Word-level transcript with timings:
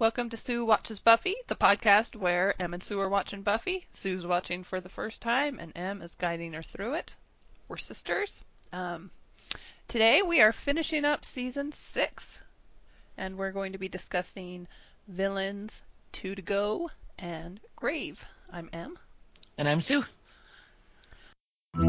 Welcome 0.00 0.30
to 0.30 0.36
Sue 0.38 0.64
Watches 0.64 0.98
Buffy, 0.98 1.34
the 1.48 1.54
podcast 1.54 2.16
where 2.16 2.54
Em 2.58 2.72
and 2.72 2.82
Sue 2.82 2.98
are 3.00 3.10
watching 3.10 3.42
Buffy. 3.42 3.86
Sue's 3.92 4.26
watching 4.26 4.64
for 4.64 4.80
the 4.80 4.88
first 4.88 5.20
time, 5.20 5.58
and 5.58 5.76
Em 5.76 6.00
is 6.00 6.14
guiding 6.14 6.54
her 6.54 6.62
through 6.62 6.94
it. 6.94 7.14
We're 7.68 7.76
sisters. 7.76 8.42
Um, 8.72 9.10
today 9.88 10.22
we 10.22 10.40
are 10.40 10.54
finishing 10.54 11.04
up 11.04 11.26
season 11.26 11.72
six, 11.72 12.40
and 13.18 13.36
we're 13.36 13.52
going 13.52 13.72
to 13.72 13.78
be 13.78 13.90
discussing 13.90 14.66
villains, 15.06 15.82
two 16.12 16.34
to 16.34 16.40
go, 16.40 16.90
and 17.18 17.60
grave. 17.76 18.24
I'm 18.50 18.70
Em. 18.72 18.98
And 19.58 19.68
I'm 19.68 19.82
Sue. 19.82 20.02
I 21.74 21.80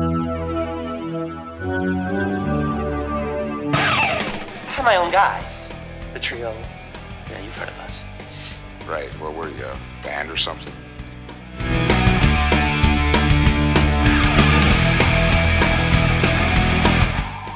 have 4.68 4.84
my 4.84 4.98
own 4.98 5.14
guys. 5.14 5.70
The 6.12 6.20
trio. 6.20 6.54
Yeah, 7.32 7.39
you've 7.39 7.55
heard 7.55 7.70
of 7.70 7.79
us. 7.79 8.02
Right. 8.86 9.07
What 9.21 9.34
were 9.34 9.47
you, 9.47 9.64
a 9.64 9.78
band 10.04 10.29
or 10.29 10.36
something? 10.36 10.74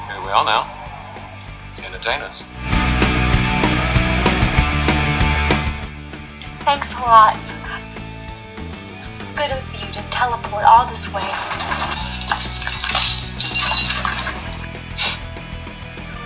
Here 0.08 0.20
we 0.24 0.30
are 0.32 0.44
now. 0.46 0.66
Entertainers. 1.84 2.42
Thanks 6.64 6.94
a 6.94 7.00
lot 7.00 7.36
for 7.36 7.66
coming. 7.66 7.92
It's 8.96 9.08
good 9.36 9.50
of 9.50 9.62
you 9.74 9.92
to 9.92 10.02
teleport 10.10 10.64
all 10.64 10.86
this 10.86 11.12
way. 11.12 11.20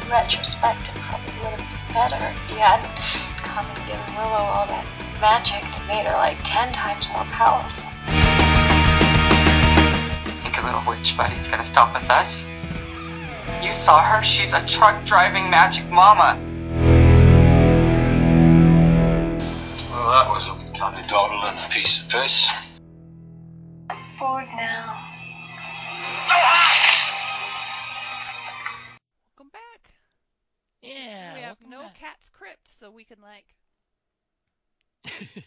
In 0.04 0.10
retrospect, 0.10 0.88
it 0.88 0.94
probably 1.02 1.32
would 1.42 1.58
have 1.58 1.58
been 1.58 1.94
better 1.94 2.16
if 2.16 3.19
you 3.40 3.48
hadn't 3.48 3.64
come 3.64 3.66
and 3.66 3.86
given 3.86 4.14
Willow 4.14 4.44
all 4.44 4.66
that 4.66 4.84
magic 5.20 5.62
that 5.62 5.84
made 5.88 6.06
her 6.06 6.16
like 6.16 6.36
ten 6.44 6.72
times 6.72 7.08
more 7.08 7.24
powerful. 7.32 7.84
Think 10.42 10.58
a 10.58 10.62
little 10.64 10.82
witch 10.86 11.16
buddy's 11.16 11.48
gonna 11.48 11.62
stop 11.62 11.94
with 11.94 12.10
us? 12.10 12.44
You 13.62 13.72
saw 13.72 14.02
her? 14.02 14.22
She's 14.22 14.52
a 14.52 14.64
truck 14.66 15.04
driving 15.04 15.50
magic 15.50 15.88
mama. 15.90 16.38
Well, 19.90 20.10
that 20.10 20.28
was 20.30 20.48
a 20.48 20.54
funny 20.78 21.02
dawdle 21.08 21.42
and 21.44 21.58
a 21.58 21.68
piece 21.68 22.02
of 22.02 22.08
piss. 22.08 22.50
Bored 24.18 24.48
now. 24.56 24.89
Cat's 32.10 32.28
crypt, 32.30 32.68
so 32.68 32.90
we 32.90 33.04
can 33.04 33.18
like 33.20 33.44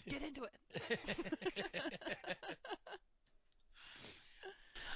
get 0.10 0.24
into 0.24 0.44
it. 0.44 1.00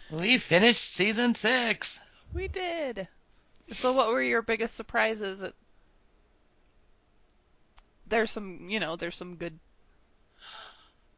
we 0.10 0.38
finished 0.38 0.84
season 0.84 1.36
six. 1.36 2.00
we 2.34 2.48
did. 2.48 3.08
So, 3.73 3.92
what 3.94 4.10
were 4.10 4.22
your 4.22 4.42
biggest 4.42 4.76
surprises? 4.76 5.44
There's 8.08 8.32
some, 8.32 8.70
you 8.70 8.80
know, 8.80 8.95
there's 8.95 9.16
some 9.16 9.36
good 9.36 9.60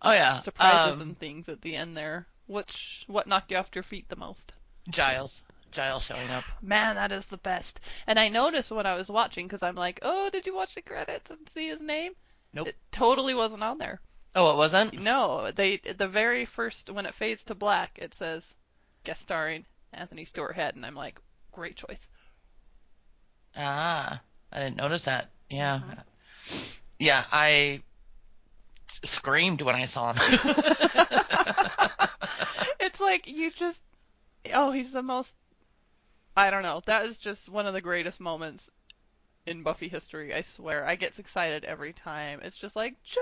Oh 0.02 0.12
yeah. 0.12 0.40
surprises 0.40 0.96
um, 0.96 1.00
and 1.00 1.20
things 1.20 1.50
at 1.50 1.62
the 1.62 1.76
end 1.76 1.98
there. 1.98 2.26
Which 2.48 3.04
what 3.08 3.28
knocked 3.28 3.52
you 3.52 3.58
off 3.58 3.70
your 3.76 3.84
feet 3.84 4.10
the 4.10 4.16
most? 4.16 4.54
Giles. 4.90 5.44
Giles 5.72 6.04
showing 6.04 6.30
up. 6.30 6.44
Man, 6.62 6.96
that 6.96 7.12
is 7.12 7.26
the 7.26 7.38
best. 7.38 7.80
And 8.08 8.20
I 8.20 8.30
noticed 8.30 8.72
when 8.72 8.86
I 8.86 8.96
was 8.96 9.10
watching 9.10 9.48
because 9.48 9.64
I'm 9.64 9.76
like, 9.76 10.00
oh, 10.02 10.30
did 10.30 10.46
you 10.46 10.56
watch 10.56 10.76
the 10.76 10.82
credits 10.82 11.30
and 11.30 11.48
see 11.50 11.68
his 11.68 11.82
name? 11.82 12.14
Nope. 12.54 12.68
It 12.68 12.76
totally 12.92 13.34
wasn't 13.34 13.64
on 13.64 13.78
there. 13.78 14.02
Oh, 14.36 14.52
it 14.52 14.58
wasn't. 14.58 15.00
No, 15.00 15.52
they 15.52 15.78
the 15.78 16.08
very 16.08 16.46
first 16.46 16.90
when 16.90 17.06
it 17.06 17.16
fades 17.16 17.44
to 17.46 17.56
black, 17.56 17.98
it 18.00 18.14
says 18.14 18.54
guest 19.04 19.22
starring 19.22 19.66
Anthony 19.94 20.26
Stewart 20.26 20.56
Head, 20.56 20.76
and 20.76 20.86
I'm 20.86 20.96
like, 20.96 21.20
great 21.52 21.76
choice. 21.76 22.08
Ah, 23.56 24.22
I 24.52 24.60
didn't 24.60 24.78
notice 24.78 25.06
that. 25.06 25.30
Yeah. 25.50 25.80
Mhm. 25.80 26.80
Yeah, 27.00 27.24
I 27.32 27.82
screamed 29.04 29.62
when 29.62 29.76
I 29.76 29.86
saw 29.86 30.14
him. 30.14 30.22
it's 32.80 33.00
like 33.00 33.28
you 33.28 33.52
just, 33.52 33.84
oh, 34.54 34.72
he's 34.72 34.94
the 34.94 35.04
most. 35.04 35.36
I 36.40 36.52
don't 36.52 36.64
know. 36.64 36.82
That 36.86 37.06
is 37.06 37.20
just 37.20 37.50
one 37.50 37.68
of 37.68 37.74
the 37.74 37.82
greatest 37.82 38.22
moments 38.22 38.72
in 39.46 39.62
Buffy 39.62 39.90
history. 39.90 40.34
I 40.34 40.42
swear. 40.42 40.86
I 40.86 40.96
get 40.96 41.20
excited 41.20 41.66
every 41.66 41.92
time. 41.92 42.40
It's 42.42 42.56
just 42.56 42.78
like 42.78 42.96
Giles, 43.04 43.20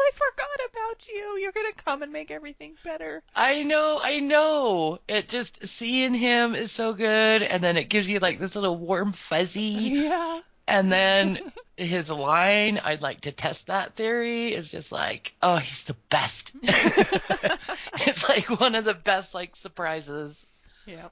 I 0.00 0.10
forgot 0.14 0.70
about 0.70 1.08
you. 1.08 1.38
You're 1.38 1.50
gonna 1.50 1.72
come 1.72 2.04
and 2.04 2.12
make 2.12 2.30
everything 2.30 2.76
better. 2.84 3.24
I 3.34 3.64
know, 3.64 3.98
I 4.00 4.20
know. 4.20 5.00
It 5.08 5.28
just 5.28 5.66
seeing 5.66 6.14
him 6.14 6.54
is 6.54 6.70
so 6.70 6.92
good, 6.92 7.42
and 7.42 7.60
then 7.60 7.76
it 7.76 7.88
gives 7.88 8.08
you 8.08 8.20
like 8.20 8.38
this 8.38 8.54
little 8.54 8.78
warm 8.78 9.10
fuzzy. 9.10 9.60
Yeah. 9.60 10.40
And 10.68 10.92
then 10.92 11.40
his 11.76 12.08
line, 12.08 12.78
I'd 12.84 13.02
like 13.02 13.22
to 13.22 13.32
test 13.32 13.66
that 13.66 13.96
theory, 13.96 14.54
is 14.54 14.70
just 14.70 14.92
like, 14.92 15.34
oh, 15.42 15.56
he's 15.56 15.82
the 15.82 15.96
best. 16.08 16.52
it's 16.62 18.28
like 18.28 18.48
one 18.60 18.76
of 18.76 18.84
the 18.84 18.94
best 18.94 19.34
like 19.34 19.56
surprises. 19.56 20.46
Yeah. 20.86 21.08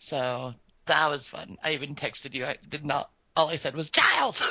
So 0.00 0.54
that 0.86 1.08
was 1.10 1.28
fun. 1.28 1.58
I 1.62 1.74
even 1.74 1.94
texted 1.94 2.34
you. 2.34 2.46
I 2.46 2.56
did 2.68 2.84
not. 2.84 3.10
All 3.36 3.48
I 3.48 3.56
said 3.56 3.76
was 3.76 3.90
Giles. 3.90 4.40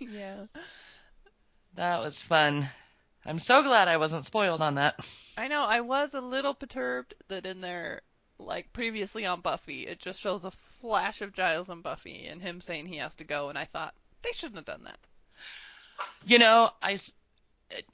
yeah. 0.00 0.46
that 1.76 2.00
was 2.00 2.20
fun. 2.20 2.68
I'm 3.24 3.38
so 3.38 3.62
glad 3.62 3.86
I 3.88 3.96
wasn't 3.96 4.26
spoiled 4.26 4.60
on 4.60 4.74
that. 4.74 5.08
I 5.38 5.46
know. 5.48 5.62
I 5.62 5.80
was 5.80 6.14
a 6.14 6.20
little 6.20 6.52
perturbed 6.52 7.14
that 7.28 7.46
in 7.46 7.60
there, 7.60 8.02
like 8.38 8.72
previously 8.72 9.24
on 9.24 9.40
Buffy, 9.40 9.86
it 9.86 10.00
just 10.00 10.20
shows 10.20 10.44
a 10.44 10.50
flash 10.50 11.22
of 11.22 11.32
Giles 11.32 11.70
and 11.70 11.82
Buffy 11.82 12.26
and 12.26 12.42
him 12.42 12.60
saying 12.60 12.86
he 12.86 12.96
has 12.96 13.14
to 13.16 13.24
go, 13.24 13.48
and 13.48 13.56
I 13.56 13.64
thought 13.64 13.94
they 14.22 14.32
shouldn't 14.32 14.56
have 14.56 14.64
done 14.66 14.82
that. 14.84 14.98
You 16.26 16.40
know, 16.40 16.70
I. 16.82 16.98
it, 17.70 17.86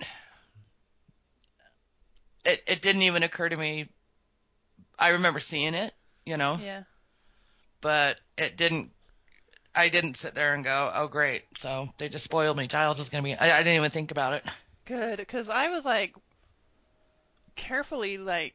it 2.50 2.62
it 2.66 2.82
didn't 2.82 3.02
even 3.02 3.22
occur 3.22 3.48
to 3.48 3.56
me. 3.56 3.88
I 4.98 5.08
remember 5.08 5.40
seeing 5.40 5.74
it, 5.74 5.94
you 6.26 6.36
know, 6.36 6.58
Yeah. 6.62 6.82
but 7.80 8.18
it 8.36 8.56
didn't. 8.56 8.90
I 9.74 9.88
didn't 9.88 10.16
sit 10.16 10.34
there 10.34 10.52
and 10.54 10.64
go, 10.64 10.90
"Oh, 10.94 11.06
great!" 11.08 11.44
So 11.56 11.88
they 11.98 12.08
just 12.08 12.24
spoiled 12.24 12.56
me. 12.56 12.66
Giles 12.66 13.00
is 13.00 13.08
gonna 13.08 13.22
be. 13.22 13.34
I, 13.34 13.58
I 13.58 13.62
didn't 13.62 13.76
even 13.76 13.90
think 13.90 14.10
about 14.10 14.34
it. 14.34 14.44
Good, 14.84 15.18
because 15.18 15.48
I 15.48 15.68
was 15.68 15.84
like 15.84 16.14
carefully 17.56 18.16
like 18.18 18.54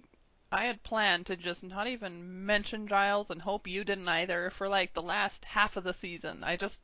I 0.51 0.66
had 0.66 0.83
planned 0.83 1.27
to 1.27 1.35
just 1.35 1.63
not 1.63 1.88
even 1.88 2.45
mention 2.45 2.88
Giles 2.88 3.29
and 3.29 3.41
hope 3.41 3.67
you 3.67 3.83
didn't 3.83 4.07
either 4.07 4.50
for 4.51 4.67
like 4.67 4.94
the 4.94 5.01
last 5.01 5.45
half 5.45 5.77
of 5.77 5.83
the 5.83 5.94
season. 5.94 6.44
I 6.44 6.56
just 6.57 6.81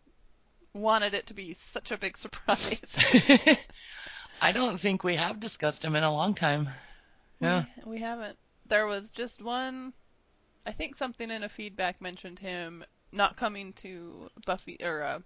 wanted 0.74 1.14
it 1.14 1.28
to 1.28 1.34
be 1.34 1.54
such 1.54 1.92
a 1.92 1.98
big 1.98 2.18
surprise. 2.18 2.82
I 4.42 4.52
don't 4.54 4.80
think 4.80 5.04
we 5.04 5.18
have 5.18 5.40
discussed 5.40 5.84
him 5.86 5.96
in 5.96 6.04
a 6.04 6.12
long 6.14 6.34
time. 6.34 6.70
Yeah. 7.42 7.66
We, 7.86 7.92
we 7.92 8.00
haven't. 8.00 8.38
There 8.68 8.88
was 8.88 9.10
just 9.12 9.42
one. 9.42 9.94
I 10.66 10.72
think 10.72 10.96
something 10.96 11.30
in 11.30 11.44
a 11.44 11.50
feedback 11.50 12.02
mentioned 12.02 12.40
him 12.40 12.84
not 13.12 13.36
coming 13.36 13.74
to 13.74 14.30
Buffy 14.46 14.78
or 14.82 15.04
uh, 15.04 15.20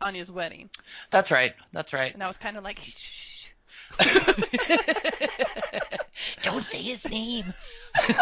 Anya's 0.00 0.30
wedding, 0.32 0.70
That's 1.10 1.30
right. 1.30 1.54
That's 1.72 1.92
right. 1.92 2.12
and 2.12 2.22
I 2.22 2.28
was 2.28 2.38
kind 2.38 2.56
of 2.56 2.64
like, 2.64 2.78
shh. 2.78 3.48
Don't 6.42 6.62
say 6.62 6.78
his 6.78 7.08
name. 7.08 7.52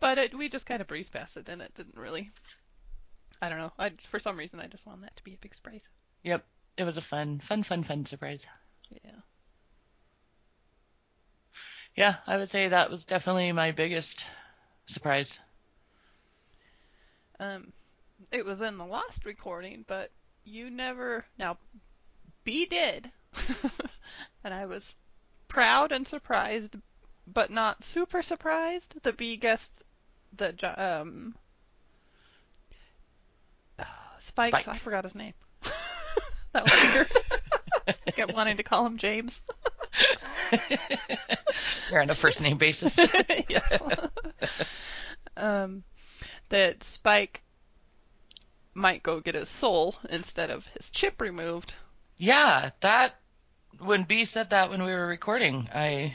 but 0.00 0.18
it, 0.18 0.36
we 0.36 0.48
just 0.48 0.66
kind 0.66 0.80
of 0.80 0.88
breezed 0.88 1.12
past 1.12 1.36
it, 1.36 1.48
and 1.48 1.62
it 1.62 1.72
didn't 1.74 1.96
really. 1.96 2.30
I 3.42 3.48
don't 3.48 3.58
know. 3.58 3.72
I, 3.78 3.92
for 4.08 4.18
some 4.18 4.38
reason, 4.38 4.58
I 4.60 4.66
just 4.66 4.86
wanted 4.86 5.04
that 5.04 5.16
to 5.16 5.24
be 5.24 5.34
a 5.34 5.38
big 5.40 5.54
surprise. 5.54 5.82
Yep. 6.24 6.44
It 6.76 6.84
was 6.84 6.96
a 6.96 7.02
fun, 7.02 7.40
fun, 7.46 7.62
fun, 7.62 7.84
fun 7.84 8.04
surprise. 8.06 8.46
Yeah. 8.90 9.12
Yeah, 12.00 12.16
I 12.26 12.38
would 12.38 12.48
say 12.48 12.66
that 12.66 12.90
was 12.90 13.04
definitely 13.04 13.52
my 13.52 13.72
biggest 13.72 14.24
surprise. 14.86 15.38
Um, 17.38 17.74
it 18.32 18.42
was 18.42 18.62
in 18.62 18.78
the 18.78 18.86
last 18.86 19.26
recording, 19.26 19.84
but 19.86 20.10
you 20.46 20.70
never. 20.70 21.26
Now, 21.38 21.58
B 22.42 22.64
did, 22.64 23.10
and 24.44 24.54
I 24.54 24.64
was 24.64 24.94
proud 25.46 25.92
and 25.92 26.08
surprised, 26.08 26.74
but 27.26 27.50
not 27.50 27.84
super 27.84 28.22
surprised 28.22 28.94
that 29.02 29.18
B 29.18 29.36
guessed 29.36 29.82
the. 30.34 30.54
Um. 30.82 31.34
uh, 33.78 33.84
Spikes, 34.20 34.62
Spike. 34.62 34.74
I 34.74 34.78
forgot 34.78 35.04
his 35.04 35.14
name. 35.14 35.34
that 36.52 36.64
was 36.64 36.94
weird. 36.94 37.10
I 38.06 38.10
kept 38.12 38.32
wanting 38.32 38.56
to 38.56 38.62
call 38.62 38.86
him 38.86 38.96
James. 38.96 39.44
You're 41.90 42.02
on 42.02 42.10
a 42.10 42.14
first 42.14 42.40
name 42.42 42.58
basis. 42.58 42.98
yes. 43.48 43.82
um, 45.36 45.82
that 46.48 46.82
Spike 46.82 47.42
might 48.74 49.02
go 49.02 49.20
get 49.20 49.34
his 49.34 49.48
soul 49.48 49.96
instead 50.08 50.50
of 50.50 50.66
his 50.68 50.90
chip 50.90 51.20
removed. 51.20 51.74
Yeah, 52.16 52.70
that 52.80 53.14
when 53.78 54.04
B 54.04 54.24
said 54.24 54.50
that 54.50 54.70
when 54.70 54.82
we 54.84 54.92
were 54.92 55.06
recording, 55.06 55.68
I 55.74 56.14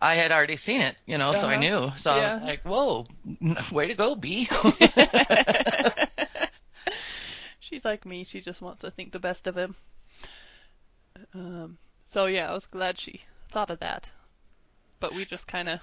I 0.00 0.14
had 0.16 0.32
already 0.32 0.56
seen 0.56 0.80
it, 0.80 0.96
you 1.06 1.18
know, 1.18 1.32
so 1.32 1.48
I 1.48 1.54
Uh-huh. 1.54 1.56
knew. 1.56 1.92
So 1.96 2.10
I 2.10 2.24
was 2.24 2.40
like, 2.40 2.62
"Whoa, 2.62 3.06
way 3.72 3.88
to 3.88 3.94
go, 3.94 4.14
B." 4.14 4.48
She's 7.60 7.84
like 7.84 8.04
me. 8.04 8.24
She 8.24 8.40
just 8.40 8.62
wants 8.62 8.80
to 8.82 8.90
think 8.90 9.12
the 9.12 9.20
best 9.20 9.46
of 9.46 9.56
him. 9.56 9.76
Um, 11.34 11.78
so 12.06 12.26
yeah, 12.26 12.50
I 12.50 12.54
was 12.54 12.66
glad 12.66 12.98
she 12.98 13.22
thought 13.48 13.70
of 13.70 13.78
that. 13.80 14.10
But 15.00 15.14
we 15.14 15.24
just 15.24 15.46
kind 15.46 15.68
of 15.68 15.80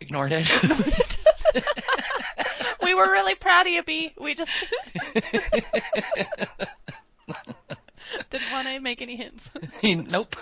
Ignored 0.00 0.32
it. 0.32 0.48
we 2.82 2.94
were 2.94 3.10
really 3.10 3.34
proud 3.34 3.66
of 3.66 3.72
you, 3.72 3.82
B. 3.82 4.12
We 4.20 4.34
just 4.34 4.50
didn't 8.30 8.52
want 8.52 8.68
to 8.68 8.80
make 8.80 9.00
any 9.00 9.16
hints. 9.16 9.50
nope. 9.82 10.36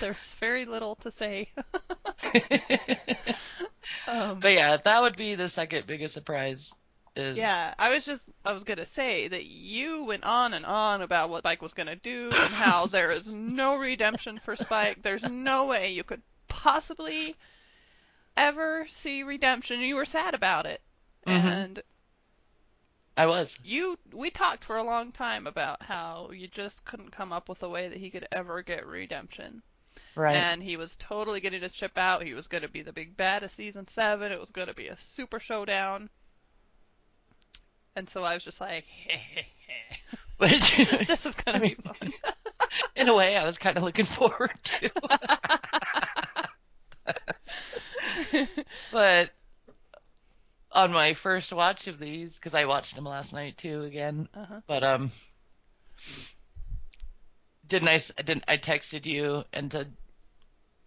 There's 0.00 0.34
very 0.38 0.66
little 0.66 0.96
to 0.96 1.10
say. 1.10 1.48
um, 4.06 4.40
but 4.40 4.52
yeah, 4.52 4.76
that 4.76 5.00
would 5.00 5.16
be 5.16 5.34
the 5.34 5.48
second 5.48 5.86
biggest 5.86 6.12
surprise. 6.12 6.74
Is 7.16 7.36
yeah, 7.36 7.74
I 7.78 7.90
was 7.90 8.04
just 8.04 8.22
I 8.44 8.52
was 8.52 8.62
gonna 8.64 8.86
say 8.86 9.26
that 9.28 9.44
you 9.44 10.04
went 10.04 10.24
on 10.24 10.54
and 10.54 10.64
on 10.64 11.02
about 11.02 11.28
what 11.28 11.40
Spike 11.40 11.60
was 11.60 11.72
gonna 11.72 11.96
do 11.96 12.26
and 12.32 12.54
how 12.54 12.86
there 12.86 13.10
is 13.10 13.34
no 13.34 13.78
redemption 13.80 14.38
for 14.38 14.54
Spike. 14.54 15.02
There's 15.02 15.28
no 15.28 15.66
way 15.66 15.92
you 15.92 16.04
could 16.04 16.22
possibly 16.48 17.34
ever 18.36 18.86
see 18.88 19.22
redemption. 19.24 19.80
You 19.80 19.96
were 19.96 20.04
sad 20.04 20.34
about 20.34 20.66
it, 20.66 20.80
Mhm. 21.26 21.44
and 21.44 21.82
I 23.16 23.26
was. 23.26 23.58
you 23.64 23.98
we 24.12 24.30
talked 24.30 24.64
for 24.64 24.76
a 24.76 24.82
long 24.84 25.10
time 25.12 25.46
about 25.46 25.82
how 25.82 26.30
you 26.32 26.46
just 26.46 26.84
couldn't 26.84 27.10
come 27.10 27.32
up 27.32 27.48
with 27.48 27.62
a 27.62 27.68
way 27.68 27.88
that 27.88 27.98
he 27.98 28.10
could 28.10 28.26
ever 28.32 28.62
get 28.62 28.86
redemption. 28.86 29.62
Right. 30.14 30.36
And 30.36 30.62
he 30.62 30.76
was 30.76 30.96
totally 30.96 31.40
getting 31.40 31.60
his 31.62 31.72
chip 31.72 31.98
out. 31.98 32.22
He 32.22 32.34
was 32.34 32.46
going 32.46 32.62
to 32.62 32.68
be 32.68 32.82
the 32.82 32.92
big 32.92 33.16
bad 33.16 33.42
of 33.42 33.50
season 33.50 33.86
seven. 33.88 34.32
It 34.32 34.40
was 34.40 34.50
going 34.50 34.68
to 34.68 34.74
be 34.74 34.86
a 34.88 34.96
super 34.96 35.40
showdown. 35.40 36.08
And 38.00 38.08
so 38.08 38.24
I 38.24 38.32
was 38.32 38.42
just 38.42 38.62
like, 38.62 38.86
Which, 40.38 40.74
this 41.06 41.26
is 41.26 41.34
going 41.34 41.60
to 41.60 41.68
be 41.68 41.74
fun. 41.74 42.14
in 42.96 43.10
a 43.10 43.14
way, 43.14 43.36
I 43.36 43.44
was 43.44 43.58
kind 43.58 43.76
of 43.76 43.82
looking 43.82 44.06
forward 44.06 44.54
to. 44.64 44.90
but 48.90 49.28
on 50.72 50.92
my 50.92 51.12
first 51.12 51.52
watch 51.52 51.88
of 51.88 51.98
these, 51.98 52.36
because 52.36 52.54
I 52.54 52.64
watched 52.64 52.94
them 52.94 53.04
last 53.04 53.34
night 53.34 53.58
too 53.58 53.82
again. 53.82 54.30
Uh-huh. 54.32 54.60
But 54.66 54.82
um, 54.82 55.10
didn't 57.66 57.88
I? 57.88 58.00
Didn't 58.16 58.44
I 58.48 58.56
texted 58.56 59.04
you 59.04 59.44
and 59.52 59.70
said, 59.70 59.92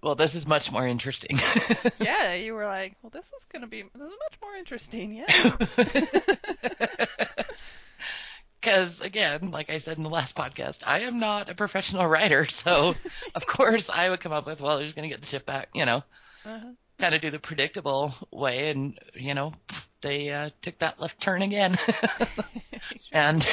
"Well, 0.04 0.16
this 0.16 0.36
is 0.36 0.46
much 0.46 0.72
more 0.72 0.86
interesting." 0.86 1.40
yeah, 2.00 2.34
you 2.36 2.54
were 2.54 2.66
like, 2.66 2.96
well, 3.02 3.10
this 3.10 3.32
is 3.38 3.46
going 3.46 3.62
to 3.62 3.68
be 3.68 3.82
this 3.82 4.12
is 4.12 4.18
much 4.30 4.40
more 4.42 4.56
interesting. 4.56 5.14
Yeah. 5.14 5.58
Because 8.62 9.02
again, 9.02 9.52
like 9.52 9.70
I 9.70 9.78
said 9.80 9.98
in 9.98 10.04
the 10.04 10.10
last 10.10 10.38
podcast, 10.38 10.84
I 10.88 11.00
am 11.02 11.20
not 11.20 11.50
a 11.50 11.54
professional 11.54 12.08
writer, 12.08 12.46
so 12.46 12.96
of 13.36 13.46
course 13.46 13.90
I 13.90 14.10
would 14.10 14.22
come 14.22 14.32
up 14.32 14.46
with, 14.46 14.62
well, 14.62 14.80
who's 14.80 14.94
going 14.94 15.04
to 15.04 15.14
get 15.14 15.20
the 15.22 15.28
chip 15.28 15.46
back, 15.46 15.68
you 15.74 15.84
know, 15.86 16.02
Uh-huh. 16.46 16.70
kind 16.98 17.14
of 17.14 17.20
do 17.20 17.30
the 17.30 17.40
predictable 17.40 18.14
way, 18.32 18.70
and 18.72 18.98
you 19.16 19.34
know, 19.34 19.52
they 20.02 20.30
uh, 20.30 20.50
took 20.62 20.80
that 20.80 20.98
left 20.98 21.20
turn 21.20 21.42
again, 21.42 21.76
and 23.12 23.44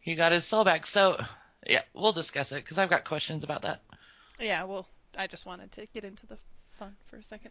he 0.00 0.16
got 0.16 0.32
his 0.32 0.44
soul 0.44 0.64
back. 0.64 0.84
So 0.84 1.22
yeah, 1.64 1.82
we'll 1.94 2.12
discuss 2.12 2.50
it 2.50 2.56
because 2.64 2.78
I've 2.78 2.90
got 2.90 3.04
questions 3.04 3.44
about 3.44 3.62
that. 3.62 3.80
Yeah, 4.40 4.64
well, 4.64 4.88
I 5.16 5.26
just 5.26 5.46
wanted 5.46 5.72
to 5.72 5.86
get 5.86 6.04
into 6.04 6.26
the 6.26 6.38
fun 6.78 6.96
for 7.06 7.16
a 7.16 7.22
second. 7.22 7.50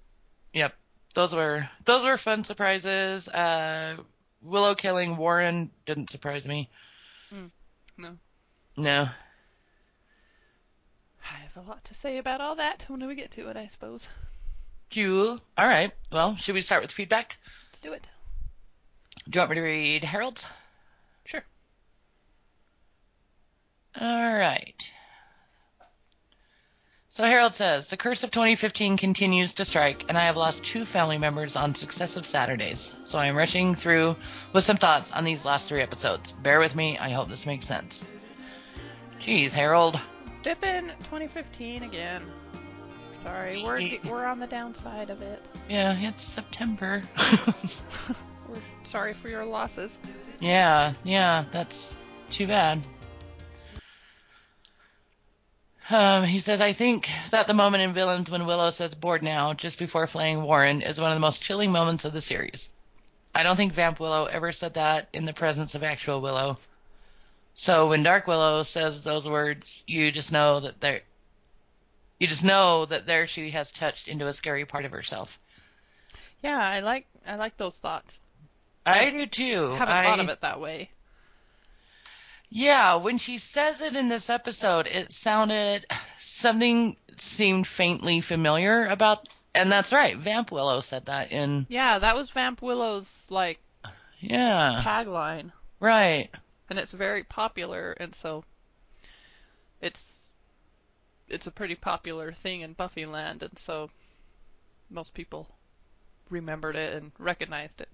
Yep, 0.53 0.73
those 1.13 1.35
were 1.35 1.69
those 1.85 2.03
were 2.03 2.17
fun 2.17 2.43
surprises. 2.43 3.27
Uh, 3.27 3.97
Willow 4.41 4.75
killing 4.75 5.17
Warren 5.17 5.71
didn't 5.85 6.09
surprise 6.09 6.47
me. 6.47 6.69
No. 7.97 8.17
No. 8.75 9.07
I 11.23 11.35
have 11.35 11.55
a 11.57 11.69
lot 11.69 11.83
to 11.85 11.93
say 11.93 12.17
about 12.17 12.41
all 12.41 12.55
that 12.55 12.85
when 12.87 13.05
we 13.05 13.15
get 13.15 13.31
to 13.31 13.49
it, 13.49 13.57
I 13.57 13.67
suppose. 13.67 14.07
Cool. 14.93 15.39
All 15.57 15.67
right. 15.67 15.91
Well, 16.11 16.35
should 16.35 16.55
we 16.55 16.61
start 16.61 16.81
with 16.81 16.91
feedback? 16.91 17.37
Let's 17.69 17.79
do 17.79 17.93
it. 17.93 18.09
Do 19.29 19.37
you 19.37 19.39
want 19.41 19.51
me 19.51 19.55
to 19.57 19.61
read 19.61 20.03
Harold's? 20.03 20.45
Sure. 21.25 21.43
All 23.99 24.33
right. 24.33 24.89
So 27.13 27.25
Harold 27.25 27.53
says, 27.53 27.87
The 27.87 27.97
curse 27.97 28.23
of 28.23 28.31
2015 28.31 28.95
continues 28.95 29.53
to 29.55 29.65
strike, 29.65 30.05
and 30.07 30.17
I 30.17 30.27
have 30.27 30.37
lost 30.37 30.63
two 30.63 30.85
family 30.85 31.17
members 31.17 31.57
on 31.57 31.75
successive 31.75 32.25
Saturdays. 32.25 32.93
So 33.03 33.19
I 33.19 33.25
am 33.25 33.35
rushing 33.35 33.75
through 33.75 34.15
with 34.53 34.63
some 34.63 34.77
thoughts 34.77 35.11
on 35.11 35.25
these 35.25 35.43
last 35.43 35.67
three 35.67 35.81
episodes. 35.81 36.31
Bear 36.31 36.61
with 36.61 36.73
me, 36.73 36.97
I 36.97 37.09
hope 37.09 37.27
this 37.27 37.45
makes 37.45 37.65
sense. 37.65 38.05
Jeez, 39.19 39.51
Harold. 39.51 39.99
Dippin 40.41 40.87
2015 40.99 41.83
again. 41.83 42.23
Sorry, 43.21 43.61
we're 43.61 43.99
we're 44.09 44.25
on 44.25 44.39
the 44.39 44.47
downside 44.47 45.09
of 45.09 45.21
it. 45.21 45.45
Yeah, 45.69 45.99
it's 45.99 46.23
September. 46.23 47.03
We're 48.49 48.57
sorry 48.83 49.13
for 49.13 49.27
your 49.27 49.45
losses. 49.45 49.99
Yeah, 50.39 50.93
yeah, 51.03 51.43
that's 51.51 51.93
too 52.29 52.47
bad. 52.47 52.81
Um, 55.89 56.23
he 56.23 56.39
says, 56.39 56.61
I 56.61 56.73
think 56.73 57.09
that 57.31 57.47
the 57.47 57.53
moment 57.53 57.83
in 57.83 57.93
Villains 57.93 58.29
when 58.29 58.45
Willow 58.45 58.69
says 58.69 58.95
bored 58.95 59.23
now, 59.23 59.53
just 59.53 59.79
before 59.79 60.07
flaying 60.07 60.43
Warren, 60.43 60.81
is 60.81 61.01
one 61.01 61.11
of 61.11 61.15
the 61.15 61.21
most 61.21 61.41
chilling 61.41 61.71
moments 61.71 62.05
of 62.05 62.13
the 62.13 62.21
series. 62.21 62.69
I 63.33 63.43
don't 63.43 63.57
think 63.57 63.73
Vamp 63.73 63.99
Willow 63.99 64.25
ever 64.25 64.51
said 64.51 64.75
that 64.75 65.09
in 65.13 65.25
the 65.25 65.33
presence 65.33 65.75
of 65.75 65.83
actual 65.83 66.21
Willow. 66.21 66.57
So 67.55 67.89
when 67.89 68.03
Dark 68.03 68.27
Willow 68.27 68.63
says 68.63 69.03
those 69.03 69.27
words, 69.27 69.83
you 69.87 70.11
just 70.11 70.31
know 70.31 70.61
that 70.61 70.79
there, 70.81 71.01
you 72.19 72.27
just 72.27 72.43
know 72.43 72.85
that 72.85 73.05
there 73.05 73.27
she 73.27 73.51
has 73.51 73.71
touched 73.71 74.07
into 74.07 74.27
a 74.27 74.33
scary 74.33 74.65
part 74.65 74.85
of 74.85 74.91
herself. 74.91 75.39
Yeah, 76.43 76.57
I 76.57 76.79
like 76.79 77.07
I 77.25 77.35
like 77.35 77.57
those 77.57 77.77
thoughts. 77.77 78.19
I, 78.85 79.07
I 79.07 79.09
do 79.11 79.25
too. 79.25 79.71
I 79.73 79.77
haven't 79.77 79.95
I, 79.95 80.03
thought 80.05 80.19
of 80.19 80.29
it 80.29 80.41
that 80.41 80.59
way. 80.59 80.89
Yeah, 82.53 82.95
when 82.95 83.17
she 83.17 83.37
says 83.37 83.79
it 83.81 83.95
in 83.95 84.09
this 84.09 84.29
episode, 84.29 84.85
it 84.85 85.11
sounded 85.11 85.85
something 86.19 86.97
seemed 87.15 87.65
faintly 87.65 88.19
familiar 88.19 88.85
about, 88.87 89.29
and 89.55 89.71
that's 89.71 89.93
right. 89.93 90.17
Vamp 90.17 90.51
Willow 90.51 90.81
said 90.81 91.05
that 91.05 91.31
in 91.31 91.65
Yeah, 91.69 91.97
that 91.99 92.15
was 92.15 92.29
Vamp 92.29 92.61
Willow's 92.61 93.25
like 93.29 93.59
yeah, 94.19 94.81
tagline, 94.83 95.53
right. 95.79 96.29
and 96.69 96.77
it's 96.77 96.91
very 96.91 97.23
popular, 97.23 97.93
and 97.93 98.13
so 98.13 98.43
it's 99.79 100.29
it's 101.29 101.47
a 101.47 101.51
pretty 101.51 101.75
popular 101.75 102.33
thing 102.33 102.61
in 102.61 102.73
Buffy 102.73 103.05
land, 103.05 103.43
and 103.43 103.57
so 103.57 103.89
most 104.89 105.13
people 105.13 105.47
remembered 106.29 106.75
it 106.75 106.95
and 106.95 107.13
recognized 107.17 107.79
it. 107.79 107.89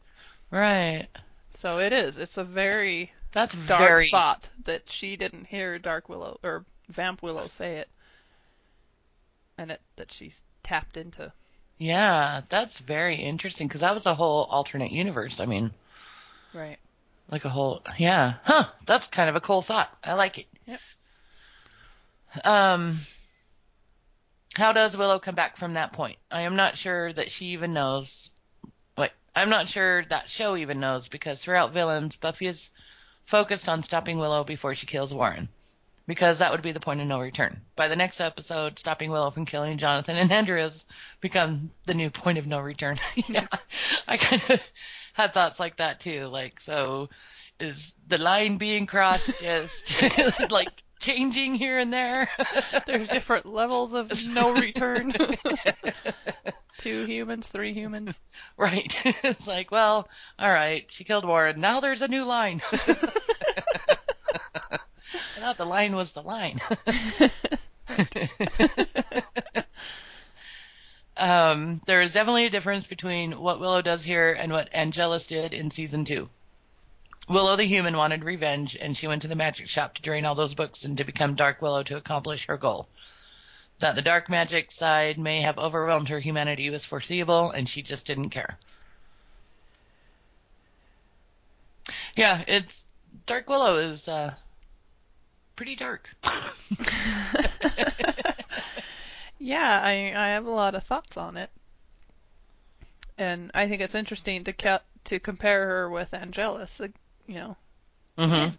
Right. 0.50 1.08
So 1.52 1.78
it 1.80 1.94
is. 1.94 2.18
It's 2.18 2.38
a 2.38 2.44
very 2.44 3.12
That's 3.34 3.54
dark 3.56 3.80
very 3.82 4.10
thought 4.10 4.50
that 4.66 4.90
she 4.90 5.16
didn't 5.18 5.46
hear 5.46 5.78
Dark 5.80 6.10
Willow 6.10 6.40
or 6.44 6.66
Vamp 6.90 7.22
Willow 7.22 7.48
say 7.48 7.78
it, 7.78 7.90
and 9.58 9.72
it 9.72 9.82
that 9.98 10.12
she's 10.12 10.42
tapped 10.64 10.98
into. 10.98 11.32
yeah. 11.78 12.42
That's 12.50 12.80
very 12.80 13.16
interesting 13.16 13.68
because 13.68 13.82
that 13.82 13.94
was 13.94 14.06
a 14.06 14.16
whole 14.16 14.46
alternate 14.46 14.92
universe. 14.92 15.40
I 15.40 15.46
mean, 15.46 15.72
Right. 16.54 16.78
like 17.30 17.46
a 17.46 17.50
whole 17.50 17.82
yeah. 17.98 18.36
Huh. 18.44 18.66
That's 18.86 19.08
kind 19.08 19.30
of 19.30 19.36
a 19.36 19.42
cool 19.42 19.62
thought. 19.62 19.96
I 20.04 20.14
like 20.14 20.40
it. 20.40 20.46
Yep. 20.66 20.80
Um. 22.46 22.98
How 24.56 24.72
does 24.72 24.98
Willow 24.98 25.20
come 25.20 25.36
back 25.36 25.56
from 25.58 25.74
that 25.76 25.94
point? 25.94 26.18
I 26.32 26.42
am 26.42 26.56
not 26.56 26.76
sure 26.78 27.14
that 27.14 27.30
she 27.32 27.48
even 27.48 27.74
knows. 27.74 28.32
Wait, 28.98 29.12
I'm 29.36 29.50
not 29.50 29.68
sure 29.68 30.04
that 30.06 30.30
show 30.30 30.56
even 30.58 30.80
knows 30.80 31.08
because 31.10 31.44
throughout 31.44 31.74
Villains, 31.74 32.16
Buffy 32.16 32.48
is 32.48 32.72
focused 33.28 33.70
on 33.70 33.84
stopping 33.84 34.18
Willow 34.18 34.44
before 34.44 34.74
she 34.74 34.88
kills 34.88 35.14
Warren. 35.14 35.48
Because 36.08 36.40
that 36.40 36.52
would 36.52 36.62
be 36.62 36.72
the 36.72 36.80
point 36.80 37.02
of 37.02 37.08
no 37.08 37.20
return. 37.20 37.60
By 37.76 37.90
the 37.90 37.96
next 37.98 38.22
episode, 38.22 38.80
stopping 38.80 39.12
Willow 39.12 39.30
from 39.30 39.46
killing 39.46 39.78
Jonathan 39.78 40.16
and 40.16 40.32
Andrew 40.32 40.58
has 40.58 40.86
become 41.20 41.70
the 41.86 41.94
new 41.94 42.10
point 42.10 42.38
of 42.38 42.48
no 42.48 42.60
return. 42.62 42.96
yeah, 43.28 43.48
I 44.08 44.16
kind 44.16 44.42
of 44.50 44.62
had 45.14 45.34
thoughts 45.34 45.60
like 45.60 45.78
that 45.78 46.00
too. 46.00 46.28
Like, 46.28 46.62
so 46.62 47.10
is 47.60 47.94
the 48.08 48.18
line 48.18 48.58
being 48.58 48.86
crossed 48.86 49.38
just 49.42 49.94
like 50.50 50.70
changing 51.00 51.56
here 51.56 51.80
and 51.80 51.92
there. 51.92 52.30
There's 52.86 53.08
different 53.08 53.46
levels 53.46 53.94
of 53.94 54.12
no 54.28 54.54
return. 54.54 55.14
Two 56.78 57.06
humans, 57.06 57.48
three 57.48 57.74
humans. 57.74 58.22
right. 58.56 58.96
it's 59.24 59.48
like, 59.48 59.72
well, 59.72 60.08
all 60.38 60.52
right, 60.52 60.86
she 60.90 61.04
killed 61.04 61.26
Warren. 61.26 61.60
Now 61.60 61.80
there's 61.80 62.04
a 62.04 62.08
new 62.08 62.24
line. 62.24 62.62
I 62.72 62.80
thought 65.40 65.58
the 65.58 65.66
line 65.66 65.96
was 65.96 66.12
the 66.12 66.22
line. 66.22 66.60
um, 71.18 71.82
there 71.88 72.02
is 72.02 72.14
definitely 72.14 72.46
a 72.46 72.52
difference 72.52 72.86
between 72.86 73.32
what 73.32 73.60
Willow 73.60 73.82
does 73.82 74.04
here 74.04 74.34
and 74.34 74.52
what 74.52 74.70
Angelus 74.72 75.26
did 75.26 75.54
in 75.54 75.72
season 75.72 76.06
two. 76.06 76.30
Willow 77.30 77.58
the 77.58 77.66
human 77.66 77.98
wanted 77.98 78.24
revenge, 78.24 78.78
and 78.80 78.96
she 78.96 79.08
went 79.08 79.22
to 79.24 79.28
the 79.28 79.36
magic 79.36 79.68
shop 79.68 79.96
to 79.96 80.02
drain 80.02 80.24
all 80.24 80.36
those 80.36 80.54
books 80.54 80.86
and 80.86 80.98
to 80.98 81.04
become 81.04 81.36
Dark 81.36 81.62
Willow 81.62 81.84
to 81.84 81.98
accomplish 81.98 82.48
her 82.48 82.58
goal. 82.58 82.88
That 83.80 83.96
the 83.96 84.02
dark 84.02 84.30
magic 84.30 84.72
side 84.72 85.20
may 85.20 85.42
have 85.42 85.60
overwhelmed 85.60 86.10
her 86.10 86.20
humanity 86.20 86.70
was 86.70 86.86
foreseeable, 86.86 87.52
and 87.52 87.68
she 87.68 87.82
just 87.82 88.08
didn't 88.08 88.30
care. 88.30 88.58
Yeah, 92.16 92.44
it's 92.48 92.86
Dark 93.26 93.50
Willow 93.50 93.78
is 93.78 94.08
uh, 94.08 94.34
pretty 95.56 95.76
dark. 95.76 96.10
yeah, 99.38 99.82
I 99.84 100.14
I 100.16 100.28
have 100.30 100.46
a 100.46 100.52
lot 100.52 100.76
of 100.76 100.84
thoughts 100.84 101.18
on 101.18 101.36
it, 101.38 101.50
and 103.18 103.52
I 103.54 103.68
think 103.68 103.82
it's 103.82 103.96
interesting 103.96 104.46
to 104.46 104.54
ca- 104.54 104.82
to 105.06 105.20
compare 105.20 105.68
her 105.68 105.90
with 105.90 106.14
Angelus. 106.14 106.82
You 107.28 107.36
know, 107.36 107.58
hmm 108.18 108.50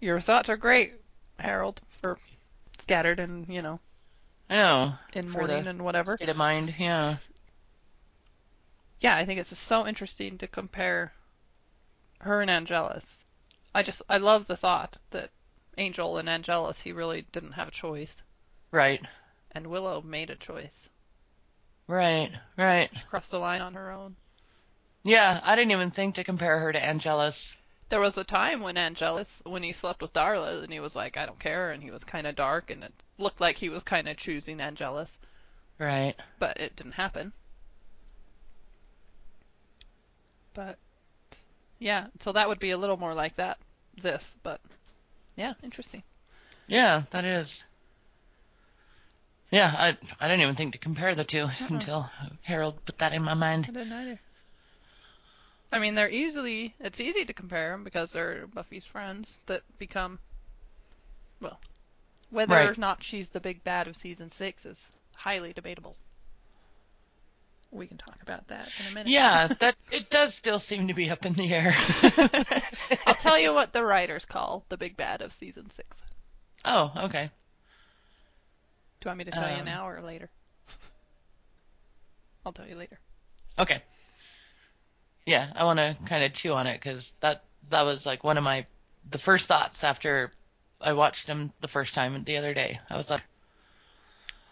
your 0.00 0.20
thoughts 0.20 0.48
are 0.48 0.56
great, 0.56 0.94
Harold, 1.38 1.82
for 1.90 2.18
scattered 2.78 3.20
and 3.20 3.48
you 3.48 3.60
know 3.62 3.80
I 4.48 4.56
know. 4.56 4.94
in 5.14 5.28
mourning 5.28 5.66
and 5.66 5.82
whatever. 5.82 6.16
State 6.16 6.28
of 6.30 6.36
mind, 6.36 6.74
yeah. 6.78 7.16
Yeah, 9.00 9.16
I 9.16 9.24
think 9.24 9.40
it's 9.40 9.58
so 9.58 9.86
interesting 9.86 10.38
to 10.38 10.46
compare 10.48 11.12
her 12.20 12.40
and 12.42 12.50
Angelus. 12.50 13.26
I 13.74 13.82
just 13.82 14.02
I 14.08 14.18
love 14.18 14.46
the 14.46 14.56
thought 14.56 14.98
that 15.10 15.30
Angel 15.78 16.18
and 16.18 16.28
Angelus 16.28 16.80
he 16.80 16.92
really 16.92 17.22
didn't 17.32 17.52
have 17.52 17.68
a 17.68 17.72
choice, 17.72 18.22
Right, 18.70 19.02
and 19.52 19.66
Willow 19.68 20.02
made 20.02 20.30
a 20.30 20.36
choice. 20.36 20.88
right, 21.88 22.32
right. 22.56 22.90
She 22.92 23.04
crossed 23.04 23.30
the 23.30 23.38
line 23.40 23.60
on 23.60 23.74
her 23.74 23.90
own. 23.90 24.16
Yeah, 25.04 25.40
I 25.44 25.56
didn't 25.56 25.72
even 25.72 25.90
think 25.90 26.14
to 26.16 26.24
compare 26.24 26.58
her 26.60 26.72
to 26.72 26.84
Angelus. 26.84 27.56
There 27.88 28.00
was 28.00 28.18
a 28.18 28.24
time 28.24 28.62
when 28.62 28.76
Angelus, 28.76 29.42
when 29.46 29.62
he 29.62 29.72
slept 29.72 30.02
with 30.02 30.12
Darla, 30.12 30.64
and 30.64 30.72
he 30.72 30.80
was 30.80 30.96
like, 30.96 31.16
I 31.16 31.24
don't 31.24 31.38
care, 31.38 31.70
and 31.70 31.82
he 31.82 31.90
was 31.92 32.02
kind 32.02 32.26
of 32.26 32.34
dark, 32.34 32.70
and 32.70 32.82
it 32.82 32.92
looked 33.18 33.40
like 33.40 33.56
he 33.56 33.68
was 33.68 33.82
kind 33.84 34.08
of 34.08 34.16
choosing 34.16 34.60
Angelus, 34.60 35.18
Right. 35.78 36.16
but 36.40 36.56
it 36.58 36.74
didn't 36.74 36.92
happen. 36.92 37.32
But, 40.52 40.78
yeah, 41.78 42.08
so 42.18 42.32
that 42.32 42.48
would 42.48 42.58
be 42.58 42.70
a 42.70 42.78
little 42.78 42.96
more 42.96 43.14
like 43.14 43.36
that, 43.36 43.58
this, 44.02 44.36
but, 44.42 44.60
yeah, 45.36 45.54
interesting. 45.62 46.02
Yeah, 46.66 47.02
that 47.10 47.24
is. 47.24 47.62
Yeah, 49.52 49.72
I 49.78 49.96
I 50.18 50.26
didn't 50.26 50.40
even 50.42 50.56
think 50.56 50.72
to 50.72 50.78
compare 50.78 51.14
the 51.14 51.22
2 51.22 51.38
uh-huh. 51.42 51.66
until 51.70 52.10
Harold 52.42 52.84
put 52.84 52.98
that 52.98 53.12
in 53.12 53.22
my 53.22 53.34
mind. 53.34 53.66
I 53.68 53.72
didn't 53.72 53.92
either. 53.92 54.20
I 55.72 55.78
mean, 55.78 55.94
they're 55.94 56.08
easily, 56.10 56.74
it's 56.80 57.00
easy 57.00 57.24
to 57.24 57.32
compare 57.34 57.70
them 57.70 57.84
because 57.84 58.12
they're 58.12 58.46
Buffy's 58.48 58.86
friends 58.86 59.40
that 59.46 59.62
become, 59.78 60.18
well, 61.40 61.60
whether 62.30 62.60
or 62.68 62.74
not 62.78 63.02
she's 63.02 63.28
the 63.30 63.40
big 63.40 63.64
bad 63.64 63.88
of 63.88 63.96
season 63.96 64.30
six 64.30 64.66
is 64.66 64.92
highly 65.14 65.52
debatable. 65.52 65.96
We 67.70 67.86
can 67.86 67.98
talk 67.98 68.22
about 68.22 68.48
that 68.48 68.72
in 68.78 68.86
a 68.86 68.90
minute. 68.90 69.12
Yeah, 69.12 69.48
that 69.60 69.76
it 69.92 70.10
does 70.10 70.34
still 70.34 70.58
seem 70.58 70.88
to 70.88 70.94
be 70.94 71.10
up 71.10 71.24
in 71.26 71.32
the 71.34 71.52
air. 71.52 71.74
I'll 73.06 73.14
tell 73.14 73.38
you 73.38 73.52
what 73.54 73.72
the 73.72 73.84
writers 73.84 74.24
call 74.26 74.64
the 74.68 74.76
big 74.76 74.96
bad 74.96 75.22
of 75.22 75.32
season 75.32 75.70
six. 75.70 75.88
Oh, 76.64 76.92
okay. 77.04 77.30
Do 79.00 79.06
you 79.06 79.10
want 79.10 79.18
me 79.18 79.24
to 79.24 79.32
tell 79.32 79.50
you 79.50 79.62
Um, 79.62 79.66
now 79.66 79.88
or 79.88 80.02
later? 80.02 80.30
I'll 82.44 82.52
tell 82.52 82.66
you 82.68 82.76
later. 82.76 83.00
Okay. 83.58 83.82
Yeah, 85.26 85.52
I 85.56 85.64
want 85.64 85.78
to 85.80 85.96
kind 86.06 86.22
of 86.24 86.32
chew 86.32 86.52
on 86.52 86.66
it 86.68 86.74
because 86.74 87.14
that 87.20 87.42
that 87.70 87.82
was 87.82 88.06
like 88.06 88.22
one 88.24 88.38
of 88.38 88.44
my 88.44 88.64
the 89.10 89.18
first 89.18 89.48
thoughts 89.48 89.82
after 89.84 90.32
I 90.80 90.92
watched 90.92 91.26
him 91.26 91.52
the 91.60 91.68
first 91.68 91.94
time 91.94 92.22
the 92.24 92.36
other 92.36 92.54
day. 92.54 92.80
I 92.88 92.96
was 92.96 93.10
like, 93.10 93.22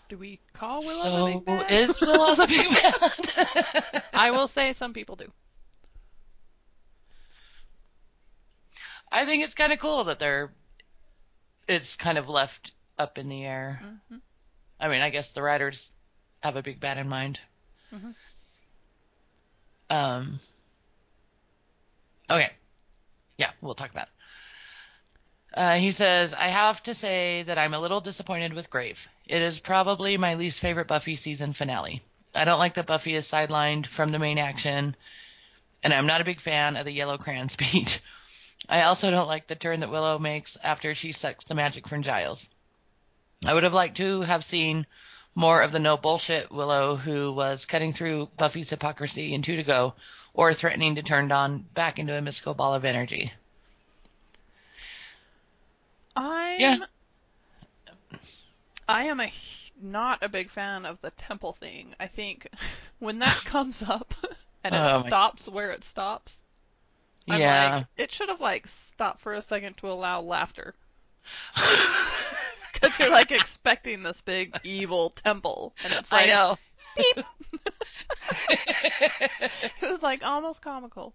Do 0.08 0.18
we 0.18 0.40
call 0.52 0.80
Willow 0.80 1.02
so 1.02 1.26
the 1.26 1.34
big 1.36 1.44
bad? 1.46 1.70
is 1.70 2.00
Willow 2.00 2.34
the 2.34 2.46
big 2.48 2.68
bad? 2.70 4.02
I 4.14 4.32
will 4.32 4.48
say 4.48 4.72
some 4.72 4.92
people 4.92 5.14
do. 5.16 5.30
I 9.12 9.24
think 9.26 9.44
it's 9.44 9.54
kind 9.54 9.72
of 9.72 9.78
cool 9.78 10.04
that 10.04 10.18
they're 10.18 10.50
it's 11.68 11.94
kind 11.96 12.18
of 12.18 12.28
left 12.28 12.72
up 12.98 13.16
in 13.16 13.28
the 13.28 13.44
air. 13.44 13.80
hmm 14.08 14.16
I 14.80 14.88
mean, 14.88 15.00
I 15.02 15.10
guess 15.10 15.30
the 15.30 15.40
writers 15.40 15.92
have 16.42 16.56
a 16.56 16.62
big 16.62 16.80
bad 16.80 16.98
in 16.98 17.08
mind. 17.08 17.38
Mhm. 17.94 18.14
Um. 19.88 20.40
Okay. 22.30 22.50
Yeah, 23.38 23.50
we'll 23.60 23.74
talk 23.74 23.90
about 23.90 24.06
it. 24.06 25.58
Uh, 25.58 25.74
he 25.76 25.92
says, 25.92 26.34
I 26.34 26.48
have 26.48 26.82
to 26.84 26.94
say 26.94 27.44
that 27.44 27.58
I'm 27.58 27.74
a 27.74 27.80
little 27.80 28.00
disappointed 28.00 28.52
with 28.52 28.70
Grave. 28.70 29.06
It 29.26 29.40
is 29.40 29.60
probably 29.60 30.16
my 30.16 30.34
least 30.34 30.58
favorite 30.58 30.88
Buffy 30.88 31.16
season 31.16 31.52
finale. 31.52 32.02
I 32.34 32.44
don't 32.44 32.58
like 32.58 32.74
that 32.74 32.86
Buffy 32.86 33.14
is 33.14 33.30
sidelined 33.30 33.86
from 33.86 34.10
the 34.10 34.18
main 34.18 34.38
action, 34.38 34.96
and 35.84 35.94
I'm 35.94 36.06
not 36.06 36.20
a 36.20 36.24
big 36.24 36.40
fan 36.40 36.76
of 36.76 36.84
the 36.84 36.92
yellow 36.92 37.18
crayon 37.18 37.48
speech. 37.50 38.00
I 38.68 38.82
also 38.82 39.10
don't 39.10 39.28
like 39.28 39.46
the 39.46 39.54
turn 39.54 39.80
that 39.80 39.90
Willow 39.90 40.18
makes 40.18 40.56
after 40.62 40.94
she 40.94 41.12
sucks 41.12 41.44
the 41.44 41.54
magic 41.54 41.86
from 41.86 42.02
Giles. 42.02 42.48
I 43.46 43.54
would 43.54 43.62
have 43.62 43.74
liked 43.74 43.98
to 43.98 44.22
have 44.22 44.44
seen 44.44 44.86
more 45.34 45.62
of 45.62 45.70
the 45.70 45.78
no 45.78 45.96
bullshit 45.96 46.50
Willow 46.50 46.96
who 46.96 47.32
was 47.32 47.66
cutting 47.66 47.92
through 47.92 48.30
Buffy's 48.36 48.70
hypocrisy 48.70 49.34
in 49.34 49.42
two 49.42 49.56
to 49.56 49.62
go, 49.62 49.94
or 50.34 50.52
threatening 50.52 50.96
to 50.96 51.02
turn 51.02 51.28
Dawn 51.28 51.64
back 51.74 51.98
into 51.98 52.16
a 52.16 52.20
mystical 52.20 52.54
ball 52.54 52.74
of 52.74 52.84
energy. 52.84 53.32
I'm 56.16 56.60
Yeah. 56.60 56.76
I 58.86 59.04
am 59.04 59.20
a 59.20 59.32
not 59.80 60.22
a 60.22 60.28
big 60.28 60.50
fan 60.50 60.86
of 60.86 61.00
the 61.00 61.10
temple 61.12 61.52
thing. 61.52 61.94
I 61.98 62.06
think 62.06 62.48
when 62.98 63.18
that 63.20 63.36
comes 63.44 63.82
up 63.82 64.14
and 64.62 64.74
it 64.74 64.80
Oh 64.80 65.04
stops 65.06 65.48
where 65.48 65.70
it 65.70 65.84
stops, 65.84 66.42
I'm 67.28 67.40
yeah. 67.40 67.76
like, 67.76 67.86
it 67.96 68.12
should 68.12 68.28
have 68.28 68.40
like 68.40 68.66
stopped 68.68 69.20
for 69.20 69.32
a 69.34 69.42
second 69.42 69.76
to 69.78 69.88
allow 69.88 70.20
laughter. 70.20 70.74
Because 72.72 72.98
you're 72.98 73.10
like 73.10 73.30
expecting 73.30 74.02
this 74.02 74.20
big 74.20 74.58
evil 74.64 75.10
temple, 75.10 75.74
and 75.84 75.92
it's 75.92 76.10
like 76.10 76.26
I 76.26 76.30
know. 76.30 76.58
Beep. 76.96 77.24
it 79.82 79.90
was 79.90 80.02
like 80.02 80.22
almost 80.24 80.62
comical. 80.62 81.14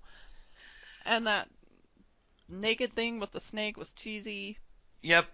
And 1.05 1.27
that 1.27 1.49
naked 2.47 2.93
thing 2.93 3.19
with 3.19 3.31
the 3.31 3.39
snake 3.39 3.77
was 3.77 3.93
cheesy. 3.93 4.57
Yep. 5.01 5.27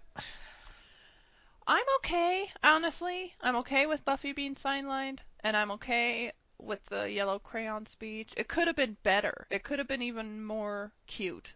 I'm 1.66 1.84
okay, 1.96 2.50
honestly. 2.62 3.34
I'm 3.40 3.56
okay 3.56 3.86
with 3.86 4.04
Buffy 4.04 4.32
being 4.32 4.54
sidelined, 4.54 5.20
and 5.40 5.56
I'm 5.56 5.72
okay 5.72 6.32
with 6.58 6.84
the 6.86 7.10
yellow 7.10 7.38
crayon 7.38 7.86
speech. 7.86 8.32
It 8.36 8.48
could 8.48 8.66
have 8.68 8.76
been 8.76 8.96
better. 9.02 9.46
It 9.50 9.64
could 9.64 9.78
have 9.78 9.88
been 9.88 10.02
even 10.02 10.44
more 10.44 10.92
cute. 11.06 11.54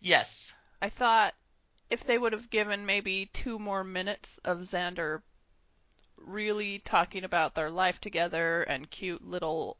Yes. 0.00 0.52
I 0.80 0.88
thought 0.88 1.34
if 1.90 2.04
they 2.04 2.16
would 2.16 2.32
have 2.32 2.50
given 2.50 2.86
maybe 2.86 3.26
two 3.32 3.58
more 3.58 3.84
minutes 3.84 4.38
of 4.44 4.58
Xander 4.58 5.22
really 6.20 6.78
talking 6.80 7.24
about 7.24 7.54
their 7.54 7.70
life 7.70 8.00
together 8.00 8.62
and 8.62 8.90
cute 8.90 9.24
little 9.24 9.78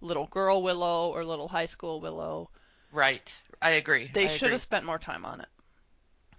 little 0.00 0.26
girl 0.26 0.60
Willow 0.60 1.10
or 1.12 1.24
little 1.24 1.46
high 1.48 1.66
school 1.66 2.00
Willow, 2.00 2.50
Right. 2.92 3.34
I 3.62 3.70
agree. 3.70 4.10
they 4.12 4.26
I 4.26 4.28
should 4.28 4.50
agree. 4.50 4.52
have 4.52 4.60
spent 4.60 4.84
more 4.84 4.98
time 4.98 5.24
on 5.24 5.40
it. 5.40 5.48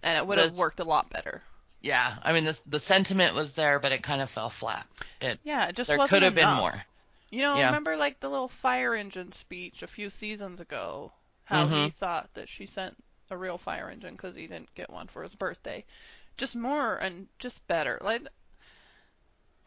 And 0.03 0.17
it 0.17 0.27
would 0.27 0.37
have 0.37 0.57
worked 0.57 0.79
a 0.79 0.83
lot 0.83 1.09
better. 1.09 1.43
Yeah. 1.81 2.17
I 2.23 2.33
mean, 2.33 2.45
the 2.45 2.57
the 2.65 2.79
sentiment 2.79 3.35
was 3.35 3.53
there, 3.53 3.79
but 3.79 3.91
it 3.91 4.03
kind 4.03 4.21
of 4.21 4.29
fell 4.29 4.49
flat. 4.49 4.87
It 5.21 5.39
Yeah, 5.43 5.67
it 5.67 5.75
just 5.75 5.89
there 5.89 5.97
wasn't 5.97 6.09
could 6.09 6.23
have 6.23 6.35
been 6.35 6.49
more. 6.53 6.83
You 7.31 7.41
know, 7.41 7.55
Yeah. 7.57 7.65
remember 7.65 7.95
like 7.97 8.19
the 8.19 8.29
little 8.29 8.47
fire 8.47 8.95
engine 8.95 9.31
speech 9.31 9.83
a 9.83 9.87
few 9.87 10.09
seasons 10.09 10.59
ago? 10.59 11.11
How 11.45 11.67
he 11.67 11.89
Mhm. 11.89 11.91
thought 11.91 12.33
that 12.35 12.47
she 12.49 12.65
sent 12.65 12.95
a 13.31 13.37
real 13.37 13.57
fire 13.57 13.89
engine 13.89 14.15
because 14.15 14.35
he 14.35 14.47
didn't 14.47 14.73
get 14.75 14.89
one 14.89 15.07
for 15.07 15.23
his 15.23 15.35
birthday. 15.35 15.85
Just 16.37 16.55
more 16.55 16.95
and 16.97 17.27
just 17.39 17.67
better. 17.67 17.97
Like, 18.01 18.27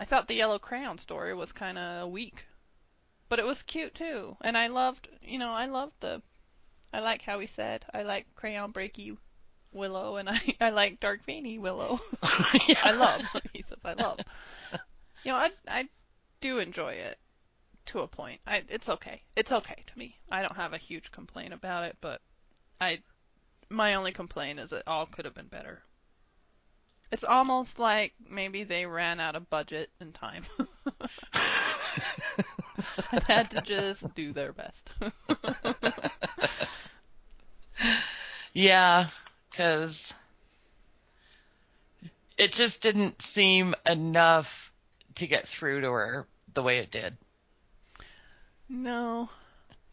I 0.03 0.05
thought 0.05 0.27
the 0.27 0.35
yellow 0.35 0.59
crayon 0.59 0.99
story 0.99 1.33
was 1.33 1.53
kind 1.53 1.79
of 1.79 2.11
weak, 2.11 2.45
but 3.29 3.39
it 3.39 3.45
was 3.45 3.63
cute 3.63 3.95
too. 3.95 4.37
And 4.41 4.59
I 4.59 4.67
loved, 4.67 5.09
you 5.23 5.39
know, 5.39 5.53
I 5.53 5.67
loved 5.67 5.93
the, 6.01 6.21
I 6.93 6.99
like 6.99 7.23
how 7.23 7.39
he 7.39 7.47
said, 7.47 7.85
I 7.95 8.03
like 8.03 8.27
crayon 8.35 8.73
break 8.73 8.99
you. 8.99 9.19
Willow, 9.71 10.17
and 10.17 10.29
I 10.29 10.39
I 10.61 10.71
like 10.71 11.01
Dark 11.01 11.25
Veiny 11.25 11.59
Willow. 11.59 12.01
Yeah. 12.69 12.79
I 12.85 12.93
love. 12.93 13.23
He 13.55 13.63
says 13.63 13.79
I 13.85 13.95
love. 13.95 14.19
You 15.25 15.33
know, 15.33 15.37
I 15.37 15.51
I 15.67 15.89
do 16.43 16.59
enjoy 16.59 16.93
it 16.93 17.19
to 17.87 18.01
a 18.01 18.09
point. 18.09 18.41
I 18.47 18.65
it's 18.69 18.91
okay. 18.91 19.23
It's 19.35 19.53
okay 19.53 19.83
to 19.87 19.99
me. 19.99 20.19
I 20.31 20.43
don't 20.43 20.57
have 20.57 20.75
a 20.75 20.79
huge 20.79 21.11
complaint 21.11 21.55
about 21.55 21.85
it, 21.85 21.97
but 22.03 22.21
I 22.83 22.99
my 23.71 23.95
only 23.95 24.13
complaint 24.13 24.59
is 24.59 24.73
it 24.73 24.83
all 24.87 25.07
could 25.07 25.25
have 25.25 25.35
been 25.35 25.47
better. 25.47 25.85
It's 27.13 27.25
almost 27.25 27.79
like 27.79 28.15
maybe 28.29 28.65
they 28.65 28.87
ran 28.87 29.21
out 29.21 29.37
of 29.37 29.49
budget 29.51 29.91
and 30.01 30.13
time. 30.15 30.43
and 33.13 33.23
had 33.25 33.51
to 33.51 33.61
just 33.61 34.15
do 34.15 34.33
their 34.33 34.53
best. 34.53 34.91
Yeah, 38.55 39.09
because 39.51 40.13
it 42.37 42.53
just 42.53 42.83
didn't 42.83 43.23
seem 43.23 43.75
enough 43.87 44.71
to 45.15 45.27
get 45.27 45.49
through 45.49 45.81
to 45.81 45.91
her 45.91 46.27
the 46.53 46.63
way 46.63 46.79
it 46.79 46.91
did. 46.91 47.17
no. 48.69 49.31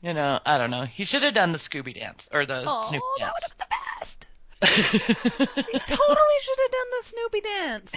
You 0.02 0.14
know, 0.14 0.40
I 0.46 0.58
don't 0.58 0.72
know. 0.72 0.84
He 0.84 1.04
should 1.06 1.24
have 1.24 1.34
done 1.34 1.52
the 1.54 1.58
Scooby 1.58 1.94
dance 1.98 2.30
or 2.34 2.46
the 2.46 2.64
Oh, 2.66 2.82
Snoopy 2.90 3.06
that 3.20 3.26
dance. 3.26 3.34
would 3.36 3.50
have 3.50 3.58
been 3.58 3.68
the 3.70 3.76
best. 4.00 4.19
He 4.62 4.68
totally 5.80 6.40
should 6.42 6.60
have 6.60 6.72
done 6.72 6.90
the 6.92 7.04
Snoopy 7.04 7.42
dance. 7.42 7.92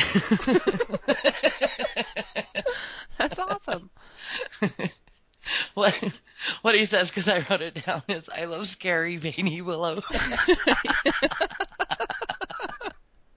That's 3.19 3.38
awesome. 3.38 3.90
what 5.75 5.95
what 6.62 6.75
he 6.75 6.85
says 6.85 7.11
because 7.11 7.28
I 7.28 7.45
wrote 7.49 7.62
it 7.62 7.85
down 7.85 8.02
is 8.09 8.28
I 8.28 8.45
love 8.45 8.69
scary 8.69 9.16
veiny 9.16 9.61
willow. 9.61 10.02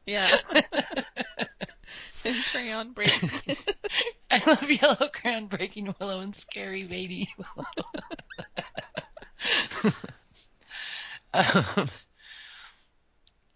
Yeah. 0.05 0.37
and 2.23 2.35
crayon 2.51 2.93
break. 2.93 3.11
I 4.31 4.41
love 4.45 4.69
yellow 4.69 5.09
crayon 5.11 5.47
breaking 5.47 5.95
willow 5.99 6.19
and 6.19 6.35
scary 6.35 6.83
veiny 6.83 7.33
willow. 7.37 7.65
um, 11.33 11.87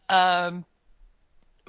um, 0.10 0.66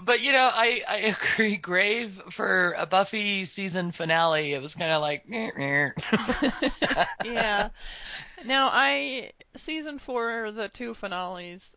but 0.02 0.20
you 0.20 0.32
know, 0.32 0.50
I 0.52 0.82
I 0.88 0.97
agree. 1.37 1.56
Grave 1.56 2.20
for 2.30 2.75
a 2.78 2.87
Buffy 2.87 3.44
season 3.44 3.92
finale. 3.92 4.52
It 4.52 4.62
was 4.62 4.75
kind 4.75 4.92
of 4.92 5.00
like. 5.00 5.25
Yeah. 7.25 7.68
Now 8.44 8.68
I 8.73 9.32
season 9.56 9.99
four, 9.99 10.50
the 10.50 10.68
two 10.68 10.94
finales 10.94 11.70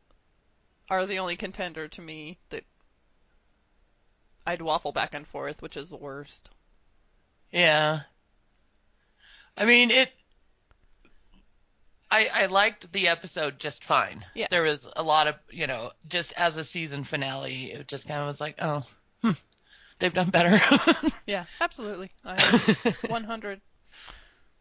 are 0.89 1.05
the 1.05 1.19
only 1.19 1.35
contender 1.35 1.87
to 1.89 2.01
me 2.01 2.39
that 2.49 2.63
I'd 4.47 4.61
waffle 4.61 4.93
back 4.93 5.13
and 5.13 5.27
forth, 5.27 5.61
which 5.61 5.75
is 5.75 5.89
the 5.89 5.97
worst. 5.97 6.49
Yeah. 7.51 8.03
I 9.57 9.65
mean, 9.65 9.91
it. 9.91 10.11
I 12.13 12.29
I 12.31 12.45
liked 12.45 12.91
the 12.93 13.07
episode 13.07 13.57
just 13.57 13.83
fine. 13.83 14.23
Yeah. 14.35 14.45
There 14.51 14.61
was 14.61 14.87
a 14.95 15.01
lot 15.01 15.27
of 15.27 15.35
you 15.49 15.65
know 15.65 15.91
just 16.07 16.31
as 16.33 16.57
a 16.57 16.63
season 16.63 17.03
finale, 17.03 17.71
it 17.71 17.87
just 17.87 18.07
kind 18.07 18.21
of 18.21 18.27
was 18.27 18.39
like, 18.39 18.55
oh, 18.59 18.83
hmm, 19.23 19.31
they've 19.97 20.13
done 20.13 20.29
better. 20.29 20.59
Yeah, 21.25 21.45
absolutely. 21.61 22.11
I'm 22.25 22.37
100 23.07 23.61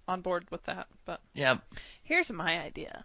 on 0.09 0.21
board 0.21 0.47
with 0.51 0.63
that. 0.65 0.87
But 1.05 1.21
yeah. 1.35 1.59
here's 2.05 2.31
my 2.31 2.63
idea. 2.63 3.05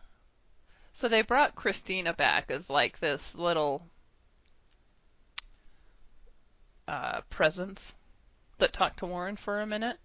So 0.93 1.09
they 1.09 1.23
brought 1.23 1.55
Christina 1.55 2.13
back 2.13 2.49
as 2.49 2.69
like 2.69 2.99
this 2.99 3.35
little 3.35 3.85
uh, 6.87 7.21
presence 7.29 7.93
that 8.59 8.73
talked 8.73 8.99
to 8.99 9.07
Warren 9.07 9.35
for 9.35 9.59
a 9.59 9.67
minute. 9.67 9.97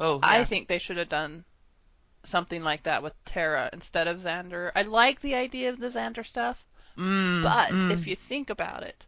Oh, 0.00 0.18
I 0.22 0.44
think 0.44 0.66
they 0.66 0.78
should 0.78 0.96
have 0.96 1.10
done 1.10 1.44
something 2.28 2.62
like 2.62 2.82
that 2.84 3.02
with 3.02 3.14
Tara 3.24 3.70
instead 3.72 4.06
of 4.06 4.18
Xander. 4.20 4.70
I 4.74 4.82
like 4.82 5.20
the 5.20 5.34
idea 5.34 5.70
of 5.70 5.78
the 5.80 5.88
Xander 5.88 6.24
stuff, 6.24 6.64
Mm, 6.96 7.42
but 7.42 7.70
mm. 7.70 7.92
if 7.92 8.06
you 8.06 8.16
think 8.16 8.50
about 8.50 8.82
it, 8.82 9.06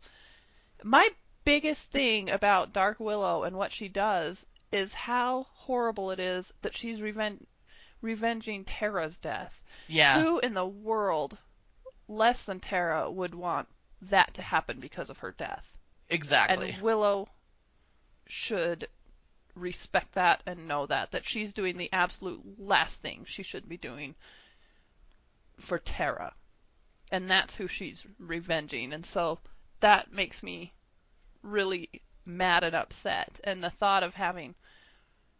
my 0.85 1.09
biggest 1.45 1.90
thing 1.90 2.31
about 2.31 2.73
Dark 2.73 3.01
Willow 3.01 3.42
and 3.42 3.57
what 3.57 3.73
she 3.73 3.88
does 3.88 4.47
is 4.73 4.95
how 4.95 5.47
horrible 5.53 6.11
it 6.12 6.21
is 6.21 6.53
that 6.62 6.77
she's 6.77 7.01
reven- 7.01 7.45
revenging 8.01 8.64
Tara's 8.64 9.18
death. 9.18 9.62
yeah, 9.88 10.21
Who 10.23 10.38
in 10.38 10.55
the 10.55 10.66
world, 10.66 11.37
less 12.07 12.45
than 12.45 12.61
Tara, 12.61 13.11
would 13.11 13.35
want 13.35 13.68
that 14.03 14.33
to 14.35 14.42
happen 14.42 14.79
because 14.81 15.11
of 15.11 15.18
her 15.18 15.33
death? 15.33 15.77
exactly. 16.09 16.71
And 16.73 16.83
Willow 16.83 17.29
should 18.27 18.88
respect 19.55 20.13
that 20.13 20.43
and 20.47 20.69
know 20.69 20.87
that 20.87 21.11
that 21.13 21.27
she's 21.27 21.53
doing 21.53 21.77
the 21.77 21.93
absolute 21.93 22.41
last 22.59 23.03
thing 23.03 23.25
she 23.27 23.43
should 23.43 23.69
be 23.69 23.77
doing 23.77 24.15
for 25.59 25.79
Tara. 25.79 26.33
And 27.13 27.31
that's 27.31 27.55
who 27.57 27.67
she's 27.67 28.05
revenging. 28.19 28.93
And 28.93 29.05
so 29.05 29.39
that 29.81 30.13
makes 30.13 30.43
me 30.43 30.73
really 31.43 31.89
mad 32.25 32.65
and 32.65 32.77
upset. 32.77 33.41
And 33.45 33.63
the 33.63 33.71
thought 33.71 34.03
of 34.03 34.15
having 34.15 34.55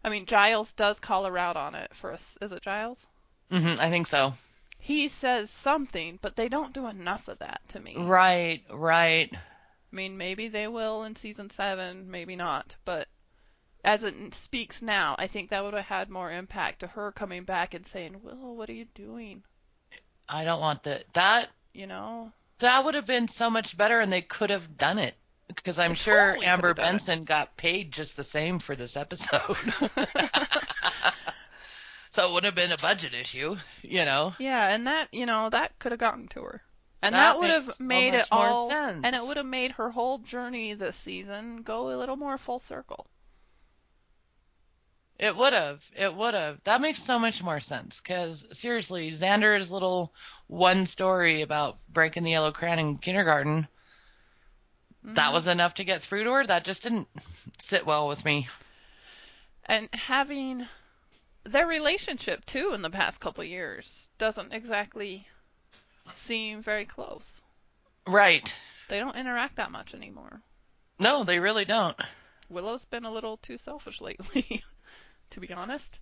I 0.03 0.09
mean 0.09 0.27
Giles 0.27 0.73
does 0.73 1.01
call 1.01 1.25
her 1.25 1.39
out 1.39 1.57
on 1.57 1.75
it 1.75 1.95
for 1.95 2.13
us. 2.13 2.39
Is 2.41 2.53
it 2.53 2.63
Giles? 2.63 3.07
hmm 3.51 3.75
I 3.79 3.91
think 3.91 4.07
so. 4.07 4.35
He 4.79 5.09
says 5.09 5.51
something, 5.51 6.19
but 6.23 6.37
they 6.37 6.49
don't 6.49 6.73
do 6.73 6.87
enough 6.87 7.29
of 7.29 7.39
that 7.41 7.61
to 7.69 7.81
me. 7.81 7.97
Right, 7.99 8.63
right. 8.73 9.31
I 9.93 9.97
mean, 9.97 10.17
maybe 10.17 10.49
they 10.49 10.69
will 10.69 11.05
in 11.05 11.17
season 11.17 11.51
seven, 11.51 12.11
maybe 12.11 12.35
not. 12.35 12.77
But 12.85 13.09
as 13.85 14.05
it 14.05 14.35
speaks 14.35 14.83
now, 14.83 15.15
I 15.19 15.27
think 15.27 15.51
that 15.51 15.65
would 15.65 15.75
have 15.75 15.85
had 15.87 16.11
more 16.11 16.31
impact 16.31 16.81
to 16.81 16.87
her 16.89 17.13
coming 17.13 17.45
back 17.45 17.75
and 17.75 17.87
saying, 17.87 18.23
"Willow, 18.23 18.53
what 18.53 18.69
are 18.69 18.73
you 18.75 18.85
doing?" 18.95 19.43
I 20.29 20.45
don't 20.45 20.61
want 20.61 20.83
that. 20.85 21.13
That 21.15 21.49
You 21.73 21.87
know? 21.87 22.33
that 22.59 22.85
would 22.85 22.95
have 22.95 23.07
been 23.07 23.29
so 23.29 23.51
much 23.51 23.77
better, 23.77 24.01
and 24.01 24.13
they 24.13 24.23
could 24.23 24.51
have 24.51 24.77
done 24.77 24.99
it 24.99 25.15
because 25.49 25.79
I'm 25.79 25.95
sure 25.95 26.33
totally 26.35 26.47
Amber 26.47 26.75
done 26.75 26.85
it. 26.85 26.89
Benson 26.91 27.25
got 27.25 27.57
paid 27.57 27.93
just 27.93 28.17
the 28.17 28.25
same 28.25 28.59
for 28.61 28.77
this 28.77 28.97
episode. 28.97 29.41
so 32.11 32.29
it 32.29 32.33
wouldn't 32.33 32.45
have 32.45 32.55
been 32.55 32.73
a 32.73 32.79
budget 32.79 33.15
issue, 33.15 33.57
you 33.83 34.05
know. 34.05 34.35
Yeah, 34.39 34.73
and 34.75 34.87
that 34.87 35.09
you 35.13 35.27
know 35.27 35.51
that 35.51 35.79
could 35.79 35.93
have 35.93 35.99
gotten 35.99 36.29
to 36.29 36.43
her, 36.43 36.63
and 37.03 37.15
That 37.15 37.33
that, 37.33 37.39
would 37.41 37.51
have 37.51 37.67
makes 37.67 37.79
so 37.79 37.85
made 37.85 38.15
it 38.15 38.27
all, 38.31 38.71
sense. 38.71 39.01
and 39.05 39.15
it 39.17 39.25
would 39.25 39.37
have 39.37 39.47
made 39.47 39.73
her 39.73 39.91
whole 39.91 40.19
journey 40.19 40.75
this 40.75 40.97
season 40.97 41.63
go 41.63 41.95
a 41.95 41.99
little 41.99 42.17
more 42.17 42.39
full 42.39 42.59
circle. 42.59 43.07
It 45.21 45.37
would 45.37 45.53
have. 45.53 45.85
It 45.95 46.15
would 46.15 46.33
have. 46.33 46.65
That 46.65 46.81
makes 46.81 47.03
so 47.03 47.19
much 47.19 47.43
more 47.43 47.61
sense. 47.61 48.01
Because 48.01 48.47
seriously, 48.59 49.11
Xander's 49.11 49.71
little 49.71 50.15
one 50.47 50.87
story 50.87 51.43
about 51.43 51.77
breaking 51.91 52.23
the 52.23 52.31
yellow 52.31 52.53
crayon 52.53 52.79
in 52.79 52.97
kindergarten, 52.97 53.69
that 55.05 55.29
Mhm. 55.29 55.33
was 55.35 55.47
enough 55.47 55.75
to 55.75 55.85
get 55.85 56.03
through 56.03 56.25
to 56.25 56.33
her. 56.33 56.47
That 56.47 56.65
just 56.65 56.83
didn't 56.83 57.09
sit 57.59 57.85
well 57.85 58.09
with 58.09 58.25
me. 58.25 58.49
and 59.67 59.89
having 59.95 60.67
their 61.45 61.67
relationship 61.67 62.45
too 62.47 62.73
in 62.73 62.83
the 62.83 62.91
past 62.91 63.21
couple 63.21 63.45
years 63.45 64.09
doesn't 64.19 64.53
exactly 64.53 65.29
seem 66.15 66.61
very 66.63 66.85
close. 66.87 67.41
Right. 68.07 68.53
They 68.89 68.99
don't 68.99 69.17
interact 69.17 69.57
that 69.57 69.71
much 69.71 69.95
anymore. 69.95 70.41
No, 70.99 71.23
they 71.25 71.39
really 71.39 71.65
don't. 71.67 71.97
Willow's 72.49 72.85
been 72.87 73.05
a 73.05 73.13
little 73.13 73.37
too 73.37 73.59
selfish 73.59 74.01
lately, 74.01 74.65
to 75.31 75.41
be 75.41 75.53
honest. 75.53 75.99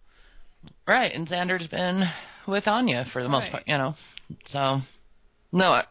Right. 0.86 1.12
And 1.14 1.26
Xander's 1.28 1.68
been 1.68 2.06
with 2.46 2.66
Anya 2.68 3.04
for 3.04 3.22
the 3.22 3.28
most 3.28 3.44
Right. 3.44 3.52
part, 3.52 3.64
you 3.68 3.78
know. 3.78 3.94
So, 4.44 4.80
no. 5.52 5.72
I- 5.72 5.86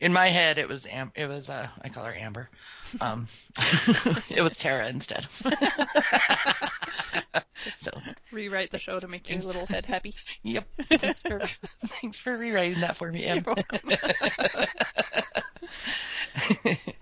In 0.00 0.12
my 0.12 0.28
head, 0.28 0.58
it 0.58 0.68
was 0.68 0.86
Am- 0.86 1.12
it 1.14 1.26
was 1.26 1.48
uh, 1.50 1.68
I 1.82 1.88
call 1.88 2.04
her 2.04 2.14
Amber. 2.14 2.48
Um, 3.02 3.28
it 4.30 4.40
was 4.42 4.56
Tara 4.56 4.88
instead. 4.88 5.26
so, 7.76 7.90
Rewrite 8.32 8.70
the 8.70 8.78
show 8.78 8.98
to 8.98 9.06
make 9.06 9.28
your 9.28 9.40
little 9.40 9.66
head 9.66 9.84
happy. 9.84 10.14
Yep. 10.42 10.66
Thanks 10.86 11.20
for, 11.20 11.42
thanks 11.86 12.18
for 12.18 12.38
rewriting 12.38 12.80
that 12.80 12.96
for 12.96 13.12
me, 13.12 13.26
Amber. 13.26 13.54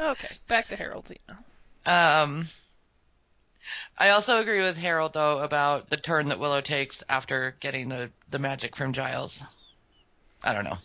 Okay, 0.01 0.29
back 0.49 0.67
to 0.69 0.77
Harold 0.77 1.13
um, 1.87 2.49
I 3.99 4.11
also 4.11 4.39
agree 4.41 4.61
with 4.61 4.77
Harold 4.77 5.15
though 5.15 5.39
about 5.39 5.89
the 5.89 5.97
turn 5.97 6.29
that 6.29 6.39
Willow 6.39 6.61
takes 6.61 7.03
after 7.09 7.57
getting 7.61 7.89
the 7.89 8.11
the 8.31 8.39
magic 8.39 8.77
from 8.77 8.93
Giles. 8.93 9.43
I 10.43 10.53
don't 10.53 10.65
know. 10.65 10.77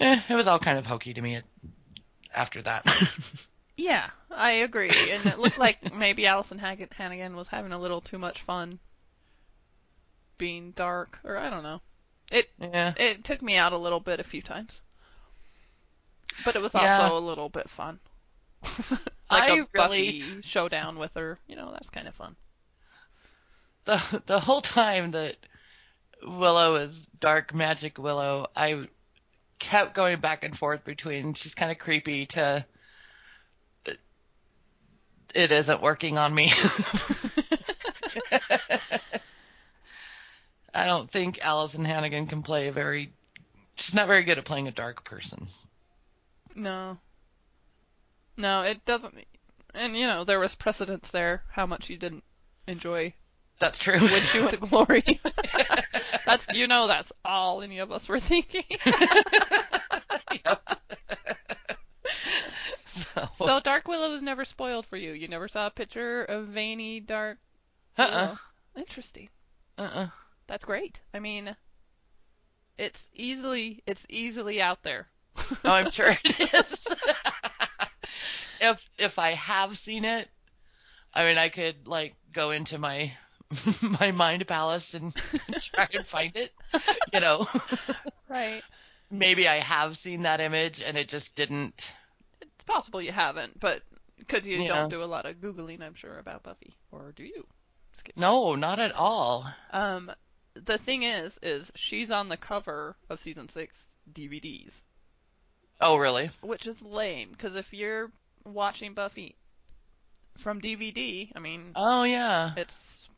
Eh, 0.00 0.20
it 0.28 0.34
was 0.34 0.46
all 0.46 0.58
kind 0.58 0.78
of 0.78 0.86
hokey 0.86 1.12
to 1.14 1.20
me 1.20 1.36
at, 1.36 1.44
after 2.34 2.62
that. 2.62 2.84
Yeah, 3.80 4.10
I 4.28 4.50
agree. 4.50 4.90
And 4.90 5.24
it 5.26 5.38
looked 5.38 5.56
like 5.56 5.94
maybe 5.94 6.26
Alyson 6.26 6.58
Hag- 6.58 6.92
Hannigan 6.94 7.36
was 7.36 7.46
having 7.46 7.70
a 7.70 7.78
little 7.78 8.00
too 8.00 8.18
much 8.18 8.42
fun 8.42 8.80
being 10.36 10.72
dark, 10.72 11.20
or 11.22 11.36
I 11.36 11.48
don't 11.48 11.62
know. 11.62 11.80
It 12.32 12.50
Yeah. 12.60 12.92
it 12.96 13.22
took 13.22 13.40
me 13.40 13.54
out 13.56 13.72
a 13.72 13.78
little 13.78 14.00
bit 14.00 14.18
a 14.18 14.24
few 14.24 14.42
times, 14.42 14.80
but 16.44 16.56
it 16.56 16.58
was 16.60 16.74
Yeah. 16.74 17.02
also 17.02 17.16
a 17.16 17.20
little 17.24 17.48
bit 17.48 17.70
fun. 17.70 18.00
like 19.30 19.50
I 19.50 19.58
a 19.58 19.66
really- 19.72 20.20
Buffy 20.20 20.42
showdown 20.42 20.98
with 20.98 21.14
her, 21.14 21.38
you 21.46 21.56
know, 21.56 21.70
that's 21.72 21.90
kind 21.90 22.08
of 22.08 22.14
fun. 22.14 22.36
the 23.84 24.22
the 24.26 24.40
whole 24.40 24.60
time 24.60 25.12
that 25.12 25.36
Willow 26.22 26.76
is 26.76 27.06
dark 27.20 27.54
magic 27.54 27.98
Willow, 27.98 28.48
I 28.56 28.88
kept 29.58 29.94
going 29.94 30.20
back 30.20 30.44
and 30.44 30.56
forth 30.56 30.84
between 30.84 31.34
she's 31.34 31.54
kind 31.54 31.70
of 31.70 31.78
creepy 31.78 32.26
to 32.26 32.64
it 35.34 35.52
isn't 35.52 35.82
working 35.82 36.18
on 36.18 36.34
me. 36.34 36.50
I 40.74 40.86
don't 40.86 41.10
think 41.10 41.38
Alyson 41.38 41.84
Hannigan 41.84 42.26
can 42.26 42.42
play 42.42 42.68
a 42.68 42.72
very 42.72 43.12
she's 43.76 43.94
not 43.94 44.06
very 44.06 44.24
good 44.24 44.38
at 44.38 44.44
playing 44.44 44.68
a 44.68 44.72
dark 44.72 45.04
person. 45.04 45.46
No. 46.54 46.98
No, 48.38 48.60
it 48.60 48.84
doesn't. 48.84 49.14
And 49.74 49.96
you 49.96 50.06
know, 50.06 50.24
there 50.24 50.38
was 50.38 50.54
precedence 50.54 51.10
there. 51.10 51.42
How 51.50 51.66
much 51.66 51.90
you 51.90 51.98
didn't 51.98 52.22
enjoy 52.68 53.12
That's 53.58 53.78
true. 53.78 53.98
when 53.98 54.22
she 54.22 54.38
went 54.38 54.52
to 54.52 54.56
glory. 54.58 55.02
that's 56.24 56.46
you 56.54 56.68
know 56.68 56.86
that's 56.86 57.12
all 57.24 57.62
any 57.62 57.80
of 57.80 57.90
us 57.90 58.08
were 58.08 58.20
thinking. 58.20 58.64
Yep. 60.44 60.80
so, 62.86 63.28
so 63.34 63.60
Dark 63.60 63.88
Willow 63.88 64.10
was 64.10 64.22
never 64.22 64.44
spoiled 64.44 64.84
for 64.86 64.96
you. 64.96 65.12
You 65.12 65.26
never 65.26 65.48
saw 65.48 65.66
a 65.66 65.70
picture 65.70 66.22
of 66.24 66.48
veiny 66.48 67.00
Dark 67.00 67.38
uh-uh. 67.96 68.26
Willow. 68.26 68.38
Interesting. 68.76 69.28
Uh-uh. 69.78 70.08
That's 70.46 70.66
great. 70.66 71.00
I 71.14 71.18
mean, 71.18 71.56
it's 72.76 73.08
easily 73.14 73.82
it's 73.86 74.06
easily 74.08 74.60
out 74.60 74.82
there. 74.82 75.08
Oh, 75.64 75.72
I'm 75.72 75.90
sure 75.90 76.10
it 76.24 76.54
is. 76.54 76.86
If 78.60 78.88
if 78.98 79.18
I 79.18 79.32
have 79.32 79.78
seen 79.78 80.04
it, 80.04 80.28
I 81.14 81.24
mean, 81.24 81.38
I 81.38 81.48
could 81.48 81.88
like 81.88 82.16
go 82.32 82.50
into 82.50 82.78
my 82.78 83.12
my 84.00 84.12
mind 84.12 84.46
palace 84.46 84.94
and 84.94 85.14
try 85.60 85.88
and 85.92 86.06
find 86.06 86.36
it. 86.36 86.52
You 87.12 87.20
know, 87.20 87.46
Right. 88.28 88.64
maybe 89.10 89.46
I 89.48 89.56
have 89.58 89.96
seen 89.98 90.22
that 90.22 90.40
image 90.40 90.80
and 90.82 90.96
it 90.96 91.08
just 91.08 91.34
didn't. 91.36 91.92
It's 92.42 92.64
possible 92.64 93.00
you 93.00 93.12
haven't, 93.12 93.58
but 93.60 93.82
because 94.18 94.46
you 94.46 94.64
Yeah. 94.64 94.64
don't 94.64 94.88
do 94.88 95.02
a 95.02 95.06
lot 95.06 95.26
of 95.26 95.36
googling, 95.40 95.80
I'm 95.82 95.94
sure 95.94 96.18
about 96.18 96.42
Buffy, 96.42 96.76
or 96.90 97.12
do 97.12 97.22
you? 97.24 97.46
No, 98.16 98.54
not 98.54 98.78
at 98.78 98.92
all. 98.92 99.54
Um, 99.70 100.12
the 100.54 100.78
thing 100.78 101.02
is, 101.04 101.38
is 101.42 101.70
she's 101.74 102.10
on 102.10 102.28
the 102.28 102.36
cover 102.36 102.96
of 103.08 103.18
season 103.20 103.48
six 103.48 103.98
DVDs, 104.12 104.82
Oh, 105.80 105.96
really? 105.96 106.30
which 106.40 106.66
is 106.66 106.82
lame. 106.82 107.30
Because 107.32 107.54
if 107.56 107.72
you're 107.72 108.12
watching 108.54 108.94
Buffy 108.94 109.36
from 110.38 110.60
DVD, 110.60 111.32
I 111.34 111.38
mean, 111.40 111.72
Oh, 111.74 112.04
yeah, 112.04 112.52
it's 112.56 113.08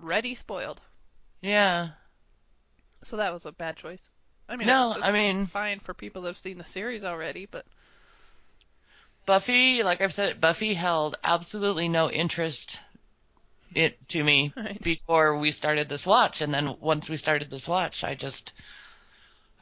ready 0.00 0.34
spoiled. 0.34 0.80
yeah. 1.40 1.90
So 3.02 3.16
that 3.16 3.32
was 3.32 3.46
a 3.46 3.52
bad 3.52 3.76
choice. 3.76 4.00
I 4.48 4.56
mean, 4.56 4.66
No, 4.66 4.88
it's, 4.90 4.98
it's 4.98 5.08
I 5.08 5.12
mean- 5.12 5.46
fine 5.46 5.80
for 5.80 5.94
people 5.94 6.22
that 6.22 6.28
have 6.30 6.38
seen 6.38 6.58
the 6.58 6.64
series 6.64 7.04
already, 7.04 7.46
but 7.46 7.64
Buffy, 9.26 9.82
like 9.82 10.00
I've 10.00 10.14
said, 10.14 10.40
Buffy 10.40 10.74
held 10.74 11.16
absolutely 11.22 11.88
no 11.88 12.10
interest 12.10 12.78
it 13.74 13.96
to 14.08 14.22
me 14.24 14.52
Right. 14.56 14.82
before 14.82 15.38
we 15.38 15.52
started 15.52 15.88
this 15.88 16.04
watch, 16.06 16.40
and 16.40 16.52
then 16.52 16.76
once 16.80 17.08
we 17.08 17.16
started 17.16 17.48
this 17.50 17.68
watch, 17.68 18.02
I 18.02 18.14
just 18.16 18.52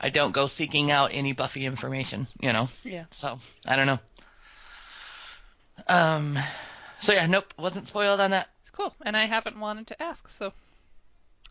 I 0.00 0.08
don't 0.10 0.32
go 0.32 0.46
seeking 0.46 0.90
out 0.90 1.10
any 1.12 1.32
Buffy 1.32 1.66
information, 1.66 2.28
you 2.40 2.52
know. 2.52 2.68
yeah. 2.84 3.04
So 3.10 3.38
I 3.66 3.76
don't 3.76 3.86
know. 3.86 3.98
Um. 5.86 6.38
So 7.00 7.12
yeah, 7.12 7.26
nope, 7.26 7.54
wasn't 7.58 7.86
spoiled 7.88 8.20
on 8.20 8.32
that. 8.32 8.48
It's 8.60 8.70
cool, 8.70 8.94
and 9.04 9.16
I 9.16 9.26
haven't 9.26 9.58
wanted 9.58 9.86
to 9.88 10.02
ask, 10.02 10.28
so 10.28 10.52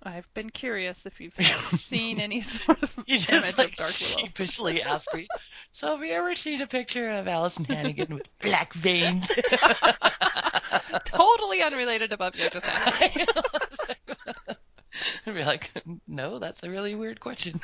I've 0.04 0.32
been 0.34 0.50
curious 0.50 1.06
if 1.06 1.20
you've 1.20 1.34
seen 1.78 2.20
any 2.20 2.42
sort 2.42 2.84
of 2.84 3.00
You 3.08 3.18
just 3.18 3.58
like 3.58 3.72
of 3.72 3.76
Dark 3.76 3.90
Willow. 4.00 4.22
sheepishly 4.22 4.82
ask 4.84 5.12
me. 5.14 5.28
So 5.72 5.88
have 5.88 6.06
you 6.06 6.14
ever 6.14 6.36
seen 6.36 6.62
a 6.62 6.68
picture 6.68 7.10
of 7.10 7.28
Alyson 7.28 7.66
Hannigan 7.66 8.14
with 8.14 8.28
black 8.42 8.74
veins? 8.74 9.32
totally 11.06 11.62
unrelated 11.62 12.10
to 12.12 12.18
Buffy. 12.18 12.44
I 12.44 12.50
just 12.50 12.66
asked. 12.66 13.96
I'd 15.26 15.34
be 15.36 15.44
like, 15.44 15.72
no, 16.08 16.40
that's 16.40 16.64
a 16.64 16.70
really 16.70 16.96
weird 16.96 17.20
question. 17.20 17.60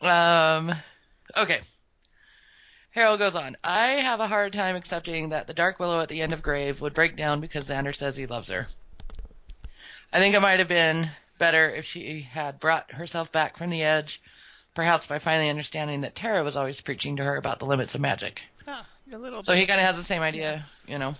um, 0.00 0.74
okay. 1.36 1.60
Harold 2.96 3.18
goes 3.18 3.34
on. 3.36 3.58
I 3.62 3.88
have 4.00 4.20
a 4.20 4.26
hard 4.26 4.54
time 4.54 4.74
accepting 4.74 5.28
that 5.28 5.46
the 5.46 5.52
Dark 5.52 5.78
Willow 5.78 6.00
at 6.00 6.08
the 6.08 6.22
end 6.22 6.32
of 6.32 6.40
Grave 6.42 6.80
would 6.80 6.94
break 6.94 7.14
down 7.14 7.42
because 7.42 7.68
Xander 7.68 7.94
says 7.94 8.16
he 8.16 8.24
loves 8.26 8.48
her. 8.48 8.66
I 10.10 10.18
think 10.18 10.34
it 10.34 10.40
might 10.40 10.60
have 10.60 10.68
been 10.68 11.10
better 11.36 11.68
if 11.68 11.84
she 11.84 12.22
had 12.22 12.58
brought 12.58 12.90
herself 12.92 13.30
back 13.30 13.58
from 13.58 13.68
the 13.68 13.82
edge, 13.82 14.22
perhaps 14.74 15.04
by 15.04 15.18
finally 15.18 15.50
understanding 15.50 16.00
that 16.00 16.14
Tara 16.14 16.42
was 16.42 16.56
always 16.56 16.80
preaching 16.80 17.16
to 17.16 17.22
her 17.24 17.36
about 17.36 17.58
the 17.58 17.66
limits 17.66 17.94
of 17.94 18.00
magic. 18.00 18.40
Ah, 18.66 18.86
a 19.12 19.18
little 19.18 19.44
So 19.44 19.52
bit. 19.52 19.58
he 19.60 19.66
kind 19.66 19.78
of 19.78 19.86
has 19.86 19.98
the 19.98 20.02
same 20.02 20.22
idea, 20.22 20.64
you 20.88 20.98
know. 20.98 21.14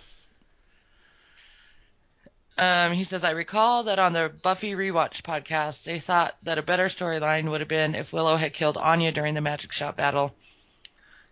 Um, 2.57 2.91
he 2.93 3.03
says, 3.03 3.23
I 3.23 3.31
recall 3.31 3.83
that 3.83 3.99
on 3.99 4.13
the 4.13 4.33
Buffy 4.41 4.71
rewatch 4.73 5.21
podcast, 5.21 5.83
they 5.83 5.99
thought 5.99 6.35
that 6.41 6.57
a 6.57 6.63
better 6.63 6.85
storyline 6.87 7.51
would 7.51 7.61
have 7.61 7.67
been 7.69 7.93
if 7.93 8.11
Willow 8.11 8.35
had 8.35 8.53
killed 8.53 8.77
Anya 8.77 9.11
during 9.11 9.35
the 9.35 9.41
magic 9.41 9.71
shop 9.71 9.95
battle, 9.95 10.33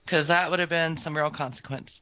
because 0.06 0.28
that 0.30 0.50
would 0.50 0.60
have 0.60 0.70
been 0.70 0.98
some 0.98 1.16
real 1.16 1.30
consequence. 1.30 2.02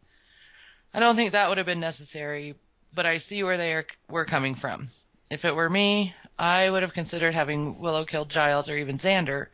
I 0.93 0.99
don't 0.99 1.15
think 1.15 1.31
that 1.31 1.49
would 1.49 1.57
have 1.57 1.65
been 1.65 1.79
necessary, 1.79 2.55
but 2.93 3.05
I 3.05 3.17
see 3.17 3.43
where 3.43 3.57
they 3.57 3.73
are, 3.73 3.85
were 4.09 4.25
coming 4.25 4.55
from. 4.55 4.89
If 5.29 5.45
it 5.45 5.55
were 5.55 5.69
me, 5.69 6.13
I 6.37 6.69
would 6.69 6.83
have 6.83 6.93
considered 6.93 7.33
having 7.33 7.79
Willow 7.79 8.05
kill 8.05 8.25
Giles 8.25 8.69
or 8.69 8.77
even 8.77 8.97
Xander, 8.97 9.47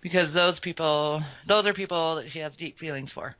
because 0.00 0.32
those 0.32 0.58
people, 0.58 1.22
those 1.46 1.66
are 1.66 1.72
people 1.72 2.16
that 2.16 2.30
she 2.30 2.40
has 2.40 2.56
deep 2.56 2.78
feelings 2.78 3.12
for 3.12 3.36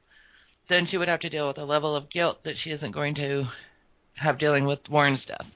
then 0.68 0.87
she 0.87 0.96
would 0.96 1.09
have 1.09 1.20
to 1.20 1.30
deal 1.30 1.46
with 1.46 1.59
a 1.59 1.64
level 1.64 1.94
of 1.94 2.09
guilt 2.09 2.42
that 2.44 2.57
she 2.57 2.70
isn't 2.70 2.92
going 2.92 3.14
to 3.14 3.46
have 4.14 4.38
dealing 4.38 4.64
with 4.64 4.88
Warren's 4.88 5.26
death. 5.26 5.54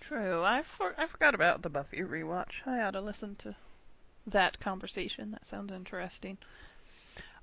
True. 0.00 0.42
I 0.42 0.62
for, 0.62 0.94
I 0.98 1.06
forgot 1.06 1.34
about 1.34 1.62
the 1.62 1.70
Buffy 1.70 1.98
rewatch. 1.98 2.66
I 2.66 2.80
ought 2.80 2.90
to 2.90 3.00
listen 3.00 3.36
to 3.36 3.54
that 4.26 4.60
conversation. 4.60 5.30
That 5.30 5.46
sounds 5.46 5.72
interesting. 5.72 6.36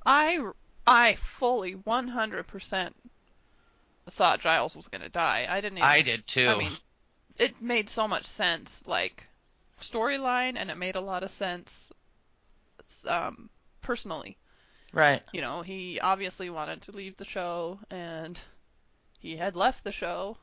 I 0.06 0.40
I 0.88 1.16
fully 1.16 1.76
100% 1.76 2.94
thought 4.10 4.40
Giles 4.40 4.76
was 4.76 4.88
going 4.88 5.02
to 5.04 5.10
die. 5.10 5.46
I 5.50 5.62
didn't 5.62 5.78
even 5.78 5.88
I 5.90 6.02
did 6.02 6.26
too. 6.26 6.48
I 6.48 6.58
mean, 6.58 6.72
it 7.38 7.62
made 7.62 7.90
so 7.90 8.08
much 8.08 8.26
sense, 8.26 8.84
like 8.88 9.28
storyline, 9.82 10.56
and 10.58 10.70
it 10.72 10.78
made 10.78 10.96
a 10.96 11.02
lot 11.02 11.24
of 11.24 11.30
sense 11.32 11.92
um, 13.08 13.50
personally. 13.82 14.38
right. 14.94 15.22
You 15.32 15.42
know, 15.42 15.62
he 15.62 16.00
obviously 16.00 16.50
wanted 16.50 16.82
to 16.84 16.92
leave 16.92 17.18
the 17.18 17.26
show, 17.26 17.80
and 17.92 18.40
he 19.20 19.36
had 19.38 19.56
left 19.56 19.84
the 19.84 19.92
show 19.92 20.38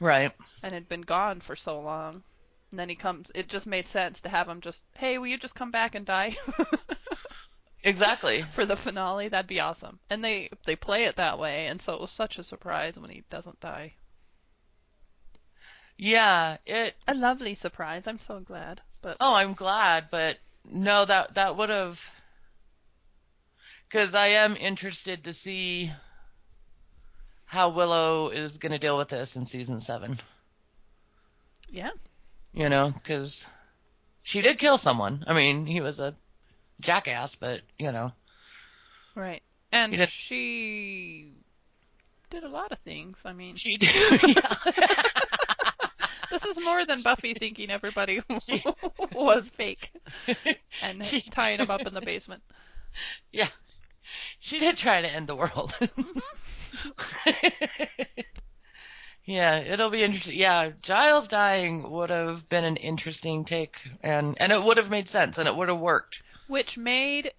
Right. 0.00 0.32
and 0.62 0.72
had 0.72 0.88
been 0.88 1.02
gone 1.02 1.40
for 1.40 1.54
so 1.54 1.80
long. 1.80 2.22
And 2.70 2.78
then 2.78 2.88
he 2.88 2.94
comes. 2.96 3.30
It 3.34 3.48
just 3.48 3.66
made 3.66 3.86
sense 3.86 4.20
to 4.22 4.28
have 4.28 4.48
him 4.48 4.60
just, 4.60 4.82
hey, 4.94 5.18
will 5.18 5.26
you 5.26 5.38
just 5.38 5.54
come 5.54 5.70
back 5.70 5.94
and 5.94 6.06
die 6.06 6.36
Exactly. 7.82 8.42
for 8.52 8.66
the 8.66 8.76
finale? 8.76 9.28
That'd 9.28 9.46
be 9.46 9.60
awesome. 9.60 9.98
And 10.10 10.22
they 10.22 10.50
they 10.66 10.76
play 10.76 11.04
it 11.04 11.16
that 11.16 11.38
way, 11.38 11.66
and 11.66 11.80
so 11.80 11.94
it 11.94 12.00
was 12.00 12.10
such 12.10 12.38
a 12.38 12.44
surprise 12.44 12.98
when 12.98 13.10
he 13.10 13.24
doesn't 13.30 13.60
die. 13.60 13.94
Yeah, 15.96 16.56
it 16.66 16.94
A 17.06 17.14
lovely 17.14 17.54
surprise. 17.54 18.06
I'm 18.06 18.18
so 18.18 18.40
glad. 18.40 18.80
But 19.02 19.16
Oh, 19.20 19.34
I'm 19.34 19.54
glad, 19.54 20.08
but 20.10 20.38
no 20.64 21.04
that 21.04 21.34
that 21.34 21.56
would 21.56 21.70
have 21.70 22.00
cuz 23.90 24.14
I 24.14 24.28
am 24.28 24.56
interested 24.56 25.24
to 25.24 25.32
see 25.32 25.92
how 27.46 27.70
Willow 27.70 28.28
is 28.30 28.58
going 28.58 28.72
to 28.72 28.78
deal 28.78 28.96
with 28.96 29.08
this 29.08 29.36
in 29.36 29.44
season 29.46 29.80
7. 29.80 30.20
yeah, 31.68 31.90
You 32.52 32.68
know, 32.68 32.94
cuz 33.04 33.44
she 34.22 34.40
did 34.40 34.58
kill 34.58 34.78
someone. 34.78 35.24
I 35.26 35.32
mean, 35.34 35.66
he 35.66 35.80
was 35.80 35.98
a 35.98 36.14
jackass, 36.80 37.34
but, 37.34 37.62
you 37.78 37.92
know. 37.92 38.12
right. 39.14 39.42
And 39.72 39.92
did- 39.92 40.08
she 40.08 41.32
did 42.30 42.44
a 42.44 42.48
lot 42.48 42.72
of 42.72 42.78
things. 42.80 43.22
I 43.24 43.32
mean, 43.32 43.56
She 43.56 43.76
did. 43.76 44.22
yeah. 44.22 44.54
this 46.30 46.44
is 46.44 46.60
more 46.60 46.84
than 46.86 47.02
Buffy 47.02 47.34
thinking 47.34 47.70
everybody 47.70 48.20
was 49.14 49.48
fake 49.50 49.90
and 50.82 51.04
She 51.04 51.20
tying 51.20 51.60
him 51.60 51.70
up 51.70 51.82
in 51.82 51.94
the 51.94 52.00
basement. 52.00 52.42
Yeah. 53.32 53.48
She 54.38 54.58
did 54.58 54.76
try 54.76 55.02
to 55.02 55.08
end 55.08 55.28
the 55.28 55.36
world. 55.36 55.74
Mm-hmm. 55.80 56.18
Yeah, 59.24 59.58
it'll 59.58 59.90
be 59.90 60.02
interesting. 60.02 60.36
Yeah, 60.36 60.70
Giles 60.82 61.28
dying 61.28 61.88
would 61.90 62.10
have 62.10 62.48
been 62.48 62.64
an 62.64 62.76
interesting 62.76 63.44
take, 63.44 63.76
and 64.02 64.36
and 64.40 64.50
it 64.50 64.60
would 64.62 64.76
have 64.76 64.90
made 64.90 65.08
sense, 65.08 65.38
and 65.38 65.46
it 65.46 65.54
would 65.54 65.68
have 65.68 65.78
worked. 65.78 66.22
Which 66.50 66.76
made 66.76 67.32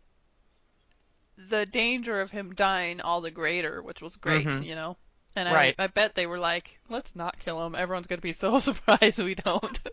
the 1.38 1.66
danger 1.66 2.22
of 2.22 2.32
him 2.32 2.54
dying 2.56 3.02
all 3.02 3.22
the 3.22 3.32
greater, 3.32 3.82
which 3.84 4.02
was 4.02 4.16
great, 4.16 4.46
Mhm. 4.48 4.66
you 4.66 4.76
know. 4.76 4.98
And 5.36 5.48
Right. 5.54 5.76
I, 5.80 5.86
I 5.86 5.88
bet 5.88 6.16
they 6.16 6.28
were 6.28 6.40
like, 6.40 6.80
let's 6.90 7.16
not 7.16 7.40
kill 7.40 7.66
him. 7.66 7.74
Everyone's 7.76 8.08
gonna 8.08 8.22
be 8.22 8.34
so 8.34 8.60
surprised 8.68 9.18
we 9.20 9.36
don't. 9.36 9.80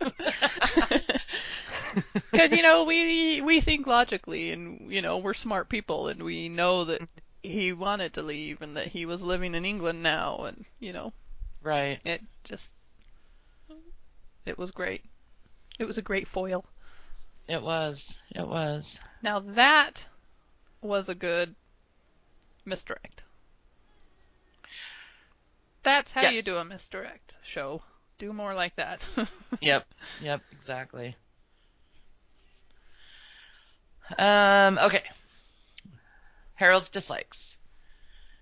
Because 2.30 2.52
you 2.52 2.62
know 2.62 2.84
we 2.84 3.40
we 3.40 3.60
think 3.60 3.86
logically, 3.86 4.52
and 4.52 4.92
you 4.92 5.02
know 5.02 5.18
we're 5.18 5.34
smart 5.34 5.68
people, 5.68 6.08
and 6.08 6.22
we 6.22 6.48
know 6.48 6.84
that 6.84 7.00
he 7.42 7.72
wanted 7.72 8.12
to 8.14 8.22
leave, 8.22 8.62
and 8.62 8.76
that 8.76 8.88
he 8.88 9.06
was 9.06 9.22
living 9.22 9.54
in 9.54 9.64
England 9.64 10.02
now, 10.02 10.44
and 10.44 10.64
you 10.78 10.92
know 10.92 11.12
Right. 11.62 11.98
it 12.04 12.20
just 12.44 12.74
it 14.46 14.58
was 14.58 14.70
great. 14.70 15.02
It 15.78 15.84
was 15.86 15.98
a 15.98 16.02
great 16.02 16.28
foil. 16.28 16.64
It 17.48 17.62
was. 17.62 18.16
It 18.30 18.46
was. 18.46 19.00
Now 19.22 19.40
that 19.40 20.06
was 20.82 21.08
a 21.08 21.14
good 21.14 21.54
misdirect. 22.64 23.24
That's 25.82 26.12
how 26.12 26.28
you 26.28 26.42
do 26.42 26.56
a 26.56 26.64
misdirect 26.64 27.38
show. 27.42 27.82
Do 28.18 28.32
more 28.32 28.54
like 28.54 28.76
that. 28.76 29.00
Yep. 29.60 29.86
Yep. 30.22 30.40
Exactly. 30.52 31.16
Um. 34.18 34.78
Okay. 34.78 35.02
Harold's 36.54 36.90
dislikes. 36.90 37.57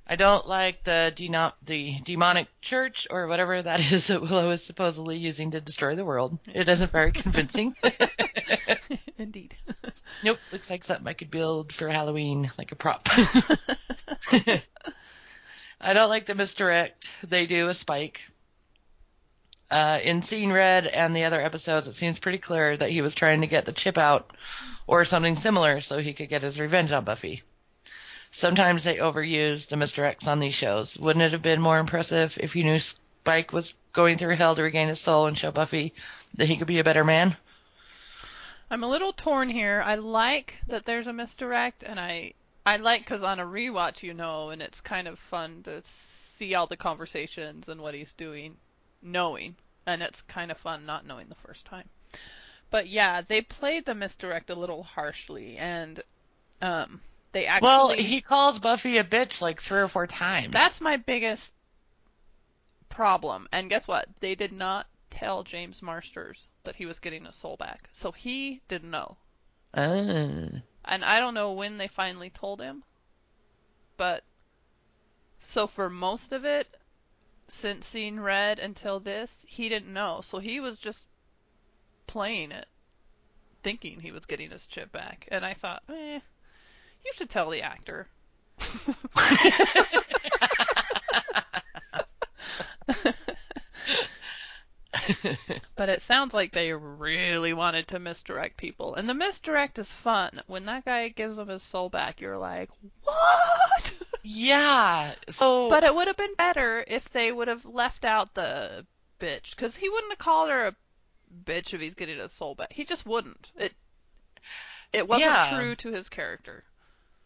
I 0.08 0.14
don't 0.14 0.46
like 0.46 0.84
the 0.84 1.12
deno- 1.16 1.54
the 1.64 1.98
demonic 2.04 2.46
church 2.60 3.08
or 3.10 3.26
whatever 3.26 3.60
that 3.60 3.80
is 3.92 4.06
that 4.06 4.22
Willow 4.22 4.50
is 4.50 4.64
supposedly 4.64 5.18
using 5.18 5.50
to 5.50 5.60
destroy 5.60 5.96
the 5.96 6.04
world. 6.04 6.38
It 6.52 6.68
isn't 6.68 6.92
very 6.92 7.10
convincing. 7.10 7.74
Indeed. 9.18 9.56
nope. 10.22 10.38
Looks 10.52 10.70
like 10.70 10.84
something 10.84 11.08
I 11.08 11.12
could 11.12 11.30
build 11.30 11.72
for 11.72 11.88
Halloween, 11.88 12.50
like 12.56 12.70
a 12.70 12.76
prop. 12.76 13.08
I 15.80 15.92
don't 15.92 16.08
like 16.08 16.26
the 16.26 16.36
misdirect 16.36 17.08
they 17.24 17.46
do 17.46 17.66
a 17.68 17.74
Spike. 17.74 18.20
Uh, 19.68 19.98
in 20.04 20.22
Seeing 20.22 20.52
Red 20.52 20.86
and 20.86 21.16
the 21.16 21.24
other 21.24 21.42
episodes, 21.42 21.88
it 21.88 21.94
seems 21.94 22.20
pretty 22.20 22.38
clear 22.38 22.76
that 22.76 22.90
he 22.90 23.02
was 23.02 23.16
trying 23.16 23.40
to 23.40 23.48
get 23.48 23.64
the 23.64 23.72
chip 23.72 23.98
out 23.98 24.30
or 24.86 25.04
something 25.04 25.34
similar 25.34 25.80
so 25.80 25.98
he 25.98 26.12
could 26.12 26.28
get 26.28 26.42
his 26.42 26.60
revenge 26.60 26.92
on 26.92 27.04
Buffy. 27.04 27.42
Sometimes 28.36 28.84
they 28.84 28.96
overuse 28.96 29.66
the 29.66 30.04
X 30.04 30.26
on 30.26 30.40
these 30.40 30.52
shows. 30.52 30.98
Wouldn't 30.98 31.22
it 31.22 31.32
have 31.32 31.40
been 31.40 31.58
more 31.58 31.78
impressive 31.78 32.36
if 32.38 32.54
you 32.54 32.64
knew 32.64 32.78
Spike 32.78 33.50
was 33.50 33.74
going 33.94 34.18
through 34.18 34.36
hell 34.36 34.54
to 34.54 34.62
regain 34.62 34.88
his 34.88 35.00
soul 35.00 35.26
and 35.26 35.38
show 35.38 35.50
Buffy 35.50 35.94
that 36.34 36.46
he 36.46 36.58
could 36.58 36.66
be 36.66 36.78
a 36.78 36.84
better 36.84 37.02
man? 37.02 37.38
I'm 38.70 38.84
a 38.84 38.90
little 38.90 39.14
torn 39.14 39.48
here. 39.48 39.80
I 39.82 39.94
like 39.94 40.58
that 40.66 40.84
there's 40.84 41.06
a 41.06 41.14
misdirect, 41.14 41.82
and 41.82 41.98
I 41.98 42.34
I 42.66 42.76
like 42.76 43.00
because 43.00 43.22
on 43.22 43.40
a 43.40 43.46
rewatch 43.46 44.02
you 44.02 44.12
know, 44.12 44.50
and 44.50 44.60
it's 44.60 44.82
kind 44.82 45.08
of 45.08 45.18
fun 45.18 45.62
to 45.62 45.80
see 45.84 46.54
all 46.54 46.66
the 46.66 46.76
conversations 46.76 47.70
and 47.70 47.80
what 47.80 47.94
he's 47.94 48.12
doing, 48.12 48.58
knowing, 49.00 49.56
and 49.86 50.02
it's 50.02 50.20
kind 50.20 50.50
of 50.50 50.58
fun 50.58 50.84
not 50.84 51.06
knowing 51.06 51.30
the 51.30 51.36
first 51.36 51.64
time. 51.64 51.88
But 52.70 52.86
yeah, 52.86 53.22
they 53.22 53.40
played 53.40 53.86
the 53.86 53.94
misdirect 53.94 54.50
a 54.50 54.54
little 54.54 54.82
harshly, 54.82 55.56
and 55.56 56.02
um, 56.60 57.00
they 57.36 57.44
actually 57.44 57.66
Well, 57.66 57.88
he 57.90 58.22
calls 58.22 58.58
Buffy 58.58 58.96
a 58.96 59.04
bitch 59.04 59.42
like 59.42 59.60
three 59.60 59.80
or 59.80 59.88
four 59.88 60.06
times. 60.06 60.54
That's 60.54 60.80
my 60.80 60.96
biggest 60.96 61.52
problem. 62.88 63.46
And 63.52 63.68
guess 63.68 63.86
what? 63.86 64.08
They 64.20 64.34
did 64.34 64.52
not 64.52 64.86
tell 65.10 65.44
James 65.44 65.82
Marsters 65.82 66.48
that 66.64 66.76
he 66.76 66.86
was 66.86 66.98
getting 66.98 67.26
his 67.26 67.36
soul 67.36 67.58
back. 67.58 67.90
So 67.92 68.10
he 68.10 68.62
didn't 68.68 68.90
know. 68.90 69.18
Ah. 69.74 70.62
And 70.86 71.04
I 71.04 71.20
don't 71.20 71.34
know 71.34 71.52
when 71.52 71.76
they 71.76 71.88
finally 71.88 72.30
told 72.30 72.62
him. 72.62 72.82
But 73.98 74.24
so 75.42 75.66
for 75.66 75.90
most 75.90 76.32
of 76.32 76.46
it, 76.46 76.74
since 77.48 77.86
seeing 77.86 78.18
Red 78.18 78.58
until 78.58 78.98
this, 78.98 79.44
he 79.46 79.68
didn't 79.68 79.92
know. 79.92 80.22
So 80.22 80.38
he 80.38 80.58
was 80.58 80.78
just 80.78 81.04
playing 82.06 82.50
it, 82.52 82.66
thinking 83.62 84.00
he 84.00 84.10
was 84.10 84.24
getting 84.24 84.52
his 84.52 84.66
chip 84.66 84.90
back. 84.90 85.28
And 85.30 85.44
I 85.44 85.52
thought, 85.52 85.82
eh, 85.90 86.20
you 87.04 87.12
should 87.14 87.30
tell 87.30 87.50
the 87.50 87.62
actor. 87.62 88.08
But 95.76 95.88
it 95.90 96.00
sounds 96.02 96.32
like 96.32 96.52
they 96.52 96.72
really 96.72 97.52
wanted 97.52 97.88
to 97.88 97.98
misdirect 97.98 98.56
people. 98.56 98.94
And 98.94 99.08
the 99.08 99.14
misdirect 99.14 99.78
is 99.78 99.92
fun. 99.92 100.40
When 100.46 100.64
that 100.66 100.84
guy 100.84 101.08
gives 101.08 101.38
him 101.38 101.48
his 101.48 101.62
soul 101.62 101.88
back, 101.90 102.20
you're 102.20 102.38
like, 102.38 102.70
what? 103.02 103.94
yeah. 104.22 105.12
So 105.28 105.68
but 105.68 105.84
it 105.84 105.94
would 105.94 106.06
have 106.08 106.16
been 106.16 106.34
better 106.34 106.82
if 106.86 107.10
they 107.10 107.30
would 107.30 107.48
have 107.48 107.64
left 107.66 108.04
out 108.04 108.34
the 108.34 108.86
bitch. 109.20 109.50
Because 109.50 109.76
he 109.76 109.88
wouldn't 109.88 110.12
have 110.12 110.18
called 110.18 110.48
her 110.48 110.66
a 110.68 110.76
bitch 111.44 111.74
if 111.74 111.80
he's 111.80 111.94
getting 111.94 112.18
his 112.18 112.32
soul 112.32 112.54
back. 112.54 112.72
He 112.72 112.84
just 112.84 113.04
wouldn't. 113.06 113.52
It 113.56 113.74
it 114.92 115.06
wasn't 115.06 115.30
Yeah. 115.32 115.56
true 115.58 115.74
to 115.76 115.92
his 115.92 116.08
character. 116.08 116.64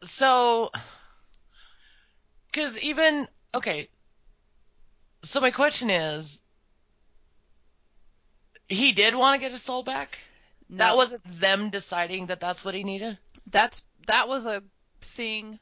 So 0.02 0.70
because 2.50 2.78
even 2.78 3.28
okay. 3.54 3.88
So 5.22 5.40
my 5.40 5.50
question 5.50 5.90
is, 5.90 6.40
he 8.68 8.92
did 8.92 9.14
want 9.14 9.34
to 9.34 9.40
get 9.40 9.52
his 9.52 9.62
soul 9.62 9.82
back. 9.82 10.18
That 10.70 10.96
wasn't 10.96 11.40
them 11.40 11.70
deciding 11.70 12.26
that 12.26 12.40
that's 12.40 12.64
what 12.64 12.74
he 12.74 12.84
needed. 12.84 13.18
That's 13.46 13.84
that 14.06 14.28
was 14.28 14.46
a 14.46 14.62
thing 15.00 15.58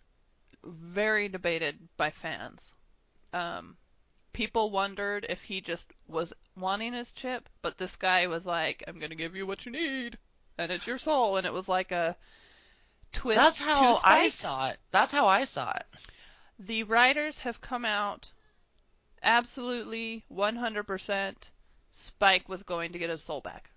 very 0.64 1.28
debated 1.28 1.88
by 1.96 2.10
fans. 2.10 2.74
Um, 3.32 3.76
people 4.32 4.70
wondered 4.70 5.24
if 5.28 5.42
he 5.42 5.60
just 5.60 5.92
was 6.06 6.32
wanting 6.56 6.92
his 6.92 7.12
chip, 7.12 7.48
but 7.62 7.78
this 7.78 7.96
guy 7.96 8.26
was 8.26 8.46
like, 8.46 8.84
"I'm 8.86 8.98
gonna 8.98 9.14
give 9.14 9.34
you 9.34 9.46
what 9.46 9.64
you 9.64 9.72
need, 9.72 10.18
and 10.58 10.70
it's 10.70 10.86
your 10.86 10.98
soul," 10.98 11.38
and 11.38 11.46
it 11.46 11.52
was 11.52 11.68
like 11.68 11.90
a 11.90 12.16
twist. 13.12 13.38
That's 13.38 13.58
to 13.58 13.64
how 13.64 14.00
I 14.04 14.28
saw 14.28 14.68
it. 14.70 14.78
That's 14.90 15.12
how 15.12 15.26
I 15.26 15.44
saw 15.44 15.72
it. 15.72 15.86
The 16.58 16.82
writers 16.84 17.38
have 17.40 17.60
come 17.60 17.84
out 17.84 18.28
absolutely 19.22 20.24
100%. 20.32 21.50
Spike 21.90 22.48
was 22.48 22.62
going 22.62 22.92
to 22.92 22.98
get 22.98 23.10
his 23.10 23.22
soul 23.22 23.40
back. 23.40 23.70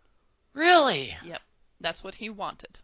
Really? 0.54 1.16
Yep. 1.26 1.42
That's 1.80 2.04
what 2.04 2.16
he 2.16 2.30
wanted. 2.30 2.80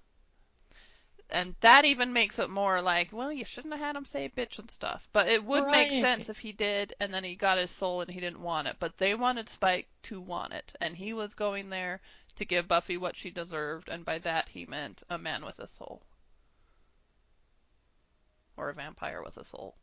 And 1.29 1.55
that 1.59 1.83
even 1.83 2.13
makes 2.13 2.39
it 2.39 2.49
more 2.49 2.81
like, 2.81 3.09
well, 3.11 3.33
you 3.33 3.43
shouldn't 3.43 3.73
have 3.73 3.83
had 3.83 3.95
him 3.97 4.05
say 4.05 4.31
bitch 4.35 4.59
and 4.59 4.71
stuff. 4.71 5.09
But 5.11 5.27
it 5.27 5.43
would 5.43 5.67
make 5.67 5.91
sense 5.91 6.29
if 6.29 6.39
he 6.39 6.53
did, 6.53 6.93
and 7.01 7.13
then 7.13 7.25
he 7.25 7.35
got 7.35 7.57
his 7.57 7.69
soul 7.69 7.99
and 8.01 8.09
he 8.09 8.21
didn't 8.21 8.41
want 8.41 8.69
it. 8.69 8.77
But 8.79 8.97
they 8.97 9.13
wanted 9.13 9.49
Spike 9.49 9.89
to 10.03 10.21
want 10.21 10.53
it, 10.53 10.73
and 10.79 10.95
he 10.95 11.11
was 11.11 11.33
going 11.33 11.69
there 11.69 11.99
to 12.37 12.45
give 12.45 12.69
Buffy 12.69 12.95
what 12.97 13.17
she 13.17 13.29
deserved, 13.29 13.89
and 13.89 14.05
by 14.05 14.19
that 14.19 14.47
he 14.49 14.65
meant 14.65 15.03
a 15.09 15.17
man 15.17 15.43
with 15.43 15.59
a 15.59 15.67
soul. 15.67 16.01
Or 18.57 18.69
a 18.69 18.73
vampire 18.73 19.23
with 19.23 19.37
a 19.37 19.45
soul. 19.45 19.77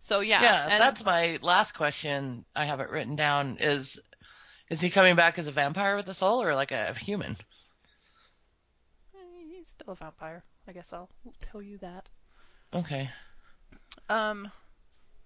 So 0.00 0.20
yeah, 0.20 0.50
Yeah, 0.50 0.68
and 0.68 0.80
that's 0.80 1.04
my 1.04 1.38
last 1.42 1.72
question. 1.74 2.44
I 2.56 2.64
have 2.66 2.80
it 2.80 2.90
written 2.90 3.16
down. 3.16 3.58
Is 3.60 4.00
is 4.68 4.80
he 4.80 4.90
coming 4.90 5.16
back 5.16 5.38
as 5.38 5.46
a 5.48 5.52
vampire 5.52 5.96
with 5.96 6.08
a 6.08 6.14
soul 6.14 6.42
or 6.42 6.54
like 6.54 6.72
a 6.72 6.94
human? 6.94 7.36
eh, 9.14 9.44
he's 9.48 9.68
still 9.70 9.92
a 9.92 9.96
vampire. 9.96 10.44
I 10.66 10.72
guess 10.72 10.92
I'll 10.92 11.10
tell 11.40 11.62
you 11.62 11.78
that. 11.78 12.08
Okay. 12.74 13.10
Um, 14.08 14.50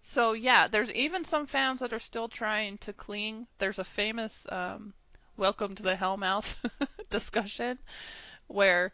so 0.00 0.32
yeah, 0.32 0.68
there's 0.68 0.92
even 0.92 1.24
some 1.24 1.46
fans 1.46 1.80
that 1.80 1.92
are 1.92 1.98
still 2.00 2.28
trying 2.28 2.78
to 2.78 2.92
cling. 2.92 3.46
There's 3.58 3.78
a 3.78 3.84
famous 3.84 4.46
um, 4.50 4.94
"Welcome 5.36 5.74
to 5.76 5.82
the 5.82 5.96
Hellmouth" 5.96 6.56
discussion 7.10 7.78
where 8.48 8.92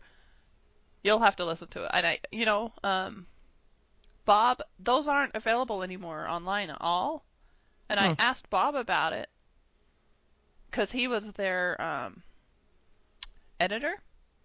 you'll 1.02 1.20
have 1.20 1.36
to 1.36 1.44
listen 1.44 1.68
to 1.68 1.84
it. 1.84 1.90
And 1.92 2.06
I, 2.06 2.18
you 2.32 2.44
know, 2.44 2.72
um, 2.82 3.26
Bob, 4.32 4.62
those 4.78 5.08
aren't 5.08 5.34
available 5.34 5.82
anymore 5.82 6.26
online 6.26 6.70
at 6.70 6.78
all. 6.80 7.22
And 7.90 8.00
I 8.00 8.14
Hmm. 8.14 8.14
asked 8.18 8.48
Bob 8.48 8.74
about 8.74 9.12
it 9.12 9.28
because 10.70 10.90
he 10.90 11.06
was 11.06 11.32
their 11.32 11.78
um, 11.78 12.22
editor. 13.60 14.00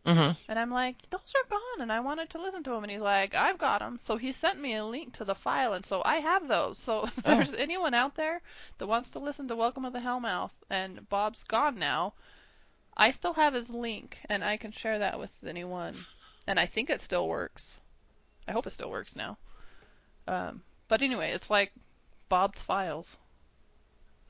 Mhm. 0.05 0.35
And 0.49 0.59
I'm 0.59 0.71
like, 0.71 1.09
those 1.09 1.33
are 1.35 1.49
gone, 1.49 1.81
and 1.81 1.89
I 1.89 2.01
wanted 2.01 2.29
to 2.31 2.37
listen 2.37 2.63
to 2.63 2.71
them. 2.71 2.83
And 2.83 2.91
he's 2.91 2.99
like, 2.99 3.33
I've 3.33 3.57
got 3.57 3.79
them. 3.79 3.97
So 3.97 4.17
he 4.17 4.33
sent 4.33 4.59
me 4.59 4.75
a 4.75 4.83
link 4.83 5.13
to 5.13 5.23
the 5.23 5.35
file, 5.35 5.71
and 5.71 5.85
so 5.85 6.01
I 6.03 6.17
have 6.17 6.49
those. 6.49 6.77
So 6.77 7.05
if 7.07 7.15
Oh. 7.23 7.35
there's 7.35 7.53
anyone 7.53 7.93
out 7.93 8.15
there 8.15 8.41
that 8.79 8.87
wants 8.87 9.11
to 9.11 9.19
listen 9.19 9.47
to 9.47 9.55
Welcome 9.55 9.85
of 9.85 9.93
the 9.93 10.01
Hellmouth, 10.01 10.51
and 10.69 11.07
Bob's 11.07 11.45
gone 11.45 11.79
now, 11.79 12.13
I 12.97 13.11
still 13.11 13.35
have 13.35 13.53
his 13.53 13.69
link, 13.69 14.19
and 14.27 14.43
I 14.43 14.57
can 14.57 14.71
share 14.71 14.99
that 14.99 15.17
with 15.17 15.31
anyone. 15.45 16.05
And 16.45 16.59
I 16.59 16.65
think 16.65 16.89
it 16.89 16.99
still 16.99 17.29
works. 17.29 17.79
I 18.49 18.51
hope 18.51 18.67
it 18.67 18.71
still 18.71 18.91
works 18.91 19.15
now. 19.15 19.37
Um, 20.27 20.63
but 20.87 21.01
anyway, 21.01 21.31
it's 21.31 21.49
like 21.49 21.73
Bob's 22.29 22.61
files. 22.61 23.17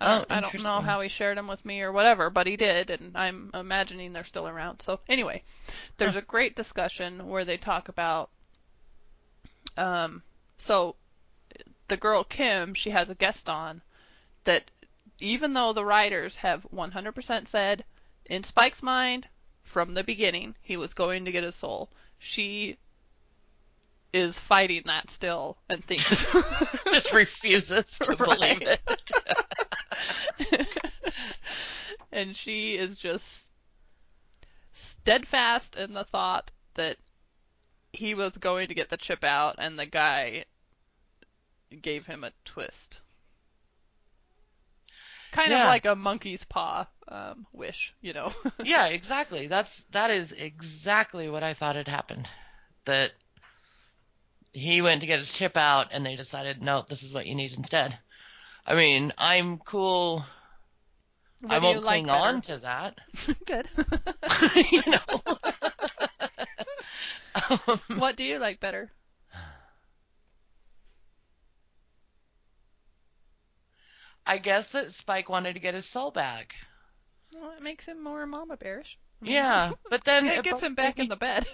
I 0.01 0.07
Oh, 0.07 0.09
don't, 0.09 0.31
I 0.31 0.39
don't 0.41 0.57
know 0.57 0.81
how 0.81 1.01
he 1.01 1.07
shared 1.07 1.37
them 1.37 1.47
with 1.47 1.63
me 1.63 1.81
or 1.81 1.91
whatever, 1.91 2.31
but 2.31 2.47
he 2.47 2.55
did, 2.57 2.89
and 2.89 3.15
I'm 3.15 3.51
imagining 3.53 4.11
they're 4.11 4.23
still 4.23 4.47
around. 4.47 4.81
So 4.81 5.01
anyway, 5.07 5.43
there's 5.97 6.15
a 6.15 6.21
great 6.23 6.55
discussion 6.55 7.27
where 7.27 7.45
they 7.45 7.57
talk 7.57 7.87
about. 7.89 8.31
Um, 9.77 10.23
so 10.57 10.95
the 11.87 11.97
girl 11.97 12.23
Kim, 12.23 12.73
she 12.73 12.91
has 12.91 13.09
a 13.09 13.15
guest 13.15 13.49
on 13.49 13.81
that 14.45 14.71
even 15.19 15.53
though 15.53 15.73
the 15.73 15.85
writers 15.85 16.37
have 16.37 16.65
100% 16.71 17.47
said 17.47 17.85
in 18.25 18.43
Spike's 18.43 18.83
mind 18.83 19.27
from 19.63 19.93
the 19.93 20.03
beginning 20.03 20.55
he 20.61 20.77
was 20.77 20.93
going 20.93 21.25
to 21.25 21.31
get 21.31 21.43
his 21.43 21.55
soul, 21.55 21.89
she 22.19 22.77
is 24.13 24.39
fighting 24.39 24.83
that 24.85 25.09
still 25.09 25.57
and 25.69 25.83
thinks 25.83 26.25
Just 26.91 27.13
refuses 27.13 27.91
to 27.99 28.15
believe 28.17 28.61
it. 28.61 28.81
and 32.11 32.35
she 32.35 32.75
is 32.75 32.97
just 32.97 33.51
steadfast 34.73 35.75
in 35.75 35.93
the 35.93 36.03
thought 36.03 36.51
that 36.75 36.97
he 37.93 38.13
was 38.15 38.37
going 38.37 38.67
to 38.67 38.73
get 38.75 38.89
the 38.89 38.97
chip 38.97 39.23
out 39.23 39.55
and 39.57 39.77
the 39.77 39.85
guy 39.85 40.45
gave 41.81 42.05
him 42.05 42.23
a 42.23 42.31
twist. 42.45 43.01
Kind 45.31 45.51
Yeah. 45.51 45.63
of 45.63 45.67
like 45.67 45.85
a 45.85 45.95
monkey's 45.95 46.43
paw 46.45 46.87
um, 47.09 47.45
wish, 47.51 47.93
you 48.01 48.13
know. 48.13 48.31
yeah, 48.63 48.87
exactly. 48.87 49.47
That's 49.47 49.83
that 49.91 50.11
is 50.11 50.31
exactly 50.31 51.29
what 51.29 51.43
I 51.43 51.53
thought 51.53 51.75
had 51.75 51.87
happened. 51.87 52.29
That 52.85 53.11
he 54.53 54.81
went 54.81 55.01
to 55.01 55.07
get 55.07 55.19
his 55.19 55.31
chip 55.31 55.57
out, 55.57 55.87
and 55.91 56.05
they 56.05 56.15
decided, 56.15 56.61
no, 56.61 56.85
this 56.87 57.03
is 57.03 57.13
what 57.13 57.25
you 57.27 57.35
need 57.35 57.53
instead. 57.53 57.97
I 58.65 58.75
mean, 58.75 59.13
I'm 59.17 59.59
cool. 59.59 60.25
What 61.41 61.53
I 61.53 61.59
won't 61.59 61.83
like 61.83 62.05
cling 62.05 62.09
on 62.09 62.41
to 62.43 62.57
that. 62.57 62.95
Good. 63.45 63.67
you 64.71 64.81
know. 64.87 65.37
Um, 67.49 67.79
what 67.99 68.15
do 68.15 68.23
you 68.23 68.39
like 68.39 68.59
better? 68.59 68.91
I 74.25 74.39
guess 74.39 74.73
that 74.73 74.91
Spike 74.91 75.29
wanted 75.29 75.53
to 75.53 75.61
get 75.61 75.73
his 75.73 75.85
soul 75.85 76.11
back. 76.11 76.53
Well, 77.33 77.51
it 77.51 77.63
makes 77.63 77.85
him 77.85 78.03
more 78.03 78.25
mama 78.25 78.57
bearish. 78.57 78.97
Yeah, 79.21 79.71
but 79.89 80.03
then 80.03 80.27
It 80.27 80.43
gets 80.43 80.61
him 80.61 80.75
back 80.75 80.99
in 80.99 81.07
the 81.07 81.15
bed. 81.15 81.47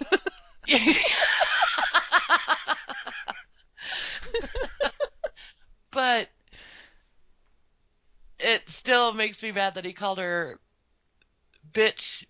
but 5.92 6.30
it 8.40 8.70
still 8.70 9.14
makes 9.14 9.42
me 9.42 9.52
mad 9.52 9.76
that 9.76 9.86
he 9.86 9.94
called 9.94 10.18
her 10.18 10.60
bitch 11.72 12.26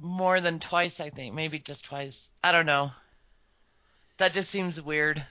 more 0.00 0.40
than 0.40 0.60
twice, 0.60 1.00
I 1.00 1.10
think. 1.10 1.34
Maybe 1.34 1.58
just 1.58 1.84
twice. 1.84 2.30
I 2.42 2.52
don't 2.52 2.66
know. 2.66 2.90
That 4.18 4.32
just 4.32 4.50
seems 4.50 4.80
weird. 4.80 5.24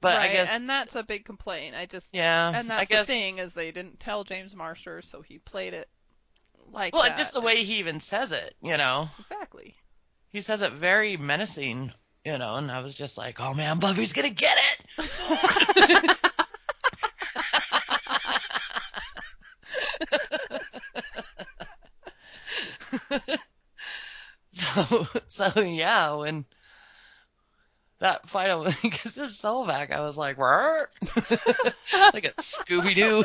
But 0.00 0.18
right, 0.18 0.30
I 0.30 0.32
guess 0.34 0.50
and 0.50 0.68
that's 0.68 0.96
a 0.96 1.02
big 1.02 1.24
complaint. 1.24 1.74
I 1.74 1.86
just 1.86 2.08
yeah. 2.12 2.52
and 2.54 2.70
I 2.70 2.78
that's 2.78 2.88
guess, 2.90 3.06
the 3.06 3.12
thing 3.12 3.38
is 3.38 3.54
they 3.54 3.72
didn't 3.72 4.00
tell 4.00 4.22
James 4.22 4.54
Marsters, 4.54 5.08
so 5.08 5.22
he 5.22 5.38
played 5.38 5.72
it 5.72 5.88
like 6.70 6.92
Well, 6.92 7.04
that. 7.04 7.16
just 7.16 7.32
the 7.32 7.40
way 7.40 7.64
he 7.64 7.78
even 7.78 8.00
says 8.00 8.30
it, 8.30 8.54
you 8.60 8.76
know. 8.76 9.08
exactly. 9.18 9.74
He 10.28 10.42
says 10.42 10.60
it 10.62 10.72
very 10.72 11.16
menacing, 11.16 11.92
you 12.24 12.38
know, 12.38 12.56
and 12.56 12.70
I 12.70 12.80
was 12.82 12.94
just 12.94 13.18
like, 13.18 13.40
"Oh 13.40 13.54
man, 13.54 13.78
Buffy's 13.78 14.12
to 14.28 14.34
get 14.34 14.56
it." 14.58 16.16
so 24.52 25.06
so 25.28 25.60
yeah, 25.60 26.14
when 26.14 26.44
that 28.00 28.28
final 28.28 28.64
gets 28.82 29.14
his 29.14 29.38
soul 29.38 29.66
back, 29.66 29.90
I 29.92 30.00
was 30.00 30.16
like, 30.18 30.38
like 32.12 32.24
a 32.24 32.32
Scooby 32.38 32.94
Doo. 32.94 33.24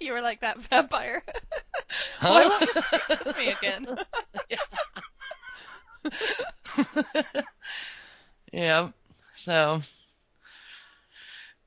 You 0.00 0.12
were 0.12 0.20
like 0.20 0.40
that 0.40 0.58
vampire. 0.58 1.22
Huh? 2.18 2.30
Why 2.30 2.46
won't 2.46 2.60
you 2.60 2.82
stick 2.82 3.24
with 3.24 3.38
me 3.38 3.50
again? 3.50 3.86
yeah. 4.48 4.56
So 9.42 9.80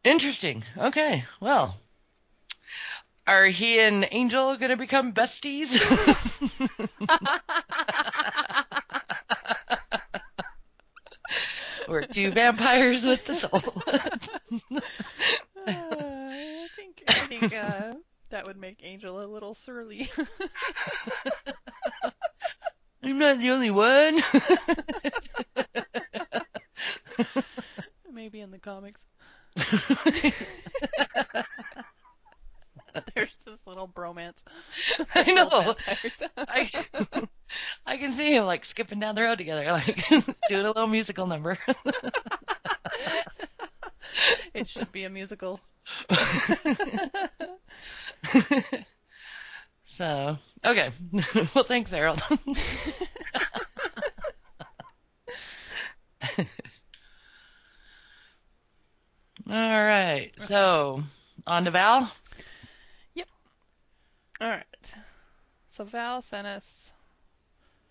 interesting. 0.06 0.64
Okay. 0.78 1.26
Well, 1.42 1.76
are 3.28 3.48
he 3.48 3.82
and 3.82 4.08
Angel 4.12 4.56
going 4.56 4.70
to 4.70 4.78
become 4.78 5.12
besties? 5.14 5.76
We're 11.90 12.06
two 12.06 12.32
vampires 12.32 13.06
with 13.06 13.26
the 13.26 13.34
soul. 13.34 13.62
Uh, 13.92 14.82
I 15.68 16.68
think 16.78 17.04
I 17.10 17.14
think 17.14 17.54
uh, 17.54 17.94
that 18.30 18.46
would 18.46 18.58
make 18.58 18.80
Angel 18.84 19.22
a 19.22 19.28
little 19.28 19.54
surly. 19.54 20.10
I'm 23.06 23.20
not 23.20 23.38
the 23.40 23.52
only 23.52 23.72
one. 23.72 24.22
Maybe 28.12 28.42
in 28.42 28.52
the 28.52 28.60
comics. 28.60 29.06
There's 33.14 33.36
this 33.46 33.60
little 33.68 33.88
bromance. 33.88 34.44
I 35.14 35.34
know. 35.34 35.76
I, 36.38 36.70
I 37.86 37.98
can 37.98 38.12
see 38.12 38.36
him 38.36 38.46
like 38.46 38.66
skipping 38.66 39.00
down 39.00 39.16
the 39.16 39.22
road 39.22 39.38
together, 39.38 39.66
like 39.66 40.08
doing 40.48 40.66
a 40.66 40.68
little 40.68 40.88
musical 40.88 41.28
number. 41.28 41.58
it 44.54 44.68
should 44.68 44.92
be 44.92 45.04
a 45.04 45.10
musical. 45.10 45.60
So, 49.96 50.38
okay. 50.66 50.92
well, 51.56 51.64
thanks, 51.64 51.90
Harold. 51.92 52.22
All 59.50 59.86
right. 59.86 60.32
So, 60.36 61.02
on 61.48 61.64
to 61.64 61.72
Val. 61.72 62.12
Yep. 63.14 63.28
All 64.42 64.50
right. 64.50 64.94
So 65.70 65.86
Val 65.86 66.22
sent 66.22 66.46
us 66.46 66.92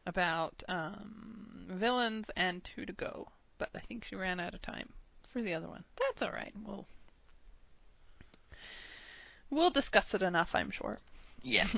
about 0.04 0.62
um, 0.68 1.64
villains 1.68 2.28
and 2.36 2.62
two 2.62 2.84
to 2.84 2.92
go, 2.92 3.28
but 3.56 3.70
I 3.74 3.78
think 3.78 4.04
she 4.04 4.14
ran 4.14 4.40
out 4.40 4.52
of 4.52 4.60
time 4.60 4.90
for 5.30 5.40
the 5.40 5.54
other 5.54 5.68
one. 5.68 5.84
That's 5.96 6.20
all 6.20 6.32
right. 6.32 6.52
We'll 6.62 6.86
we'll 9.48 9.70
discuss 9.70 10.12
it 10.12 10.20
enough, 10.20 10.54
I'm 10.54 10.70
sure. 10.70 10.98
Yeah. 11.44 11.66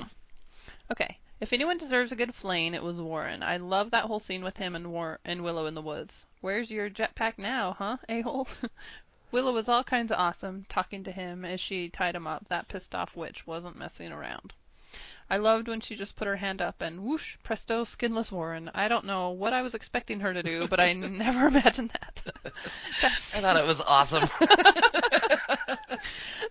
Okay. 0.89 1.17
If 1.41 1.51
anyone 1.51 1.77
deserves 1.77 2.13
a 2.13 2.15
good 2.15 2.33
flaying, 2.33 2.73
it 2.73 2.81
was 2.81 3.01
Warren. 3.01 3.43
I 3.43 3.57
love 3.57 3.91
that 3.91 4.05
whole 4.05 4.19
scene 4.19 4.41
with 4.41 4.55
him 4.55 4.73
and 4.73 4.89
War 4.89 5.19
and 5.25 5.43
Willow 5.43 5.65
in 5.65 5.75
the 5.75 5.81
woods. 5.81 6.25
Where's 6.39 6.71
your 6.71 6.89
jetpack 6.89 7.37
now, 7.37 7.73
huh, 7.73 7.97
a-hole? 8.07 8.47
Willow 9.31 9.51
was 9.53 9.67
all 9.67 9.83
kinds 9.83 10.13
of 10.13 10.17
awesome, 10.17 10.65
talking 10.69 11.03
to 11.03 11.11
him 11.11 11.43
as 11.43 11.59
she 11.59 11.89
tied 11.89 12.15
him 12.15 12.25
up. 12.25 12.47
That 12.47 12.69
pissed 12.69 12.95
off 12.95 13.17
witch 13.17 13.45
wasn't 13.45 13.77
messing 13.77 14.13
around. 14.13 14.53
I 15.29 15.37
loved 15.37 15.67
when 15.67 15.81
she 15.81 15.95
just 15.95 16.15
put 16.15 16.27
her 16.27 16.37
hand 16.37 16.61
up 16.61 16.81
and 16.81 17.03
whoosh, 17.03 17.35
presto, 17.43 17.83
skinless 17.83 18.31
Warren. 18.31 18.71
I 18.73 18.87
don't 18.87 19.03
know 19.03 19.31
what 19.31 19.51
I 19.51 19.61
was 19.61 19.75
expecting 19.75 20.21
her 20.21 20.33
to 20.33 20.41
do, 20.41 20.69
but 20.69 20.79
I 20.79 20.93
never 20.93 21.47
imagined 21.47 21.89
that. 21.89 22.53
That's, 23.01 23.35
I 23.35 23.41
thought 23.41 23.57
it 23.57 23.67
was 23.67 23.81
awesome. 23.81 24.23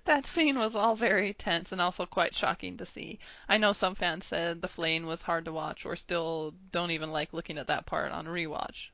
That 0.07 0.27
scene 0.27 0.59
was 0.59 0.75
all 0.75 0.97
very 0.97 1.33
tense 1.35 1.73
and 1.73 1.81
also 1.81 2.07
quite 2.07 2.35
shocking 2.35 2.77
to 2.79 2.87
see. 2.87 3.19
I 3.49 3.59
know 3.59 3.73
some 3.73 3.95
fans 3.95 4.25
said 4.25 4.61
the 4.63 4.69
flaying 4.69 5.07
was 5.07 5.23
hard 5.23 5.45
to 5.45 5.53
watch 5.53 5.85
or 5.85 5.95
still 5.97 6.55
don't 6.73 6.91
even 6.91 7.11
like 7.13 7.33
looking 7.33 7.59
at 7.59 7.67
that 7.69 7.87
part 7.87 8.11
on 8.13 8.27
rewatch. 8.27 8.89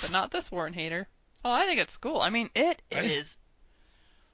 But 0.00 0.10
not 0.10 0.30
this 0.30 0.50
Warren 0.52 0.72
hater. 0.72 1.08
Oh, 1.44 1.50
I 1.50 1.66
think 1.66 1.80
it's 1.80 1.96
cool. 1.98 2.20
I 2.20 2.30
mean, 2.30 2.50
it 2.54 2.80
Right. 2.92 3.04
is 3.04 3.38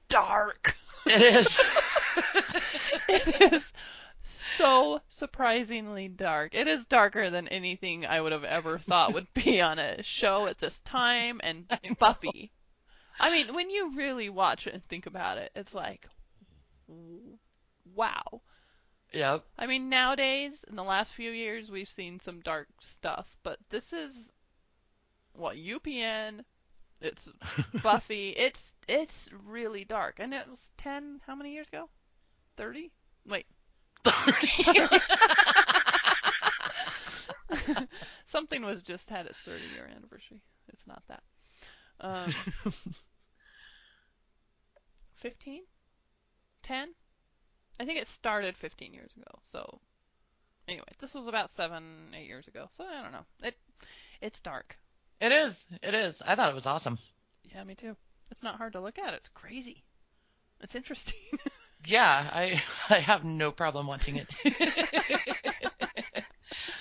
dark. 0.08 0.76
it 1.06 1.22
is. 1.22 1.58
it 3.08 3.52
is 3.52 3.72
so 4.22 5.00
surprisingly 5.08 6.08
dark. 6.08 6.54
It 6.54 6.68
is 6.68 6.86
darker 6.86 7.30
than 7.30 7.48
anything 7.48 8.04
I 8.06 8.20
would 8.20 8.32
have 8.32 8.44
ever 8.44 8.78
thought 8.78 9.14
would 9.14 9.32
be 9.34 9.60
on 9.60 9.78
a 9.78 10.02
show 10.02 10.46
at 10.46 10.58
this 10.58 10.78
time 10.80 11.40
and 11.42 11.66
Buffy. 11.98 12.50
I 13.20 13.30
mean, 13.30 13.54
when 13.54 13.70
you 13.70 13.94
really 13.96 14.30
watch 14.30 14.66
it 14.66 14.74
and 14.74 14.84
think 14.84 15.06
about 15.06 15.38
it, 15.38 15.52
it's 15.54 15.74
like 15.74 16.06
wow. 17.94 18.40
yep. 19.12 19.44
I 19.58 19.66
mean, 19.66 19.88
nowadays 19.88 20.64
in 20.68 20.74
the 20.76 20.82
last 20.82 21.12
few 21.12 21.30
years 21.30 21.70
we've 21.70 21.88
seen 21.88 22.18
some 22.18 22.40
dark 22.40 22.68
stuff, 22.80 23.28
but 23.42 23.58
this 23.68 23.92
is 23.92 24.32
what 25.34 25.56
UPN 25.56 26.44
It's 27.00 27.30
Buffy. 27.82 28.30
It's 28.30 28.74
it's 28.88 29.28
really 29.46 29.84
dark, 29.84 30.16
and 30.18 30.34
it 30.34 30.48
was 30.48 30.70
ten. 30.76 31.20
How 31.26 31.34
many 31.34 31.52
years 31.52 31.68
ago? 31.68 31.88
Thirty. 32.56 32.90
Wait. 33.26 33.46
Thirty. 34.04 34.88
Something 38.26 38.64
was 38.64 38.82
just 38.82 39.10
had 39.10 39.26
its 39.26 39.38
30 39.40 39.60
year 39.74 39.88
anniversary. 39.94 40.42
It's 40.72 40.86
not 40.86 41.02
that. 41.08 41.22
Um, 42.00 42.34
15? 45.20 45.62
10? 46.62 46.88
I 47.78 47.84
think 47.84 47.98
it 47.98 48.08
started 48.08 48.56
15 48.56 48.92
years 48.92 49.12
ago. 49.16 49.38
So 49.50 49.80
anyway, 50.68 50.84
this 50.98 51.14
was 51.14 51.28
about 51.28 51.50
seven, 51.50 52.12
eight 52.14 52.26
years 52.26 52.46
ago. 52.48 52.66
So 52.76 52.84
I 52.84 53.02
don't 53.02 53.12
know. 53.12 53.24
It 53.42 53.56
it's 54.20 54.40
dark. 54.40 54.76
it 55.20 55.32
is. 55.32 55.64
It 55.82 55.94
is. 55.94 56.20
I 56.26 56.34
thought 56.34 56.50
it 56.50 56.54
was 56.54 56.66
awesome. 56.66 56.98
Yeah, 57.44 57.64
me 57.64 57.74
too. 57.74 57.96
It's 58.30 58.42
not 58.42 58.56
hard 58.56 58.74
to 58.74 58.80
look 58.80 58.98
at. 58.98 59.14
It's 59.14 59.28
crazy. 59.30 59.84
It's 60.62 60.74
interesting. 60.74 61.18
Yeah, 61.86 62.28
I 62.30 62.62
I 62.90 62.98
have 62.98 63.24
no 63.24 63.50
problem 63.52 63.86
watching 63.86 64.16
it. 64.16 64.28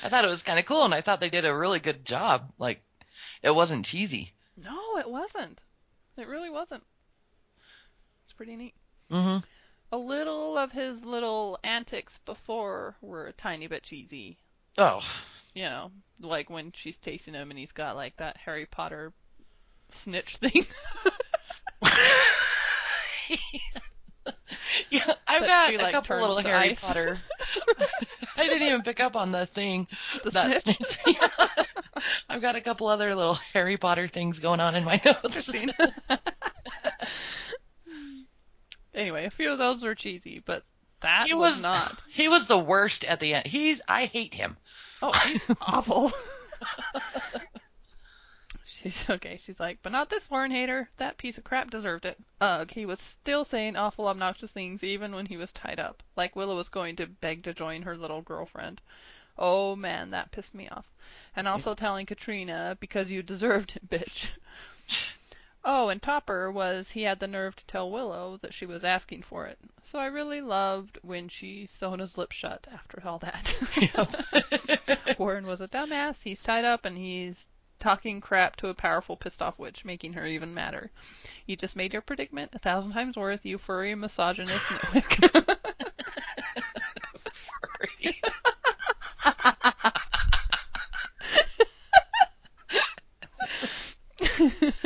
I 0.03 0.09
thought 0.09 0.25
it 0.25 0.29
was 0.29 0.43
kind 0.43 0.59
of 0.59 0.65
cool, 0.65 0.83
and 0.83 0.93
I 0.93 0.99
thought 0.99 1.21
they 1.21 1.29
did 1.29 1.45
a 1.45 1.55
really 1.55 1.79
good 1.79 2.03
job. 2.03 2.51
Like, 2.57 2.81
it 3.41 3.55
wasn't 3.55 3.85
cheesy. 3.85 4.33
no, 4.57 4.97
it 4.97 5.09
wasn't. 5.09 5.63
It 6.17 6.27
really 6.27 6.49
wasn't. 6.49 6.83
Pretty 8.39 8.55
neat. 8.55 8.73
hmm 9.11 9.39
A 9.91 9.97
little 9.97 10.57
of 10.57 10.71
his 10.71 11.03
little 11.05 11.59
antics 11.61 12.19
before 12.19 12.95
were 13.01 13.27
a 13.27 13.33
tiny 13.33 13.67
bit 13.67 13.83
cheesy. 13.83 14.37
Oh, 14.77 15.01
You 15.53 15.63
know, 15.63 15.91
like 16.21 16.49
when 16.49 16.71
she's 16.71 16.97
tasting 16.97 17.33
him 17.33 17.49
and 17.49 17.59
he's 17.59 17.73
got 17.73 17.97
like 17.97 18.15
that 18.15 18.37
Harry 18.37 18.65
Potter 18.65 19.11
snitch 19.89 20.37
thing. 20.37 20.63
yeah, 24.89 25.15
I've 25.27 25.45
got 25.45 25.69
she, 25.71 25.75
a 25.75 25.91
couple 25.91 26.21
little 26.21 26.37
Harry 26.37 26.69
ice. 26.69 26.79
Potter. 26.79 27.17
I 28.37 28.45
didn't 28.47 28.69
even 28.69 28.83
pick 28.83 29.01
up 29.01 29.17
on 29.17 29.33
the 29.33 29.47
thing. 29.47 29.85
The 30.23 30.29
that 30.29 30.61
snitch. 30.61 30.77
snitch. 30.77 31.19
I've 32.29 32.41
got 32.41 32.55
a 32.55 32.61
couple 32.61 32.87
other 32.87 33.13
little 33.15 33.33
Harry 33.53 33.75
Potter 33.75 34.07
things 34.07 34.39
going 34.39 34.61
on 34.61 34.75
in 34.75 34.85
my 34.85 35.01
notes. 35.03 35.51
Anyway, 38.93 39.25
a 39.25 39.29
few 39.29 39.51
of 39.51 39.57
those 39.57 39.83
were 39.83 39.95
cheesy, 39.95 40.41
but 40.43 40.63
that 41.01 41.27
He 41.27 41.33
was, 41.33 41.53
was 41.53 41.61
not. 41.61 42.03
He 42.09 42.27
was 42.27 42.47
the 42.47 42.59
worst 42.59 43.03
at 43.03 43.19
the 43.19 43.35
end. 43.35 43.47
He's 43.47 43.81
I 43.87 44.05
hate 44.05 44.33
him. 44.33 44.57
Oh, 45.01 45.13
he's 45.25 45.49
awful. 45.61 46.11
She's 48.65 49.09
okay. 49.09 49.37
She's 49.41 49.59
like, 49.59 49.79
but 49.81 49.91
not 49.91 50.09
this 50.09 50.29
Warren 50.29 50.51
hater. 50.51 50.89
That 50.97 51.17
piece 51.17 51.37
of 51.37 51.43
crap 51.43 51.69
deserved 51.69 52.05
it. 52.05 52.17
Ugh, 52.39 52.71
he 52.71 52.85
was 52.85 53.01
still 53.01 53.43
saying 53.43 53.75
awful, 53.75 54.07
obnoxious 54.07 54.53
things 54.53 54.83
even 54.83 55.13
when 55.13 55.25
he 55.25 55.35
was 55.35 55.51
tied 55.51 55.79
up. 55.79 56.01
Like 56.15 56.35
Willow 56.35 56.55
was 56.55 56.69
going 56.69 56.95
to 56.97 57.07
beg 57.07 57.43
to 57.43 57.53
join 57.53 57.81
her 57.81 57.97
little 57.97 58.21
girlfriend. 58.21 58.81
Oh 59.37 59.75
man, 59.75 60.11
that 60.11 60.31
pissed 60.31 60.55
me 60.55 60.69
off. 60.69 60.85
And 61.35 61.47
also 61.47 61.73
telling 61.73 62.05
Katrina, 62.05 62.77
because 62.79 63.11
you 63.11 63.21
deserved 63.21 63.75
it, 63.75 63.89
bitch. 63.89 64.27
Oh, 65.63 65.89
and 65.89 66.01
Topper 66.01 66.51
was 66.51 66.91
he 66.91 67.03
had 67.03 67.19
the 67.19 67.27
nerve 67.27 67.55
to 67.57 67.65
tell 67.65 67.91
Willow 67.91 68.37
that 68.41 68.53
she 68.53 68.65
was 68.65 68.83
asking 68.83 69.23
for 69.23 69.45
it. 69.45 69.59
So 69.81 69.99
I 69.99 70.05
really 70.05 70.41
loved 70.41 70.99
when 71.01 71.27
she 71.27 71.65
sewn 71.65 71.99
his 71.99 72.17
lips 72.17 72.35
shut 72.35 72.67
after 72.71 73.01
all 73.05 73.19
that. 73.19 75.15
Warren 75.19 75.45
was 75.45 75.59
a 75.61 75.67
dumbass. 75.67 76.23
He's 76.23 76.41
tied 76.41 76.65
up 76.65 76.85
and 76.85 76.97
he's 76.97 77.49
talking 77.79 78.21
crap 78.21 78.55
to 78.57 78.69
a 78.69 78.73
powerful, 78.73 79.17
pissed 79.17 79.41
off 79.41 79.59
witch, 79.59 79.83
making 79.83 80.13
her 80.13 80.25
even 80.25 80.53
madder. 80.53 80.91
You 81.45 81.55
just 81.55 81.75
made 81.75 81.93
your 81.93 82.01
predicament 82.01 82.51
a 82.53 82.59
thousand 82.59 82.93
times 82.93 83.17
worth, 83.17 83.45
you 83.45 83.57
furry 83.57 83.95
misogynist 83.95 84.65
nitwick. 84.65 85.55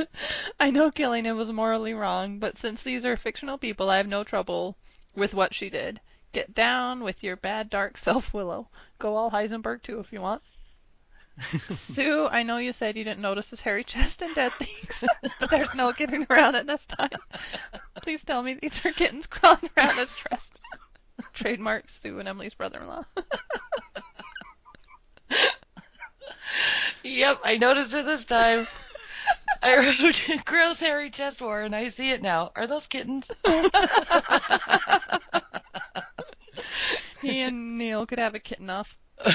I 0.63 0.69
know 0.69 0.91
killing 0.91 1.25
him 1.25 1.35
was 1.35 1.51
morally 1.51 1.93
wrong, 1.93 2.39
but 2.39 2.55
since 2.55 2.83
these 2.83 3.05
are 3.05 3.17
fictional 3.17 3.57
people, 3.57 3.89
I 3.89 3.97
have 3.97 4.07
no 4.07 4.23
trouble 4.23 4.77
with 5.13 5.33
what 5.33 5.53
she 5.53 5.69
did. 5.69 5.99
Get 6.31 6.53
down 6.53 7.03
with 7.03 7.21
your 7.21 7.35
bad, 7.35 7.69
dark 7.69 7.97
self, 7.97 8.33
Willow. 8.33 8.69
Go 8.97 9.17
all 9.17 9.29
Heisenberg 9.29 9.81
too 9.81 9.99
if 9.99 10.13
you 10.13 10.21
want. 10.21 10.41
Sue, 11.73 12.29
I 12.31 12.43
know 12.43 12.59
you 12.59 12.71
said 12.71 12.95
you 12.95 13.03
didn't 13.03 13.19
notice 13.19 13.49
his 13.49 13.59
hairy 13.59 13.83
chest 13.83 14.21
and 14.21 14.33
dead 14.33 14.53
things, 14.53 15.03
but 15.41 15.49
there's 15.49 15.75
no 15.75 15.91
getting 15.91 16.25
around 16.29 16.55
it 16.55 16.65
this 16.65 16.87
time. 16.87 17.09
Please 18.01 18.23
tell 18.23 18.41
me 18.41 18.53
these 18.53 18.85
are 18.85 18.93
kittens 18.93 19.27
crawling 19.27 19.69
around 19.77 19.97
his 19.97 20.15
chest. 20.15 20.61
Trademark 21.33 21.89
Sue 21.89 22.19
and 22.19 22.29
Emily's 22.29 22.53
brother-in-law. 22.53 23.03
Yep, 27.03 27.41
I 27.43 27.57
noticed 27.57 27.93
it 27.93 28.05
this 28.05 28.23
time. 28.23 28.65
I 29.61 29.77
wrote 29.77 30.45
gross 30.45 30.79
hairy 30.79 31.09
chest 31.09 31.41
war 31.41 31.61
and 31.61 31.75
I 31.75 31.87
see 31.89 32.11
it 32.11 32.21
now. 32.21 32.51
Are 32.55 32.67
those 32.67 32.87
kittens? 32.87 33.29
he 37.21 37.39
and 37.41 37.77
Neil 37.77 38.05
could 38.05 38.19
have 38.19 38.35
a 38.35 38.39
kitten 38.39 38.69
off. 38.69 38.97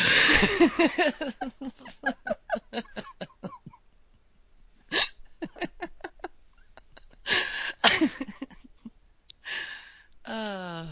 uh, 10.24 10.86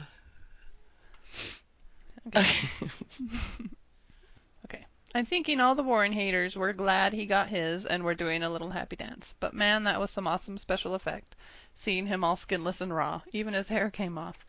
Okay. 2.26 2.40
Okay. 2.42 2.88
I'm 5.16 5.24
thinking 5.24 5.62
all 5.62 5.74
the 5.74 5.82
Warren 5.82 6.12
haters 6.12 6.56
were 6.56 6.74
glad 6.74 7.14
he 7.14 7.24
got 7.24 7.48
his 7.48 7.86
and 7.86 8.04
were 8.04 8.14
doing 8.14 8.42
a 8.42 8.50
little 8.50 8.68
happy 8.68 8.96
dance. 8.96 9.34
But 9.40 9.54
man, 9.54 9.84
that 9.84 9.98
was 9.98 10.10
some 10.10 10.26
awesome 10.26 10.58
special 10.58 10.94
effect. 10.94 11.36
Seeing 11.74 12.06
him 12.06 12.22
all 12.22 12.36
skinless 12.36 12.82
and 12.82 12.94
raw. 12.94 13.22
Even 13.32 13.54
his 13.54 13.70
hair 13.70 13.88
came 13.88 14.18
off. 14.18 14.44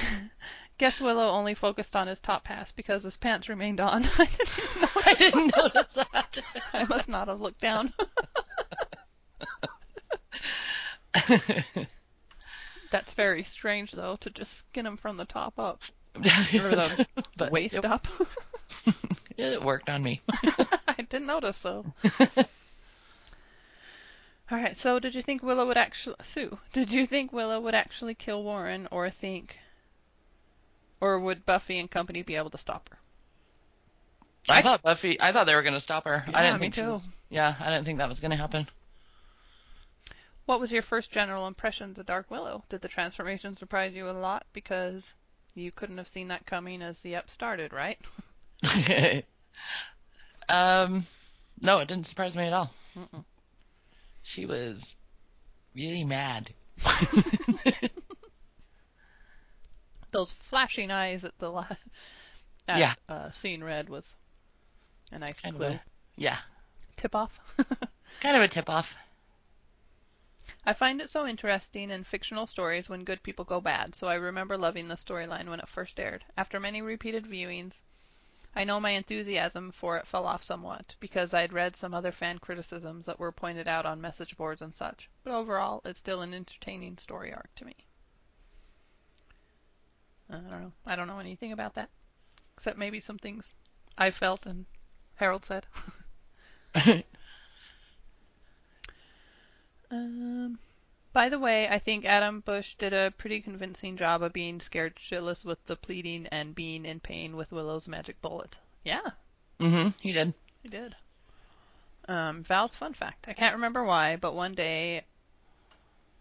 Guess 0.78 1.02
Willow 1.02 1.28
only 1.28 1.52
focused 1.52 1.94
on 1.94 2.06
his 2.06 2.20
top 2.20 2.44
pass 2.44 2.72
because 2.72 3.02
his 3.02 3.18
pants 3.18 3.50
remained 3.50 3.80
on. 3.80 4.02
I 4.18 4.24
didn't 4.24 4.76
notice. 4.80 5.04
I 5.04 5.14
didn't 5.18 5.54
notice 5.54 5.92
that. 5.92 6.38
I 6.72 6.84
must 6.84 7.10
not 7.10 7.28
have 7.28 7.42
looked 7.42 7.60
down. 7.60 7.92
That's 12.90 13.12
very 13.12 13.42
strange, 13.42 13.92
though, 13.92 14.16
to 14.20 14.30
just 14.30 14.54
skin 14.54 14.86
him 14.86 14.96
from 14.96 15.18
the 15.18 15.26
top 15.26 15.58
up. 15.58 15.82
Or 16.16 16.22
the 16.22 17.50
waist 17.52 17.84
up. 17.84 18.06
It 19.38 19.62
worked 19.62 19.88
on 19.88 20.02
me. 20.02 20.20
I 20.88 21.02
didn't 21.02 21.26
notice, 21.26 21.60
though. 21.60 21.86
All 24.50 24.58
right. 24.58 24.76
So, 24.76 24.98
did 24.98 25.14
you 25.14 25.22
think 25.22 25.42
Willow 25.42 25.66
would 25.66 25.76
actually 25.78 26.16
Sue? 26.22 26.58
Did 26.72 26.90
you 26.90 27.06
think 27.06 27.32
Willow 27.32 27.60
would 27.60 27.74
actually 27.74 28.14
kill 28.14 28.42
Warren, 28.42 28.88
or 28.90 29.10
think, 29.10 29.58
or 31.00 31.18
would 31.18 31.44
Buffy 31.44 31.78
and 31.78 31.90
company 31.90 32.22
be 32.22 32.36
able 32.36 32.50
to 32.50 32.58
stop 32.58 32.88
her? 32.90 32.98
I 34.48 34.62
thought 34.62 34.82
Buffy. 34.82 35.20
I 35.20 35.32
thought 35.32 35.44
they 35.44 35.54
were 35.54 35.62
going 35.62 35.74
to 35.74 35.80
stop 35.80 36.04
her. 36.04 36.24
I 36.34 36.42
Yeah, 36.42 36.42
didn't 36.42 36.58
me 36.58 36.70
think 36.70 36.74
she 36.74 36.84
too. 36.84 36.84
was. 36.86 37.08
Yeah, 37.30 37.54
I 37.60 37.70
didn't 37.70 37.84
think 37.84 37.98
that 37.98 38.08
was 38.08 38.20
going 38.20 38.30
to 38.32 38.36
happen. 38.36 38.68
What 40.46 40.60
was 40.60 40.72
your 40.72 40.82
first 40.82 41.10
general 41.12 41.46
impressions 41.46 41.98
of 41.98 42.06
Dark 42.06 42.30
Willow? 42.30 42.64
Did 42.68 42.80
the 42.80 42.88
transformation 42.88 43.54
surprise 43.56 43.94
you 43.94 44.08
a 44.08 44.12
lot 44.12 44.46
because 44.52 45.14
you 45.54 45.70
couldn't 45.70 45.98
have 45.98 46.08
seen 46.08 46.28
that 46.28 46.46
coming 46.46 46.82
as 46.82 47.00
the 47.00 47.14
ep 47.14 47.30
started, 47.30 47.72
right? 47.72 48.00
um, 50.48 51.04
no, 51.60 51.78
it 51.78 51.88
didn't 51.88 52.06
surprise 52.06 52.36
me 52.36 52.44
at 52.44 52.52
all. 52.52 52.70
Mm-mm. 52.96 53.24
She 54.22 54.46
was 54.46 54.94
really 55.74 56.04
mad. 56.04 56.50
Those 60.12 60.32
flashing 60.32 60.90
eyes 60.90 61.24
at 61.24 61.38
the 61.38 61.50
la- 61.50 61.66
at, 62.66 62.78
Yeah. 62.78 62.94
uh, 63.08 63.30
seeing 63.30 63.62
red 63.62 63.88
was 63.88 64.14
a 65.12 65.18
nice 65.18 65.40
kind 65.40 65.54
clue. 65.56 65.66
a, 65.66 65.80
yeah, 66.16 66.38
Tip 66.96 67.14
off. 67.14 67.38
kind 68.20 68.36
of 68.36 68.42
a 68.42 68.48
tip 68.48 68.68
off. 68.68 68.94
I 70.64 70.72
find 70.72 71.00
it 71.00 71.10
so 71.10 71.26
interesting 71.26 71.90
in 71.90 72.04
fictional 72.04 72.46
stories 72.46 72.88
when 72.88 73.04
good 73.04 73.22
people 73.22 73.44
go 73.44 73.60
bad, 73.60 73.94
so 73.94 74.08
I 74.08 74.14
remember 74.14 74.56
loving 74.56 74.88
the 74.88 74.94
storyline 74.96 75.48
when 75.48 75.60
it 75.60 75.68
first 75.68 76.00
aired. 76.00 76.24
After 76.36 76.58
many 76.58 76.80
repeated 76.82 77.24
viewings, 77.26 77.82
I 78.58 78.64
know 78.64 78.80
my 78.80 78.90
enthusiasm 78.90 79.70
for 79.70 79.98
it 79.98 80.06
fell 80.08 80.26
off 80.26 80.42
somewhat, 80.42 80.96
because 80.98 81.32
I'd 81.32 81.52
read 81.52 81.76
some 81.76 81.94
other 81.94 82.10
fan 82.10 82.40
criticisms 82.40 83.06
that 83.06 83.20
were 83.20 83.30
pointed 83.30 83.68
out 83.68 83.86
on 83.86 84.00
message 84.00 84.36
boards 84.36 84.60
and 84.60 84.74
such, 84.74 85.08
but 85.22 85.32
overall, 85.32 85.80
it's 85.84 86.00
still 86.00 86.22
an 86.22 86.34
entertaining 86.34 86.98
story 86.98 87.32
arc 87.32 87.54
to 87.54 87.64
me. 87.64 87.76
I 90.28 90.38
don't 90.38 90.50
know. 90.50 90.72
I 90.84 90.96
don't 90.96 91.06
know 91.06 91.20
anything 91.20 91.52
about 91.52 91.74
that, 91.74 91.88
except 92.56 92.76
maybe 92.76 92.98
some 92.98 93.18
things 93.18 93.54
I 93.96 94.10
felt 94.10 94.44
and 94.44 94.66
Harold 95.14 95.44
said. 95.44 95.64
Um, 99.90 100.58
by 101.12 101.28
the 101.28 101.38
way, 101.38 101.68
I 101.68 101.78
think 101.78 102.04
Adam 102.04 102.40
Busch 102.40 102.74
did 102.74 102.92
a 102.92 103.12
pretty 103.16 103.40
convincing 103.40 103.96
job 103.96 104.22
of 104.22 104.32
being 104.32 104.60
scared 104.60 104.96
shitless 104.96 105.44
with 105.44 105.64
the 105.66 105.76
pleading 105.76 106.26
and 106.26 106.54
being 106.54 106.84
in 106.84 107.00
pain 107.00 107.36
with 107.36 107.52
Willow's 107.52 107.88
magic 107.88 108.20
bullet. 108.22 108.56
Yeah, 108.84 109.10
Mm-hmm. 109.60 109.88
He 110.00 110.12
did. 110.12 110.34
he 110.62 110.68
did. 110.68 110.94
Um, 112.06 112.42
Val's 112.44 112.76
fun 112.76 112.94
fact. 112.94 113.26
I 113.28 113.32
can't 113.34 113.56
remember 113.56 113.84
why, 113.84 114.16
but 114.16 114.34
one 114.34 114.54
day 114.54 115.04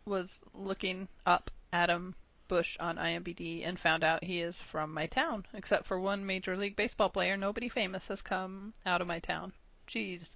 was 0.05 0.41
looking 0.53 1.07
up 1.25 1.51
Adam 1.71 2.15
Busch 2.47 2.77
on 2.79 2.97
IMDb 2.97 3.67
and 3.67 3.79
found 3.79 4.03
out 4.03 4.23
he 4.23 4.41
is 4.41 4.61
from 4.61 4.93
my 4.93 5.05
town. 5.07 5.45
Except 5.53 5.85
for 5.85 5.99
one 5.99 6.25
Major 6.25 6.57
League 6.57 6.75
Baseball 6.75 7.09
player, 7.09 7.37
nobody 7.37 7.69
famous 7.69 8.07
has 8.07 8.21
come 8.21 8.73
out 8.85 9.01
of 9.01 9.07
my 9.07 9.19
town. 9.19 9.53
Jeez. 9.87 10.35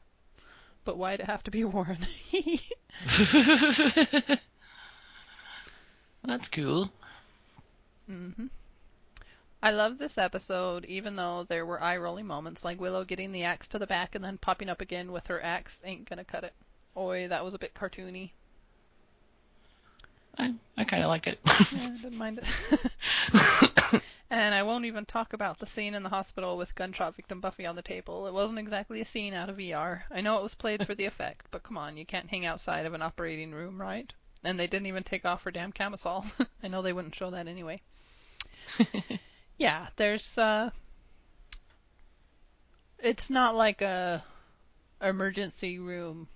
But 0.84 0.97
why'd 0.97 1.19
it 1.19 1.27
have 1.27 1.43
to 1.43 1.51
be 1.51 1.63
Warren? 1.63 2.05
That's 6.23 6.47
cool. 6.49 6.91
hmm 8.07 8.47
I 9.63 9.69
love 9.69 9.99
this 9.99 10.17
episode, 10.17 10.86
even 10.86 11.15
though 11.15 11.43
there 11.47 11.67
were 11.67 11.82
eye 11.82 11.97
rolling 11.97 12.25
moments 12.25 12.65
like 12.65 12.82
Willow 12.82 13.05
getting 13.05 13.32
the 13.32 13.43
axe 13.43 13.67
to 13.69 13.77
the 13.79 13.86
back 13.86 14.15
and 14.15 14.23
then 14.23 14.39
popping 14.39 14.69
up 14.69 14.82
again 14.82 15.11
with 15.11 15.27
her 15.27 15.43
axe 15.43 15.82
ain't 15.86 16.09
gonna 16.09 16.23
cut 16.23 16.43
it. 16.43 16.53
Oi, 16.97 17.27
that 17.27 17.43
was 17.43 17.53
a 17.53 17.59
bit 17.59 17.75
cartoony. 17.75 18.32
I, 20.38 20.55
I 20.77 20.84
kind 20.84 21.03
of 21.03 21.09
liked 21.09 21.27
it. 21.27 21.39
Yeah, 21.45 21.89
I 21.89 22.01
didn't 22.01 22.17
mind 22.17 22.39
it. 22.39 24.00
and 24.32 24.55
I 24.55 24.63
won't 24.63 24.86
even 24.86 25.05
talk 25.05 25.34
about 25.34 25.59
the 25.59 25.67
scene 25.67 25.93
in 25.93 26.01
the 26.01 26.09
hospital 26.09 26.57
with 26.57 26.73
gunshot 26.73 27.15
victim 27.15 27.39
Buffy 27.39 27.67
on 27.67 27.75
the 27.75 27.84
table. 27.84 28.25
It 28.25 28.34
wasn't 28.34 28.59
exactly 28.59 29.01
a 29.01 29.05
scene 29.05 29.34
out 29.34 29.49
of 29.49 29.59
ER. 29.59 30.05
I 30.09 30.21
know 30.21 30.39
it 30.39 30.43
was 30.43 30.55
played 30.55 30.88
for 30.88 30.95
the 30.95 31.05
effect, 31.11 31.45
but 31.51 31.63
come 31.63 31.77
on, 31.77 31.97
you 31.97 32.05
can't 32.05 32.29
hang 32.29 32.45
outside 32.45 32.86
of 32.88 32.93
an 32.93 33.03
operating 33.03 33.51
room, 33.51 33.79
right? 33.79 34.11
And 34.43 34.59
they 34.59 34.67
didn't 34.67 34.88
even 34.88 35.03
take 35.03 35.25
off 35.25 35.43
her 35.43 35.51
damn 35.51 35.71
camisole. 35.71 36.25
I 36.63 36.67
know 36.67 36.82
they 36.82 36.93
wouldn't 36.93 37.13
show 37.13 37.29
that 37.29 37.47
anyway. 37.47 37.82
Yeah, 39.61 39.89
there's 39.95 40.39
uh 40.39 40.71
it's 42.97 43.29
not 43.29 43.55
like 43.55 43.84
a 43.84 44.23
emergency 44.99 45.77
room 45.77 46.27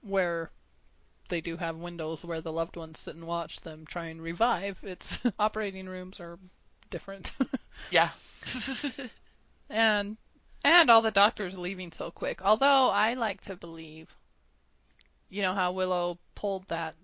where 0.00 0.50
they 1.28 1.40
do 1.40 1.56
have 1.56 1.76
windows 1.76 2.24
where 2.24 2.40
the 2.40 2.52
loved 2.52 2.76
ones 2.76 2.98
sit 2.98 3.14
and 3.16 3.26
watch 3.26 3.60
them 3.60 3.84
try 3.86 4.06
and 4.06 4.22
revive. 4.22 4.78
It's 4.82 5.20
operating 5.38 5.86
rooms 5.86 6.20
are 6.20 6.38
different. 6.90 7.34
yeah. 7.90 8.10
and 9.70 10.16
and 10.64 10.90
all 10.90 11.02
the 11.02 11.10
doctors 11.10 11.56
leaving 11.56 11.92
so 11.92 12.10
quick. 12.10 12.42
Although 12.42 12.88
I 12.88 13.14
like 13.14 13.40
to 13.42 13.56
believe 13.56 14.14
you 15.28 15.42
know 15.42 15.54
how 15.54 15.72
Willow 15.72 16.18
pulled 16.34 16.68
that 16.68 16.94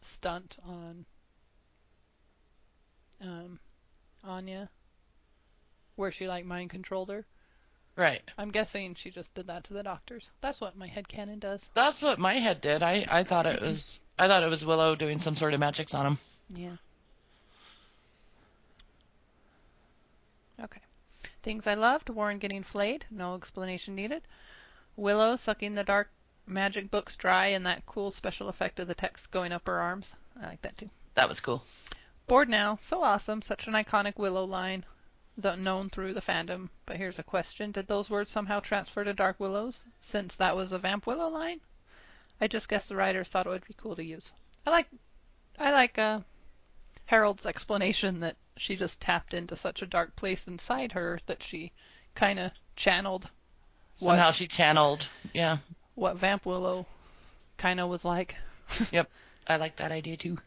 stunt 0.00 0.58
on 0.64 1.06
um 3.20 3.58
Anya 4.24 4.68
where 5.96 6.12
she 6.12 6.26
like 6.26 6.44
mind 6.44 6.70
controlled 6.70 7.10
her. 7.10 7.24
Right. 7.96 8.22
I'm 8.38 8.50
guessing 8.50 8.94
she 8.94 9.10
just 9.10 9.34
did 9.34 9.46
that 9.48 9.64
to 9.64 9.74
the 9.74 9.82
doctors. 9.82 10.30
That's 10.40 10.60
what 10.60 10.76
my 10.76 10.86
head 10.86 11.08
canon 11.08 11.38
does. 11.38 11.68
That's 11.74 12.02
what 12.02 12.18
my 12.18 12.34
head 12.34 12.60
did. 12.60 12.82
I, 12.82 13.06
I 13.10 13.24
thought 13.24 13.46
it 13.46 13.60
was 13.60 14.00
I 14.18 14.28
thought 14.28 14.42
it 14.42 14.50
was 14.50 14.64
Willow 14.64 14.94
doing 14.94 15.18
some 15.18 15.36
sort 15.36 15.54
of 15.54 15.60
magics 15.60 15.94
on 15.94 16.06
him. 16.06 16.18
Yeah. 16.48 16.76
Okay. 20.62 20.80
Things 21.42 21.66
I 21.66 21.74
loved 21.74 22.08
Warren 22.08 22.38
getting 22.38 22.62
flayed, 22.62 23.04
no 23.10 23.34
explanation 23.34 23.94
needed. 23.94 24.22
Willow 24.96 25.36
sucking 25.36 25.74
the 25.74 25.84
dark 25.84 26.10
magic 26.46 26.90
books 26.90 27.16
dry, 27.16 27.46
and 27.46 27.64
that 27.66 27.86
cool 27.86 28.10
special 28.10 28.48
effect 28.48 28.78
of 28.78 28.88
the 28.88 28.94
text 28.94 29.30
going 29.30 29.52
up 29.52 29.66
her 29.66 29.80
arms. 29.80 30.14
I 30.40 30.46
like 30.46 30.62
that 30.62 30.76
too. 30.76 30.90
That 31.14 31.28
was 31.28 31.40
cool. 31.40 31.64
Bored 32.26 32.48
now, 32.48 32.78
so 32.80 33.02
awesome, 33.02 33.42
such 33.42 33.66
an 33.66 33.74
iconic 33.74 34.16
Willow 34.16 34.44
line, 34.44 34.84
though 35.36 35.54
known 35.54 35.90
through 35.90 36.14
the 36.14 36.20
fandom. 36.20 36.68
But 36.86 36.96
here's 36.96 37.18
a 37.18 37.22
question 37.24 37.72
Did 37.72 37.86
those 37.86 38.10
words 38.10 38.30
somehow 38.30 38.60
transfer 38.60 39.04
to 39.04 39.14
Dark 39.14 39.40
Willows, 39.40 39.86
since 40.00 40.36
that 40.36 40.56
was 40.56 40.72
a 40.72 40.78
Vamp 40.78 41.06
Willow 41.06 41.28
line? 41.28 41.60
I 42.40 42.48
just 42.48 42.68
guess 42.68 42.88
the 42.88 42.96
writers 42.96 43.28
thought 43.28 43.46
it 43.46 43.50
would 43.50 43.66
be 43.66 43.74
cool 43.74 43.96
to 43.96 44.04
use. 44.04 44.32
I 44.66 44.70
like, 44.70 44.88
I 45.58 45.70
like 45.70 45.98
uh, 45.98 46.20
Harold's 47.06 47.46
explanation 47.46 48.20
that 48.20 48.36
she 48.56 48.76
just 48.76 49.00
tapped 49.00 49.34
into 49.34 49.56
such 49.56 49.82
a 49.82 49.86
dark 49.86 50.16
place 50.16 50.46
inside 50.46 50.92
her 50.92 51.18
that 51.26 51.42
she 51.42 51.72
kind 52.14 52.38
of 52.38 52.52
channeled 52.76 53.30
what 53.98 54.12
Somehow 54.12 54.30
she 54.30 54.46
channeled. 54.48 55.06
Yeah. 55.32 55.58
what 55.94 56.16
Vamp 56.16 56.46
Willow 56.46 56.86
kind 57.58 57.80
of 57.80 57.88
was 57.90 58.04
like. 58.04 58.36
Yep. 58.90 59.10
I 59.46 59.56
like 59.56 59.76
that 59.76 59.92
idea 59.92 60.16
too. 60.16 60.38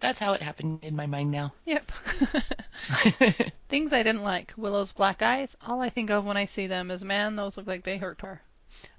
That's 0.00 0.18
how 0.18 0.34
it 0.34 0.42
happened 0.42 0.84
in 0.84 0.94
my 0.94 1.06
mind 1.06 1.30
now. 1.30 1.52
Yep. 1.64 1.90
Things 3.68 3.92
I 3.92 4.02
didn't 4.02 4.22
like. 4.22 4.52
Willow's 4.56 4.92
black 4.92 5.22
eyes. 5.22 5.56
All 5.66 5.80
I 5.80 5.88
think 5.88 6.10
of 6.10 6.24
when 6.24 6.36
I 6.36 6.44
see 6.46 6.66
them 6.66 6.90
is, 6.90 7.02
man, 7.02 7.34
those 7.36 7.56
look 7.56 7.66
like 7.66 7.84
they 7.84 7.96
hurt 7.96 8.20
her. 8.20 8.42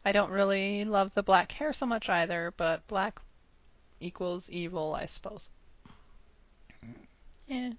I 0.03 0.11
don't 0.11 0.31
really 0.31 0.85
love 0.85 1.13
the 1.13 1.23
black 1.23 1.51
hair 1.51 1.71
so 1.73 1.85
much 1.85 2.09
either, 2.09 2.53
but 2.57 2.87
black 2.87 3.19
equals 3.99 4.49
evil, 4.49 4.95
I 4.95 5.05
suppose. 5.05 5.49
Yeah. 7.47 7.71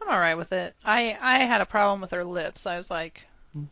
I'm 0.00 0.08
alright 0.08 0.36
with 0.36 0.52
it. 0.52 0.74
I 0.84 1.16
I 1.20 1.38
had 1.40 1.60
a 1.60 1.66
problem 1.66 2.00
with 2.00 2.12
her 2.12 2.24
lips. 2.24 2.66
I 2.66 2.78
was 2.78 2.90
like, 2.90 3.20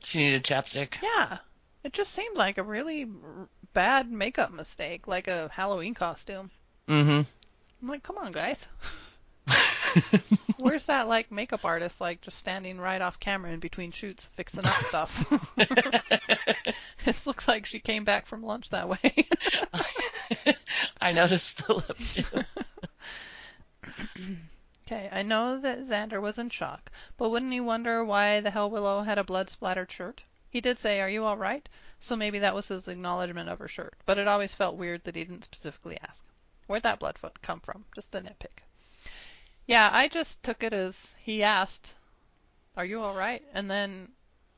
she 0.03 0.19
needed 0.19 0.45
chapstick. 0.45 0.95
yeah. 1.03 1.39
It 1.85 1.93
just 1.93 2.13
seemed 2.13 2.37
like 2.37 2.59
a 2.59 2.63
really 2.63 3.07
bad 3.73 4.11
makeup 4.11 4.53
mistake, 4.53 5.07
like 5.07 5.29
a 5.29 5.49
Halloween 5.53 5.95
costume. 5.95 6.51
Mm-hmm. 6.89 7.23
I'm 7.81 7.89
like, 7.89 8.03
come 8.03 8.19
on, 8.19 8.33
guys. 8.33 8.67
Where's 10.59 10.87
that 10.87 11.09
like 11.09 11.31
makeup 11.31 11.65
artist 11.65 12.01
like 12.01 12.21
just 12.21 12.39
standing 12.39 12.81
right 12.81 13.01
off 13.01 13.21
camera 13.21 13.53
in 13.53 13.61
between 13.61 13.93
shoots 13.93 14.29
fixing 14.35 14.67
up 14.67 14.83
stuff? 14.83 15.33
this 17.05 17.27
looks 17.27 17.47
like 17.49 17.65
she 17.65 17.79
came 17.79 18.05
back 18.05 18.27
from 18.27 18.43
lunch 18.43 18.71
that 18.71 18.89
way. 18.89 19.27
I 21.01 21.13
noticed 21.13 21.67
the 21.67 21.75
lips 21.75 22.15
too. 22.15 22.45
okay, 24.87 25.09
I 25.13 25.23
know 25.23 25.59
that 25.61 25.81
Xander 25.81 26.21
was 26.21 26.39
in 26.39 26.51
shock, 26.51 26.91
but 27.17 27.31
wouldn't 27.31 27.53
he 27.53 27.61
wonder 27.61 28.05
why 28.05 28.41
the 28.41 28.51
hell 28.51 28.71
Willow 28.71 29.03
had 29.03 29.19
a 29.19 29.25
blood 29.25 29.49
splattered 29.49 29.91
shirt? 29.91 30.25
He 30.51 30.61
did 30.61 30.79
say, 30.79 31.01
Are 31.01 31.11
you 31.11 31.25
all 31.25 31.37
right? 31.37 31.69
So 32.01 32.17
maybe 32.17 32.41
that 32.41 32.55
was 32.55 32.69
his 32.69 32.89
acknowledgement 32.89 33.49
of 33.49 33.61
her 33.61 33.69
shirt, 33.69 33.95
but 34.05 34.19
it 34.19 34.29
always 34.29 34.55
felt 34.55 34.77
weird 34.77 35.05
that 35.05 35.15
he 35.15 35.25
didn't 35.25 35.45
specifically 35.45 35.99
ask. 36.03 36.25
Where'd 36.69 36.85
that 36.85 37.01
blood 37.01 37.17
come 37.43 37.61
from? 37.61 37.85
Just 37.95 38.15
a 38.15 38.21
nitpick. 38.21 38.63
Yeah, 39.67 39.89
I 39.93 40.09
just 40.09 40.43
took 40.43 40.63
it 40.63 40.73
as 40.73 41.15
he 41.21 41.43
asked, 41.43 41.95
Are 42.77 42.85
you 42.85 43.01
all 43.01 43.15
right? 43.15 43.43
And 43.53 43.71
then 43.71 44.09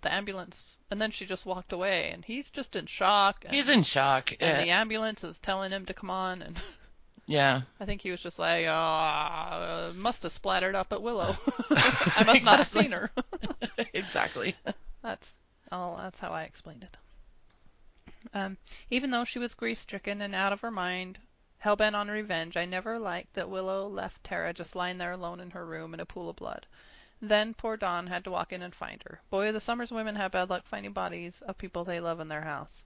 the 0.03 0.13
ambulance, 0.13 0.77
and 0.91 1.01
then 1.01 1.11
she 1.13 1.25
just 1.25 1.47
walked 1.47 1.73
away, 1.73 2.11
and 2.11 2.25
he's 2.25 2.51
just 2.51 2.75
in 2.77 2.87
shock. 2.87 3.45
And, 3.45 3.55
He's 3.55 3.69
in 3.69 3.83
shock. 3.85 4.33
and 4.33 4.41
Yeah. 4.41 4.63
the 4.63 4.71
ambulance 4.71 5.25
is 5.25 5.39
telling 5.39 5.71
him 5.73 5.87
to 5.87 5.95
come 5.95 6.11
on, 6.11 6.43
and 6.43 6.61
yeah. 7.27 7.63
I 7.79 7.85
think 7.87 8.01
he 8.01 8.11
was 8.11 8.21
just 8.23 8.39
like, 8.39 8.67
uh, 8.67 9.93
must 9.95 10.23
have 10.25 10.33
splattered 10.33 10.75
up 10.75 10.93
at 10.93 11.03
Willow. 11.03 11.35
I 11.71 12.25
must 12.27 12.45
not 12.45 12.59
have 12.59 12.69
seen 12.69 12.91
her. 12.93 13.11
exactly. 13.95 14.57
that's 15.03 15.33
oh, 15.71 15.97
that's 15.99 16.19
how 16.19 16.31
I 16.33 16.43
explained 16.43 16.83
it. 16.83 16.97
Um, 18.35 18.57
even 18.91 19.11
though 19.11 19.25
she 19.25 19.39
was 19.39 19.55
grief-stricken 19.55 20.21
and 20.23 20.35
out 20.35 20.53
of 20.53 20.61
her 20.63 20.71
mind, 20.71 21.19
hell-bent 21.61 21.95
on 21.95 22.09
revenge, 22.09 22.57
I 22.57 22.65
never 22.65 22.99
liked 22.99 23.35
that 23.35 23.49
Willow 23.49 23.87
left 23.87 24.25
Tara 24.25 24.53
just 24.53 24.75
lying 24.75 24.99
there 24.99 25.13
alone 25.13 25.41
in 25.41 25.51
her 25.51 25.65
room 25.65 25.95
in 25.95 26.01
a 26.01 26.07
pool 26.07 26.29
of 26.29 26.37
blood. 26.37 26.67
Then 27.23 27.53
poor 27.53 27.77
Dawn 27.77 28.07
had 28.07 28.25
to 28.25 28.31
walk 28.31 28.51
in 28.53 28.63
and 28.63 28.75
find 28.75 29.03
her. 29.03 29.21
Boy, 29.29 29.53
the 29.53 29.61
Summers 29.61 29.93
women 29.93 30.17
have 30.17 30.33
bad 30.33 30.49
luck 30.49 30.65
finding 30.67 30.93
bodies 30.93 31.43
of 31.43 31.59
people 31.59 31.85
they 31.85 32.01
love 32.01 32.19
in 32.19 32.29
their 32.29 32.41
house. 32.41 32.85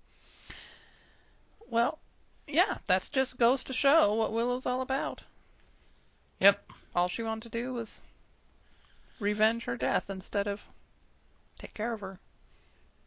Well, 1.70 2.00
yeah, 2.48 2.78
that 2.86 3.08
just 3.12 3.38
goes 3.38 3.62
to 3.64 3.72
show 3.72 4.14
what 4.14 4.32
Willow's 4.32 4.66
all 4.66 4.80
about. 4.80 5.22
Yep. 6.40 6.72
All 6.96 7.06
she 7.06 7.22
wanted 7.22 7.44
to 7.44 7.58
do 7.62 7.72
was 7.72 8.00
revenge 9.20 9.64
her 9.66 9.76
death 9.76 10.10
instead 10.10 10.48
of 10.48 10.60
take 11.58 11.74
care 11.74 11.92
of 11.92 12.00
her. 12.00 12.18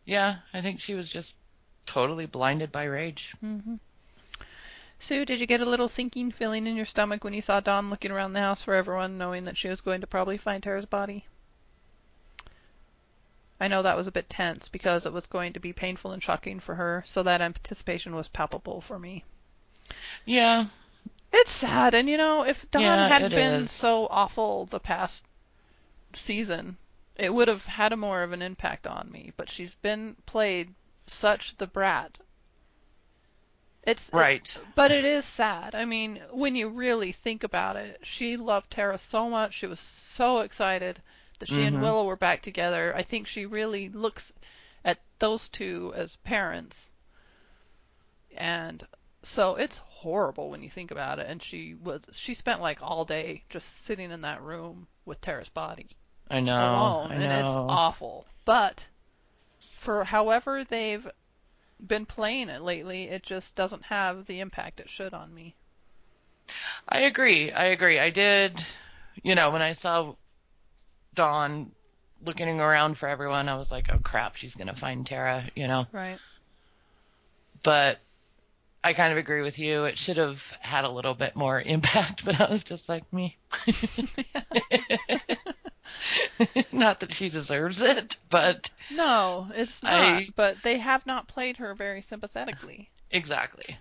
Yeah. 0.06 0.38
I 0.54 0.62
think 0.62 0.80
she 0.80 0.96
was 0.96 1.10
just 1.10 1.36
totally 1.86 2.26
blinded 2.26 2.72
by 2.72 2.86
rage. 2.86 3.36
Mm-hmm. 3.44 3.76
Sue, 5.00 5.26
did 5.26 5.40
you 5.40 5.46
get 5.46 5.62
a 5.62 5.66
little 5.66 5.88
sinking 5.88 6.32
feeling 6.32 6.66
in 6.66 6.76
your 6.76 6.86
stomach 6.86 7.24
when 7.24 7.34
you 7.34 7.42
saw 7.42 7.60
Dawn 7.60 7.90
looking 7.90 8.12
around 8.12 8.34
the 8.34 8.40
house 8.40 8.64
for 8.64 8.74
everyone, 8.74 9.18
knowing 9.18 9.46
that 9.46 9.56
she 9.56 9.70
was 9.70 9.82
going 9.82 10.02
to 10.02 10.08
probably 10.08 10.38
find 10.38 10.64
Tara's 10.64 10.86
body? 10.86 11.26
I 13.60 13.68
know 13.68 13.82
that 13.82 13.98
was 13.98 14.08
a 14.08 14.12
bit 14.12 14.30
tense 14.30 14.70
because 14.70 15.06
it 15.06 15.14
was 15.14 15.28
going 15.28 15.54
to 15.54 15.60
be 15.60 15.74
painful 15.74 16.12
and 16.12 16.22
shocking 16.22 16.60
for 16.60 16.76
her, 16.76 17.04
so 17.06 17.24
that 17.24 17.42
anticipation 17.42 18.16
was 18.16 18.28
palpable 18.28 18.82
for 18.82 19.00
me. 19.00 19.24
Yeah. 20.26 20.66
It's 21.32 21.52
sad, 21.52 21.94
and 21.94 22.10
you 22.10 22.18
know, 22.18 22.44
if 22.44 22.70
Dawn 22.72 22.82
Yeah, 22.82 23.08
hadn't 23.08 23.32
been 23.32 23.64
is. 23.64 23.72
so 23.72 24.08
awful 24.10 24.66
the 24.66 24.80
past 24.80 25.26
season, 26.14 26.78
it 27.16 27.34
would 27.34 27.48
have 27.48 27.66
had 27.66 27.94
a 27.94 27.98
more 27.98 28.24
of 28.24 28.32
an 28.32 28.42
impact 28.42 28.88
on 28.88 29.12
me. 29.12 29.32
But 29.38 29.50
she's 29.50 29.76
been 29.76 30.16
played 30.26 30.74
such 31.06 31.56
the 31.58 31.68
brat 31.68 32.20
It's 33.88 34.12
Right. 34.14 34.56
but 34.76 34.92
it 34.92 35.06
is 35.06 35.26
sad. 35.26 35.74
I 35.74 35.86
mean, 35.86 36.22
when 36.32 36.56
you 36.56 36.70
really 36.70 37.12
think 37.14 37.44
about 37.44 37.78
it, 37.78 38.06
she 38.06 38.36
loved 38.36 38.70
Tara 38.70 38.98
so 39.00 39.30
much. 39.30 39.54
She 39.54 39.66
was 39.66 39.80
so 39.80 40.40
excited 40.40 41.02
that 41.40 41.48
she 41.48 41.64
and 41.64 41.78
Mhm. 41.78 41.82
Willow 41.82 42.06
were 42.06 42.18
back 42.18 42.42
together. 42.42 42.94
I 42.96 43.04
think 43.04 43.28
she 43.28 43.46
really 43.46 43.90
looks 43.90 44.34
at 44.84 45.00
those 45.20 45.48
two 45.50 45.94
as 45.96 46.18
parents. 46.18 46.90
And 48.36 48.86
so 49.24 49.56
it's 49.56 49.78
horrible 49.78 50.50
when 50.52 50.64
you 50.64 50.70
think 50.70 50.92
about 50.92 51.20
it. 51.20 51.28
And 51.28 51.42
she 51.42 51.74
was 51.76 52.04
she 52.12 52.34
spent 52.34 52.62
like 52.62 52.82
all 52.84 53.06
day 53.06 53.44
just 53.50 53.86
sitting 53.86 54.12
in 54.12 54.22
that 54.22 54.42
room 54.42 54.88
with 55.06 55.22
Tara's 55.22 55.50
body 55.50 55.88
I 56.30 56.42
know. 56.42 56.54
alone, 56.58 57.12
I 57.12 57.16
and 57.16 57.24
it's 57.24 57.56
awful. 57.70 58.26
But 58.46 58.90
for 59.60 60.04
however 60.04 60.64
they've 60.66 61.08
been 61.86 62.06
playing 62.06 62.50
it 62.50 62.62
lately, 62.62 63.04
it 63.04 63.24
just 63.24 63.56
doesn't 63.56 63.84
have 63.84 64.26
the 64.26 64.40
impact 64.40 64.80
it 64.80 64.90
should 64.90 65.14
on 65.14 65.34
me. 65.34 65.56
I 66.88 67.02
agree. 67.02 67.52
I 67.52 67.66
agree. 67.66 68.00
I 68.00 68.10
did, 68.10 68.64
you 69.24 69.36
know, 69.36 69.52
when 69.52 69.62
I 69.62 69.74
saw 69.74 70.14
Dawn 71.14 71.72
looking 72.24 72.60
around 72.60 72.98
for 72.98 73.08
everyone, 73.08 73.50
I 73.50 73.58
was 73.58 73.72
like, 73.72 73.88
oh 73.92 74.00
crap, 74.00 74.36
she's 74.36 74.56
going 74.56 74.68
to 74.68 74.76
find 74.76 75.06
Tara, 75.06 75.44
you 75.56 75.68
know. 75.68 75.86
Right. 75.92 76.20
But 77.64 78.00
I 78.84 78.94
kind 78.94 79.12
of 79.12 79.18
agree 79.18 79.42
with 79.42 79.60
you. 79.60 79.84
It 79.84 79.98
should 79.98 80.18
have 80.18 80.42
had 80.62 80.86
a 80.86 80.90
little 80.90 81.14
bit 81.14 81.36
more 81.36 81.62
impact, 81.66 82.24
but 82.24 82.40
I 82.40 82.50
was 82.50 82.64
just 82.64 82.88
like, 82.88 83.12
me. 83.12 83.38
not 86.72 87.00
that 87.02 87.14
she 87.14 87.30
deserves 87.30 87.82
it, 87.82 88.16
but 88.30 88.70
No, 88.92 89.48
it's 89.54 89.82
not. 89.84 89.94
I- 89.94 90.30
But 90.36 90.62
they 90.64 90.78
have 90.78 91.06
not 91.06 91.28
played 91.28 91.58
her 91.58 91.74
very 91.76 92.02
sympathetically. 92.02 92.90
exactly. 93.12 93.78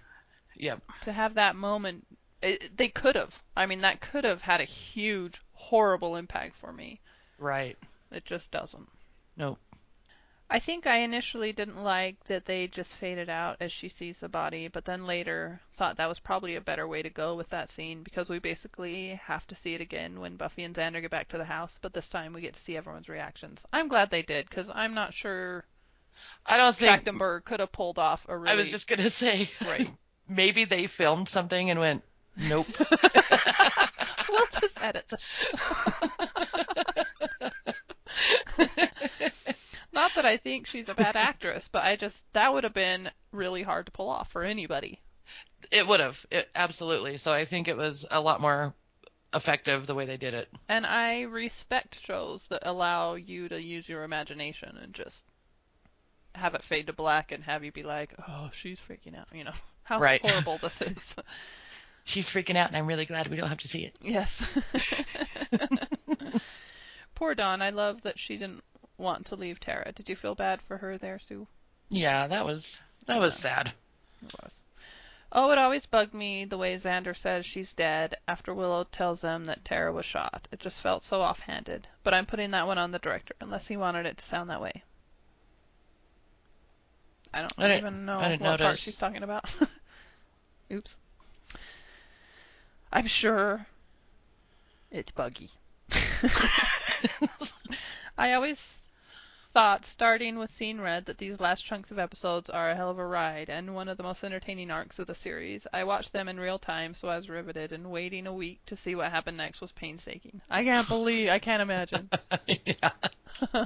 Yep. 0.56 0.82
To 1.02 1.12
have 1.12 1.34
that 1.34 1.56
moment, 1.56 2.06
it, 2.42 2.76
they 2.76 2.88
could 2.88 3.14
have. 3.16 3.42
I 3.56 3.66
mean, 3.66 3.82
that 3.82 4.00
could 4.00 4.24
have 4.24 4.40
had 4.42 4.60
a 4.60 4.64
huge, 4.64 5.40
horrible 5.52 6.16
impact 6.16 6.56
for 6.56 6.72
me. 6.72 7.00
Right. 7.38 7.76
It 8.12 8.24
just 8.24 8.50
doesn't. 8.52 8.88
Nope. 9.36 9.58
I 10.48 10.60
think 10.60 10.86
I 10.86 10.98
initially 10.98 11.52
didn't 11.52 11.82
like 11.82 12.22
that 12.24 12.44
they 12.44 12.68
just 12.68 12.94
faded 12.94 13.28
out 13.28 13.56
as 13.60 13.72
she 13.72 13.88
sees 13.88 14.20
the 14.20 14.28
body, 14.28 14.68
but 14.68 14.84
then 14.84 15.04
later 15.04 15.60
thought 15.74 15.96
that 15.96 16.08
was 16.08 16.20
probably 16.20 16.54
a 16.54 16.60
better 16.60 16.86
way 16.86 17.02
to 17.02 17.10
go 17.10 17.34
with 17.34 17.48
that 17.50 17.68
scene 17.68 18.04
because 18.04 18.28
we 18.28 18.38
basically 18.38 19.20
have 19.24 19.46
to 19.48 19.56
see 19.56 19.74
it 19.74 19.80
again 19.80 20.20
when 20.20 20.36
Buffy 20.36 20.62
and 20.62 20.74
Xander 20.74 21.00
get 21.00 21.10
back 21.10 21.28
to 21.28 21.38
the 21.38 21.44
house, 21.44 21.78
but 21.82 21.92
this 21.92 22.08
time 22.08 22.32
we 22.32 22.42
get 22.42 22.54
to 22.54 22.60
see 22.60 22.76
everyone's 22.76 23.08
reactions. 23.08 23.66
I'm 23.72 23.88
glad 23.88 24.10
they 24.10 24.22
did 24.22 24.48
because 24.48 24.70
I'm 24.72 24.94
not 24.94 25.12
sure 25.12 25.64
I 26.44 26.56
don't 26.56 26.76
think. 26.76 27.04
Trachtenberg 27.04 27.44
could 27.44 27.60
have 27.60 27.72
pulled 27.72 27.98
off 27.98 28.24
a 28.28 28.36
really 28.36 28.52
I 28.52 28.56
was 28.56 28.70
just 28.70 28.86
going 28.88 29.02
to 29.02 29.10
say, 29.10 29.50
Right. 29.66 29.90
maybe 30.28 30.64
they 30.64 30.86
filmed 30.86 31.28
something 31.28 31.70
and 31.70 31.80
went, 31.80 32.02
nope. 32.36 32.66
we'll 34.28 34.46
just 34.60 34.82
edit 34.82 35.08
this. 35.08 35.44
Not 39.96 40.14
that 40.14 40.26
I 40.26 40.36
think 40.36 40.66
she's 40.66 40.90
a 40.90 40.94
bad 40.94 41.16
actress, 41.30 41.68
but 41.68 41.82
I 41.82 41.96
just 41.96 42.30
that 42.34 42.52
would 42.52 42.64
have 42.64 42.74
been 42.74 43.10
really 43.32 43.62
hard 43.62 43.86
to 43.86 43.92
pull 43.92 44.10
off 44.10 44.30
for 44.30 44.44
anybody. 44.44 45.00
It 45.72 45.88
would 45.88 46.00
have. 46.00 46.24
It, 46.30 46.48
absolutely. 46.54 47.16
So 47.16 47.32
I 47.32 47.46
think 47.46 47.66
it 47.66 47.78
was 47.78 48.06
a 48.10 48.20
lot 48.20 48.42
more 48.42 48.74
effective 49.34 49.86
the 49.86 49.94
way 49.94 50.04
they 50.04 50.18
did 50.18 50.34
it. 50.34 50.48
And 50.68 50.86
I 50.86 51.22
respect 51.22 51.98
shows 51.98 52.46
that 52.48 52.60
allow 52.68 53.14
you 53.14 53.48
to 53.48 53.60
use 53.60 53.88
your 53.88 54.04
imagination 54.04 54.76
and 54.80 54.92
just 54.92 55.24
have 56.34 56.54
it 56.54 56.62
fade 56.62 56.88
to 56.88 56.92
black 56.92 57.32
and 57.32 57.42
have 57.44 57.64
you 57.64 57.72
be 57.72 57.82
like, 57.82 58.14
"Oh, 58.28 58.50
she's 58.52 58.80
freaking 58.80 59.18
out," 59.18 59.28
you 59.32 59.44
know. 59.44 59.52
How 59.84 59.98
Right. 59.98 60.20
horrible 60.20 60.58
this 60.58 60.80
is. 60.82 61.14
She's 62.04 62.28
freaking 62.30 62.56
out, 62.56 62.68
and 62.68 62.76
I'm 62.76 62.86
really 62.86 63.06
glad 63.06 63.28
we 63.28 63.36
don't 63.36 63.48
have 63.48 63.58
to 63.58 63.68
see 63.68 63.84
it. 63.86 63.96
Yes. 64.02 64.42
Poor 67.14 67.34
Dawn. 67.34 67.62
I 67.62 67.70
love 67.70 68.02
that 68.02 68.18
she 68.18 68.36
didn't 68.36 68.62
want 68.98 69.26
to 69.26 69.36
leave 69.36 69.60
Tara. 69.60 69.92
Did 69.92 70.08
you 70.08 70.16
feel 70.16 70.34
bad 70.34 70.62
for 70.62 70.78
her 70.78 70.98
there, 70.98 71.18
Sue? 71.18 71.46
Yeah, 71.88 72.26
that 72.26 72.44
was 72.44 72.78
that 73.06 73.20
was 73.20 73.36
sad. 73.36 73.72
It 74.22 74.34
was. 74.42 74.62
Oh, 75.32 75.50
it 75.50 75.58
always 75.58 75.86
bugged 75.86 76.14
me 76.14 76.44
the 76.44 76.56
way 76.56 76.74
Xander 76.76 77.14
says 77.14 77.44
she's 77.44 77.72
dead 77.72 78.14
after 78.28 78.54
Willow 78.54 78.84
tells 78.84 79.20
them 79.20 79.44
that 79.46 79.64
Tara 79.64 79.92
was 79.92 80.06
shot. 80.06 80.46
It 80.52 80.60
just 80.60 80.80
felt 80.80 81.02
so 81.02 81.20
offhanded. 81.20 81.88
But 82.04 82.14
I'm 82.14 82.26
putting 82.26 82.52
that 82.52 82.66
one 82.66 82.78
on 82.78 82.92
the 82.92 82.98
director, 82.98 83.34
unless 83.40 83.66
he 83.66 83.76
wanted 83.76 84.06
it 84.06 84.18
to 84.18 84.24
sound 84.24 84.50
that 84.50 84.62
way. 84.62 84.82
I 87.34 87.40
don't 87.40 87.52
I 87.58 87.76
even 87.76 88.06
know 88.06 88.18
what 88.18 88.38
part 88.38 88.60
notice. 88.60 88.80
she's 88.80 88.94
talking 88.94 89.22
about. 89.22 89.54
Oops. 90.72 90.96
I'm 92.92 93.06
sure 93.06 93.66
it's 94.90 95.12
buggy. 95.12 95.50
I 98.16 98.32
always 98.32 98.78
thought, 99.56 99.86
starting 99.86 100.36
with 100.36 100.50
Seeing 100.50 100.82
Red, 100.82 101.06
that 101.06 101.16
these 101.16 101.40
last 101.40 101.64
chunks 101.64 101.90
of 101.90 101.98
episodes 101.98 102.50
are 102.50 102.68
a 102.68 102.74
hell 102.74 102.90
of 102.90 102.98
a 102.98 103.06
ride 103.06 103.48
and 103.48 103.74
one 103.74 103.88
of 103.88 103.96
the 103.96 104.02
most 104.02 104.22
entertaining 104.22 104.70
arcs 104.70 104.98
of 104.98 105.06
the 105.06 105.14
series. 105.14 105.66
I 105.72 105.84
watched 105.84 106.12
them 106.12 106.28
in 106.28 106.38
real 106.38 106.58
time, 106.58 106.92
so 106.92 107.08
I 107.08 107.16
was 107.16 107.30
riveted, 107.30 107.72
and 107.72 107.90
waiting 107.90 108.26
a 108.26 108.34
week 108.34 108.60
to 108.66 108.76
see 108.76 108.94
what 108.94 109.10
happened 109.10 109.38
next 109.38 109.62
was 109.62 109.72
painstaking. 109.72 110.42
I 110.50 110.62
can't 110.62 110.86
believe, 110.86 111.30
I 111.30 111.38
can't 111.38 111.62
imagine. 111.62 112.10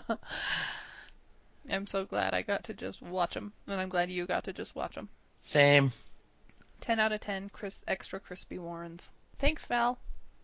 I'm 1.68 1.88
so 1.88 2.04
glad 2.04 2.34
I 2.34 2.42
got 2.42 2.62
to 2.64 2.74
just 2.74 3.02
watch 3.02 3.34
them, 3.34 3.52
and 3.66 3.80
I'm 3.80 3.88
glad 3.88 4.12
you 4.12 4.26
got 4.26 4.44
to 4.44 4.52
just 4.52 4.76
watch 4.76 4.94
them. 4.94 5.08
Same. 5.42 5.90
10 6.82 7.00
out 7.00 7.10
of 7.10 7.18
10 7.18 7.48
cris- 7.48 7.82
extra 7.88 8.20
crispy 8.20 8.60
Warrens. 8.60 9.10
Thanks, 9.38 9.64
Val. 9.64 9.98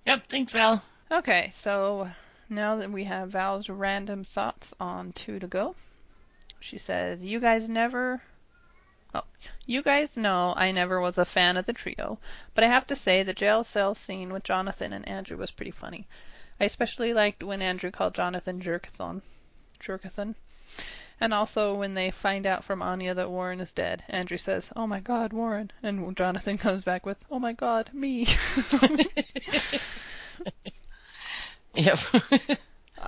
Yep. 0.07 0.27
Thanks, 0.29 0.51
Val. 0.51 0.83
Okay, 1.13 1.53
so 1.55 2.11
now 2.49 2.77
that 2.77 2.93
we 2.93 3.05
have 3.05 3.31
Val's 3.31 3.69
random 3.69 4.23
thoughts 4.23 4.75
on 4.79 5.13
two 5.13 5.39
to 5.39 5.47
go, 5.47 5.75
she 6.61 6.79
says, 6.79 7.25
You 7.25 7.41
guys 7.41 7.69
never. 7.69 8.23
Oh, 9.15 9.25
you 9.67 9.83
guys 9.83 10.17
know 10.17 10.53
I 10.57 10.73
never 10.73 11.01
was 11.01 11.19
a 11.19 11.25
fan 11.25 11.57
of 11.57 11.67
the 11.67 11.73
trio, 11.73 12.19
but 12.55 12.65
I 12.65 12.69
have 12.69 12.87
to 12.89 12.97
say 12.97 13.23
the 13.23 13.35
jail 13.35 13.65
cell 13.65 13.95
scene 13.95 14.33
with 14.33 14.43
Jonathan 14.43 14.93
and 14.93 15.09
Andrew 15.09 15.37
was 15.37 15.51
pretty 15.51 15.71
funny. 15.71 16.07
I 16.61 16.65
especially 16.65 17.13
liked 17.13 17.43
when 17.43 17.63
Andrew 17.63 17.91
called 17.91 18.15
Jonathan 18.15 18.61
Jerkathon. 18.61 19.23
Jerkathon. 19.79 20.35
And 21.21 21.33
also 21.35 21.75
when 21.75 21.95
they 21.95 22.11
find 22.11 22.47
out 22.47 22.65
from 22.65 22.83
Anya 22.83 23.15
that 23.15 23.31
Warren 23.31 23.61
is 23.61 23.73
dead. 23.73 24.05
Andrew 24.09 24.39
says, 24.39 24.73
Oh 24.77 24.87
my 24.87 25.01
god, 25.01 25.33
Warren. 25.33 25.71
And 25.83 26.17
Jonathan 26.17 26.59
comes 26.59 26.85
back 26.85 27.07
with, 27.07 27.25
Oh 27.31 27.39
my 27.39 27.53
god, 27.53 27.91
me. 27.93 28.27
Yep. 31.77 31.99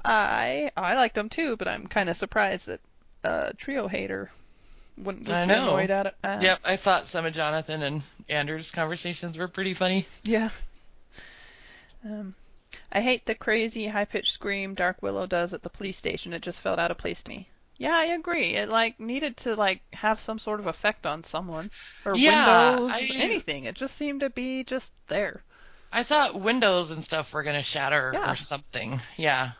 I 0.05 0.71
I 0.77 0.95
liked 0.95 1.15
them 1.15 1.29
too, 1.29 1.57
but 1.57 1.69
I'm 1.69 1.87
kind 1.87 2.09
of 2.09 2.17
surprised 2.17 2.67
that 2.67 2.81
uh, 3.25 3.51
trio 3.57 3.89
hater 3.89 4.31
wouldn't 4.97 5.27
just 5.27 5.43
I 5.43 5.47
be 5.47 5.49
know. 5.49 5.69
annoyed 5.71 5.91
at 5.91 6.07
it. 6.07 6.15
Uh, 6.23 6.39
yep. 6.41 6.61
I 6.65 6.77
thought 6.77 7.07
some 7.07 7.25
of 7.25 7.33
Jonathan 7.33 7.83
and 7.83 8.03
Andrew's 8.29 8.71
conversations 8.71 9.39
were 9.39 9.49
pretty 9.49 9.75
funny. 9.75 10.07
Yeah. 10.25 10.51
Um, 12.05 12.35
I 12.93 13.01
hate 13.01 13.27
the 13.27 13.35
crazy 13.35 13.87
high 13.87 14.05
pitched 14.05 14.33
scream 14.33 14.75
Dark 14.75 15.03
Willow 15.03 15.27
does 15.27 15.53
at 15.55 15.63
the 15.63 15.71
police 15.71 15.97
station. 15.97 16.33
It 16.33 16.43
just 16.43 16.61
felt 16.61 16.79
out 16.79 16.91
of 16.91 16.99
place 16.99 17.23
to 17.23 17.31
me. 17.31 17.49
Yeah, 17.77 17.97
I 17.97 18.07
agree. 18.07 18.55
It 18.55 18.69
like 18.69 18.99
needed 18.99 19.37
to 19.39 19.55
like 19.55 19.83
have 19.93 20.19
some 20.21 20.39
sort 20.39 20.59
of 20.61 20.67
effect 20.67 21.07
on 21.07 21.23
someone 21.25 21.71
or 22.05 22.17
Yeah, 22.17 22.73
windows, 22.77 22.93
I- 22.95 23.11
anything. 23.15 23.65
It 23.65 23.77
just 23.77 23.97
seemed 23.97 24.21
to 24.21 24.31
be 24.31 24.65
just 24.65 24.93
there. 25.07 25.43
I 25.93 26.03
thought 26.03 26.41
windows 26.41 26.91
and 26.91 27.03
stuff 27.05 27.33
were 27.33 27.43
gonna 27.43 27.63
shatter 27.63 28.11
Yeah. 28.15 28.31
or 28.33 28.37
something. 28.37 29.01
Yeah. 29.17 29.53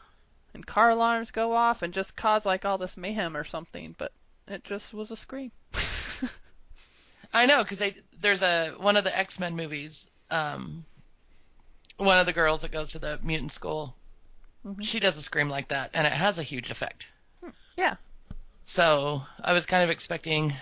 And 0.55 0.67
car 0.67 0.91
alarms 0.91 1.31
go 1.31 1.53
off 1.53 1.83
and 1.83 1.93
just 1.95 2.17
cause 2.17 2.45
like 2.47 2.65
all 2.65 2.79
this 2.79 2.97
mayhem 2.97 3.37
or 3.37 3.45
something, 3.45 3.95
but 3.99 4.13
it 4.47 4.65
just 4.65 4.93
was 4.95 5.11
a 5.11 5.17
scream. 5.17 5.53
I 7.33 7.47
know 7.47 7.63
because 7.63 7.83
there's 8.21 8.43
a 8.43 8.71
one 8.79 8.97
of 8.97 9.05
the 9.05 9.17
X 9.17 9.39
Men 9.39 9.55
movies. 9.57 10.07
Um, 10.31 10.85
one 11.99 12.19
of 12.19 12.27
the 12.27 12.33
girls 12.33 12.63
that 12.63 12.73
goes 12.73 12.93
to 12.93 12.99
the 12.99 13.19
mutant 13.23 13.53
school, 13.53 13.95
Mhm. 14.67 14.83
she 14.85 15.01
does 15.01 15.17
a 15.17 15.23
scream 15.23 15.49
like 15.49 15.69
that, 15.69 15.91
and 15.95 16.07
it 16.07 16.13
has 16.13 16.39
a 16.39 16.43
huge 16.43 16.71
effect. 16.71 17.07
yeah. 17.77 17.97
So 18.65 19.23
I 19.43 19.53
was 19.53 19.67
kind 19.67 19.83
of 19.85 19.91
expecting 19.91 20.55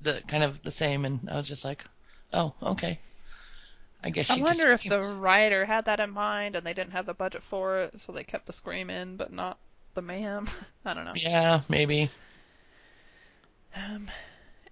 the 0.00 0.22
kind 0.26 0.42
of 0.42 0.62
the 0.62 0.70
same, 0.70 1.04
and 1.04 1.28
I 1.30 1.36
was 1.36 1.46
just 1.48 1.64
like, 1.64 1.84
oh, 2.32 2.54
okay. 2.62 2.98
I 4.02 4.10
guess 4.10 4.26
she 4.26 4.40
I 4.40 4.44
wonder 4.44 4.70
if 4.72 4.82
the 4.82 5.00
writer 5.00 5.64
had 5.64 5.84
that 5.84 6.00
in 6.00 6.10
mind 6.10 6.56
and 6.56 6.66
they 6.66 6.72
didn't 6.72 6.92
have 6.92 7.06
the 7.06 7.14
budget 7.14 7.42
for 7.42 7.80
it, 7.80 8.00
so 8.00 8.12
they 8.12 8.24
kept 8.24 8.46
the 8.46 8.52
scream 8.52 8.88
in, 8.88 9.16
but 9.16 9.32
not 9.32 9.58
the 9.94 10.02
mayhem. 10.02 10.48
I 10.84 10.94
don't 10.94 11.04
know. 11.04 11.12
Yeah, 11.14 11.60
maybe. 11.68 12.08
Um, 13.74 14.10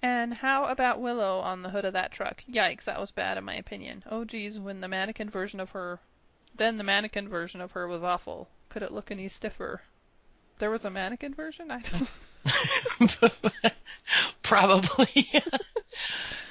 and 0.03 0.35
how 0.35 0.65
about 0.65 1.01
Willow 1.01 1.41
on 1.41 1.63
the 1.63 1.71
hood 1.71 1.85
of 1.85 1.93
that 1.93 2.13
truck? 2.13 2.43
Yikes, 2.51 2.85
that 2.85 3.01
was 3.01 3.11
bad 3.11 3.37
in 3.37 3.45
my 3.45 3.55
opinion. 3.55 4.05
Oh 4.11 4.25
geez, 4.25 4.59
when 4.59 4.81
the 4.81 4.89
mannequin 4.89 5.29
version 5.29 5.61
of 5.61 5.71
her, 5.71 6.01
then 6.55 6.79
the 6.79 6.85
mannequin 6.85 7.29
version 7.29 7.61
of 7.61 7.73
her 7.73 7.87
was 7.87 8.03
awful. 8.03 8.49
Could 8.69 8.83
it 8.83 8.93
look 8.93 9.11
any 9.11 9.29
stiffer? 9.29 9.83
There 10.59 10.71
was 10.71 10.85
a 10.85 10.91
mannequin 10.91 11.35
version. 11.35 11.71
I 11.71 11.83
don't. 11.83 13.73
Probably. 14.43 15.31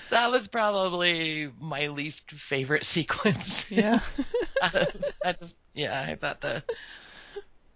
That 0.09 0.31
was 0.31 0.47
probably 0.47 1.51
my 1.59 1.87
least 1.87 2.31
favorite 2.31 2.85
sequence. 2.85 3.69
Yeah. 3.69 3.99
I 4.61 5.33
just, 5.33 5.55
yeah, 5.73 5.99
I 6.07 6.15
thought 6.15 6.41
the, 6.41 6.63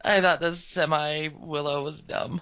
I 0.03 0.21
thought 0.21 0.39
the 0.39 0.53
semi 0.53 1.29
Willow 1.29 1.83
was 1.83 2.01
dumb. 2.01 2.41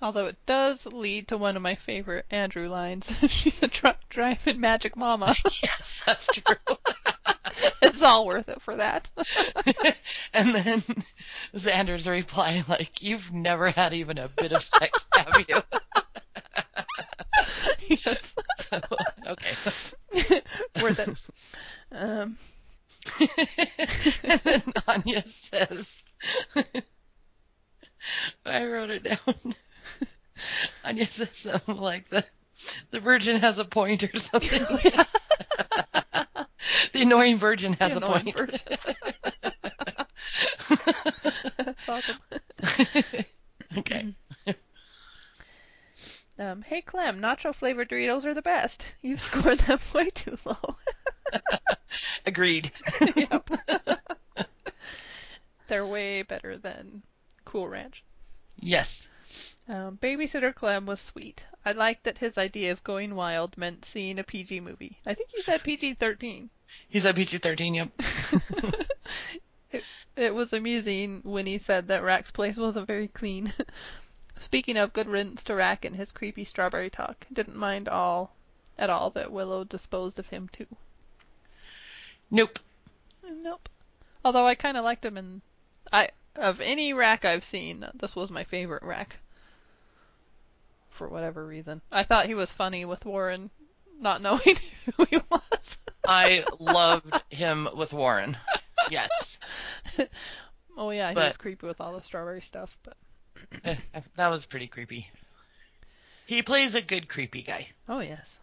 Although 0.00 0.26
it 0.26 0.46
does 0.46 0.84
lead 0.86 1.28
to 1.28 1.38
one 1.38 1.54
of 1.54 1.62
my 1.62 1.76
favorite 1.76 2.26
Andrew 2.28 2.68
lines. 2.68 3.12
She's 3.28 3.62
a 3.62 3.68
truck 3.68 3.98
driving 4.08 4.60
magic 4.60 4.96
mama. 4.96 5.36
Yes, 5.62 6.02
that's 6.04 6.26
true. 6.26 6.56
it's 7.80 8.02
all 8.02 8.26
worth 8.26 8.48
it 8.48 8.60
for 8.60 8.76
that. 8.76 9.08
and 10.34 10.54
then 10.56 10.82
Xander's 11.54 12.08
reply, 12.08 12.64
like, 12.66 13.00
"You've 13.00 13.32
never 13.32 13.70
had 13.70 13.94
even 13.94 14.18
a 14.18 14.26
bit 14.28 14.50
of 14.50 14.64
sex, 14.64 15.08
have 15.14 15.44
you?" 15.48 15.62
So, 18.58 18.80
okay. 19.26 19.50
worth 20.82 20.98
it. 20.98 21.26
Um, 21.92 22.36
and 24.26 24.40
then 24.44 24.62
Anya 24.86 25.26
says, 25.26 26.02
I 28.44 28.64
wrote 28.66 28.90
it 28.90 29.02
down. 29.04 29.54
Anya 30.84 31.06
says 31.06 31.36
something 31.38 31.76
like 31.76 32.08
the 32.10 32.24
the 32.90 33.00
virgin 33.00 33.40
has 33.40 33.58
a 33.58 33.64
point 33.64 34.02
or 34.04 34.16
something. 34.18 34.60
the 36.92 37.02
annoying 37.02 37.38
virgin 37.38 37.72
has 37.74 37.94
The 37.94 37.98
a 37.98 38.06
point. 38.06 38.36
virgin. 38.36 38.60
That's 41.56 41.88
awesome. 41.88 42.18
okay. 43.78 44.14
Um, 46.42 46.62
hey 46.62 46.82
Clem, 46.82 47.20
nacho 47.20 47.54
flavored 47.54 47.88
Doritos 47.88 48.24
are 48.24 48.34
the 48.34 48.42
best. 48.42 48.84
You 49.00 49.16
scored 49.28 49.60
them 49.60 49.78
way 49.94 50.10
too 50.10 50.36
low. 50.44 50.76
Agreed. 52.26 52.72
yep. 53.14 53.48
They're 55.68 55.86
way 55.86 56.22
better 56.22 56.58
than 56.58 57.02
Cool 57.44 57.68
Ranch. 57.68 58.02
Yes. 58.58 59.06
Um, 59.68 59.98
Babysitter 60.02 60.52
Clem 60.52 60.84
was 60.84 61.00
sweet. 61.00 61.46
I 61.64 61.72
liked 61.72 62.02
that 62.04 62.18
his 62.18 62.36
idea 62.36 62.72
of 62.72 62.82
going 62.82 63.14
wild 63.14 63.56
meant 63.56 63.84
seeing 63.84 64.18
a 64.18 64.24
PG 64.24 64.60
movie. 64.60 64.98
I 65.06 65.14
think 65.14 65.30
he 65.30 65.42
said 65.42 65.62
PG 65.62 65.94
13. 65.94 66.50
He 66.88 66.98
said 66.98 67.14
PG 67.14 67.38
13, 67.38 67.74
yep. 67.74 67.88
it, 69.70 69.84
it 70.16 70.34
was 70.34 70.52
amusing 70.52 71.20
when 71.22 71.46
he 71.46 71.58
said 71.58 71.86
that 71.86 72.02
Rack's 72.02 72.32
place 72.32 72.56
wasn't 72.56 72.88
very 72.88 73.06
clean. 73.06 73.52
Speaking 74.42 74.76
of 74.76 74.92
good 74.92 75.06
riddance 75.06 75.44
to 75.44 75.54
Rack 75.54 75.84
and 75.84 75.94
his 75.96 76.10
creepy 76.12 76.44
strawberry 76.44 76.90
talk, 76.90 77.26
didn't 77.32 77.56
mind 77.56 77.88
all 77.88 78.34
at 78.76 78.90
all 78.90 79.10
that 79.10 79.30
Willow 79.32 79.64
disposed 79.64 80.18
of 80.18 80.26
him 80.28 80.48
too. 80.48 80.66
Nope. 82.30 82.58
Nope. 83.24 83.68
Although 84.24 84.46
I 84.46 84.54
kind 84.54 84.76
of 84.76 84.84
liked 84.84 85.04
him 85.04 85.16
in 85.16 85.42
I 85.92 86.10
of 86.34 86.60
any 86.60 86.92
Rack 86.92 87.24
I've 87.24 87.44
seen, 87.44 87.86
this 87.94 88.16
was 88.16 88.30
my 88.30 88.44
favorite 88.44 88.82
Rack. 88.82 89.18
For 90.90 91.08
whatever 91.08 91.46
reason, 91.46 91.80
I 91.90 92.02
thought 92.02 92.26
he 92.26 92.34
was 92.34 92.52
funny 92.52 92.84
with 92.84 93.04
Warren 93.04 93.50
not 94.00 94.20
knowing 94.20 94.56
who 94.96 95.04
he 95.04 95.18
was. 95.30 95.78
I 96.06 96.44
loved 96.58 97.14
him 97.30 97.68
with 97.76 97.92
Warren. 97.92 98.36
Yes. 98.90 99.38
oh 100.76 100.90
yeah, 100.90 101.10
he 101.10 101.14
But- 101.14 101.28
was 101.28 101.36
creepy 101.36 101.66
with 101.66 101.80
all 101.80 101.92
the 101.94 102.02
strawberry 102.02 102.42
stuff, 102.42 102.76
but 102.82 102.96
that 104.16 104.28
was 104.28 104.46
pretty 104.46 104.66
creepy. 104.66 105.08
He 106.26 106.42
plays 106.42 106.74
a 106.74 106.82
good 106.82 107.08
creepy 107.08 107.42
guy. 107.42 107.68
Oh 107.88 108.00
yes. 108.00 108.38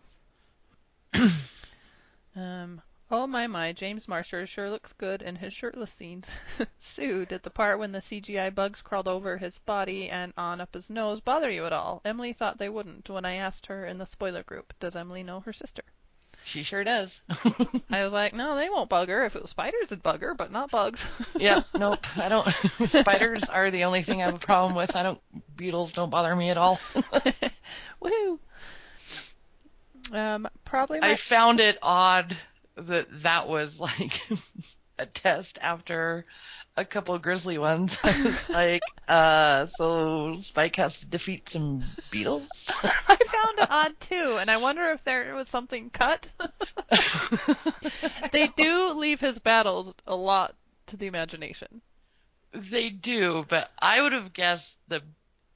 um. 2.36 2.82
Oh 3.12 3.26
my 3.26 3.48
my, 3.48 3.74
James 3.74 4.08
Marsters 4.08 4.50
sure 4.50 4.70
looks 4.70 4.94
good 4.94 5.24
in 5.24 5.38
his 5.38 5.52
shirtless 5.52 5.92
scenes. 5.92 6.30
Sue, 6.80 7.26
did 7.26 7.42
the 7.42 7.50
part 7.50 7.80
when 7.80 7.92
the 7.92 8.02
CGI 8.02 8.54
bugs 8.54 8.84
crawled 8.84 9.08
over 9.08 9.38
his 9.38 9.58
body 9.58 10.12
and 10.12 10.32
on 10.38 10.62
up 10.62 10.76
his 10.76 10.92
nose 10.92 11.20
bother 11.20 11.50
you 11.50 11.66
at 11.66 11.74
all? 11.74 12.02
Emily 12.06 12.34
thought 12.34 12.60
they 12.60 12.70
wouldn't 12.70 13.10
when 13.10 13.26
I 13.26 13.34
asked 13.34 13.66
her 13.66 13.84
in 13.84 13.98
the 13.98 14.06
spoiler 14.06 14.44
group. 14.44 14.76
Does 14.80 14.96
Emily 14.96 15.24
know 15.24 15.40
her 15.40 15.54
sister? 15.54 15.82
She 16.50 16.64
sure 16.64 16.84
does. 16.84 17.22
I 17.92 18.04
was 18.04 18.12
like, 18.12 18.34
no, 18.34 18.56
they 18.56 18.70
won't 18.70 18.90
bug 18.90 19.08
her. 19.10 19.24
If 19.24 19.36
it 19.36 19.44
was 19.44 19.52
spiders, 19.52 19.84
it'd 19.84 20.02
bug 20.02 20.22
her, 20.22 20.34
but 20.34 20.52
not 20.52 20.72
bugs. 20.72 21.08
yeah, 21.36 21.62
nope. 21.78 22.00
I 22.18 22.28
don't. 22.28 22.48
Spiders 22.90 23.44
are 23.44 23.70
the 23.70 23.84
only 23.84 24.02
thing 24.02 24.24
I 24.24 24.26
have 24.26 24.34
a 24.34 24.40
problem 24.40 24.74
with. 24.74 24.96
I 24.96 25.04
don't. 25.04 25.22
Beetles 25.56 25.94
don't 25.94 26.10
bother 26.10 26.36
me 26.36 26.50
at 26.50 26.58
all. 26.58 26.80
Woohoo! 28.02 28.40
Um, 30.12 30.48
probably 30.66 31.00
my 31.02 31.12
I 31.12 31.16
found 31.18 31.60
it 31.60 31.78
odd 31.84 32.36
that 32.76 33.22
that 33.22 33.48
was 33.48 33.80
like 33.80 34.20
a 34.98 35.06
test 35.06 35.60
after 35.62 36.26
a 36.80 36.86
couple 36.86 37.14
of 37.14 37.22
grizzly 37.22 37.58
ones. 37.58 37.98
I 38.04 38.24
was 38.24 38.50
like, 38.50 38.82
uh, 39.08 39.66
so 39.66 40.40
Spike 40.42 40.78
has 40.78 41.00
to 41.00 41.06
defeat 41.06 41.50
some 41.50 41.84
beetles? 42.10 42.50
I 42.84 43.18
found 43.18 43.60
it 43.60 43.68
odd 43.70 44.00
too, 44.00 44.38
and 44.40 44.50
I 44.50 44.58
wonder 44.58 44.86
if 44.92 45.04
there 45.04 45.36
was 45.36 45.50
something 45.50 45.90
cut. 45.90 46.32
they 48.32 48.48
do 48.48 48.94
leave 48.94 49.20
his 49.20 49.40
battles 49.40 49.94
a 50.08 50.16
lot 50.16 50.56
to 50.88 50.98
the 50.98 51.08
imagination. 51.08 51.82
they 52.54 52.90
do, 52.90 53.46
but 53.48 53.70
I 53.80 54.02
would 54.02 54.14
have 54.14 54.34
guessed 54.34 54.80
the 54.88 55.02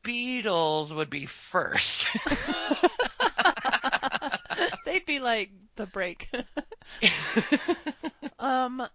beetles 0.03 0.93
would 0.93 1.09
be 1.09 1.26
first. 1.26 2.09
They'd 4.86 5.05
be 5.05 5.19
like 5.19 5.51
the 5.76 5.88
break. 5.88 6.30
um, 8.39 8.88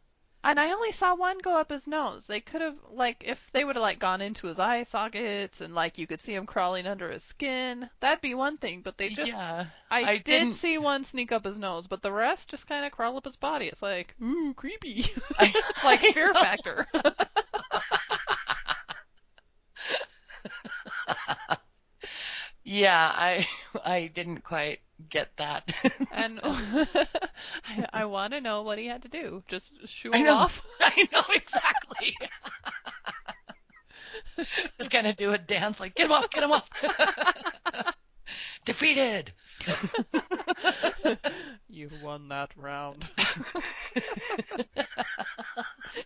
and 0.44 0.58
I 0.60 0.70
only 0.72 0.92
saw 0.92 1.14
one 1.14 1.38
go 1.38 1.56
up 1.56 1.70
his 1.70 1.86
nose. 1.86 2.26
They 2.26 2.40
could 2.40 2.60
have 2.60 2.76
like 2.90 3.24
if 3.26 3.50
they 3.52 3.64
would 3.64 3.76
have 3.76 3.82
like 3.82 3.98
gone 3.98 4.20
into 4.20 4.46
his 4.46 4.58
eye 4.58 4.82
sockets 4.84 5.60
and 5.60 5.74
like 5.74 5.98
you 5.98 6.06
could 6.06 6.20
see 6.20 6.34
him 6.34 6.46
crawling 6.46 6.86
under 6.86 7.10
his 7.10 7.22
skin. 7.24 7.88
That'd 8.00 8.20
be 8.20 8.34
one 8.34 8.56
thing, 8.56 8.82
but 8.82 8.96
they 8.98 9.08
just 9.10 9.32
yeah. 9.32 9.66
I, 9.90 10.02
I 10.02 10.12
did 10.18 10.24
didn't- 10.24 10.54
see 10.54 10.78
one 10.78 11.04
sneak 11.04 11.32
up 11.32 11.44
his 11.44 11.58
nose, 11.58 11.86
but 11.86 12.02
the 12.02 12.12
rest 12.12 12.48
just 12.48 12.66
kind 12.66 12.84
of 12.86 12.92
crawl 12.92 13.16
up 13.16 13.24
his 13.24 13.36
body. 13.36 13.66
It's 13.66 13.82
like, 13.82 14.14
ooh, 14.22 14.54
creepy. 14.54 15.04
I- 15.38 15.54
like 15.84 16.02
I 16.04 16.12
fear 16.12 16.32
know. 16.32 16.40
factor. 16.40 16.86
Yeah, 22.64 23.10
I 23.14 23.46
I 23.84 24.06
didn't 24.08 24.42
quite 24.42 24.80
get 25.08 25.28
that. 25.36 25.72
and 26.12 26.40
I, 26.42 27.86
I 27.92 28.04
want 28.06 28.32
to 28.32 28.40
know 28.40 28.62
what 28.62 28.78
he 28.78 28.86
had 28.86 29.02
to 29.02 29.08
do. 29.08 29.42
Just 29.48 29.86
shoo 29.88 30.12
him 30.12 30.28
off. 30.28 30.62
I 30.80 31.08
know 31.12 31.22
exactly. 31.34 32.16
Just 34.78 34.90
kind 34.90 35.06
of 35.06 35.16
do 35.16 35.32
a 35.32 35.38
dance 35.38 35.80
like, 35.80 35.94
get 35.94 36.06
him 36.06 36.12
off, 36.12 36.30
get 36.30 36.42
him 36.42 36.52
off. 36.52 36.68
Defeated. 38.64 39.32
you 41.68 41.88
won 42.02 42.28
that 42.28 42.50
round. 42.56 43.08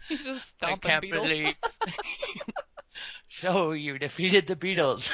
He's 0.09 0.23
just 0.23 0.55
I 0.63 0.77
can't 0.77 1.03
beetles. 1.03 1.29
believe. 1.29 1.55
so 3.29 3.73
you 3.73 3.99
defeated 3.99 4.47
the 4.47 4.57
Beatles. 4.57 5.11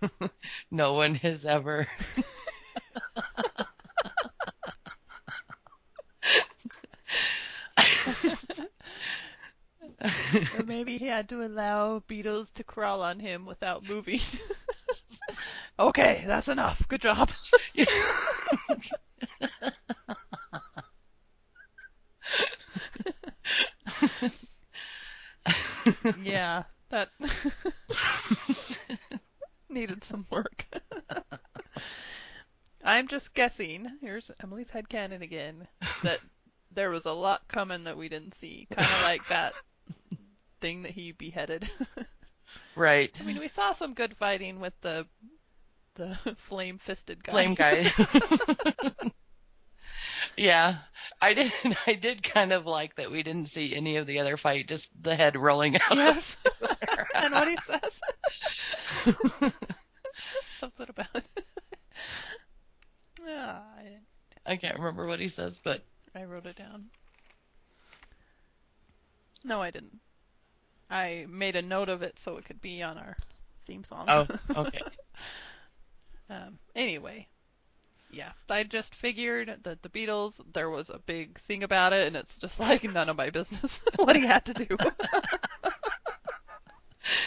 no 0.70 0.94
one 0.94 1.14
has 1.16 1.44
ever. 1.44 1.86
or 10.58 10.64
maybe 10.64 10.96
he 10.98 11.06
had 11.06 11.28
to 11.28 11.42
allow 11.42 12.02
beetles 12.06 12.52
to 12.52 12.64
crawl 12.64 13.02
on 13.02 13.20
him 13.20 13.44
without 13.46 13.86
moving. 13.86 14.20
okay, 15.78 16.24
that's 16.26 16.48
enough. 16.48 16.86
Good 16.88 17.02
job. 17.02 17.30
yeah, 26.22 26.64
that 26.90 27.08
needed 29.74 30.04
some 30.04 30.26
work. 30.30 30.66
I'm 32.84 33.08
just 33.08 33.34
guessing. 33.34 33.86
Here's 34.00 34.30
Emily's 34.42 34.70
head 34.70 34.88
headcanon 34.88 35.22
again. 35.22 35.68
That 36.02 36.20
there 36.74 36.90
was 36.90 37.06
a 37.06 37.12
lot 37.12 37.46
coming 37.48 37.84
that 37.84 37.96
we 37.96 38.08
didn't 38.08 38.34
see. 38.34 38.66
Kind 38.70 38.88
of 38.88 39.02
like 39.02 39.26
that 39.28 39.52
thing 40.60 40.82
that 40.82 40.92
he 40.92 41.12
beheaded. 41.12 41.70
right. 42.76 43.16
I 43.20 43.24
mean, 43.24 43.38
we 43.38 43.48
saw 43.48 43.72
some 43.72 43.94
good 43.94 44.16
fighting 44.16 44.60
with 44.60 44.74
the 44.80 45.06
the 45.94 46.16
flame-fisted 46.36 47.22
guy. 47.22 47.32
Flame 47.32 47.54
guy. 47.54 47.92
Yeah, 50.36 50.76
I 51.20 51.34
did. 51.34 51.52
I 51.86 51.94
did 51.94 52.22
kind 52.22 52.52
of 52.52 52.66
like 52.66 52.96
that 52.96 53.10
we 53.10 53.22
didn't 53.22 53.48
see 53.48 53.74
any 53.74 53.96
of 53.96 54.06
the 54.06 54.18
other 54.18 54.36
fight, 54.36 54.68
just 54.68 54.90
the 55.02 55.14
head 55.14 55.36
rolling 55.36 55.76
out. 55.76 55.96
yes. 55.96 56.36
and 57.14 57.34
what 57.34 57.48
he 57.48 57.56
says. 57.66 58.00
something 60.58 60.86
about. 60.88 61.22
ah, 63.28 63.62
I, 63.78 64.52
I 64.52 64.56
can't 64.56 64.78
remember 64.78 65.06
what 65.06 65.20
he 65.20 65.28
says, 65.28 65.60
but 65.62 65.82
I 66.14 66.24
wrote 66.24 66.46
it 66.46 66.56
down. 66.56 66.86
No, 69.44 69.60
I 69.60 69.70
didn't. 69.70 69.98
I 70.90 71.26
made 71.28 71.56
a 71.56 71.62
note 71.62 71.88
of 71.88 72.02
it 72.02 72.18
so 72.18 72.36
it 72.36 72.44
could 72.44 72.60
be 72.60 72.82
on 72.82 72.98
our 72.98 73.16
theme 73.66 73.84
song. 73.84 74.06
oh, 74.08 74.26
okay. 74.56 74.82
Um, 76.28 76.58
anyway, 76.74 77.26
yeah, 78.12 78.32
I 78.48 78.64
just 78.64 78.94
figured 78.94 79.60
that 79.62 79.82
the 79.82 79.88
beetles, 79.88 80.40
there 80.52 80.70
was 80.70 80.90
a 80.90 80.98
big 80.98 81.38
thing 81.40 81.62
about 81.62 81.92
it, 81.92 82.06
and 82.06 82.16
it's 82.16 82.36
just 82.38 82.58
like 82.60 82.84
none 82.84 83.08
of 83.08 83.16
my 83.16 83.30
business 83.30 83.80
what 83.96 84.16
he 84.16 84.26
had 84.26 84.44
to 84.46 84.54
do. 84.54 84.66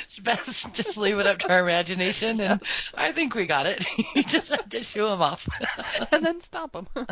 It's 0.05 0.19
best 0.19 0.73
just 0.75 0.97
leave 0.97 1.17
it 1.17 1.25
up 1.27 1.39
to 1.39 1.51
our 1.51 1.59
imagination, 1.61 2.39
and 2.39 2.61
I 2.93 3.11
think 3.11 3.33
we 3.33 3.47
got 3.47 3.65
it. 3.65 3.85
you 4.15 4.23
just 4.23 4.49
had 4.51 4.69
to 4.71 4.83
shoo 4.83 5.07
him 5.07 5.21
off. 5.21 5.47
and 6.11 6.23
then 6.23 6.39
stop 6.41 6.75
him. 6.75 6.87
All 6.95 7.05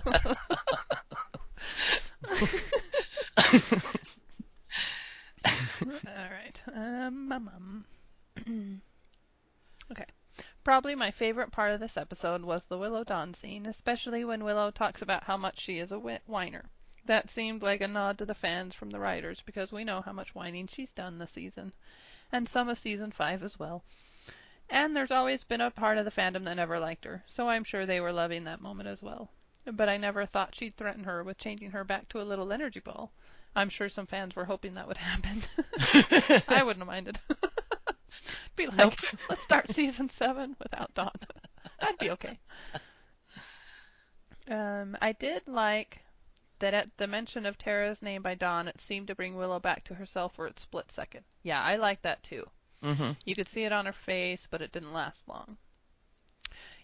right. 6.29 6.63
Um, 6.73 7.31
um, 7.31 7.49
um. 7.55 7.85
okay. 9.91 10.05
Probably 10.63 10.93
my 10.93 11.09
favorite 11.09 11.51
part 11.51 11.71
of 11.71 11.79
this 11.79 11.97
episode 11.97 12.43
was 12.43 12.65
the 12.65 12.77
Willow 12.77 13.03
Dawn 13.03 13.33
scene, 13.33 13.65
especially 13.65 14.23
when 14.23 14.43
Willow 14.43 14.69
talks 14.69 15.01
about 15.01 15.23
how 15.23 15.35
much 15.35 15.59
she 15.59 15.79
is 15.79 15.91
a 15.91 15.97
whiner. 15.97 16.69
That 17.05 17.31
seemed 17.31 17.63
like 17.63 17.81
a 17.81 17.87
nod 17.87 18.19
to 18.19 18.25
the 18.25 18.35
fans 18.35 18.75
from 18.75 18.91
the 18.91 18.99
writers 18.99 19.41
because 19.41 19.71
we 19.71 19.83
know 19.83 20.01
how 20.01 20.11
much 20.13 20.35
whining 20.35 20.67
she's 20.67 20.91
done 20.91 21.17
this 21.17 21.31
season, 21.31 21.73
and 22.31 22.47
some 22.47 22.69
of 22.69 22.77
season 22.77 23.11
5 23.11 23.41
as 23.41 23.57
well. 23.57 23.83
And 24.69 24.95
there's 24.95 25.09
always 25.09 25.43
been 25.43 25.61
a 25.61 25.71
part 25.71 25.97
of 25.97 26.05
the 26.05 26.11
fandom 26.11 26.45
that 26.45 26.53
never 26.53 26.79
liked 26.79 27.05
her, 27.05 27.23
so 27.25 27.49
I'm 27.49 27.63
sure 27.63 27.87
they 27.87 27.99
were 27.99 28.13
loving 28.13 28.43
that 28.43 28.61
moment 28.61 28.87
as 28.87 29.01
well. 29.01 29.31
But 29.65 29.89
I 29.89 29.97
never 29.97 30.27
thought 30.27 30.53
she'd 30.53 30.77
threaten 30.77 31.05
her 31.05 31.23
with 31.23 31.39
changing 31.39 31.71
her 31.71 31.83
back 31.83 32.07
to 32.09 32.21
a 32.21 32.23
little 32.23 32.53
energy 32.53 32.81
ball. 32.81 33.11
I'm 33.55 33.69
sure 33.69 33.89
some 33.89 34.05
fans 34.05 34.35
were 34.35 34.45
hoping 34.45 34.75
that 34.75 34.87
would 34.87 34.97
happen. 34.97 35.41
I 36.47 36.63
wouldn't 36.63 36.85
have 36.85 36.87
minded. 36.87 37.19
be 38.55 38.67
like, 38.67 38.77
Nope. 38.77 38.95
let's 39.29 39.41
start 39.43 39.69
season 39.71 40.09
seven 40.09 40.55
without 40.59 40.93
Dawn. 40.93 41.11
I'd 41.81 41.97
be 41.97 42.11
okay. 42.11 42.39
Um, 44.47 44.97
I 45.01 45.13
did 45.13 45.47
like 45.47 46.03
that 46.59 46.73
at 46.73 46.95
the 46.97 47.07
mention 47.07 47.45
of 47.45 47.57
Tara's 47.57 48.01
name 48.01 48.21
by 48.21 48.35
Dawn, 48.35 48.67
it 48.67 48.79
seemed 48.79 49.07
to 49.07 49.15
bring 49.15 49.35
Willow 49.35 49.59
back 49.59 49.83
to 49.85 49.95
herself 49.95 50.35
for 50.35 50.45
a 50.47 50.57
split 50.59 50.91
second. 50.91 51.25
Yeah, 51.43 51.61
I 51.61 51.75
like 51.77 52.01
that 52.01 52.23
too. 52.23 52.49
hmm 52.81 53.11
You 53.25 53.35
could 53.35 53.47
see 53.47 53.63
it 53.63 53.71
on 53.71 53.85
her 53.87 53.93
face, 53.93 54.47
but 54.49 54.61
it 54.61 54.71
didn't 54.71 54.93
last 54.93 55.27
long. 55.27 55.57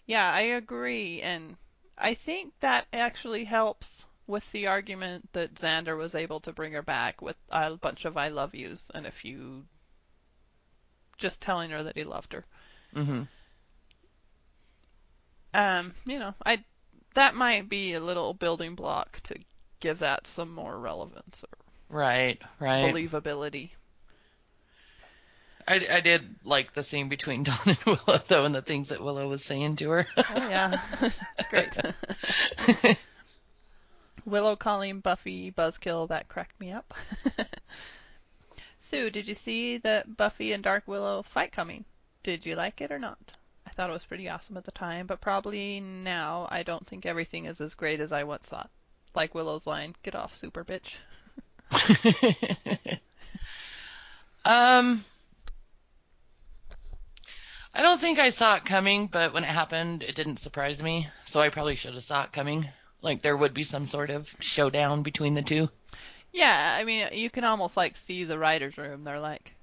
Yeah, 0.06 0.30
I 0.32 0.40
agree, 0.40 1.22
and 1.22 1.56
I 1.96 2.14
think 2.14 2.58
that 2.60 2.86
actually 2.92 3.44
helps 3.44 4.04
with 4.26 4.50
the 4.52 4.66
argument 4.66 5.32
that 5.32 5.54
Xander 5.54 5.96
was 5.96 6.14
able 6.14 6.40
to 6.40 6.52
bring 6.52 6.72
her 6.72 6.82
back 6.82 7.22
with 7.22 7.36
a 7.48 7.76
bunch 7.76 8.04
of 8.04 8.16
I 8.16 8.28
love 8.28 8.54
yous 8.54 8.90
and 8.94 9.06
a 9.06 9.10
few 9.12 9.66
just 11.18 11.42
telling 11.42 11.70
her 11.70 11.82
that 11.82 11.96
he 11.96 12.04
loved 12.04 12.32
her. 12.32 12.46
hmm 12.94 13.22
Um, 15.54 15.94
you 16.06 16.18
know, 16.18 16.34
I 16.46 16.64
that 17.14 17.34
might 17.34 17.68
be 17.68 17.92
a 17.94 18.00
little 18.00 18.32
building 18.34 18.74
block 18.74 19.20
to 19.24 19.38
give 19.80 19.98
that 19.98 20.26
some 20.26 20.54
more 20.54 20.78
relevance 20.78 21.44
or 21.44 21.58
Right, 21.90 22.40
right. 22.60 22.98
believability. 23.04 23.72
I, 25.66 25.86
I 25.90 26.00
did 26.00 26.36
like 26.44 26.72
the 26.74 26.82
scene 26.82 27.08
between 27.08 27.42
Dawn 27.44 27.58
and 27.66 27.78
Willow, 27.84 28.20
though, 28.26 28.44
and 28.44 28.54
the 28.54 28.62
things 28.62 28.88
that 28.88 29.02
Willow 29.02 29.28
was 29.28 29.44
saying 29.44 29.76
to 29.76 29.90
her. 29.90 30.08
Oh 30.28 30.42
yeah, 30.42 30.76
it's 31.36 31.46
great. 31.46 31.76
Willow 34.24 34.54
calling 34.54 35.00
Buffy 35.00 35.50
Buzzkill 35.50 36.06
that 36.08 36.28
cracked 36.28 36.60
me 36.60 36.70
up. 36.70 36.94
Sue, 38.80 39.10
did 39.10 39.26
you 39.26 39.34
see 39.34 39.78
that 39.78 40.16
Buffy 40.16 40.52
and 40.52 40.62
Dark 40.62 40.86
Willow 40.86 41.22
fight 41.22 41.52
coming? 41.52 41.84
Did 42.22 42.46
you 42.46 42.54
like 42.54 42.80
it 42.80 42.92
or 42.92 42.98
not? 42.98 43.36
I 43.66 43.70
thought 43.70 43.90
it 43.90 43.92
was 43.92 44.04
pretty 44.04 44.28
awesome 44.28 44.56
at 44.56 44.64
the 44.64 44.72
time, 44.72 45.06
but 45.06 45.20
probably 45.20 45.80
now 45.80 46.46
I 46.50 46.62
don't 46.62 46.86
think 46.86 47.04
everything 47.04 47.44
is 47.44 47.60
as 47.60 47.74
great 47.74 48.00
as 48.00 48.12
I 48.12 48.24
once 48.24 48.48
thought. 48.48 48.70
Like 49.14 49.34
Willow's 49.34 49.66
line, 49.66 49.94
"Get 50.02 50.14
off, 50.14 50.34
super 50.34 50.64
bitch." 50.64 50.96
um, 54.44 55.04
I 57.74 57.82
don't 57.82 58.00
think 58.00 58.18
I 58.18 58.30
saw 58.30 58.56
it 58.56 58.64
coming, 58.64 59.06
but 59.06 59.32
when 59.34 59.44
it 59.44 59.48
happened, 59.48 60.02
it 60.02 60.14
didn't 60.14 60.38
surprise 60.38 60.82
me. 60.82 61.08
So 61.26 61.40
I 61.40 61.48
probably 61.48 61.74
should 61.74 61.94
have 61.94 62.04
saw 62.04 62.24
it 62.24 62.32
coming. 62.32 62.68
Like 63.02 63.22
there 63.22 63.36
would 63.36 63.54
be 63.54 63.64
some 63.64 63.86
sort 63.86 64.10
of 64.10 64.34
showdown 64.40 65.02
between 65.02 65.34
the 65.34 65.42
two. 65.42 65.68
Yeah, 66.32 66.76
I 66.78 66.84
mean, 66.84 67.08
you 67.12 67.30
can 67.30 67.44
almost 67.44 67.76
like 67.76 67.96
see 67.96 68.24
the 68.24 68.38
writers' 68.38 68.78
room. 68.78 69.04
They're 69.04 69.20
like, 69.20 69.54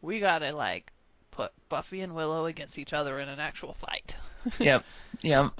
"We 0.00 0.20
gotta 0.20 0.52
like 0.52 0.92
put 1.30 1.52
Buffy 1.68 2.00
and 2.00 2.14
Willow 2.14 2.46
against 2.46 2.78
each 2.78 2.92
other 2.92 3.18
in 3.20 3.28
an 3.28 3.40
actual 3.40 3.74
fight." 3.74 4.16
yep, 4.58 4.84
yep. 5.20 5.52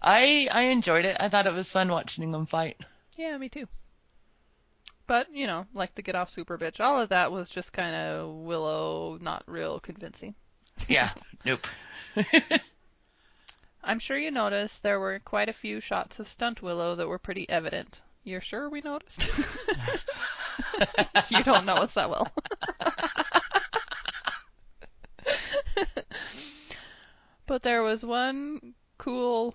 I 0.00 0.48
I 0.50 0.62
enjoyed 0.64 1.04
it. 1.04 1.16
I 1.20 1.28
thought 1.28 1.46
it 1.46 1.52
was 1.52 1.70
fun 1.70 1.88
watching 1.88 2.32
them 2.32 2.46
fight. 2.46 2.78
Yeah, 3.16 3.36
me 3.38 3.48
too. 3.48 3.68
But, 5.06 5.30
you 5.34 5.46
know, 5.46 5.66
like 5.74 5.94
the 5.94 6.02
get 6.02 6.14
off 6.14 6.30
super 6.30 6.56
bitch, 6.56 6.80
all 6.80 7.00
of 7.00 7.10
that 7.10 7.30
was 7.30 7.50
just 7.50 7.72
kind 7.72 7.94
of 7.94 8.34
Willow 8.34 9.18
not 9.20 9.44
real 9.46 9.78
convincing. 9.78 10.34
Yeah, 10.88 11.10
nope. 11.44 11.66
I'm 13.84 13.98
sure 13.98 14.16
you 14.16 14.30
noticed 14.30 14.82
there 14.82 14.98
were 14.98 15.18
quite 15.18 15.50
a 15.50 15.52
few 15.52 15.80
shots 15.80 16.18
of 16.18 16.28
stunt 16.28 16.62
Willow 16.62 16.96
that 16.96 17.06
were 17.06 17.18
pretty 17.18 17.46
evident. 17.50 18.00
You're 18.24 18.40
sure 18.40 18.70
we 18.70 18.80
noticed? 18.80 19.28
you 21.28 21.42
don't 21.42 21.66
know 21.66 21.74
us 21.74 21.92
that 21.94 22.08
well. 22.08 22.32
but 27.46 27.62
there 27.62 27.82
was 27.82 28.02
one 28.02 28.72
cool 28.96 29.54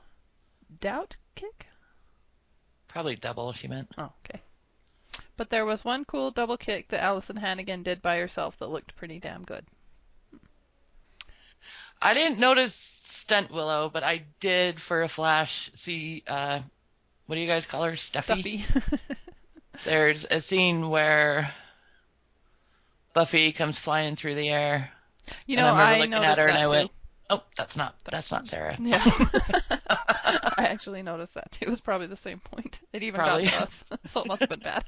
doubt 0.80 1.16
kick. 1.34 1.66
Probably 2.88 3.16
double. 3.16 3.54
She 3.54 3.68
meant. 3.68 3.90
Oh, 3.98 4.12
okay. 4.24 4.42
But 5.36 5.50
there 5.50 5.66
was 5.66 5.84
one 5.84 6.06
cool 6.06 6.30
double 6.30 6.58
kick 6.58 6.90
that 6.90 7.04
Alyson 7.04 7.38
Hannigan 7.38 7.82
did 7.82 8.04
by 8.04 8.18
herself 8.18 8.60
that 8.60 8.68
looked 8.68 8.96
pretty 8.96 9.20
damn 9.20 9.46
good. 9.46 9.66
I 12.02 12.14
didn't 12.14 12.40
notice 12.40 12.76
stunt 12.76 13.52
Willow, 13.52 13.90
but 13.90 14.04
I 14.04 14.26
did 14.40 14.80
for 14.80 15.02
a 15.02 15.08
flash 15.08 15.72
see. 15.74 16.24
uh 16.28 16.62
What 17.30 17.36
do 17.36 17.42
you 17.42 17.48
guys 17.48 17.68
call 17.68 17.84
her? 17.84 17.96
Stuffy. 17.96 18.58
Stuffy. 18.58 18.98
There's 19.86 20.26
a 20.26 20.42
scene 20.42 20.90
where 20.90 21.54
Buffy 23.14 23.52
comes 23.52 23.78
flying 23.78 24.16
through 24.16 24.34
the 24.34 24.50
air. 24.50 24.90
you 25.46 25.56
and 25.56 25.64
know, 25.64 25.72
I 25.76 25.92
remember 26.00 26.16
I 26.16 26.20
looking 26.20 26.28
at 26.28 26.38
her 26.40 26.48
and 26.48 26.58
I 26.58 26.64
too. 26.64 26.70
went, 26.72 26.92
"Oh, 27.30 27.44
that's 27.56 27.78
not 27.78 27.94
that's 28.04 28.32
not 28.32 28.48
Sarah." 28.48 28.76
Yeah. 28.80 29.04
I 29.88 30.66
actually 30.72 31.04
noticed 31.04 31.36
that 31.36 31.52
too. 31.52 31.66
It 31.66 31.70
was 31.70 31.82
probably 31.82 32.08
the 32.08 32.18
same 32.18 32.40
point. 32.40 32.80
It 32.94 33.04
even 33.04 33.20
Probably. 33.20 33.46
got 33.46 33.52
to 33.54 33.62
us, 33.62 33.84
so 34.08 34.22
it 34.22 34.28
must 34.28 34.40
have 34.40 34.50
been 34.50 34.62
bad. 34.62 34.84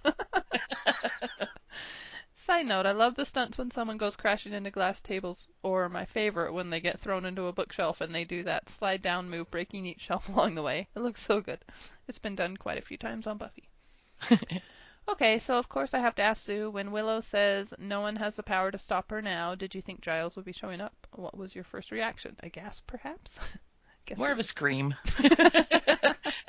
Side 2.52 2.66
note, 2.68 2.86
I 2.86 2.92
love 2.92 3.16
the 3.16 3.24
stunts 3.24 3.58
when 3.58 3.72
someone 3.72 3.96
goes 3.96 4.18
crashing 4.18 4.52
into 4.52 4.72
glass 4.72 5.00
tables, 5.00 5.48
or 5.64 5.88
my 5.88 6.04
favorite, 6.04 6.52
when 6.52 6.70
they 6.70 6.82
get 6.82 7.00
thrown 7.00 7.24
into 7.24 7.46
a 7.46 7.54
bookshelf 7.54 8.02
and 8.02 8.14
they 8.14 8.26
do 8.26 8.44
that 8.44 8.68
slide 8.68 9.02
down 9.02 9.30
move, 9.30 9.50
breaking 9.50 9.86
each 9.86 10.02
shelf 10.08 10.28
along 10.28 10.56
the 10.56 10.62
way. 10.62 10.90
It 10.94 11.00
looks 11.00 11.22
so 11.22 11.40
good. 11.40 11.60
It's 12.10 12.20
been 12.20 12.36
done 12.36 12.58
quite 12.58 12.78
a 12.78 12.82
few 12.82 12.98
times 12.98 13.26
on 13.26 13.38
Buffy. 13.38 13.70
Okay, 15.08 15.40
so 15.40 15.58
of 15.58 15.70
course 15.70 15.94
I 15.94 16.00
have 16.02 16.16
to 16.16 16.22
ask 16.24 16.44
Sue, 16.44 16.70
when 16.70 16.92
Willow 16.92 17.22
says 17.22 17.74
no 17.80 18.02
one 18.02 18.18
has 18.18 18.36
the 18.36 18.44
power 18.44 18.70
to 18.70 18.78
stop 18.78 19.10
her 19.12 19.22
now, 19.22 19.56
did 19.56 19.74
you 19.74 19.82
think 19.82 20.02
Giles 20.02 20.36
would 20.36 20.46
be 20.46 20.52
showing 20.52 20.82
up? 20.82 20.94
What 21.14 21.38
was 21.38 21.56
your 21.56 21.64
first 21.64 21.90
reaction? 21.90 22.36
A 22.44 22.50
gasp, 22.50 22.86
perhaps? 22.86 23.40
Guess 24.08 24.18
More 24.18 24.28
we- 24.28 24.34
of 24.34 24.40
a 24.40 24.44
scream. 24.44 24.94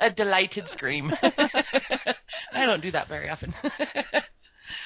a 0.01 0.11
delighted 0.11 0.67
scream. 0.67 1.13
I 1.23 2.65
don't 2.65 2.81
do 2.81 2.91
that 2.91 3.07
very 3.07 3.29
often. 3.29 3.53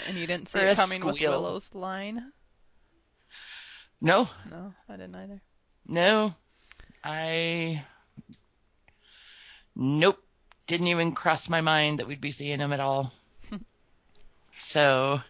And 0.07 0.17
you 0.17 0.27
didn't 0.27 0.49
see 0.49 0.59
it 0.59 0.75
coming 0.75 1.03
with. 1.05 1.19
Willow's 1.19 1.73
line? 1.73 2.31
no, 4.01 4.27
No, 4.49 4.73
I 4.89 4.93
didn't 4.97 5.15
either. 5.15 5.41
no. 5.87 6.33
I 7.03 7.83
Nope. 9.75 10.17
Didn't 10.65 10.87
even 10.87 11.13
cross 11.13 11.47
my 11.47 11.61
mind 11.61 11.99
that 11.99 12.07
we'd 12.07 12.19
be 12.19 12.31
seeing 12.31 12.59
him 12.59 12.73
at 12.73 12.79
all. 12.79 13.13
so 14.59 15.21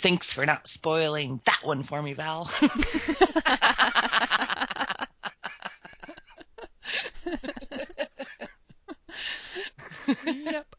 thanks 0.00 0.32
for 0.32 0.46
not 0.46 0.68
spoiling 0.68 1.40
that 1.44 1.60
one 1.64 1.82
for 1.82 2.00
me, 2.00 2.14
Val. 2.14 2.50
yep. 10.24 10.76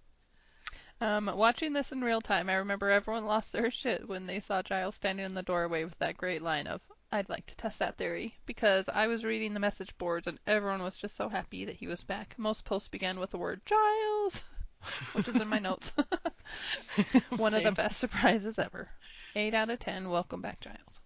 Um, 1.01 1.31
watching 1.33 1.73
this 1.73 1.91
in 1.91 2.03
real 2.03 2.21
time, 2.21 2.47
I 2.47 2.53
remember 2.53 2.91
everyone 2.91 3.25
lost 3.25 3.51
their 3.51 3.71
shit 3.71 4.07
when 4.07 4.27
they 4.27 4.39
saw 4.39 4.61
Giles 4.61 4.93
standing 4.93 5.25
in 5.25 5.33
the 5.33 5.41
doorway 5.41 5.83
with 5.83 5.97
that 5.97 6.15
great 6.15 6.43
line 6.43 6.67
of, 6.67 6.79
I'd 7.11 7.27
like 7.27 7.47
to 7.47 7.55
test 7.55 7.79
that 7.79 7.97
theory 7.97 8.35
because 8.45 8.87
I 8.87 9.07
was 9.07 9.25
reading 9.25 9.55
the 9.55 9.59
message 9.59 9.97
boards 9.97 10.27
and 10.27 10.37
everyone 10.45 10.83
was 10.83 10.97
just 10.97 11.15
so 11.15 11.27
happy 11.27 11.65
that 11.65 11.77
he 11.77 11.87
was 11.87 12.03
back. 12.03 12.35
Most 12.37 12.65
posts 12.65 12.87
began 12.87 13.19
with 13.19 13.31
the 13.31 13.39
word 13.39 13.61
Giles, 13.65 14.43
which 15.13 15.27
is 15.27 15.35
in 15.35 15.47
my 15.47 15.57
notes. 15.59 15.91
One 17.35 17.55
of 17.55 17.63
the 17.63 17.71
best 17.71 17.99
surprises 17.99 18.59
ever. 18.59 18.87
8 19.35 19.55
out 19.55 19.71
of 19.71 19.79
10. 19.79 20.07
Welcome 20.07 20.41
back, 20.41 20.59
Giles. 20.59 21.01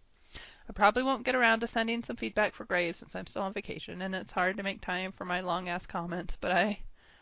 I 0.70 0.74
probably 0.74 1.04
won't 1.04 1.24
get 1.24 1.36
around 1.36 1.62
to 1.62 1.68
sending 1.68 2.04
some 2.04 2.18
feedback 2.18 2.54
for 2.54 2.66
Graves 2.66 3.00
since 3.00 3.16
I'm 3.16 3.28
still 3.28 3.44
on 3.44 3.54
vacation 3.54 4.02
and 4.02 4.14
it's 4.14 4.32
hard 4.34 4.58
to 4.58 4.64
make 4.64 4.82
time 4.82 5.14
for 5.14 5.24
my 5.24 5.40
long 5.40 5.70
ass 5.70 5.86
comments, 5.86 6.38
but 6.42 6.52
I 6.52 6.80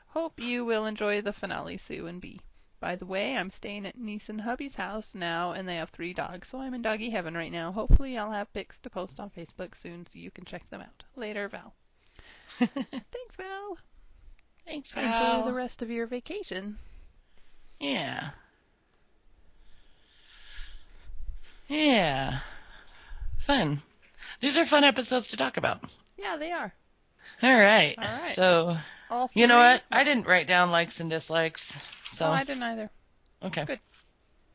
hope 0.08 0.40
you 0.40 0.66
will 0.66 0.88
enjoy 0.88 1.22
the 1.22 1.34
finale, 1.34 1.78
Sue 1.78 2.08
and 2.08 2.20
B. 2.20 2.42
By 2.84 2.98
the 2.98 3.06
way, 3.06 3.38
I'm 3.38 3.50
staying 3.50 3.86
at 3.86 3.98
niece 3.98 4.28
and 4.28 4.42
hubby's 4.42 4.76
house 4.76 5.16
now, 5.16 5.54
and 5.54 5.66
they 5.66 5.78
have 5.78 5.90
three 5.90 6.14
dogs, 6.14 6.50
so 6.50 6.60
I'm 6.60 6.74
in 6.74 6.82
doggy 6.82 7.10
heaven 7.12 7.34
right 7.34 7.50
now. 7.50 7.72
Hopefully, 7.72 8.18
I'll 8.18 8.34
have 8.34 8.52
pics 8.52 8.78
to 8.80 8.90
post 8.90 9.22
on 9.22 9.30
Facebook 9.30 9.74
soon 9.74 10.06
so 10.06 10.20
you 10.20 10.30
can 10.30 10.44
check 10.44 10.70
them 10.70 10.82
out. 10.82 11.04
Later, 11.16 11.48
Val. 11.48 11.74
Thanks, 12.60 13.38
Val. 13.38 13.78
Thanks, 14.68 14.92
Val. 14.92 15.38
Enjoy 15.38 15.48
the 15.48 15.54
rest 15.54 15.82
of 15.82 15.90
your 15.90 16.08
vacation. 16.08 16.78
Yeah. 17.80 18.32
Yeah. 21.70 22.40
Fun. 23.40 23.82
These 24.42 24.58
are 24.58 24.66
fun 24.66 24.84
episodes 24.84 25.28
to 25.28 25.38
talk 25.38 25.56
about. 25.56 25.80
Yeah, 26.18 26.36
they 26.36 26.52
are. 26.52 26.74
All 27.42 27.54
right. 27.54 27.96
All 27.98 28.04
right. 28.04 28.36
So, 28.36 28.76
All 29.10 29.32
you 29.34 29.48
know 29.48 29.60
what? 29.60 29.84
I 29.90 30.04
didn't 30.04 30.28
write 30.28 30.48
down 30.48 30.70
likes 30.70 31.00
and 31.00 31.10
dislikes. 31.10 31.72
So, 32.14 32.26
Oh, 32.28 32.32
I 32.32 32.44
didn't 32.44 32.64
either. 32.64 32.90
okay. 33.44 33.66
Good. 33.66 33.80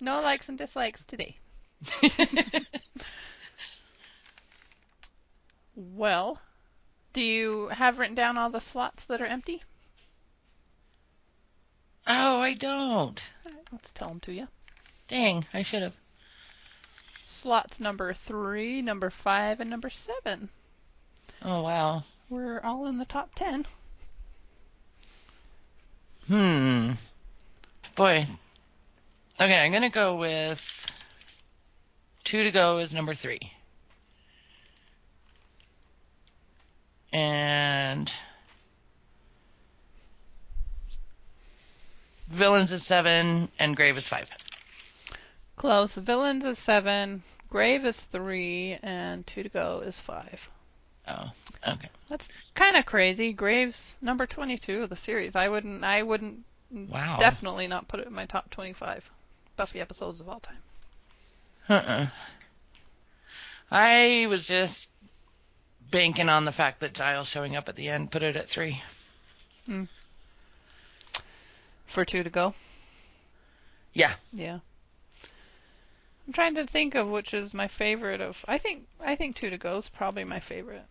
No 0.00 0.20
likes 0.20 0.48
and 0.48 0.56
dislikes 0.56 1.04
today. 1.04 1.36
Well, 5.80 6.40
do 7.12 7.20
you 7.20 7.68
have 7.68 8.00
written 8.00 8.16
down 8.16 8.36
all 8.36 8.50
the 8.50 8.61
slots 8.61 9.04
that 9.06 9.20
are 9.20 9.26
empty? 9.26 9.62
oh, 12.06 12.40
I 12.40 12.54
don't. 12.54 13.22
Right, 13.44 13.54
let's 13.70 13.92
tell 13.92 14.09
them 14.09 14.18
to 14.20 14.32
you. 14.32 14.48
Dang, 15.06 15.46
I 15.54 15.62
should 15.62 15.82
have. 15.82 15.94
Slots 17.24 17.78
number 17.78 18.12
three, 18.12 18.82
number 18.82 19.09
five, 19.11 19.61
and 19.61 19.70
number 19.70 19.88
seven. 19.88 20.48
Oh, 21.42 21.62
wow. 21.62 22.02
We're 22.28 22.61
all 22.61 22.86
in 22.86 22.98
the 22.98 23.04
top 23.04 23.34
ten. 23.36 23.64
Hmm. 26.26 26.92
Boy. 27.99 28.28
Okay, 29.40 29.59
I'm 29.59 29.72
going 29.72 29.82
to 29.82 29.88
go 29.88 30.14
with 30.14 30.86
two 32.22 32.44
to 32.44 32.53
go 32.53 32.78
is 32.78 32.94
number 32.94 33.12
three. 33.12 33.40
And 37.12 38.09
villains 42.28 42.70
is 42.70 42.86
seven 42.86 43.49
and 43.59 43.76
grave 43.76 43.99
is 43.99 44.07
five. 44.07 44.30
Close. 45.57 45.96
Villains 45.96 46.44
is 46.44 46.57
seven, 46.57 47.24
Grave 47.51 47.84
is 47.84 48.01
three, 48.01 48.78
and 48.80 49.26
two 49.26 49.42
to 49.42 49.49
go 49.49 49.82
is 49.84 49.99
five. 49.99 50.49
Oh, 51.09 51.32
okay. 51.66 51.88
That's 52.09 52.28
kind 52.55 52.76
of 52.76 52.86
crazy. 52.86 53.32
Graves 53.32 53.96
number 54.01 54.24
22 54.24 54.82
of 54.82 54.90
the 54.90 54.94
series. 54.94 55.34
I 55.34 55.49
wouldn't. 55.49 55.82
I 55.82 56.05
wouldn't. 56.05 56.44
Mm, 56.74 56.88
wow. 56.88 57.16
Definitely 57.18 57.66
not 57.66 57.88
put 57.88 58.00
it 58.00 58.06
in 58.06 58.12
my 58.12 58.26
top 58.26 58.50
25 58.50 59.08
Buffy 59.56 59.80
episodes 59.80 60.20
of 60.20 60.28
all 60.28 60.40
time. 60.40 60.56
Uh-uh. 61.68 62.06
I 63.70 64.26
was 64.28 64.46
just 64.46 64.90
banking 65.90 66.28
on 66.28 66.44
the 66.44 66.52
fact 66.52 66.80
that 66.80 66.94
Giles 66.94 67.28
showing 67.28 67.56
up 67.56 67.68
at 67.68 67.76
the 67.76 67.88
end 67.88 68.10
put 68.10 68.22
it 68.22 68.36
at 68.36 68.48
three. 68.48 68.82
Mm. 69.68 69.88
For 71.86 72.04
two 72.04 72.22
to 72.22 72.30
go. 72.30 72.54
Yeah. 73.92 74.14
Yeah. 74.32 74.58
I'm 76.26 76.32
trying 76.32 76.54
to 76.56 76.66
think 76.66 76.94
of 76.94 77.08
which 77.08 77.32
is 77.32 77.54
my 77.54 77.68
favorite 77.68 78.20
of. 78.20 78.44
I 78.46 78.58
think 78.58 78.86
I 79.00 79.14
think 79.16 79.34
two 79.36 79.48
to 79.50 79.56
go 79.58 79.78
is 79.78 79.88
probably 79.88 80.24
my 80.24 80.40
favorite. 80.40 80.84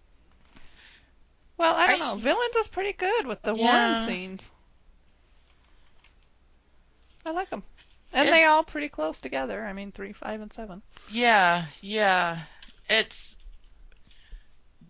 Well, 1.57 1.73
I 1.75 1.87
don't 1.87 2.01
I- 2.01 2.13
know. 2.13 2.15
Villains 2.15 2.55
is 2.55 2.67
pretty 2.67 2.93
good 2.93 3.27
with 3.27 3.41
the 3.43 3.55
Yeah. 3.55 3.91
Warren 3.93 4.07
scenes. 4.07 4.51
I 7.27 7.31
like 7.31 7.49
them, 7.49 7.63
and 8.13 8.29
they 8.29 8.45
all 8.45 8.63
pretty 8.63 8.89
close 8.89 9.19
together. 9.19 9.65
I 9.65 9.73
mean, 9.73 9.91
three, 9.91 10.13
five, 10.13 10.41
and 10.41 10.51
seven. 10.51 10.81
Yeah, 11.11 11.65
yeah. 11.81 12.39
It's 12.89 13.37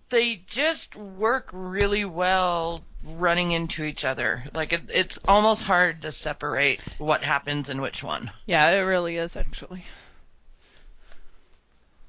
they 0.09 0.43
just 0.47 0.95
work 0.95 1.49
really 1.51 2.05
well 2.05 2.81
running 3.03 3.51
into 3.51 3.83
each 3.83 4.05
other. 4.05 4.43
Like 4.53 4.73
it, 4.73 4.83
it's 4.89 5.19
almost 5.27 5.63
hard 5.63 6.01
to 6.03 6.11
separate 6.11 6.81
what 6.97 7.23
happens 7.23 7.69
in 7.69 7.81
which 7.81 8.03
one. 8.03 8.31
Yeah, 8.45 8.69
it 8.69 8.81
really 8.81 9.17
is 9.17 9.35
actually. 9.35 9.83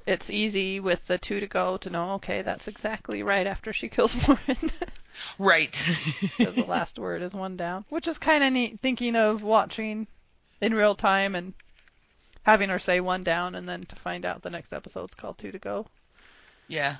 It's 0.06 0.30
easy 0.30 0.80
with 0.80 1.06
the 1.06 1.18
two 1.18 1.40
to 1.40 1.46
go 1.46 1.76
to 1.78 1.90
know. 1.90 2.12
Okay, 2.12 2.40
that's 2.40 2.66
exactly 2.68 3.22
right 3.22 3.46
after 3.46 3.72
she 3.72 3.88
kills 3.88 4.14
Warren. 4.28 4.70
Right. 5.38 5.78
because 6.38 6.56
the 6.56 6.64
last 6.64 6.98
word 6.98 7.20
is 7.22 7.34
one 7.34 7.56
down, 7.56 7.84
which 7.90 8.08
is 8.08 8.16
kind 8.16 8.42
of 8.42 8.52
neat. 8.52 8.80
Thinking 8.80 9.16
of 9.16 9.42
watching 9.42 10.06
in 10.60 10.74
real 10.74 10.94
time 10.94 11.34
and 11.34 11.54
having 12.42 12.68
her 12.70 12.78
say 12.78 13.00
one 13.00 13.22
down, 13.22 13.54
and 13.54 13.68
then 13.68 13.84
to 13.84 13.96
find 13.96 14.24
out 14.24 14.42
the 14.42 14.50
next 14.50 14.72
episode's 14.72 15.14
called 15.14 15.38
two 15.38 15.52
to 15.52 15.58
go. 15.58 15.86
yeah. 16.68 16.96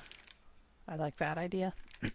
I 0.87 0.95
like 0.95 1.17
that 1.17 1.37
idea. 1.37 1.73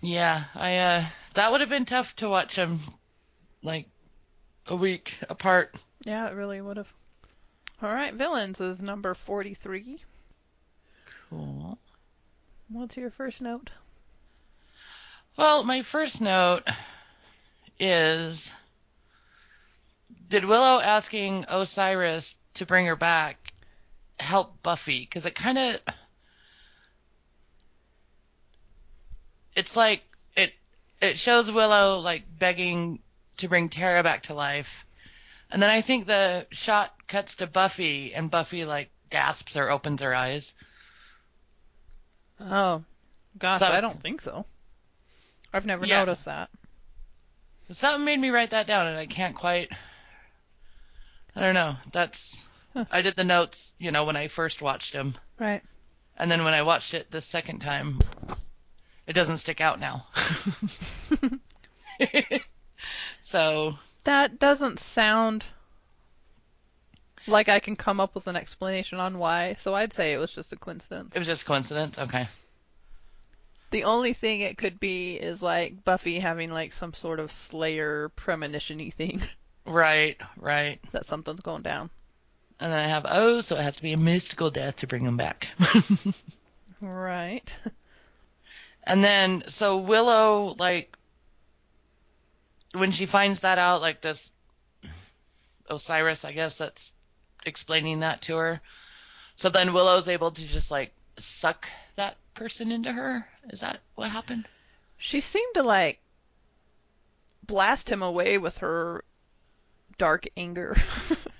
Yeah. 0.00 0.44
I 0.54 0.76
uh 0.76 1.04
that 1.32 1.50
would 1.50 1.60
have 1.62 1.70
been 1.70 1.86
tough 1.86 2.14
to 2.16 2.28
watch 2.28 2.56
them 2.56 2.78
like 3.62 3.86
a 4.66 4.76
week 4.76 5.14
apart. 5.30 5.74
Yeah, 6.04 6.28
it 6.28 6.34
really 6.34 6.60
would 6.60 6.76
have. 6.76 6.92
All 7.80 7.92
right, 7.92 8.12
villains 8.12 8.60
is 8.60 8.82
number 8.82 9.14
forty-three. 9.14 10.02
Cool. 11.30 11.78
What's 12.68 12.96
your 12.98 13.10
first 13.10 13.40
note? 13.40 13.70
Well, 15.38 15.64
my 15.64 15.80
first 15.82 16.20
note 16.20 16.62
is 17.78 18.52
Did 20.28 20.44
Willow 20.44 20.80
asking 20.80 21.44
Osiris 21.48 22.36
to 22.54 22.66
bring 22.66 22.86
her 22.86 22.96
back 22.96 23.52
help 24.18 24.62
Buffy? 24.62 25.00
Because 25.00 25.26
it 25.26 25.34
kind 25.34 25.58
of. 25.58 25.80
It's 29.54 29.76
like 29.76 30.02
it 30.36 30.52
it 31.00 31.18
shows 31.18 31.50
Willow 31.50 31.98
like 31.98 32.24
begging 32.38 33.00
to 33.38 33.48
bring 33.48 33.68
Tara 33.68 34.02
back 34.02 34.24
to 34.24 34.34
life. 34.34 34.84
And 35.50 35.62
then 35.62 35.70
I 35.70 35.80
think 35.82 36.06
the 36.06 36.46
shot 36.50 37.06
cuts 37.06 37.36
to 37.36 37.46
Buffy 37.46 38.14
and 38.14 38.30
Buffy 38.30 38.64
like 38.64 38.90
gasps 39.10 39.56
or 39.56 39.70
opens 39.70 40.02
her 40.02 40.14
eyes. 40.14 40.54
Oh, 42.40 42.82
gosh, 43.38 43.60
So 43.60 43.66
I 43.66 43.78
I 43.78 43.80
don't 43.80 44.00
think 44.02 44.20
so. 44.20 44.44
I've 45.52 45.66
never 45.66 45.86
Yeah. 45.86 46.00
noticed 46.00 46.24
that. 46.24 46.50
Something 47.70 48.04
made 48.04 48.18
me 48.20 48.30
write 48.30 48.50
that 48.50 48.66
down, 48.66 48.86
and 48.88 48.98
I 48.98 49.06
can't 49.06 49.36
quite. 49.36 49.70
I 51.36 51.40
don't 51.40 51.54
know. 51.54 51.76
That's. 51.92 52.38
Huh. 52.74 52.84
I 52.90 53.02
did 53.02 53.14
the 53.16 53.24
notes, 53.24 53.72
you 53.78 53.92
know, 53.92 54.04
when 54.04 54.16
I 54.16 54.28
first 54.28 54.60
watched 54.62 54.92
him, 54.94 55.14
Right. 55.38 55.62
and 56.16 56.30
then 56.30 56.42
when 56.44 56.54
I 56.54 56.62
watched 56.62 56.92
it 56.94 57.10
the 57.10 57.20
second 57.20 57.60
time, 57.60 57.98
it 59.06 59.12
doesn't 59.12 59.38
stick 59.38 59.60
out 59.60 59.78
now. 59.78 60.06
so 63.22 63.74
That 64.04 64.38
doesn't 64.38 64.78
sound 64.80 65.44
like 67.26 67.48
I 67.48 67.58
can 67.60 67.76
come 67.76 68.00
up 68.00 68.14
with 68.14 68.26
an 68.26 68.36
explanation 68.36 68.98
on 68.98 69.18
why, 69.18 69.56
so 69.60 69.74
I'd 69.74 69.92
say 69.92 70.12
it 70.12 70.18
was 70.18 70.32
just 70.32 70.52
a 70.52 70.56
coincidence. 70.56 71.14
it 71.14 71.18
was 71.18 71.28
just 71.28 71.46
coincidence. 71.46 71.98
Okay. 71.98 72.26
The 73.70 73.84
only 73.84 74.12
thing 74.12 74.40
it 74.40 74.58
could 74.58 74.78
be 74.78 75.14
is 75.14 75.42
like 75.42 75.84
Buffy 75.84 76.18
having 76.18 76.50
like 76.50 76.72
some 76.72 76.92
sort 76.92 77.18
of 77.20 77.32
Slayer 77.32 78.10
premonition-y 78.10 78.90
thing 78.96 79.22
Right. 79.66 80.20
Right. 80.36 80.80
that 80.92 81.06
something's 81.06 81.40
going 81.40 81.62
down. 81.62 81.90
And 82.60 82.72
then 82.72 82.78
I 82.78 82.86
have 82.88 83.06
O, 83.08 83.40
so 83.40 83.56
it 83.56 83.62
has 83.62 83.76
to 83.76 83.82
be 83.82 83.92
a 83.92 83.96
mystical 83.96 84.50
death 84.50 84.76
to 84.76 84.86
bring 84.86 85.04
him 85.04 85.16
back. 85.16 85.48
Right. 86.80 87.52
And 88.86 89.02
then, 89.02 89.44
so 89.48 89.78
Willow, 89.78 90.54
like, 90.58 90.94
when 92.72 92.90
she 92.90 93.06
finds 93.06 93.40
that 93.40 93.56
out, 93.56 93.80
like 93.80 94.02
this 94.02 94.30
Osiris, 95.70 96.26
I 96.26 96.32
guess 96.32 96.58
that's 96.58 96.92
explaining 97.46 98.00
that 98.00 98.20
to 98.22 98.36
her. 98.36 98.60
So 99.36 99.48
then 99.48 99.72
Willow's 99.72 100.08
able 100.08 100.32
to 100.32 100.46
just, 100.46 100.70
like, 100.70 100.92
suck 101.16 101.66
that 101.96 102.18
person 102.34 102.72
into 102.72 102.92
her. 102.92 103.26
Is 103.50 103.60
that 103.60 103.80
what 103.94 104.10
happened? 104.10 104.46
She 104.96 105.20
seemed 105.20 105.54
to 105.54 105.62
like 105.62 106.00
blast 107.46 107.88
him 107.90 108.02
away 108.02 108.38
with 108.38 108.58
her 108.58 109.04
dark 109.98 110.26
anger. 110.36 110.76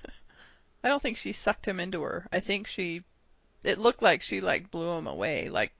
I 0.85 0.89
don't 0.89 1.01
think 1.03 1.17
she 1.17 1.33
sucked 1.33 1.67
him 1.67 1.81
into 1.81 2.03
her. 2.03 2.27
I 2.33 2.41
think 2.41 2.67
she 2.67 3.03
It 3.63 3.79
looked 3.79 4.03
like 4.03 4.23
she 4.23 4.41
like 4.41 4.71
blew 4.71 4.91
him 4.99 5.07
away. 5.07 5.49
Like 5.49 5.73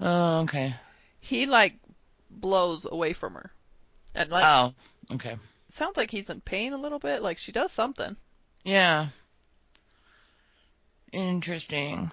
Oh, 0.00 0.40
okay. 0.40 0.74
he 1.20 1.46
like 1.46 1.74
blows 2.30 2.84
away 2.90 3.12
from 3.12 3.34
her. 3.34 3.52
And 4.14 4.30
like 4.30 4.44
oh, 4.44 5.14
okay. 5.14 5.36
sounds 5.70 5.96
like 5.96 6.10
he's 6.10 6.30
in 6.30 6.40
pain 6.40 6.72
a 6.72 6.78
little 6.78 6.98
bit. 6.98 7.22
Like 7.22 7.38
she 7.38 7.52
does 7.52 7.72
something. 7.72 8.16
Yeah. 8.64 9.08
Interesting. 11.12 12.10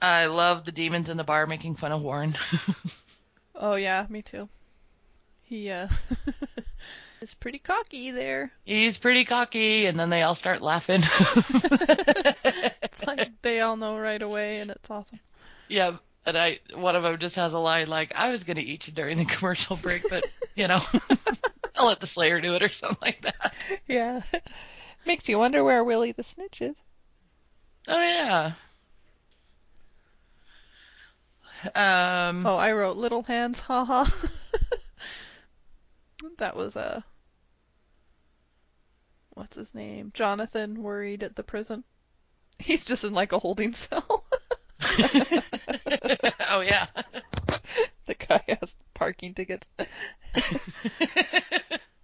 I 0.00 0.26
love 0.26 0.64
the 0.64 0.72
demons 0.72 1.08
in 1.08 1.16
the 1.16 1.24
bar 1.24 1.46
making 1.46 1.74
fun 1.76 1.92
of 1.92 2.02
Warren. 2.02 2.34
Oh 3.60 3.74
yeah, 3.74 4.06
me 4.08 4.22
too. 4.22 4.48
He 5.48 5.70
uh 5.70 5.88
is 7.20 7.34
pretty 7.34 7.58
cocky 7.58 8.10
there. 8.10 8.52
He's 8.64 8.98
pretty 8.98 9.24
cocky, 9.24 9.86
and 9.86 9.98
then 9.98 10.10
they 10.10 10.22
all 10.22 10.34
start 10.34 10.60
laughing. 10.60 11.00
It's 11.02 13.02
like 13.06 13.30
they 13.42 13.60
all 13.60 13.76
know 13.76 13.98
right 13.98 14.20
away 14.20 14.60
and 14.60 14.70
it's 14.70 14.90
awesome. 14.90 15.20
yeah, 15.68 15.96
and 16.26 16.36
I 16.36 16.58
one 16.74 16.96
of 16.96 17.02
them 17.02 17.18
just 17.18 17.36
has 17.36 17.52
a 17.54 17.58
line 17.58 17.88
like, 17.88 18.12
"I 18.14 18.30
was 18.30 18.44
gonna 18.44 18.60
eat 18.60 18.86
you 18.86 18.92
during 18.92 19.16
the 19.16 19.24
commercial 19.24 19.76
break, 19.76 20.08
but 20.08 20.24
you 20.54 20.68
know, 20.68 20.80
I'll 21.76 21.86
let 21.86 22.00
the 22.00 22.06
Slayer 22.06 22.40
do 22.40 22.54
it 22.54 22.62
or 22.62 22.68
something 22.70 22.98
like 23.00 23.22
that." 23.22 23.54
Yeah. 23.86 24.22
Makes 25.06 25.28
you 25.28 25.38
wonder 25.38 25.64
where 25.64 25.84
Willy 25.84 26.12
the 26.12 26.24
Snitch 26.24 26.60
is. 26.60 26.76
Oh 27.86 28.02
yeah. 28.02 28.52
Um. 31.74 32.46
Oh, 32.46 32.56
I 32.56 32.72
wrote 32.72 32.96
little 32.96 33.22
hands, 33.22 33.60
haha. 33.60 34.04
That 36.38 36.56
was 36.56 36.76
uh 36.76 37.00
what's 39.38 39.56
his 39.56 39.74
name? 39.74 40.10
Jonathan 40.14 40.82
worried 40.82 41.22
at 41.22 41.36
the 41.36 41.44
prison. 41.44 41.84
He's 42.58 42.84
just 42.84 43.04
in 43.04 43.14
like 43.14 43.32
a 43.32 43.38
holding 43.38 43.72
cell. 43.72 44.24
oh 46.50 46.60
yeah. 46.60 46.86
the 48.06 48.14
guy 48.14 48.42
has 48.48 48.76
parking 48.94 49.34
tickets. 49.34 49.68
and 49.78 49.86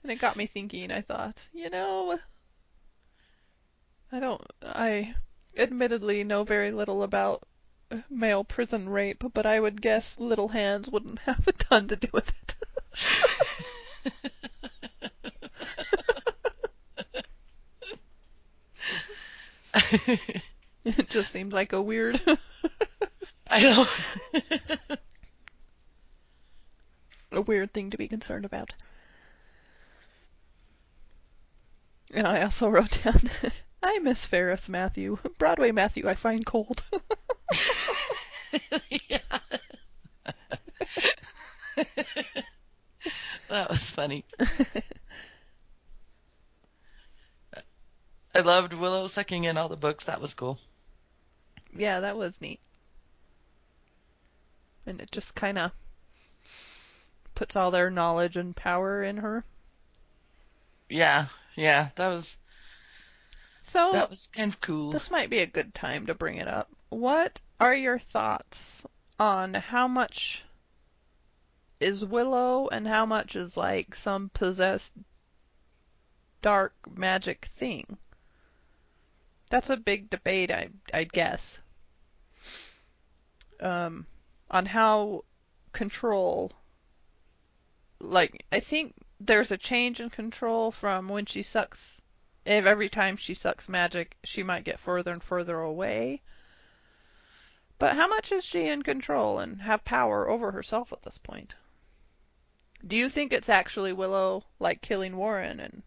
it 0.05 0.21
got 0.21 0.37
me 0.37 0.47
thinking, 0.47 0.93
I 0.93 1.01
thought, 1.01 1.41
you 1.53 1.71
know, 1.71 2.19
I 4.13 4.21
don't, 4.21 4.43
I 4.63 5.15
admittedly 5.57 6.23
know 6.23 6.45
very 6.45 6.71
little 6.71 7.03
about 7.03 7.43
male 8.09 8.45
prison 8.45 8.89
rape, 8.89 9.25
but 9.35 9.45
I 9.45 9.59
would 9.59 9.83
guess 9.83 10.21
little 10.21 10.49
hands 10.49 10.89
wouldn't 10.89 11.19
have 11.21 11.47
a 11.49 11.53
ton 11.53 11.89
to 11.89 11.97
do 11.97 12.09
with 12.13 12.29
it. 12.29 12.55
It 20.85 21.09
just 21.09 21.31
seemed 21.31 21.53
like 21.53 21.73
a 21.73 21.83
weird, 21.83 22.21
I 23.49 23.61
know. 23.61 23.87
a 27.33 27.43
weird 27.43 27.71
thing 27.75 27.91
to 27.91 27.99
be 27.99 28.09
concerned 28.09 28.47
about. 28.47 28.73
And 32.15 32.27
I 32.27 32.41
also 32.43 32.71
wrote 32.71 33.03
down, 33.05 33.21
I 33.83 33.99
miss 33.99 34.25
Ferris 34.25 34.71
Matthew. 34.71 35.19
Broadway 35.37 35.71
Matthew 35.71 36.09
I 36.09 36.15
find 36.15 36.47
cold. 36.47 36.83
yeah. 39.09 39.41
That 43.55 43.71
was 43.71 43.89
funny. 43.89 44.25
I 48.35 48.41
loved 48.41 48.73
Willow 48.73 49.07
sucking 49.07 49.45
in 49.45 49.57
all 49.57 49.69
the 49.69 49.77
books. 49.77 50.07
That 50.07 50.21
was 50.21 50.35
cool. 50.35 50.59
yeah, 51.77 52.01
that 52.01 52.17
was 52.19 52.41
neat. 52.41 52.59
And 54.87 55.01
it 55.01 55.13
just 55.13 55.37
kind 55.37 55.57
of 55.57 55.71
puts 57.37 57.55
all 57.55 57.71
their 57.71 57.91
knowledge 57.91 58.37
and 58.37 58.57
power 58.57 59.05
in 59.05 59.19
her. 59.19 59.45
Yeah, 60.89 61.27
yeah, 61.55 61.91
that 61.95 62.09
was 62.09 62.37
So 63.61 63.93
that 63.93 64.11
was 64.11 64.29
kind 64.35 64.53
of 64.53 64.61
cool. 64.61 64.91
this 64.91 65.13
might 65.13 65.31
be 65.31 65.39
a 65.39 65.47
good 65.47 65.75
time 65.75 66.07
to 66.07 66.15
bring 66.15 66.39
it 66.39 66.49
up. 66.49 66.69
What 66.89 67.41
are 67.61 67.75
your 67.75 68.01
thoughts 68.01 68.83
on 69.21 69.55
how 69.55 69.87
much 69.87 70.43
is 71.85 72.03
Willow 72.03 72.67
and 72.69 72.89
how 72.89 73.05
much 73.05 73.37
is 73.37 73.59
like 73.59 73.95
some 73.95 74.31
possessed 74.31 74.95
dark 76.41 76.73
magic 76.91 77.45
thing? 77.45 77.99
That's 79.51 79.69
a 79.69 79.77
big 79.77 80.09
debate, 80.09 80.51
I 80.51 80.71
I 80.95 81.05
guess. 81.05 81.59
Um, 83.61 84.07
on 84.51 84.65
how 84.65 85.25
control. 85.75 86.53
Like 88.01 88.47
I 88.51 88.61
think 88.61 88.95
there's 89.21 89.51
a 89.51 89.59
change 89.59 90.01
in 90.01 90.09
control 90.09 90.73
from 90.73 91.09
when 91.09 91.27
she 91.27 91.43
sucks. 91.43 92.01
If 92.47 92.65
every 92.65 92.89
time 92.89 93.19
she 93.19 93.35
sucks 93.35 93.69
magic, 93.69 94.17
she 94.25 94.43
might 94.43 94.65
get 94.65 94.81
further 94.81 95.13
and 95.13 95.23
further 95.23 95.61
away. 95.61 96.23
But 97.79 97.97
how 97.97 98.09
much 98.09 98.33
is 98.33 98.43
she 98.43 98.69
in 98.69 98.83
control 98.83 99.39
and 99.39 99.61
have 99.61 99.85
power 99.85 100.31
over 100.31 100.53
herself 100.53 100.91
at 100.93 101.03
this 101.03 101.19
point? 101.19 101.55
Do 102.87 102.97
you 102.97 103.09
think 103.09 103.33
it's 103.33 103.49
actually 103.49 103.93
Willow 103.93 104.45
like 104.59 104.83
killing 104.83 105.17
Warren 105.17 105.61
and 105.61 105.83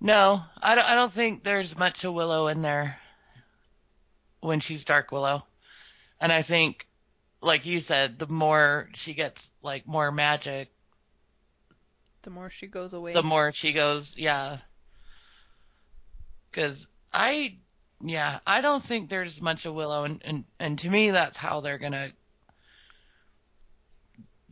No, 0.00 0.42
I 0.60 0.74
don't. 0.74 0.84
I 0.84 0.94
don't 0.94 1.12
think 1.12 1.42
there's 1.42 1.76
much 1.76 2.04
of 2.04 2.14
Willow 2.14 2.48
in 2.48 2.62
there 2.62 2.98
when 4.40 4.60
she's 4.60 4.84
Dark 4.84 5.12
Willow, 5.12 5.44
and 6.20 6.32
I 6.32 6.42
think, 6.42 6.86
like 7.42 7.66
you 7.66 7.80
said, 7.80 8.18
the 8.18 8.28
more 8.28 8.88
she 8.94 9.14
gets 9.14 9.50
like 9.62 9.86
more 9.86 10.12
magic, 10.12 10.70
the 12.22 12.30
more 12.30 12.50
she 12.50 12.66
goes 12.66 12.92
away? 12.92 13.12
the 13.12 13.22
more 13.22 13.52
she 13.52 13.72
goes, 13.72 14.14
yeah. 14.16 14.58
Because 16.50 16.88
I, 17.12 17.56
yeah, 18.00 18.40
I 18.46 18.60
don't 18.60 18.82
think 18.82 19.08
there's 19.08 19.40
much 19.40 19.66
of 19.66 19.74
Willow, 19.74 20.04
and, 20.04 20.20
and 20.24 20.44
and 20.58 20.78
to 20.80 20.90
me, 20.90 21.10
that's 21.10 21.38
how 21.38 21.60
they're 21.60 21.78
gonna. 21.78 22.12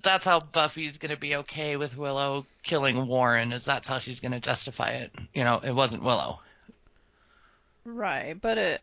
That's 0.02 0.24
how 0.24 0.40
Buffy's 0.40 0.98
gonna 0.98 1.16
be 1.16 1.36
okay 1.36 1.76
with 1.76 1.96
Willow 1.96 2.46
killing 2.62 3.06
Warren, 3.06 3.52
is 3.52 3.64
that's 3.64 3.88
how 3.88 3.98
she's 3.98 4.20
gonna 4.20 4.40
justify 4.40 4.90
it. 4.90 5.12
You 5.34 5.44
know, 5.44 5.60
it 5.62 5.72
wasn't 5.72 6.04
Willow. 6.04 6.40
Right, 7.84 8.38
but 8.40 8.58
it. 8.58 8.80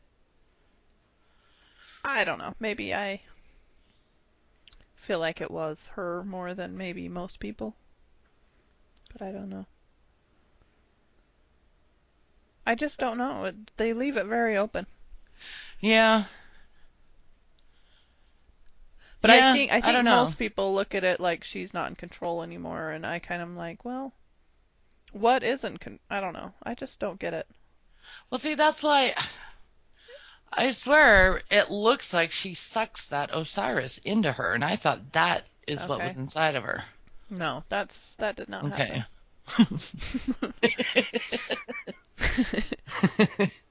I 2.03 2.23
don't 2.23 2.39
know. 2.39 2.53
Maybe 2.59 2.93
I 2.93 3.21
feel 4.95 5.19
like 5.19 5.41
it 5.41 5.51
was 5.51 5.89
her 5.93 6.23
more 6.23 6.53
than 6.53 6.77
maybe 6.77 7.07
most 7.07 7.39
people. 7.39 7.75
But 9.13 9.21
I 9.21 9.31
don't 9.31 9.49
know. 9.49 9.65
I 12.65 12.73
just 12.75 12.97
don't 12.97 13.17
know. 13.17 13.51
They 13.77 13.93
leave 13.93 14.17
it 14.17 14.25
very 14.25 14.57
open. 14.57 14.87
Yeah. 15.79 16.25
But 19.25 19.31
Yeah, 19.31 19.37
I 19.37 19.41
think 19.41 19.71
I 19.71 19.81
I 19.81 19.91
think 19.91 20.05
know. 20.05 20.07
most 20.07 20.37
people 20.37 20.73
look 20.75 20.93
at 20.95 21.03
it 21.03 21.19
like 21.19 21.43
she's 21.43 21.73
not 21.73 21.89
in 21.89 21.95
control 21.95 22.43
anymore, 22.43 22.91
and 22.91 23.05
I 23.05 23.19
kind 23.19 23.41
of 23.41 23.49
am 23.49 23.55
like, 23.57 23.83
well, 23.83 24.13
what 25.13 25.43
isn't? 25.43 25.79
Con- 25.79 25.99
I 26.09 26.19
don't 26.21 26.33
know. 26.33 26.53
I 26.63 26.75
just 26.75 26.99
don't 26.99 27.19
get 27.19 27.33
it. 27.33 27.47
Well, 28.29 28.39
see, 28.39 28.55
that's 28.55 28.83
why 28.83 29.15
I 30.53 30.71
swear 30.71 31.43
it 31.49 31.69
looks 31.69 32.13
like 32.13 32.31
she 32.31 32.53
sucks 32.55 33.07
that 33.07 33.29
Osiris 33.33 33.97
into 33.99 34.31
her, 34.33 34.53
and 34.53 34.63
I 34.63 34.75
thought 34.75 35.11
that 35.13 35.45
is 35.67 35.87
what 35.87 36.01
was 36.03 36.15
inside 36.15 36.55
of 36.55 36.63
her. 36.63 36.85
No, 37.29 37.63
that's 37.69 38.15
that 38.17 38.35
did 38.35 38.49
not 38.49 38.65
Okay. 38.65 39.03
happen. 39.03 39.05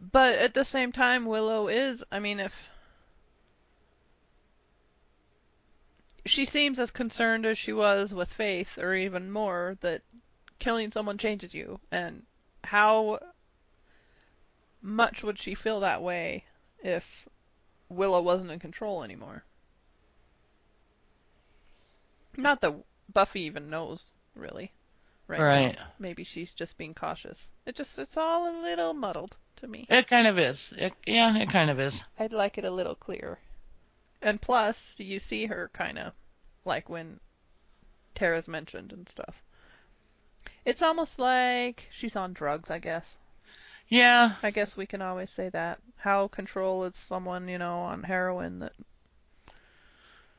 But 0.00 0.34
at 0.34 0.54
the 0.54 0.64
same 0.64 0.92
time, 0.92 1.26
Willow 1.26 1.68
is, 1.68 2.04
I 2.10 2.18
mean, 2.18 2.40
if 2.40 2.68
she 6.26 6.44
seems 6.44 6.78
as 6.78 6.90
concerned 6.90 7.46
as 7.46 7.58
she 7.58 7.72
was 7.72 8.14
with 8.14 8.32
Faith, 8.32 8.78
or 8.78 8.94
even 8.94 9.30
more, 9.30 9.76
that 9.80 10.02
killing 10.58 10.90
someone 10.90 11.18
changes 11.18 11.54
you, 11.54 11.80
and 11.90 12.22
how 12.64 13.18
much 14.82 15.22
would 15.22 15.38
she 15.38 15.54
feel 15.54 15.80
that 15.80 16.02
way 16.02 16.44
if 16.82 17.28
Willow 17.88 18.22
wasn't 18.22 18.50
in 18.50 18.58
control 18.58 19.02
anymore? 19.02 19.44
Not 22.36 22.60
that 22.60 22.74
Buffy 23.12 23.42
even 23.42 23.70
knows, 23.70 24.04
really. 24.34 24.72
Right. 25.28 25.40
Right. 25.40 25.78
Maybe 25.98 26.22
she's 26.22 26.52
just 26.52 26.78
being 26.78 26.94
cautious. 26.94 27.50
It 27.66 27.74
just, 27.74 27.98
it's 27.98 28.16
all 28.16 28.48
a 28.48 28.54
little 28.62 28.94
muddled 28.94 29.36
to 29.56 29.66
me. 29.66 29.86
It 29.88 30.06
kind 30.06 30.26
of 30.26 30.38
is. 30.38 30.72
It, 30.76 30.92
yeah, 31.06 31.36
it 31.36 31.50
kind 31.50 31.70
of 31.70 31.80
is. 31.80 32.04
I'd 32.18 32.32
like 32.32 32.58
it 32.58 32.64
a 32.64 32.70
little 32.70 32.94
clearer. 32.94 33.38
And 34.26 34.42
plus, 34.42 34.96
you 34.98 35.20
see 35.20 35.46
her 35.46 35.70
kind 35.72 35.98
of 35.98 36.12
like 36.64 36.88
when 36.88 37.20
Tara's 38.12 38.48
mentioned 38.48 38.92
and 38.92 39.08
stuff. 39.08 39.40
It's 40.64 40.82
almost 40.82 41.20
like 41.20 41.86
she's 41.92 42.16
on 42.16 42.32
drugs, 42.32 42.68
I 42.68 42.80
guess. 42.80 43.18
Yeah, 43.86 44.34
I 44.42 44.50
guess 44.50 44.76
we 44.76 44.84
can 44.84 45.00
always 45.00 45.30
say 45.30 45.48
that. 45.50 45.78
How 45.94 46.26
control 46.26 46.82
is 46.86 46.96
someone, 46.96 47.46
you 47.46 47.58
know, 47.58 47.78
on 47.78 48.02
heroin 48.02 48.58
that 48.58 48.72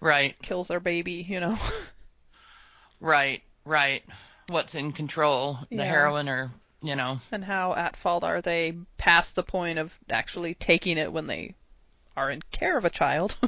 right, 0.01 0.35
kills 0.41 0.68
their 0.68 0.81
baby, 0.81 1.26
you 1.26 1.39
know. 1.39 1.55
right, 2.99 3.41
right. 3.64 4.03
What's 4.47 4.76
in 4.76 4.91
control? 4.91 5.59
The 5.69 5.77
Yeah. 5.77 5.85
heroin 5.85 6.27
or, 6.27 6.51
you 6.81 6.97
know. 6.97 7.19
and 7.31 7.45
how 7.45 7.73
at 7.73 7.95
fault 7.95 8.26
are 8.26 8.41
they 8.41 8.73
past 8.97 9.35
the 9.35 9.43
point 9.43 9.80
of 9.80 9.97
actually 10.09 10.55
taking 10.55 10.97
it 10.97 11.14
when 11.14 11.27
they 11.27 11.55
are 12.18 12.31
in 12.31 12.41
care 12.52 12.77
of 12.77 12.84
a 12.84 12.89
child? 12.89 13.38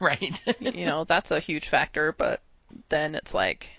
right. 0.00 0.42
you 0.60 0.84
know, 0.84 1.04
that's 1.04 1.30
a 1.30 1.40
huge 1.40 1.68
factor, 1.68 2.12
but 2.12 2.42
then 2.88 3.14
it's 3.14 3.32
like 3.32 3.70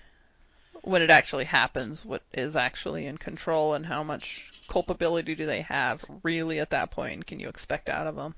when 0.81 1.01
it 1.01 1.09
actually 1.09 1.45
happens, 1.45 2.05
what 2.05 2.21
is 2.33 2.55
actually 2.55 3.05
in 3.05 3.17
control 3.17 3.73
and 3.73 3.85
how 3.85 4.03
much 4.03 4.51
culpability 4.67 5.35
do 5.35 5.45
they 5.45 5.61
have 5.61 6.03
really 6.23 6.59
at 6.59 6.69
that 6.69 6.91
point? 6.91 7.25
Can 7.25 7.39
you 7.39 7.49
expect 7.49 7.89
out 7.89 8.07
of 8.07 8.15
them? 8.15 8.35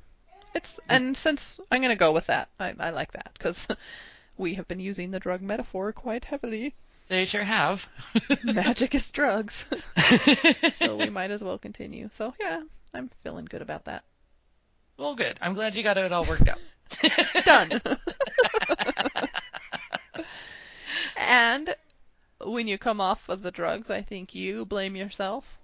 It's 0.56 0.80
and 0.90 1.16
since 1.16 1.60
I'm 1.70 1.82
gonna 1.82 1.96
go 1.96 2.14
with 2.14 2.28
that, 2.28 2.50
I, 2.60 2.74
I 2.80 2.90
like 2.90 3.12
that 3.12 3.32
because 3.34 3.68
we 4.38 4.56
have 4.56 4.68
been 4.68 4.80
using 4.80 5.12
the 5.12 5.20
drug 5.20 5.42
metaphor 5.42 5.92
quite 5.92 6.26
heavily. 6.26 6.74
They 7.10 7.26
sure 7.26 7.44
have. 7.44 7.88
Magic 8.44 8.96
is 8.96 9.10
drugs, 9.12 9.66
so 10.76 10.98
we 10.98 11.10
might 11.10 11.32
as 11.32 11.44
well 11.44 11.58
continue. 11.58 12.10
So 12.14 12.34
yeah, 12.40 12.64
I'm 12.94 13.10
feeling 13.24 13.46
good 13.46 13.62
about 13.62 13.86
that. 13.86 14.04
well, 14.98 15.16
good. 15.16 15.38
I'm 15.42 15.54
glad 15.54 15.76
you 15.76 15.84
got 15.84 15.98
it 15.98 16.12
all 16.12 16.26
worked 16.26 16.48
out. 16.48 16.60
Done. 17.46 17.82
and 21.18 21.76
when 22.42 22.68
you 22.68 22.78
come 22.78 23.02
off 23.02 23.30
of 23.30 23.42
the 23.42 23.52
drugs, 23.52 23.90
I 23.90 24.02
think 24.02 24.34
you 24.36 24.66
blame 24.66 24.96
yourself 24.96 25.58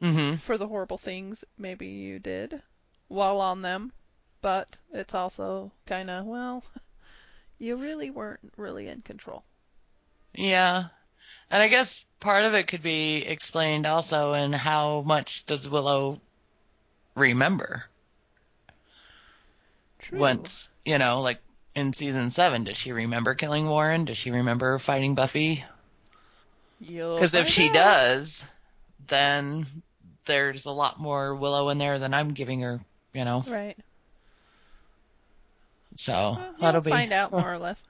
hmm 0.00 0.34
for 0.34 0.58
the 0.58 0.66
horrible 0.66 0.98
things 0.98 1.44
maybe 1.56 1.86
you 1.86 2.18
did 2.18 2.60
while 3.08 3.40
on 3.40 3.62
them. 3.62 3.92
But 4.40 4.78
it's 4.92 5.14
also 5.14 5.72
kind 5.86 6.10
of, 6.10 6.26
well, 6.26 6.64
you 7.58 7.76
really 7.76 8.10
weren't 8.10 8.52
really 8.56 8.88
in 8.88 9.02
control. 9.02 9.44
Yeah. 10.34 10.88
And 11.50 11.62
I 11.62 11.68
guess 11.68 12.04
part 12.20 12.44
of 12.44 12.54
it 12.54 12.66
could 12.68 12.82
be 12.82 13.18
explained 13.18 13.86
also 13.86 14.32
in 14.34 14.52
how 14.52 15.02
much 15.02 15.46
does 15.46 15.68
Willow 15.68 16.20
remember 17.14 17.84
True. 20.00 20.18
once, 20.18 20.68
you 20.84 20.98
know, 20.98 21.20
like 21.20 21.38
in 21.74 21.92
season 21.92 22.30
seven, 22.30 22.64
does 22.64 22.76
she 22.76 22.92
remember 22.92 23.34
killing 23.34 23.68
Warren? 23.68 24.04
Does 24.04 24.18
she 24.18 24.30
remember 24.30 24.78
fighting 24.78 25.14
Buffy? 25.14 25.64
Because 26.80 27.34
if 27.34 27.48
she 27.48 27.68
out. 27.68 27.74
does, 27.74 28.44
then 29.08 29.66
there's 30.24 30.66
a 30.66 30.70
lot 30.70 30.98
more 31.00 31.34
Willow 31.34 31.68
in 31.68 31.78
there 31.78 31.98
than 31.98 32.14
I'm 32.14 32.34
giving 32.34 32.60
her, 32.60 32.80
you 33.12 33.24
know. 33.24 33.42
Right. 33.48 33.76
So 35.94 36.12
Well, 36.12 36.54
that'll 36.60 36.80
be. 36.80 36.90
find 36.90 37.12
out 37.12 37.30
more 37.32 37.52
or 37.52 37.58
less. 37.58 37.82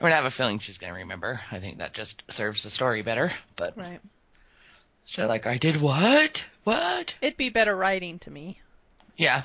I 0.00 0.04
mean, 0.04 0.12
I 0.12 0.16
have 0.16 0.24
a 0.24 0.30
feeling 0.30 0.58
she's 0.58 0.78
gonna 0.78 0.94
remember. 0.94 1.40
I 1.50 1.60
think 1.60 1.78
that 1.78 1.94
just 1.94 2.22
serves 2.30 2.62
the 2.62 2.70
story 2.70 3.02
better. 3.02 3.32
But 3.56 3.76
Right. 3.76 4.00
so 5.06 5.26
like, 5.26 5.46
I 5.46 5.56
did 5.56 5.80
what? 5.80 6.44
What? 6.64 7.14
It'd 7.20 7.36
be 7.36 7.50
better 7.50 7.76
writing 7.76 8.18
to 8.20 8.30
me 8.30 8.60
Yeah. 9.16 9.42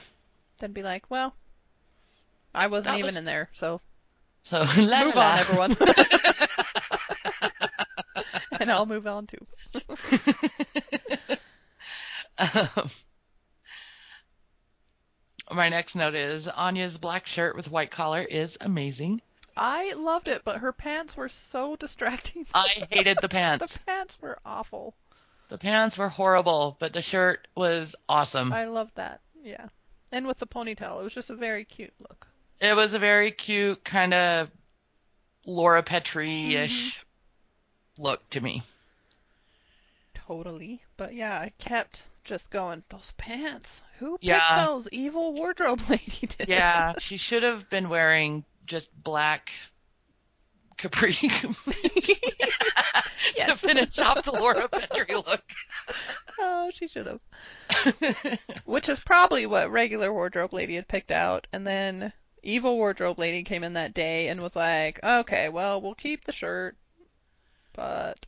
than 0.60 0.72
be 0.74 0.84
like, 0.84 1.04
well, 1.10 1.36
I 2.56 2.68
wasn't 2.68 2.94
That 2.94 3.00
even 3.00 3.08
was- 3.10 3.18
in 3.18 3.26
there, 3.26 3.50
so 3.54 3.82
So 4.44 4.60
la, 4.78 5.04
move 5.06 5.16
la, 5.16 5.34
on, 5.34 5.36
la. 5.36 5.36
everyone. 5.38 5.78
and 8.60 8.72
I'll 8.72 8.86
move 8.86 9.06
on 9.08 9.28
too. 9.28 9.38
um, 12.38 12.90
my 15.52 15.70
next 15.70 15.96
note 15.96 16.16
is 16.16 16.48
Anya's 16.48 16.98
black 16.98 17.28
shirt 17.28 17.56
with 17.56 17.70
white 17.72 17.92
collar 17.92 18.22
is 18.22 18.58
amazing. 18.62 19.22
I 19.58 19.94
loved 19.94 20.28
it, 20.30 20.44
but 20.46 20.58
her 20.60 20.72
pants 20.72 21.18
were 21.18 21.28
so 21.30 21.76
distracting. 21.76 22.46
I 22.54 22.86
hated 22.90 23.18
the 23.22 23.28
pants. 23.30 23.74
the 23.74 23.80
pants. 23.80 23.86
pants 23.86 24.22
were 24.22 24.38
awful. 24.46 24.94
The 25.50 25.58
pants 25.58 25.98
were 25.98 26.10
horrible, 26.10 26.78
but 26.80 26.94
the 26.94 27.02
shirt 27.02 27.48
was 27.56 27.96
awesome. 28.08 28.54
I 28.54 28.66
loved 28.66 28.96
that. 28.96 29.20
Yeah. 29.44 29.68
And 30.12 30.26
with 30.28 30.38
the 30.38 30.48
ponytail, 30.48 31.00
it 31.00 31.04
was 31.04 31.14
just 31.14 31.30
a 31.30 31.36
very 31.36 31.66
cute 31.66 31.94
look. 32.00 32.28
It 32.62 32.76
was 32.76 32.94
a 32.94 33.00
very 33.00 33.32
cute 33.32 33.84
kind 33.84 34.14
of 34.14 34.50
Laura 35.46 35.82
Petrie-ish 35.82 37.00
mm-hmm. 37.00 38.04
look 38.04 38.30
to 38.32 38.42
me. 38.42 38.62
Totally. 40.14 40.84
But 40.98 41.16
yeah, 41.16 41.40
I 41.40 41.52
kept 41.58 42.04
just 42.24 42.52
going, 42.52 42.84
those 42.90 43.14
pants. 43.18 43.82
Who 43.98 44.14
picked 44.14 44.26
Yeah. 44.26 44.66
those? 44.68 44.88
Evil 44.92 45.34
wardrobe 45.34 45.82
lady 45.90 46.28
did. 46.28 46.48
Yeah, 46.48 46.94
she 47.00 47.18
should 47.18 47.42
have 47.42 47.70
been 47.70 47.90
wearing 47.90 48.46
just 48.68 48.92
black 49.04 49.52
capri 50.82 51.14
to 51.14 51.56
Yes. 53.36 53.60
finish 53.62 54.00
off 54.00 54.24
the 54.24 54.32
Laura 54.32 54.68
Petrie 54.70 55.16
look. 55.16 55.44
oh, 56.40 56.72
she 56.74 56.88
should 56.88 57.06
have. 57.08 58.40
Which 58.66 58.90
is 58.90 59.00
probably 59.00 59.46
what 59.46 59.72
regular 59.72 60.12
wardrobe 60.14 60.54
lady 60.54 60.76
had 60.76 60.88
picked 60.88 61.12
out, 61.12 61.48
and 61.54 61.66
then 61.68 62.14
evil 62.44 62.76
wardrobe 62.78 63.20
lady 63.20 63.44
came 63.44 63.64
in 63.64 63.74
that 63.74 63.94
day 63.94 64.28
and 64.30 64.42
was 64.42 64.56
like, 64.56 65.00
"Okay, 65.04 65.50
well, 65.50 65.82
we'll 65.82 65.96
keep 65.96 66.24
the 66.26 66.32
shirt, 66.32 66.78
but 67.74 68.28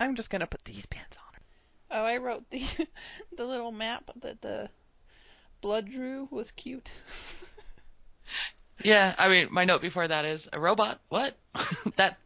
I'm 0.00 0.14
just 0.14 0.30
gonna 0.30 0.46
put 0.46 0.64
these 0.64 0.86
pants 0.86 1.18
on. 1.18 1.24
Oh, 1.98 2.04
I 2.04 2.16
wrote 2.18 2.48
the 2.50 2.62
the 3.36 3.44
little 3.44 3.72
map 3.72 4.10
that 4.20 4.40
the 4.40 4.70
blood 5.60 5.90
drew 5.90 6.28
was 6.30 6.50
cute. 6.52 6.90
Yeah, 8.82 9.14
I 9.16 9.28
mean, 9.28 9.48
my 9.50 9.64
note 9.64 9.80
before 9.82 10.06
that 10.08 10.24
is 10.24 10.48
a 10.52 10.58
robot. 10.60 11.00
What? 11.08 11.34
that 11.96 12.16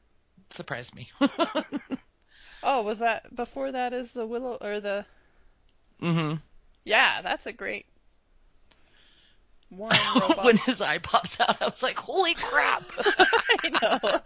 surprised 0.51 0.95
me. 0.95 1.09
oh, 2.63 2.83
was 2.83 3.01
that 3.01 3.35
before 3.35 3.73
that 3.73 3.93
is 3.93 4.13
the 4.13 4.27
willow 4.27 4.57
or 4.61 4.81
the? 4.81 5.05
Mm 6.03 6.15
hmm 6.15 6.35
Yeah, 6.85 7.23
that's 7.23 7.47
a 7.47 7.53
great 7.53 7.87
one 9.69 9.91
robot. 10.21 10.45
when 10.45 10.57
his 10.57 10.81
eye 10.81 10.99
pops 10.99 11.39
out, 11.41 11.61
I 11.61 11.67
was 11.67 11.83
like, 11.83 11.99
"Holy 11.99 12.35
crap!" 12.35 12.83
I 12.99 13.69
know. 13.83 14.21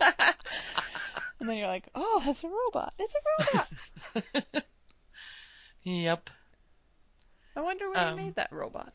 and 1.40 1.48
then 1.48 1.56
you're 1.56 1.66
like, 1.66 1.88
oh, 1.94 2.22
it's 2.26 2.44
a 2.44 2.48
robot. 2.48 2.94
It's 2.98 3.14
a 3.14 4.22
robot. 4.22 4.64
yep. 5.82 6.30
I 7.56 7.60
wonder 7.60 7.90
when 7.90 7.98
Um, 7.98 8.18
he 8.18 8.24
made 8.26 8.34
that 8.36 8.52
robot. 8.52 8.92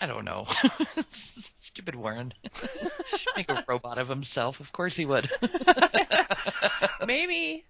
I 0.00 0.06
don't 0.06 0.24
know. 0.24 0.46
Stupid 1.10 1.94
Warren. 1.94 2.32
Make 3.36 3.50
a 3.50 3.64
robot 3.66 3.98
of 3.98 4.08
himself. 4.08 4.60
Of 4.60 4.72
course 4.72 4.94
he 4.94 5.06
would. 5.06 5.30
Maybe. 7.06 7.64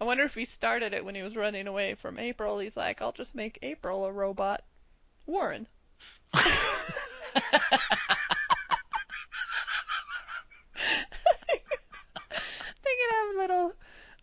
I 0.00 0.04
wonder 0.04 0.24
if 0.24 0.34
he 0.34 0.44
started 0.44 0.92
it 0.92 1.04
when 1.04 1.14
he 1.14 1.22
was 1.22 1.36
running 1.36 1.66
away 1.66 1.94
from 1.94 2.18
April. 2.18 2.58
He's 2.58 2.76
like, 2.76 3.00
I'll 3.00 3.12
just 3.12 3.34
make 3.34 3.58
April 3.62 4.04
a 4.04 4.12
robot. 4.12 4.62
Warren. 5.26 5.66
they 6.34 6.40
can 6.40 6.50
have 13.12 13.36
little, 13.36 13.72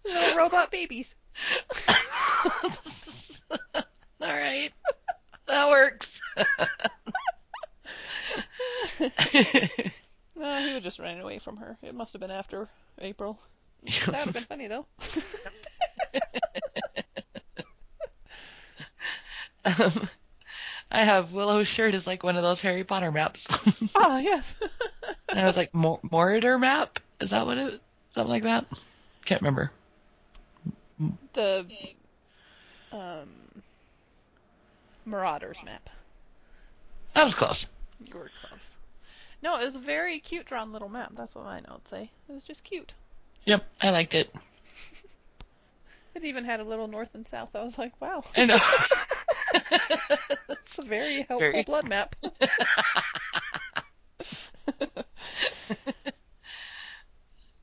little 0.05 0.37
robot 0.37 0.71
babies. 0.71 1.13
All 4.21 4.27
right. 4.27 4.71
That 5.51 5.69
works. 5.69 6.19
No, 10.33 10.57
he 10.57 10.73
was 10.73 10.81
just 10.81 10.97
running 10.97 11.21
away 11.21 11.37
from 11.37 11.57
her. 11.57 11.77
It 11.83 11.93
must 11.93 12.13
have 12.13 12.21
been 12.21 12.31
after 12.31 12.67
April. 12.99 13.37
That 13.83 14.07
would 14.07 14.15
have 14.15 14.33
been 14.33 14.43
funny 14.45 14.67
though. 14.67 14.85
um, 19.65 20.09
I 20.89 21.03
have 21.03 21.31
Willow's 21.31 21.67
shirt 21.67 21.93
is 21.93 22.07
like 22.07 22.23
one 22.23 22.37
of 22.37 22.43
those 22.43 22.61
Harry 22.61 22.83
Potter 22.83 23.11
maps. 23.11 23.47
Ah, 23.95 24.19
yes. 24.19 24.55
and 25.29 25.39
I 25.39 25.45
was 25.45 25.57
like, 25.57 25.73
Mor- 25.75 25.99
Mordor 26.09 26.59
map? 26.59 26.99
Is 27.19 27.31
that 27.31 27.45
what 27.45 27.57
it? 27.57 27.81
Something 28.11 28.31
like 28.31 28.43
that? 28.43 28.65
Can't 29.25 29.41
remember. 29.41 29.71
the 31.33 31.65
um 32.91 33.29
Marauders 35.05 35.61
map. 35.63 35.89
That 37.13 37.23
was 37.23 37.35
close. 37.35 37.65
You 38.05 38.13
were 38.17 38.31
close. 38.47 38.77
No, 39.43 39.59
it 39.59 39.65
was 39.65 39.75
a 39.75 39.79
very 39.79 40.19
cute 40.19 40.45
drawn 40.45 40.71
little 40.71 40.89
map. 40.89 41.11
That's 41.15 41.35
what 41.35 41.45
my 41.45 41.59
notes 41.61 41.89
say. 41.89 42.09
It 42.29 42.31
was 42.33 42.43
just 42.43 42.63
cute. 42.63 42.93
Yep, 43.45 43.65
I 43.81 43.89
liked 43.89 44.13
it. 44.15 44.33
It 46.13 46.25
even 46.25 46.43
had 46.43 46.59
a 46.59 46.65
little 46.65 46.89
north 46.89 47.15
and 47.15 47.25
south. 47.25 47.55
I 47.55 47.63
was 47.63 47.77
like, 47.77 47.93
wow, 48.01 48.21
I 48.35 48.43
know. 48.43 48.59
it's 50.49 50.77
a 50.77 50.81
very 50.81 51.21
helpful 51.21 51.39
Very- 51.39 51.63
blood 51.63 51.87
map. 51.87 52.15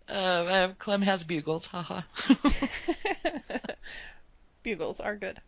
uh, 0.08 0.68
Clem 0.78 1.02
has 1.02 1.24
bugles, 1.24 1.66
haha. 1.66 2.00
Bugles 4.62 4.98
are 5.00 5.16
good. 5.16 5.38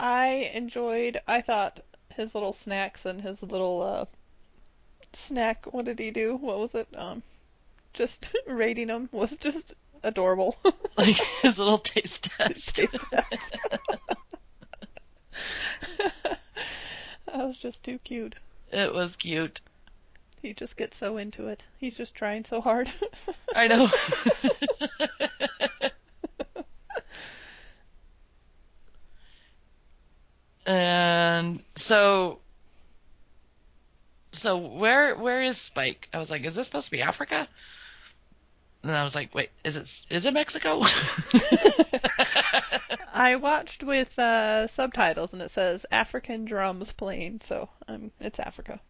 I 0.00 0.50
enjoyed. 0.54 1.20
I 1.26 1.40
thought 1.40 1.80
his 2.14 2.34
little 2.34 2.52
snacks 2.52 3.06
and 3.06 3.20
his 3.20 3.42
little 3.42 3.82
uh, 3.82 4.04
snack. 5.12 5.72
What 5.72 5.84
did 5.84 5.98
he 5.98 6.10
do? 6.10 6.36
What 6.36 6.58
was 6.58 6.74
it? 6.74 6.88
Um, 6.94 7.22
just 7.92 8.34
rating 8.46 8.88
them 8.88 9.08
was 9.12 9.36
just 9.38 9.74
adorable. 10.02 10.56
like 10.98 11.16
his 11.42 11.58
little 11.58 11.78
taste 11.78 12.24
test. 12.24 12.76
Taste 12.76 12.96
test. 13.10 13.58
that 15.98 16.38
was 17.34 17.58
just 17.58 17.82
too 17.84 17.98
cute. 18.04 18.34
it 18.72 18.92
was 18.92 19.16
cute. 19.16 19.60
He 20.42 20.54
just 20.54 20.76
gets 20.76 20.96
so 20.96 21.16
into 21.16 21.48
it. 21.48 21.66
He's 21.78 21.96
just 21.96 22.14
trying 22.14 22.44
so 22.44 22.60
hard. 22.60 22.88
I 23.56 23.66
know. 23.66 23.88
and 30.64 31.64
so 31.78 32.40
so 34.32 34.58
where 34.58 35.16
where 35.16 35.42
is 35.42 35.58
Spike? 35.58 36.08
I 36.12 36.18
was 36.18 36.30
like, 36.30 36.44
is 36.44 36.54
this 36.54 36.66
supposed 36.66 36.86
to 36.86 36.90
be 36.90 37.02
Africa? 37.02 37.48
And 38.82 38.92
I 38.92 39.04
was 39.04 39.14
like, 39.14 39.34
wait, 39.34 39.50
is 39.64 39.76
it 39.76 40.14
is 40.14 40.26
it 40.26 40.34
Mexico? 40.34 40.82
I 43.12 43.36
watched 43.36 43.82
with 43.82 44.18
uh, 44.18 44.66
subtitles 44.66 45.32
and 45.32 45.42
it 45.42 45.50
says 45.50 45.84
African 45.90 46.44
drums 46.44 46.92
playing, 46.92 47.40
so 47.40 47.68
um, 47.88 48.12
it's 48.20 48.38
Africa. 48.38 48.80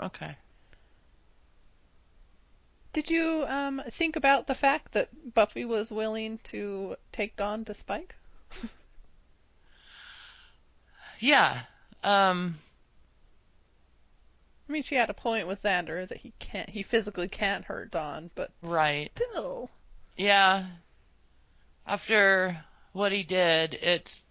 okay. 0.00 0.36
Did 2.92 3.10
you 3.10 3.44
um, 3.48 3.82
think 3.90 4.14
about 4.14 4.46
the 4.46 4.54
fact 4.54 4.92
that 4.92 5.34
Buffy 5.34 5.64
was 5.64 5.90
willing 5.90 6.38
to 6.44 6.96
take 7.10 7.36
Dawn 7.36 7.64
to 7.64 7.74
Spike? 7.74 8.14
Yeah. 11.24 11.60
Um 12.02 12.56
I 14.68 14.72
mean, 14.72 14.82
she 14.82 14.94
had 14.94 15.08
a 15.10 15.14
point 15.14 15.46
with 15.46 15.62
Xander 15.62 16.06
that 16.08 16.18
he 16.18 16.32
can't, 16.38 16.68
he 16.68 16.82
physically 16.82 17.28
can't 17.28 17.64
hurt 17.64 17.90
Dawn, 17.90 18.30
but 18.34 18.50
Right. 18.62 19.10
still, 19.14 19.70
yeah. 20.16 20.66
After 21.86 22.62
what 22.92 23.12
he 23.12 23.22
did, 23.22 23.74
it's 23.74 24.24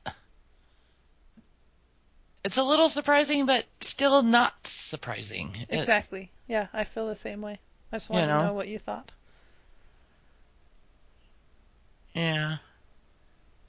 it's 2.43 2.57
a 2.57 2.63
little 2.63 2.89
surprising, 2.89 3.45
but 3.45 3.65
still 3.81 4.21
not 4.21 4.53
surprising. 4.67 5.55
It- 5.69 5.79
exactly. 5.79 6.29
Yeah, 6.47 6.67
I 6.73 6.83
feel 6.83 7.07
the 7.07 7.15
same 7.15 7.41
way. 7.41 7.59
I 7.91 7.95
just 7.95 8.09
You 8.09 8.15
wanted 8.15 8.27
know? 8.27 8.39
to 8.39 8.45
know 8.47 8.53
what 8.53 8.67
you 8.67 8.77
thought. 8.79 9.11
yeah. 12.13 12.57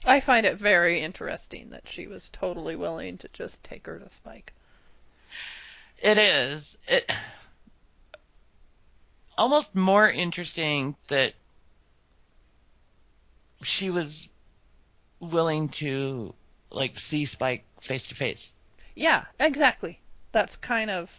I 0.05 0.19
find 0.19 0.45
it 0.45 0.57
very 0.57 1.01
interesting 1.01 1.69
that 1.71 1.87
she 1.87 2.07
was 2.07 2.29
totally 2.29 2.75
willing 2.75 3.17
to 3.19 3.27
just 3.29 3.63
take 3.63 3.87
her 3.87 3.99
to 3.99 4.09
Spike. 4.09 4.53
It 5.97 6.17
is. 6.17 6.77
It 6.87 7.11
almost 9.37 9.75
more 9.75 10.09
interesting 10.09 10.95
that 11.07 11.33
she 13.63 13.89
was 13.89 14.29
willing 15.19 15.69
to 15.69 16.33
like 16.69 16.99
see 16.99 17.25
Spike 17.25 17.65
face 17.81 18.07
to 18.07 18.15
face. 18.15 18.55
Yeah, 18.93 19.25
exactly. 19.39 19.99
That's 20.31 20.55
kind 20.55 20.91
of 20.91 21.09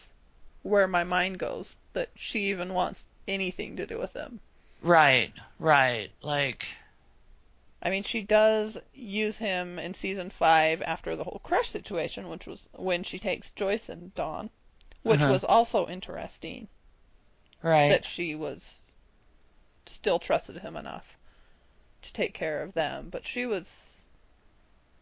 where 0.62 0.86
my 0.86 1.04
mind 1.04 1.38
goes. 1.38 1.76
That 1.94 2.10
she 2.14 2.50
even 2.50 2.74
wants 2.74 3.06
anything 3.26 3.76
to 3.76 3.86
do 3.86 3.98
with 3.98 4.12
him. 4.12 4.40
Right, 4.82 5.32
right. 5.58 6.10
Like 6.22 6.66
I 7.86 7.90
mean, 7.90 8.02
she 8.02 8.22
does 8.22 8.76
use 8.92 9.38
him 9.38 9.78
in 9.78 9.94
season 9.94 10.30
five 10.30 10.82
after 10.82 11.14
the 11.14 11.22
whole 11.22 11.40
crush 11.44 11.70
situation, 11.70 12.28
which 12.28 12.44
was 12.44 12.68
when 12.72 13.04
she 13.04 13.20
takes 13.20 13.52
Joyce 13.52 13.88
and 13.88 14.12
Dawn, 14.16 14.50
which 15.04 15.20
Uh-huh. 15.20 15.30
was 15.30 15.44
also 15.44 15.86
interesting 15.86 16.66
right. 17.62 17.88
that 17.90 18.04
she 18.04 18.34
was 18.34 18.82
still 19.86 20.18
trusted 20.18 20.58
him 20.58 20.74
enough 20.76 21.16
to 22.02 22.12
take 22.12 22.34
care 22.34 22.64
of 22.64 22.74
them, 22.74 23.08
but 23.08 23.24
she 23.24 23.46
was 23.46 24.02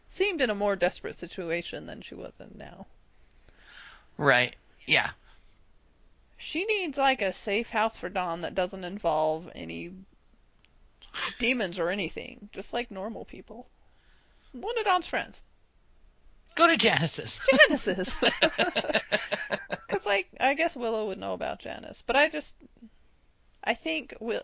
seemed 0.07 0.39
in 0.39 0.51
a 0.51 0.55
more 0.55 0.75
desperate 0.75 1.15
situation 1.15 1.87
than 1.87 2.03
she 2.03 2.13
was 2.13 2.39
in 2.39 2.51
now. 2.55 2.85
right. 4.17 4.55
Yeah. 4.85 5.09
She 6.37 6.65
needs 6.65 6.99
like 6.99 7.23
a 7.23 7.33
safe 7.33 7.71
house 7.71 7.97
for 7.97 8.09
Dawn 8.09 8.41
that 8.41 8.53
doesn't 8.53 8.83
involve 8.83 9.51
any 9.55 9.91
demons 11.39 11.79
or 11.79 11.89
anything, 11.89 12.49
just 12.51 12.73
like 12.73 12.91
normal 12.91 13.25
people. 13.25 13.67
One 14.51 14.77
of 14.77 14.85
Dawn's 14.85 15.07
friends. 15.07 15.43
Go 16.55 16.67
to 16.67 16.77
Janice's. 16.77 17.41
Janice's. 17.51 18.15
Because, 18.19 20.05
like, 20.05 20.27
I 20.39 20.53
guess 20.53 20.75
Willow 20.75 21.07
would 21.07 21.17
know 21.17 21.33
about 21.33 21.59
Janice, 21.59 22.03
but 22.05 22.15
I 22.15 22.29
just, 22.29 22.53
I 23.63 23.73
think 23.73 24.15
Will, 24.21 24.43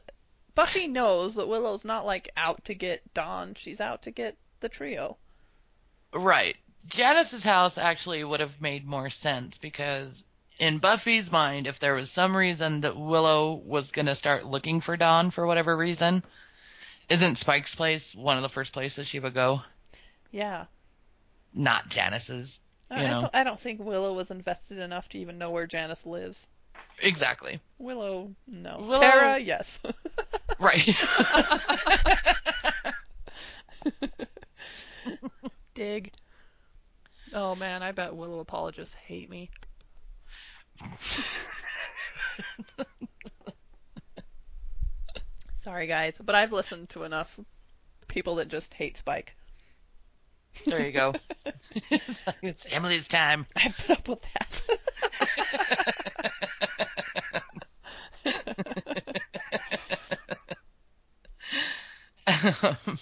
Buffy 0.54 0.88
knows 0.88 1.36
that 1.36 1.48
Willow's 1.48 1.86
not 1.86 2.06
like 2.06 2.30
out 2.36 2.66
to 2.66 2.76
get 2.76 3.14
Dawn. 3.14 3.56
She's 3.56 3.80
out 3.80 4.04
to 4.04 4.12
get 4.12 4.36
the 4.60 4.68
trio. 4.68 5.18
Right. 6.14 6.58
Janice's 6.88 7.44
house 7.44 7.78
actually 7.78 8.24
would 8.24 8.42
have 8.42 8.60
made 8.60 8.86
more 8.86 9.10
sense 9.10 9.58
because 9.58 10.26
in 10.60 10.80
Buffy's 10.80 11.32
mind, 11.32 11.68
if 11.68 11.80
there 11.80 11.94
was 11.94 12.12
some 12.12 12.36
reason 12.36 12.82
that 12.82 12.98
Willow 12.98 13.56
was 13.56 13.92
going 13.92 14.08
to 14.08 14.16
start 14.16 14.46
looking 14.46 14.82
for 14.82 14.98
Dawn 14.98 15.32
for 15.32 15.48
whatever 15.48 15.76
reason, 15.78 16.24
isn't 17.12 17.38
Spike's 17.38 17.76
place 17.76 18.16
one 18.16 18.38
of 18.38 18.44
the 18.44 18.50
first 18.50 18.72
places 18.74 19.08
she 19.08 19.20
would 19.20 19.34
go? 19.34 19.62
Yeah. 20.32 20.66
Not 21.54 21.90
Janice's. 21.90 22.62
I, 22.90 23.02
You 23.02 23.08
I 23.08 23.12
know. 23.12 23.22
don't- 23.22 23.36
I 23.36 23.44
don't 23.44 23.60
think 23.60 23.80
Willow 23.82 24.14
was 24.14 24.32
invested 24.32 24.78
enough 24.80 25.10
to 25.10 25.18
even 25.20 25.38
know 25.38 25.52
where 25.52 25.68
Janice 25.68 26.06
lives. 26.06 26.48
Exactly. 27.00 27.60
Willow, 27.80 28.32
no. 28.48 28.78
Willow- 28.80 29.02
Tara, 29.02 29.40
yes. 29.40 29.80
Right. 30.60 30.86
Dig. 35.74 36.12
Oh 37.34 37.56
man, 37.56 37.82
I 37.82 37.92
bet 37.94 38.16
Willow 38.16 38.40
apologists 38.42 38.94
hate 38.94 39.28
me. 39.30 39.50
Sorry 45.62 45.86
guys, 45.86 46.18
but 46.18 46.34
I've 46.34 46.52
listened 46.52 46.90
to 46.90 47.04
enough 47.04 47.40
people 48.08 48.36
that 48.36 48.48
just 48.48 48.74
hate 48.74 48.98
Spike. 48.98 49.36
there 50.66 50.84
you 50.84 50.92
go. 50.92 51.14
it's, 51.92 52.26
like, 52.26 52.38
it's 52.42 52.66
Emily's 52.74 53.08
time. 53.08 53.46
I 53.56 53.72
put 53.78 53.90
up 53.92 54.08
with 54.10 54.22
that. 54.34 54.62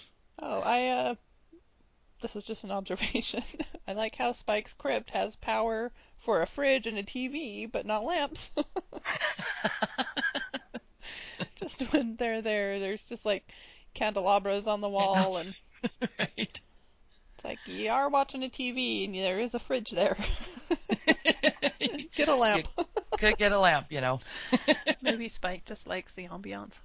oh, 0.42 0.60
I 0.60 0.88
uh 0.88 1.14
this 2.20 2.36
is 2.36 2.44
just 2.44 2.64
an 2.64 2.72
observation. 2.72 3.42
I 3.88 3.94
like 3.94 4.16
how 4.16 4.32
Spike's 4.32 4.74
crypt 4.74 5.08
has 5.10 5.34
power 5.36 5.92
for 6.18 6.42
a 6.42 6.46
fridge 6.46 6.86
and 6.86 6.98
a 6.98 7.02
TV, 7.02 7.70
but 7.70 7.86
not 7.86 8.04
lamps. 8.04 8.50
Just 11.60 11.80
when 11.92 12.16
they're 12.16 12.42
there, 12.42 12.80
there's 12.80 13.04
just 13.04 13.24
like 13.24 13.44
candelabras 13.94 14.66
on 14.66 14.80
the 14.80 14.88
wall, 14.96 15.36
and 15.38 15.54
right. 16.18 16.60
it's 17.36 17.44
like 17.44 17.58
you 17.66 17.90
are 17.90 18.08
watching 18.08 18.42
a 18.42 18.48
TV, 18.48 19.04
and 19.04 19.14
there 19.14 19.38
is 19.38 19.54
a 19.54 19.58
fridge 19.58 19.90
there. 19.90 20.16
Get 22.14 22.28
a 22.28 22.34
lamp. 22.34 22.66
Could 23.18 23.38
get 23.38 23.52
a 23.52 23.58
lamp, 23.58 23.86
you 23.90 24.00
know. 24.00 24.20
Maybe 25.00 25.28
Spike 25.28 25.64
just 25.64 25.86
likes 25.86 26.12
the 26.14 26.28
ambiance. 26.28 26.80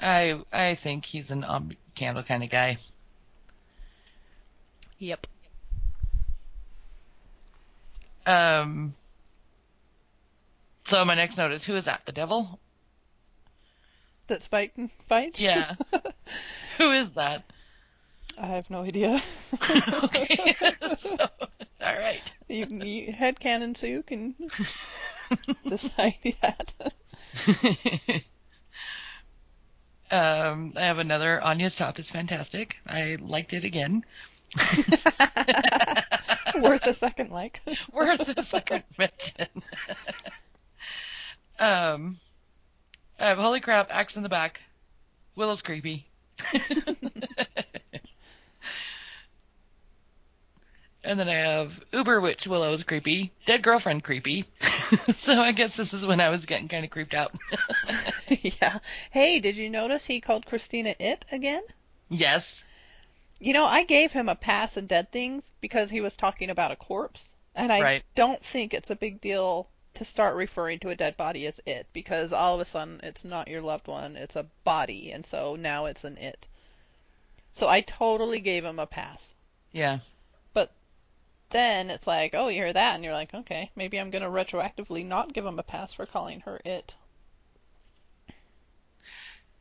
I 0.00 0.40
I 0.52 0.74
think 0.74 1.04
he's 1.04 1.30
an 1.30 1.44
um, 1.44 1.72
candle 1.94 2.22
kind 2.22 2.42
of 2.42 2.50
guy. 2.50 2.78
Yep. 4.98 5.26
Um. 8.26 8.94
So 10.86 11.04
my 11.04 11.14
next 11.14 11.36
note 11.36 11.52
is 11.52 11.64
who 11.64 11.74
is 11.76 11.86
that? 11.86 12.06
The 12.06 12.12
devil? 12.12 12.58
That 14.26 14.42
Spike 14.42 14.74
fights? 15.06 15.40
Yeah. 15.40 15.74
who 16.78 16.92
is 16.92 17.14
that? 17.14 17.44
I 18.38 18.46
have 18.46 18.68
no 18.70 18.82
idea. 18.82 19.20
okay. 19.70 20.56
so, 20.96 21.16
all 21.80 21.98
right. 21.98 22.32
you, 22.48 22.66
you 22.66 23.12
headcanon, 23.12 23.76
so 23.76 23.86
you 23.86 24.02
can 24.02 24.34
decide 25.66 26.14
that. 26.40 26.72
um, 30.10 30.72
I 30.76 30.80
have 30.80 30.98
another. 30.98 31.40
Anya's 31.42 31.74
top 31.74 31.98
is 31.98 32.10
fantastic. 32.10 32.76
I 32.86 33.16
liked 33.20 33.52
it 33.52 33.64
again. 33.64 34.04
Worth 36.60 36.86
a 36.86 36.94
second 36.94 37.30
like. 37.30 37.60
Worth 37.92 38.28
a 38.36 38.42
second 38.42 38.84
mention. 38.98 39.62
Um, 41.58 42.18
I 43.24 43.28
have 43.28 43.38
holy 43.38 43.60
crap, 43.60 43.88
axe 43.90 44.18
in 44.18 44.22
the 44.22 44.28
back. 44.28 44.60
Willow's 45.34 45.62
creepy. 45.62 46.06
and 51.02 51.18
then 51.18 51.30
I 51.30 51.36
have 51.36 51.72
Uber 51.90 52.20
Witch 52.20 52.46
Willow's 52.46 52.82
creepy, 52.82 53.32
dead 53.46 53.62
girlfriend 53.62 54.04
creepy. 54.04 54.44
so 55.16 55.40
I 55.40 55.52
guess 55.52 55.74
this 55.74 55.94
is 55.94 56.04
when 56.04 56.20
I 56.20 56.28
was 56.28 56.44
getting 56.44 56.68
kind 56.68 56.84
of 56.84 56.90
creeped 56.90 57.14
out. 57.14 57.32
yeah. 58.28 58.80
Hey, 59.10 59.40
did 59.40 59.56
you 59.56 59.70
notice 59.70 60.04
he 60.04 60.20
called 60.20 60.44
Christina 60.44 60.94
it 60.98 61.24
again? 61.32 61.62
yes. 62.10 62.62
You 63.40 63.54
know, 63.54 63.64
I 63.64 63.84
gave 63.84 64.12
him 64.12 64.28
a 64.28 64.34
pass 64.34 64.76
in 64.76 64.86
Dead 64.86 65.10
Things 65.10 65.50
because 65.62 65.88
he 65.88 66.02
was 66.02 66.18
talking 66.18 66.50
about 66.50 66.72
a 66.72 66.76
corpse, 66.76 67.34
and 67.54 67.72
I 67.72 67.80
Right. 67.80 68.02
don't 68.14 68.44
think 68.44 68.74
it's 68.74 68.90
a 68.90 68.96
big 68.96 69.22
deal 69.22 69.70
to 69.94 70.04
start 70.04 70.36
referring 70.36 70.78
to 70.80 70.88
a 70.88 70.96
dead 70.96 71.16
body 71.16 71.46
as 71.46 71.60
it 71.66 71.86
because 71.92 72.32
all 72.32 72.54
of 72.54 72.60
a 72.60 72.64
sudden 72.64 73.00
it's 73.02 73.24
not 73.24 73.48
your 73.48 73.62
loved 73.62 73.86
one, 73.86 74.16
it's 74.16 74.36
a 74.36 74.46
body, 74.64 75.12
and 75.12 75.24
so 75.24 75.56
now 75.56 75.86
it's 75.86 76.04
an 76.04 76.18
it. 76.18 76.48
So 77.52 77.68
I 77.68 77.80
totally 77.80 78.40
gave 78.40 78.64
him 78.64 78.78
a 78.78 78.86
pass. 78.86 79.34
Yeah. 79.72 80.00
But 80.52 80.72
then 81.50 81.90
it's 81.90 82.06
like, 82.06 82.34
oh, 82.34 82.48
you 82.48 82.62
hear 82.62 82.72
that, 82.72 82.96
and 82.96 83.04
you're 83.04 83.12
like, 83.12 83.32
okay, 83.32 83.70
maybe 83.76 83.98
I'm 83.98 84.10
gonna 84.10 84.30
retroactively 84.30 85.06
not 85.06 85.32
give 85.32 85.46
him 85.46 85.58
a 85.58 85.62
pass 85.62 85.92
for 85.92 86.06
calling 86.06 86.40
her 86.40 86.60
it. 86.64 86.96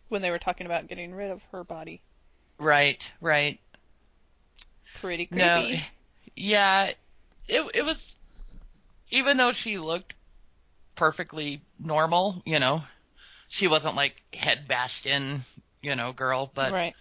When 0.09 0.21
they 0.21 0.31
were 0.31 0.39
talking 0.39 0.65
about 0.65 0.87
getting 0.87 1.13
rid 1.13 1.29
of 1.29 1.41
her 1.51 1.63
body. 1.63 2.01
Right. 2.57 3.09
Right. 3.21 3.59
Pretty 4.95 5.25
creepy. 5.25 5.39
No. 5.39 5.71
Yeah. 6.35 6.91
It 7.47 7.71
it 7.73 7.83
was 7.83 8.15
even 9.11 9.37
though 9.37 9.51
she 9.51 9.77
looked 9.77 10.13
perfectly 10.95 11.61
normal, 11.79 12.41
you 12.45 12.59
know, 12.59 12.81
she 13.47 13.67
wasn't 13.67 13.95
like 13.95 14.21
head 14.33 14.67
bashed 14.67 15.05
in, 15.05 15.41
you 15.81 15.95
know, 15.95 16.11
girl, 16.11 16.51
but 16.53 16.71
right. 16.71 16.95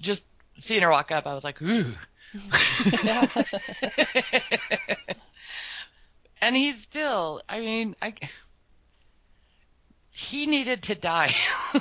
just 0.00 0.24
seeing 0.56 0.82
her 0.82 0.90
walk 0.90 1.10
up, 1.10 1.26
I 1.26 1.34
was 1.34 1.44
like, 1.44 1.60
ooh. 1.62 1.94
And 6.42 6.56
he's 6.56 6.82
still, 6.82 7.40
I 7.48 7.60
mean, 7.60 7.94
I 8.02 8.14
he 10.10 10.46
needed 10.46 10.82
to 10.84 10.96
die. 10.96 11.34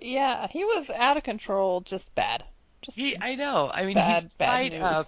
Yeah, 0.00 0.46
he 0.48 0.64
was 0.64 0.88
out 0.90 1.16
of 1.16 1.24
control, 1.24 1.80
just 1.80 2.14
bad. 2.14 2.44
Just 2.80 2.96
he, 2.96 3.16
I 3.20 3.34
know. 3.34 3.70
I 3.72 3.84
mean, 3.84 3.94
bad, 3.94 4.22
he's 4.22 4.34
bad 4.34 4.46
tied 4.46 4.72
news. 4.72 4.82
up. 4.82 5.06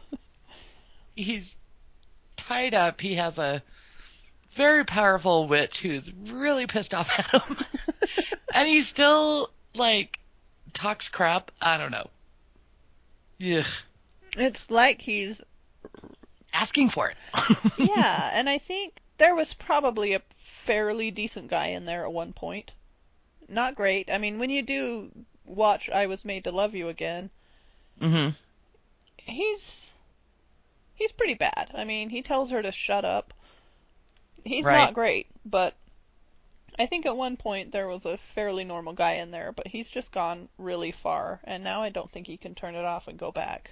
He's 1.14 1.56
tied 2.36 2.74
up. 2.74 3.00
He 3.00 3.14
has 3.14 3.38
a 3.38 3.62
very 4.58 4.84
powerful 4.84 5.46
witch 5.46 5.80
who's 5.82 6.12
really 6.12 6.66
pissed 6.66 6.92
off 6.92 7.16
at 7.16 7.30
him, 7.30 7.56
and 8.54 8.66
he 8.66 8.82
still 8.82 9.50
like 9.74 10.18
talks 10.72 11.08
crap. 11.08 11.52
I 11.62 11.78
don't 11.78 11.92
know. 11.92 12.10
Yeah, 13.38 13.62
It's 14.36 14.68
like 14.68 15.00
he's 15.00 15.40
asking 16.52 16.90
for 16.90 17.08
it. 17.08 17.16
yeah, 17.78 18.30
and 18.34 18.50
I 18.50 18.58
think 18.58 18.94
there 19.18 19.36
was 19.36 19.54
probably 19.54 20.14
a 20.14 20.22
fairly 20.38 21.12
decent 21.12 21.48
guy 21.48 21.68
in 21.68 21.84
there 21.84 22.04
at 22.04 22.12
one 22.12 22.32
point. 22.32 22.72
Not 23.48 23.76
great. 23.76 24.10
I 24.10 24.18
mean, 24.18 24.40
when 24.40 24.50
you 24.50 24.62
do 24.62 25.12
watch 25.46 25.88
I 25.88 26.06
Was 26.06 26.24
Made 26.24 26.44
to 26.44 26.50
Love 26.50 26.74
You 26.74 26.88
Again, 26.88 27.30
mm-hmm. 28.00 28.30
he's 29.18 29.88
he's 30.96 31.12
pretty 31.12 31.34
bad. 31.34 31.70
I 31.74 31.84
mean, 31.84 32.10
he 32.10 32.22
tells 32.22 32.50
her 32.50 32.60
to 32.60 32.72
shut 32.72 33.04
up. 33.04 33.32
He's 34.48 34.64
Right. 34.64 34.76
not 34.78 34.94
great, 34.94 35.26
but 35.44 35.74
I 36.78 36.86
think 36.86 37.06
at 37.06 37.16
one 37.16 37.36
point 37.36 37.72
there 37.72 37.88
was 37.88 38.04
a 38.06 38.18
fairly 38.34 38.64
normal 38.64 38.92
guy 38.92 39.14
in 39.14 39.30
there, 39.30 39.52
but 39.52 39.66
he's 39.66 39.90
just 39.90 40.12
gone 40.12 40.48
really 40.58 40.92
far, 40.92 41.40
and 41.44 41.62
now 41.64 41.82
I 41.82 41.88
don't 41.90 42.10
think 42.10 42.26
he 42.26 42.36
can 42.36 42.54
turn 42.54 42.74
it 42.74 42.84
off 42.84 43.08
and 43.08 43.18
go 43.18 43.30
back 43.32 43.70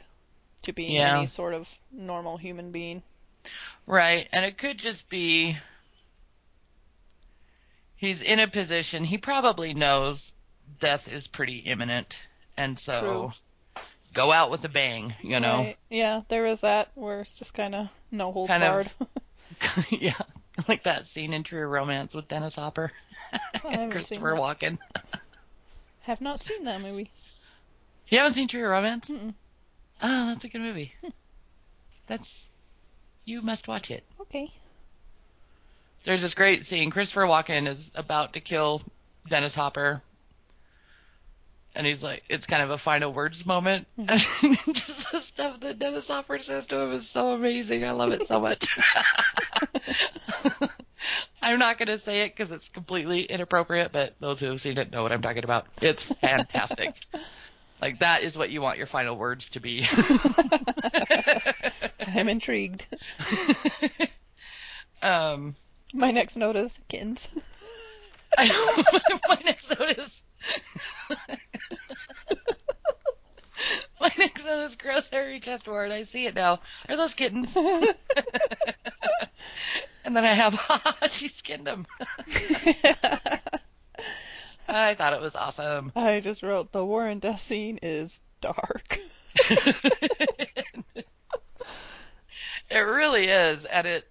to 0.63 0.73
being 0.73 0.93
Yeah. 0.93 1.19
any 1.19 1.27
sort 1.27 1.55
of 1.55 1.69
normal 1.93 2.37
human 2.37 2.73
being. 2.73 3.03
Right, 3.87 4.29
and 4.33 4.45
it 4.45 4.59
could 4.59 4.79
just 4.79 5.09
be 5.09 5.57
he's 7.97 8.23
in 8.23 8.41
a 8.41 8.49
position 8.49 9.05
he 9.05 9.19
probably 9.19 9.73
knows 9.75 10.33
death 10.81 11.11
is 11.13 11.27
pretty 11.27 11.59
imminent, 11.59 12.19
and 12.57 12.79
so 12.79 13.33
go 14.13 14.33
out 14.33 14.51
with 14.51 14.65
a 14.65 14.69
bang, 14.69 15.15
you 15.23 15.39
know. 15.41 15.59
Right. 15.59 15.77
Yeah, 15.91 16.23
there 16.29 16.47
is 16.47 16.63
that 16.63 16.91
where 16.95 17.21
it's 17.21 17.37
just 17.37 17.55
kind 17.55 17.75
of 17.75 17.89
no 18.11 18.33
holds 18.33 18.51
Kind 18.51 18.65
of- 18.65 18.71
barred. 18.71 18.91
yeah, 19.91 20.15
like 20.69 20.85
that 20.85 21.07
scene 21.07 21.33
in 21.33 21.43
True 21.43 21.67
Romance 21.67 22.15
with 22.15 22.29
Dennis 22.29 22.57
Hopper 22.57 22.93
I 23.65 23.73
and 23.73 23.93
Christopher 23.93 24.33
Walken. 24.33 24.79
Have 26.03 26.21
not 26.21 26.43
seen 26.43 26.65
that 26.65 26.81
movie. 26.81 27.11
You 28.09 28.19
haven't 28.19 28.35
seen 28.35 28.49
True 28.49 28.67
Romance? 28.69 29.09
Mm-mm. 29.09 29.35
Oh, 30.03 30.27
that's 30.27 30.45
a 30.45 30.49
good 30.49 30.61
movie. 30.61 30.95
That's 32.07 32.49
you 33.25 33.43
must 33.43 33.67
watch 33.67 33.91
it. 33.91 34.05
Okay. 34.21 34.53
There's 36.05 36.23
this 36.23 36.35
great 36.35 36.65
scene. 36.65 36.91
Christopher 36.91 37.23
Walken 37.23 37.67
is 37.67 37.91
about 37.97 38.35
to 38.35 38.41
kill 38.41 38.83
Dennis 39.29 39.57
Hopper. 39.57 40.01
And 41.75 41.85
he's 41.87 42.05
like, 42.05 42.23
it's 42.29 42.47
kind 42.47 42.63
of 42.63 42.71
a 42.71 42.79
final 42.79 43.13
words 43.13 43.45
moment. 43.45 43.87
Mm-hmm. 43.99 44.73
Just 44.73 45.11
the 45.11 45.21
stuff 45.21 45.61
that 45.61 45.81
Dennis 45.81 46.07
Hopper 46.07 46.39
says 46.39 46.69
to 46.69 46.79
him 46.79 46.93
is 46.93 47.09
so 47.09 47.33
amazing. 47.33 47.85
I 47.85 47.91
love 47.91 48.13
it 48.13 48.27
so 48.27 48.41
much. 48.41 48.69
I'm 51.43 51.59
not 51.59 51.79
going 51.79 51.89
to 51.89 51.99
say 51.99 52.23
it 52.23 52.31
because 52.35 52.53
it's 52.53 52.69
completely 52.69 53.23
inappropriate, 53.23 53.93
but 53.93 54.15
those 54.21 54.41
who 54.41 54.47
have 54.47 54.61
seen 54.61 54.79
it 54.79 54.91
know 54.91 55.03
what 55.03 55.13
I'm 55.13 55.23
talking 55.23 55.45
about. 55.45 55.67
It's 55.81 56.03
fantastic. 56.03 56.95
like, 57.81 58.01
that 58.01 58.23
is 58.23 58.37
what 58.37 58.51
you 58.51 58.61
want 58.61 58.79
your 58.79 58.87
final 58.87 59.17
words 59.17 59.51
to 59.51 59.61
be. 59.61 59.87
I'm 62.07 62.29
intrigued. 62.29 62.87
um, 65.03 65.55
My 65.93 66.11
next 66.11 66.37
note 66.37 66.57
is 66.57 66.79
kittens. 66.89 67.29
I 68.39 68.49
know 68.49 69.01
my 69.29 69.41
next 69.45 69.79
note 69.79 69.99
is 69.99 70.23
my 74.07 74.15
next 74.19 74.45
is 74.45 74.77
gross 74.77 75.09
hairy 75.09 75.41
chest 75.41 75.67
wart. 75.67 75.91
I 75.91 76.05
see 76.05 76.27
it 76.27 76.37
now. 76.37 76.61
Are 76.89 76.97
those 76.97 77.15
kittens? 77.15 77.57
and 77.57 77.95
then 80.05 80.25
I 80.25 80.33
have, 80.33 80.55
ha, 80.57 81.09
she 81.11 81.27
skinned 81.29 81.67
them. 81.67 81.87
I 84.69 84.95
thought 84.95 85.13
it 85.13 85.21
was 85.21 85.37
awesome. 85.37 85.93
I 85.97 86.21
just 86.21 86.43
wrote 86.43 86.73
the 86.73 86.85
Warren 86.85 87.19
death 87.19 87.41
scene 87.41 87.79
is 87.83 88.21
dark. 88.41 89.01
it 89.49 90.67
really 92.71 93.27
is, 93.27 93.65
and 93.65 93.87
it, 93.87 94.05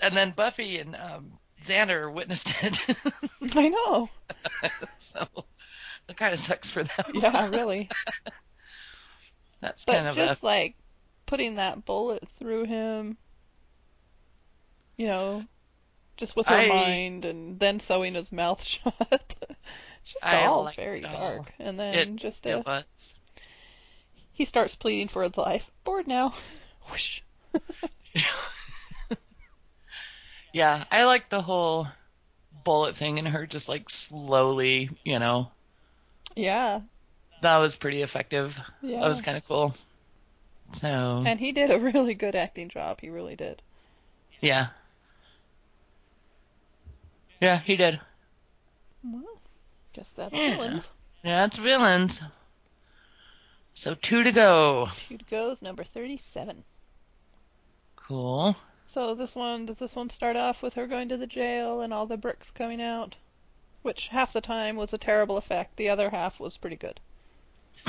and 0.00 0.16
then 0.16 0.32
Buffy 0.32 0.78
and 0.78 0.96
um, 0.96 1.32
Xander 1.64 2.12
witnessed 2.12 2.54
it, 2.62 2.78
I 3.54 3.68
know. 3.68 4.08
so 4.98 5.26
it 6.08 6.16
kind 6.16 6.32
of 6.32 6.40
sucks 6.40 6.70
for 6.70 6.82
them. 6.84 7.06
Yeah, 7.14 7.48
really. 7.48 7.90
That's 9.60 9.84
But 9.84 9.92
kind 9.94 10.06
of 10.08 10.14
just 10.16 10.42
a 10.42 10.46
like 10.46 10.74
putting 11.26 11.56
that 11.56 11.84
bullet 11.84 12.26
through 12.28 12.64
him, 12.64 13.16
you 14.96 15.06
know, 15.06 15.44
just 16.16 16.36
with 16.36 16.46
her 16.46 16.54
I- 16.54 16.68
mind, 16.68 17.24
and 17.24 17.58
then 17.58 17.80
sewing 17.80 18.14
his 18.14 18.30
mouth 18.32 18.62
shut. 18.64 18.94
it's 19.00 20.12
just 20.12 20.24
I 20.26 20.44
all 20.46 20.70
very 20.76 21.04
all. 21.04 21.12
dark. 21.12 21.52
And 21.58 21.78
then 21.78 21.94
it, 21.94 22.16
just 22.16 22.46
uh, 22.46 22.50
it 22.50 22.66
was. 22.66 23.14
he 24.32 24.44
starts 24.44 24.74
pleading 24.74 25.08
for 25.08 25.22
his 25.22 25.36
life. 25.36 25.70
Bored 25.84 26.06
now. 26.06 26.34
Whoosh. 26.90 27.20
Yeah, 30.52 30.84
I 30.90 31.04
like 31.04 31.28
the 31.28 31.42
whole 31.42 31.86
bullet 32.64 32.96
thing 32.96 33.18
and 33.18 33.28
her 33.28 33.46
just 33.46 33.68
like 33.68 33.90
slowly, 33.90 34.88
you 35.04 35.18
know, 35.18 35.50
Yeah, 36.34 36.80
that 37.42 37.58
was 37.58 37.76
pretty 37.76 38.02
effective. 38.02 38.56
yeah. 38.82 39.00
That 39.00 39.08
was 39.08 39.20
kind 39.20 39.36
of 39.36 39.44
cool. 39.44 39.74
So, 40.74 41.22
And 41.24 41.38
he 41.38 41.52
did 41.52 41.70
a 41.70 41.78
really 41.78 42.14
good 42.14 42.34
acting 42.34 42.68
job. 42.68 43.00
He 43.00 43.08
really 43.10 43.36
did. 43.36 43.62
yeah. 44.40 44.68
Yeah, 47.40 47.58
he 47.60 47.76
did. 47.76 48.00
Well, 49.04 49.22
guess 49.92 50.08
that's 50.10 50.34
Yeah. 50.34 50.56
villains. 50.56 50.88
Yeah, 51.22 51.44
it's 51.44 51.56
villains. 51.56 52.20
So 53.74 53.94
two 53.94 54.22
to 54.22 54.32
go. 54.32 54.88
Two 55.08 55.18
goes 55.30 55.60
number 55.60 55.84
thirty-seven. 55.84 56.64
Cool. 57.96 58.56
So 58.86 59.14
this 59.14 59.34
one, 59.34 59.66
does 59.66 59.78
this 59.78 59.94
one 59.96 60.08
start 60.10 60.36
off 60.36 60.62
with 60.62 60.74
her 60.74 60.86
going 60.86 61.08
to 61.10 61.16
the 61.16 61.26
jail 61.26 61.80
and 61.82 61.92
all 61.92 62.06
the 62.06 62.16
bricks 62.16 62.50
coming 62.50 62.80
out? 62.80 63.16
Which 63.82 64.08
half 64.08 64.32
the 64.32 64.40
time 64.40 64.76
was 64.76 64.94
a 64.94 64.98
terrible 64.98 65.36
effect. 65.36 65.76
The 65.76 65.88
other 65.90 66.08
half 66.10 66.40
was 66.40 66.56
pretty 66.56 66.76
good. 66.76 67.00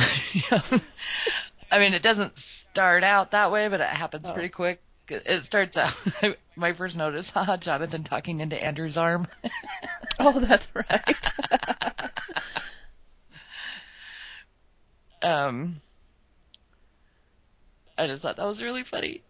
I 1.72 1.80
mean, 1.80 1.94
it 1.94 2.02
doesn't 2.02 2.38
start 2.38 3.04
out 3.04 3.32
that 3.32 3.52
way, 3.52 3.68
but 3.68 3.82
it 3.82 3.88
happens 3.88 4.30
Oh. 4.30 4.34
pretty 4.34 4.50
quick. 4.50 4.82
It 5.10 5.44
starts 5.44 5.78
out. 5.78 5.96
My 6.58 6.74
first 6.74 6.98
notice, 6.98 7.30
haha, 7.30 7.56
Jonathan 7.58 8.04
talking 8.04 8.42
into 8.42 8.62
Andrew's 8.62 8.98
arm. 8.98 9.28
Oh, 10.20 10.40
that's 10.40 10.68
right. 10.74 11.16
um, 15.22 15.76
I 17.98 18.08
just 18.08 18.24
thought 18.24 18.38
that 18.38 18.46
was 18.46 18.64
really 18.64 18.84
funny. 18.84 19.22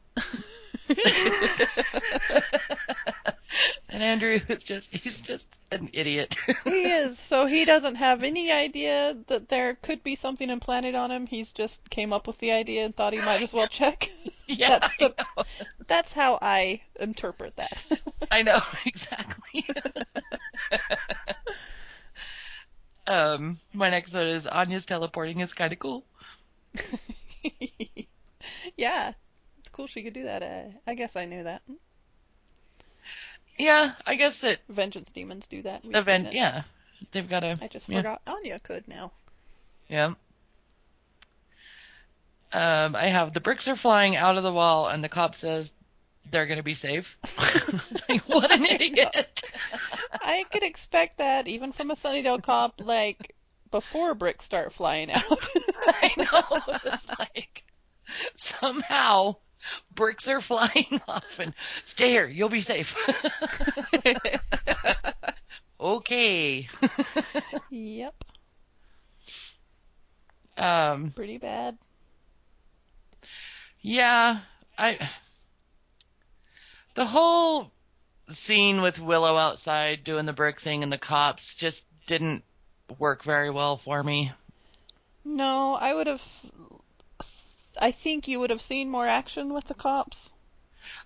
and 3.89 4.03
Andrew 4.03 4.39
is 4.49 4.63
just, 4.63 4.93
he's 4.95 5.21
just 5.21 5.59
an 5.71 5.89
idiot. 5.93 6.35
he 6.63 6.84
is. 6.84 7.17
So 7.17 7.45
he 7.45 7.65
doesn't 7.65 7.95
have 7.95 8.23
any 8.23 8.51
idea 8.51 9.15
that 9.27 9.49
there 9.49 9.75
could 9.75 10.03
be 10.03 10.15
something 10.15 10.49
implanted 10.49 10.95
on 10.95 11.11
him. 11.11 11.25
He's 11.27 11.53
just 11.53 11.89
came 11.89 12.13
up 12.13 12.27
with 12.27 12.38
the 12.39 12.51
idea 12.51 12.85
and 12.85 12.95
thought 12.95 13.13
he 13.13 13.19
might 13.19 13.41
as 13.41 13.53
well 13.53 13.67
check. 13.69 14.11
yeah, 14.47 14.79
That's 14.79 14.93
I 15.01 15.07
the- 15.07 15.25
know. 15.38 15.43
That's 15.88 16.13
how 16.13 16.38
I 16.41 16.81
interpret 16.99 17.55
that. 17.55 17.85
I 18.31 18.41
know, 18.43 18.59
exactly. 18.85 19.65
um, 23.07 23.57
my 23.73 23.89
next 23.89 24.13
note 24.13 24.27
is 24.27 24.45
Anya's 24.47 24.85
teleporting 24.85 25.39
is 25.39 25.53
kind 25.53 25.71
of 25.71 25.79
cool. 25.79 26.03
yeah. 28.75 29.13
It's 29.59 29.69
cool 29.71 29.88
she 29.88 30.03
could 30.03 30.13
do 30.13 30.23
that. 30.23 30.43
Uh, 30.43 30.63
I 30.85 30.93
guess 30.95 31.15
I 31.15 31.25
knew 31.25 31.43
that. 31.43 31.61
Yeah, 33.57 33.93
I 34.05 34.15
guess 34.15 34.41
that 34.41 34.59
Vengeance 34.69 35.11
demons 35.11 35.47
do 35.47 35.61
that. 35.63 35.84
We've 35.84 35.95
event, 35.95 36.34
yeah. 36.34 36.63
They've 37.11 37.27
got 37.27 37.43
a, 37.43 37.57
I 37.61 37.67
just 37.67 37.89
yeah. 37.89 37.99
forgot 37.99 38.21
Anya 38.27 38.59
could 38.59 38.88
now. 38.88 39.11
Yeah. 39.88 40.13
Um, 42.53 42.95
I 42.95 43.07
have 43.07 43.34
the 43.34 43.41
bricks 43.41 43.67
are 43.67 43.75
flying 43.75 44.15
out 44.15 44.38
of 44.38 44.43
the 44.43 44.53
wall, 44.53 44.88
and 44.88 45.03
the 45.03 45.09
cop 45.09 45.35
says 45.35 45.71
they're 46.31 46.45
gonna 46.45 46.63
be 46.63 46.73
safe. 46.73 47.17
it's 47.23 48.07
like, 48.07 48.21
what 48.23 48.51
an 48.51 48.65
idiot! 48.69 49.43
I 50.13 50.45
could 50.51 50.63
expect 50.63 51.17
that 51.17 51.47
even 51.47 51.71
from 51.71 51.91
a 51.91 51.95
Sunnydale 51.95 52.41
cop, 52.41 52.81
like 52.84 53.35
before 53.71 54.15
bricks 54.15 54.45
start 54.45 54.73
flying 54.73 55.11
out. 55.11 55.23
I 55.88 56.11
know. 56.17 56.79
It's 56.85 57.19
like 57.19 57.63
somehow 58.35 59.35
bricks 59.94 60.27
are 60.27 60.41
flying 60.41 61.02
off, 61.07 61.39
and 61.39 61.53
stay 61.85 62.10
here. 62.10 62.27
You'll 62.27 62.49
be 62.49 62.61
safe. 62.61 62.95
okay. 65.80 66.68
yep, 67.69 68.15
um. 70.57 71.11
pretty 71.15 71.38
bad. 71.38 71.77
Yeah, 73.81 74.39
I. 74.77 74.98
The 76.95 77.06
whole 77.06 77.72
scene 78.30 78.81
with 78.81 78.99
Willow 78.99 79.35
outside 79.35 80.03
doing 80.03 80.26
the 80.26 80.34
brick 80.34 80.60
thing 80.60 80.84
and 80.84 80.91
the 80.91 80.98
cops 80.98 81.56
just 81.56 81.85
didn't 82.07 82.44
work 82.98 83.23
very 83.23 83.49
well 83.49 83.77
for 83.77 84.03
me. 84.03 84.31
No, 85.23 85.73
I 85.73 85.94
would 85.94 86.07
have. 86.07 86.23
I 87.79 87.91
think 87.91 88.27
you 88.27 88.39
would 88.39 88.49
have 88.49 88.61
seen 88.61 88.89
more 88.89 89.07
action 89.07 89.53
with 89.53 89.65
the 89.65 89.73
cops. 89.73 90.31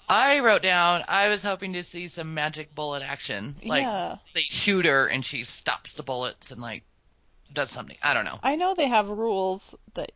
I 0.08 0.40
wrote 0.40 0.62
down 0.62 1.04
I 1.08 1.30
was 1.30 1.44
hoping 1.44 1.74
to 1.74 1.84
see 1.84 2.08
some 2.08 2.34
magic 2.34 2.76
bullet 2.76 3.02
action. 3.02 3.56
Like 3.64 3.84
yeah, 3.84 4.18
they 4.36 4.42
shoot 4.42 4.86
her 4.86 5.08
and 5.08 5.26
she 5.26 5.44
stops 5.44 5.94
the 5.94 6.04
bullets 6.04 6.52
and 6.52 6.62
like 6.62 6.84
does 7.54 7.72
something. 7.72 7.98
I 8.04 8.14
don't 8.14 8.26
know. 8.26 8.40
I 8.44 8.56
know 8.56 8.76
they 8.76 8.88
have 8.88 9.08
rules 9.10 9.76
that 9.94 10.12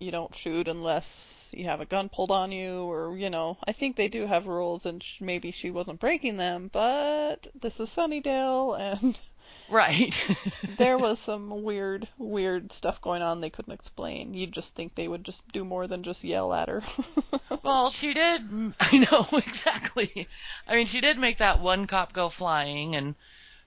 you 0.00 0.10
don't 0.10 0.34
shoot 0.34 0.66
unless 0.66 1.52
you 1.54 1.64
have 1.64 1.82
a 1.82 1.86
gun 1.86 2.08
pulled 2.08 2.30
on 2.30 2.50
you, 2.52 2.90
or 2.90 3.16
you 3.16 3.28
know. 3.28 3.58
I 3.64 3.72
think 3.72 3.96
they 3.96 4.08
do 4.08 4.26
have 4.26 4.46
rules, 4.46 4.86
and 4.86 5.02
sh- 5.02 5.20
maybe 5.20 5.50
she 5.50 5.70
wasn't 5.70 6.00
breaking 6.00 6.38
them. 6.38 6.70
But 6.72 7.46
this 7.54 7.78
is 7.80 7.90
Sunnydale, 7.90 8.78
and 8.80 9.20
Right. 9.70 10.20
there 10.78 10.98
was 10.98 11.18
some 11.18 11.62
weird, 11.62 12.08
weird 12.18 12.72
stuff 12.72 13.00
going 13.00 13.22
on 13.22 13.40
they 13.40 13.50
couldn't 13.50 13.72
explain. 13.72 14.34
You'd 14.34 14.52
just 14.52 14.74
think 14.74 14.94
they 14.94 15.08
would 15.08 15.24
just 15.24 15.46
do 15.52 15.64
more 15.64 15.86
than 15.86 16.02
just 16.02 16.24
yell 16.24 16.52
at 16.52 16.68
her. 16.68 16.82
well, 17.62 17.90
she 17.90 18.12
did. 18.12 18.42
I 18.80 19.06
know 19.10 19.26
exactly. 19.38 20.28
I 20.66 20.74
mean, 20.74 20.86
she 20.86 21.00
did 21.00 21.18
make 21.18 21.38
that 21.38 21.60
one 21.60 21.86
cop 21.86 22.12
go 22.12 22.28
flying 22.28 22.96
and 22.96 23.14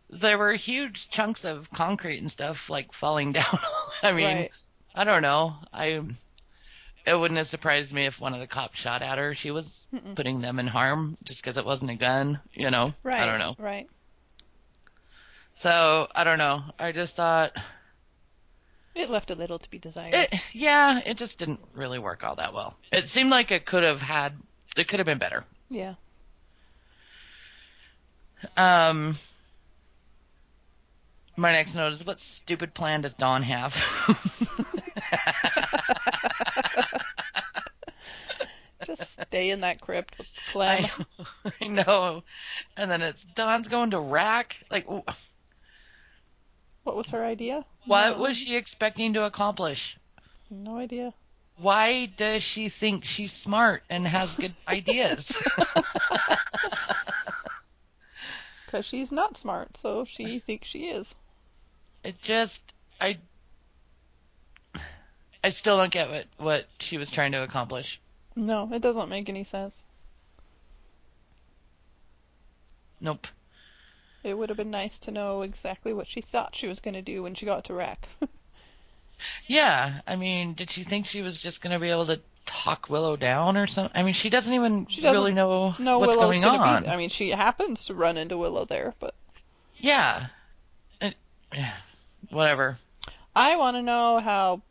there 0.10 0.38
were 0.38 0.54
huge 0.54 1.10
chunks 1.10 1.46
of 1.46 1.72
concrete 1.72 2.20
and 2.20 2.30
stuff 2.30 2.70
like 2.70 2.94
falling 2.94 3.32
down. 3.32 3.60
I 4.04 4.12
mean, 4.12 4.26
right. 4.26 4.52
I 4.94 5.06
don't 5.06 5.22
know. 5.22 5.56
I 5.72 6.02
it 7.06 7.20
wouldn't 7.20 7.38
have 7.38 7.48
surprised 7.48 7.94
me 7.94 8.06
if 8.06 8.22
one 8.22 8.34
of 8.34 8.40
the 8.40 8.48
cops 8.48 8.80
shot 8.80 9.02
at 9.02 9.18
her. 9.18 9.36
She 9.36 9.52
was 9.52 9.86
Mm-mm. 9.94 10.16
putting 10.16 10.42
them 10.42 10.60
in 10.60 10.68
harm 10.68 11.18
just 11.24 11.42
because 11.42 11.58
it 11.58 11.66
wasn't 11.66 11.92
a 11.92 11.96
gun, 11.96 12.40
you 12.54 12.72
know. 12.72 12.94
Right. 13.04 13.22
I 13.22 13.26
don't 13.26 13.40
know. 13.40 13.56
Right. 13.58 13.88
So 15.56 16.08
I 16.14 16.24
don't 16.24 16.38
know. 16.38 16.62
I 16.80 16.92
just 16.92 17.16
thought 17.16 17.56
It 18.96 19.10
left 19.10 19.32
a 19.32 19.36
little 19.36 19.60
to 19.60 19.70
be 19.70 19.80
desired. 19.80 20.14
it. 20.14 20.34
Yeah, 20.54 21.00
it 21.06 21.18
just 21.18 21.38
didn't 21.40 21.60
really 21.74 22.00
work 22.00 22.24
all 22.24 22.36
that 22.36 22.54
well. 22.54 22.78
It 22.92 23.08
seemed 23.10 23.30
like 23.30 23.52
it 23.52 23.66
could 23.66 23.84
have 23.84 24.02
had. 24.02 24.34
It 24.76 24.88
could 24.88 25.00
have 25.00 25.06
been 25.06 25.20
better. 25.20 25.44
yeah. 25.70 25.96
Um. 28.58 29.16
My 31.36 31.52
next 31.52 31.74
note 31.76 31.94
is 31.94 32.06
what 32.06 32.20
stupid 32.20 32.74
plan 32.76 33.02
does 33.02 33.14
Dawn 33.16 33.42
have? 33.44 33.74
Just 38.86 39.14
stay 39.22 39.50
in 39.50 39.62
that 39.62 39.80
crypt 39.82 40.18
with 40.18 40.28
Clem. 40.52 40.84
I, 41.46 41.52
I 41.62 41.68
know. 41.68 42.24
And 42.76 42.92
then 42.92 43.02
it's 43.02 43.24
Dawn's 43.24 43.70
going 43.70 43.92
to 43.92 44.00
Rack. 44.00 44.58
Like, 44.70 44.86
What 46.84 46.96
was 46.96 47.10
her 47.10 47.24
idea? 47.24 47.66
what 47.86 48.18
No. 48.18 48.24
was 48.24 48.38
she 48.38 48.56
expecting 48.56 49.14
to 49.14 49.24
accomplish? 49.26 49.98
No 50.50 50.78
idea. 50.78 51.14
Why 51.58 52.08
does 52.08 52.42
she 52.44 52.70
think 52.70 53.06
she's 53.06 53.32
smart 53.32 53.84
and 53.90 54.08
has 54.08 54.36
good 54.36 54.54
ideas? 54.68 55.38
Because 58.66 58.86
she's 58.88 59.12
not 59.12 59.38
smart, 59.38 59.78
so 59.78 60.04
she 60.04 60.40
thinks 60.40 60.68
she 60.68 60.86
is. 60.86 61.14
it 62.04 62.20
just, 62.24 62.74
I, 63.00 63.20
I 65.44 65.50
still 65.50 65.78
don't 65.78 65.92
get 65.92 66.10
what 66.10 66.26
what 66.38 66.66
she 66.80 66.98
was 66.98 67.12
trying 67.12 67.34
to 67.34 67.44
accomplish. 67.44 68.02
No, 68.36 68.68
it 68.74 68.82
doesn't 68.82 69.10
make 69.10 69.30
any 69.30 69.44
sense. 69.44 69.84
Nope. 73.00 73.28
It 74.24 74.38
would 74.38 74.50
have 74.50 74.58
been 74.58 74.72
nice 74.72 75.00
to 75.00 75.12
know 75.12 75.42
exactly 75.42 75.94
what 75.94 76.08
she 76.08 76.22
thought 76.22 76.56
she 76.56 76.68
was 76.68 76.80
going 76.80 76.94
to 76.94 77.02
do 77.02 77.24
when 77.24 77.36
she 77.36 77.46
got 77.46 77.66
to 77.66 77.74
Rack. 77.74 78.08
Yeah, 79.48 80.02
I 80.08 80.16
mean, 80.16 80.54
did 80.54 80.70
she 80.70 80.84
think 80.84 81.06
she 81.06 81.22
was 81.22 81.42
just 81.42 81.62
going 81.62 81.72
to 81.72 81.80
be 81.80 81.90
able 81.90 82.08
to 82.08 82.20
talk 82.46 82.90
Willow 82.90 83.16
down 83.16 83.58
or 83.58 83.68
something? 83.68 83.92
I 83.96 84.04
mean, 84.04 84.14
she 84.14 84.30
doesn't 84.30 84.54
even 84.54 84.86
She 84.88 85.02
doesn't 85.02 85.18
really 85.18 85.34
know 85.34 85.74
no, 85.80 86.00
what's 86.00 86.16
Willow's 86.18 86.40
going 86.40 86.44
on. 86.44 86.84
be. 86.84 86.90
I 86.90 86.98
mean, 86.98 87.10
she 87.10 87.30
happens 87.30 87.86
to 87.86 87.94
run 87.94 88.18
into 88.18 88.38
Willow 88.38 88.66
there, 88.66 88.94
but 89.00 89.16
yeah. 89.78 90.28
It, 91.02 91.16
yeah. 91.54 91.74
Whatever. 92.30 92.78
I 93.36 93.56
want 93.56 93.78
to 93.78 93.82
know 93.82 94.20
how 94.20 94.62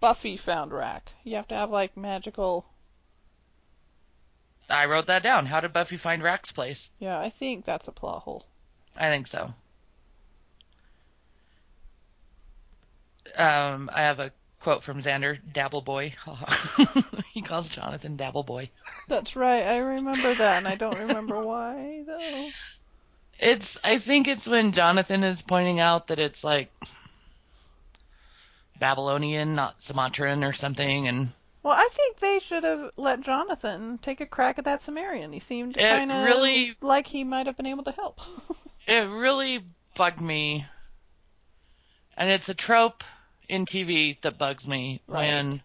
Buffy 0.00 0.36
found 0.36 0.72
Rack. 0.72 1.12
You 1.22 1.36
have 1.36 1.48
to 1.48 1.54
have 1.54 1.70
like 1.70 1.96
magical. 1.96 2.66
I 4.68 4.86
wrote 4.86 5.06
that 5.06 5.22
down. 5.22 5.46
How 5.46 5.60
did 5.60 5.72
Buffy 5.72 5.96
find 5.96 6.22
Rack's 6.22 6.52
place? 6.52 6.90
Yeah, 6.98 7.18
I 7.18 7.30
think 7.30 7.64
that's 7.64 7.88
a 7.88 7.92
plot 7.92 8.22
hole. 8.22 8.46
I 8.96 9.10
think 9.10 9.26
so. 9.26 9.52
Um, 13.36 13.90
I 13.92 14.02
have 14.02 14.20
a 14.20 14.32
quote 14.60 14.82
from 14.82 15.00
Xander, 15.00 15.38
Dabble 15.52 15.82
Boy. 15.82 16.14
he 17.34 17.42
calls 17.42 17.68
Jonathan 17.68 18.16
Dabble 18.16 18.44
Boy. 18.44 18.70
That's 19.08 19.36
right. 19.36 19.62
I 19.62 19.78
remember 19.78 20.34
that, 20.34 20.58
and 20.58 20.68
I 20.68 20.76
don't 20.76 20.98
remember 20.98 21.40
why 21.42 22.02
though. 22.06 22.48
It's 23.38 23.76
I 23.84 23.98
think 23.98 24.28
it's 24.28 24.46
when 24.46 24.72
Jonathan 24.72 25.24
is 25.24 25.42
pointing 25.42 25.80
out 25.80 26.06
that 26.06 26.18
it's 26.18 26.44
like 26.44 26.72
Babylonian, 28.78 29.54
not 29.54 29.82
Sumatran 29.82 30.44
or 30.44 30.52
something, 30.52 31.08
and 31.08 31.28
Well, 31.64 31.72
I 31.76 31.88
think 31.90 32.18
they 32.18 32.38
should 32.40 32.62
have 32.62 32.90
let 32.98 33.22
Jonathan 33.22 33.96
take 33.98 34.20
a 34.20 34.26
crack 34.26 34.58
at 34.58 34.66
that 34.66 34.82
Sumerian. 34.82 35.32
He 35.32 35.40
seemed 35.40 35.76
kind 35.76 36.12
of 36.12 36.24
really- 36.26 36.76
like 36.82 37.06
he 37.06 37.24
might 37.24 37.46
have 37.46 37.56
been 37.56 37.66
able 37.66 37.84
to 37.84 37.90
help. 37.92 38.20
it 38.86 39.08
really 39.08 39.64
bugged 39.96 40.20
me. 40.20 40.66
And 42.18 42.30
it's 42.30 42.50
a 42.50 42.54
trope 42.54 43.02
in 43.48 43.64
TV 43.64 44.20
that 44.20 44.36
bugs 44.38 44.68
me 44.68 45.00
Right. 45.08 45.26
when 45.28 45.62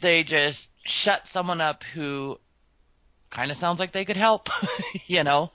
they 0.00 0.22
just 0.22 0.70
shut 0.84 1.26
someone 1.26 1.60
up 1.60 1.82
who 1.82 2.38
kind 3.30 3.50
of 3.50 3.56
sounds 3.56 3.80
like 3.80 3.90
they 3.92 4.04
could 4.04 4.16
help, 4.16 4.48
you 5.08 5.24
know? 5.24 5.50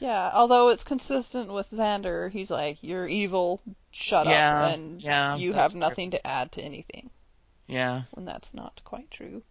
yeah, 0.00 0.30
although 0.34 0.70
it's 0.70 0.82
consistent 0.82 1.52
with 1.52 1.70
Xander, 1.70 2.28
he's 2.30 2.50
like, 2.50 2.78
"You're 2.82 3.06
evil. 3.06 3.60
Shut 3.92 4.26
Yeah, 4.26 4.64
up," 4.64 4.74
and 4.74 5.00
yeah, 5.00 5.36
you 5.36 5.52
have 5.52 5.70
true. 5.72 5.80
nothing 5.80 6.10
to 6.10 6.26
add 6.26 6.50
to 6.52 6.62
anything. 6.62 7.10
Yeah. 7.66 8.02
When 8.12 8.24
that's 8.24 8.52
not 8.52 8.80
quite 8.84 9.10
true. 9.10 9.42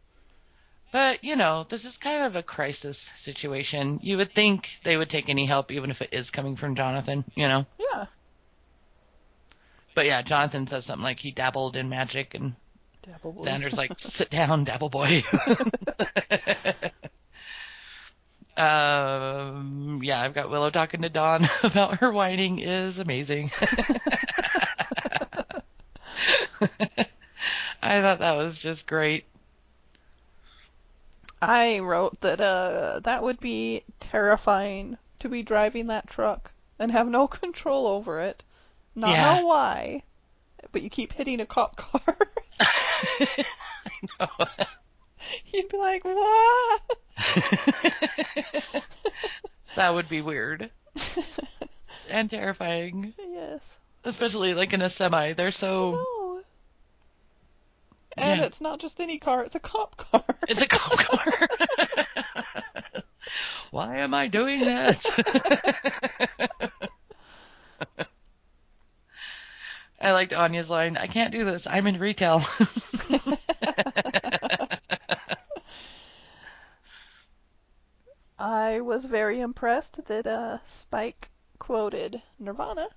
But, 0.92 1.24
you 1.24 1.38
know, 1.38 1.66
this 1.70 1.86
is 1.86 1.98
kind 1.98 2.24
of 2.24 2.36
a 2.36 2.44
crisis 2.44 3.10
situation. 3.16 4.00
You 4.04 4.18
would 4.18 4.34
think 4.34 4.70
they 4.84 4.98
would 4.98 5.10
take 5.10 5.30
any 5.30 5.46
help, 5.46 5.72
even 5.72 5.90
if 5.90 6.02
it 6.02 6.10
is 6.12 6.32
coming 6.32 6.58
from 6.58 6.76
Jonathan, 6.76 7.24
you 7.34 7.48
know? 7.48 7.66
Yeah. 7.80 8.06
But 9.96 10.06
yeah, 10.06 10.22
Jonathan 10.22 10.68
says 10.68 10.86
something 10.86 11.04
like 11.04 11.20
he 11.20 11.32
dabbled 11.32 11.76
in 11.76 11.90
magic, 11.90 12.34
and 12.34 12.56
Dabble 13.04 13.34
boy. 13.34 13.42
Xander's 13.44 13.78
like, 13.78 13.94
sit 13.98 14.30
down, 14.30 14.64
dabble 14.64 14.90
boy. 14.90 15.24
um, 18.58 20.02
yeah, 20.04 20.22
I've 20.22 20.34
got 20.34 20.50
Willow 20.50 20.70
talking 20.70 21.02
to 21.02 21.10
Dawn 21.10 21.48
about 21.64 22.00
her 22.00 22.12
whining 22.12 22.60
is 22.60 23.00
amazing. 23.00 23.50
I 27.82 28.02
thought 28.02 28.20
that 28.20 28.36
was 28.38 28.60
just 28.60 28.88
great. 28.88 29.26
I 31.42 31.80
wrote 31.80 32.22
that 32.22 32.40
uh 32.40 33.00
that 33.04 33.24
would 33.24 33.40
be 33.40 33.84
terrifying 34.00 34.98
to 35.20 35.30
be 35.30 35.42
driving 35.44 35.88
that 35.88 36.08
truck 36.08 36.52
and 36.78 36.92
have 36.92 37.08
no 37.08 37.28
control 37.42 37.88
over 37.88 38.20
it. 38.20 38.44
Not 38.96 39.12
Yeah. 39.12 39.36
know 39.40 39.46
why, 39.48 40.04
but 40.72 40.82
you 40.82 40.90
keep 40.90 41.14
hitting 41.14 41.40
a 41.40 41.46
cop 41.46 41.76
car. 41.78 42.18
I 42.60 43.46
know. 44.20 44.28
You'd 45.54 45.70
be 45.70 45.78
like, 45.78 46.04
what? 46.04 46.82
that 49.76 49.94
would 49.94 50.10
be 50.10 50.22
weird 50.22 50.70
and 52.10 52.30
terrifying, 52.30 53.14
yes. 53.20 53.80
especially 54.04 54.54
like 54.54 54.74
in 54.74 54.82
a 54.82 54.90
semi. 54.90 55.34
They're 55.34 55.52
so. 55.52 56.04
And 58.18 58.40
Yeah. 58.40 58.46
it's 58.46 58.62
not 58.62 58.80
just 58.80 59.00
any 59.02 59.18
car, 59.18 59.44
it's 59.44 59.56
a 59.56 59.60
cop 59.60 59.98
car. 59.98 60.24
It's 60.48 60.62
a 60.62 60.68
cop 60.68 60.98
car. 61.00 61.48
Why 63.72 63.98
am 63.98 64.14
I 64.14 64.28
doing 64.28 64.60
this? 64.62 65.10
I 70.02 70.12
liked 70.12 70.34
Anya's 70.34 70.70
line. 70.70 70.98
I 70.98 71.08
can't 71.08 71.32
do 71.32 71.46
this. 71.46 71.66
I'm 71.68 71.88
in 71.88 72.00
retail. 72.00 72.42
I 78.40 78.82
was 78.82 79.06
very 79.06 79.40
impressed 79.40 80.04
that 80.08 80.28
uh 80.28 80.58
Spike 80.66 81.30
quoted 81.60 82.22
Nirvana. 82.38 82.90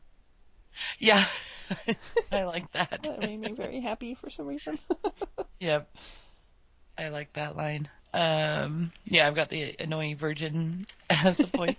yeah, 0.99 1.29
I 2.33 2.45
like 2.45 2.71
that. 2.73 3.03
That 3.03 3.21
made 3.21 3.41
me 3.41 3.53
very 3.53 3.81
happy 3.81 4.15
for 4.15 4.31
some 4.31 4.47
reason. 4.47 4.79
Yep. 5.61 5.89
I 6.99 7.09
like 7.09 7.33
that 7.35 7.57
line. 7.57 7.89
Um, 8.13 8.93
yeah, 9.05 9.27
I've 9.27 9.35
got 9.35 9.49
the 9.49 9.75
annoying 9.79 10.17
virgin 10.17 10.87
as 11.11 11.41
a 11.41 11.47
point. 11.47 11.79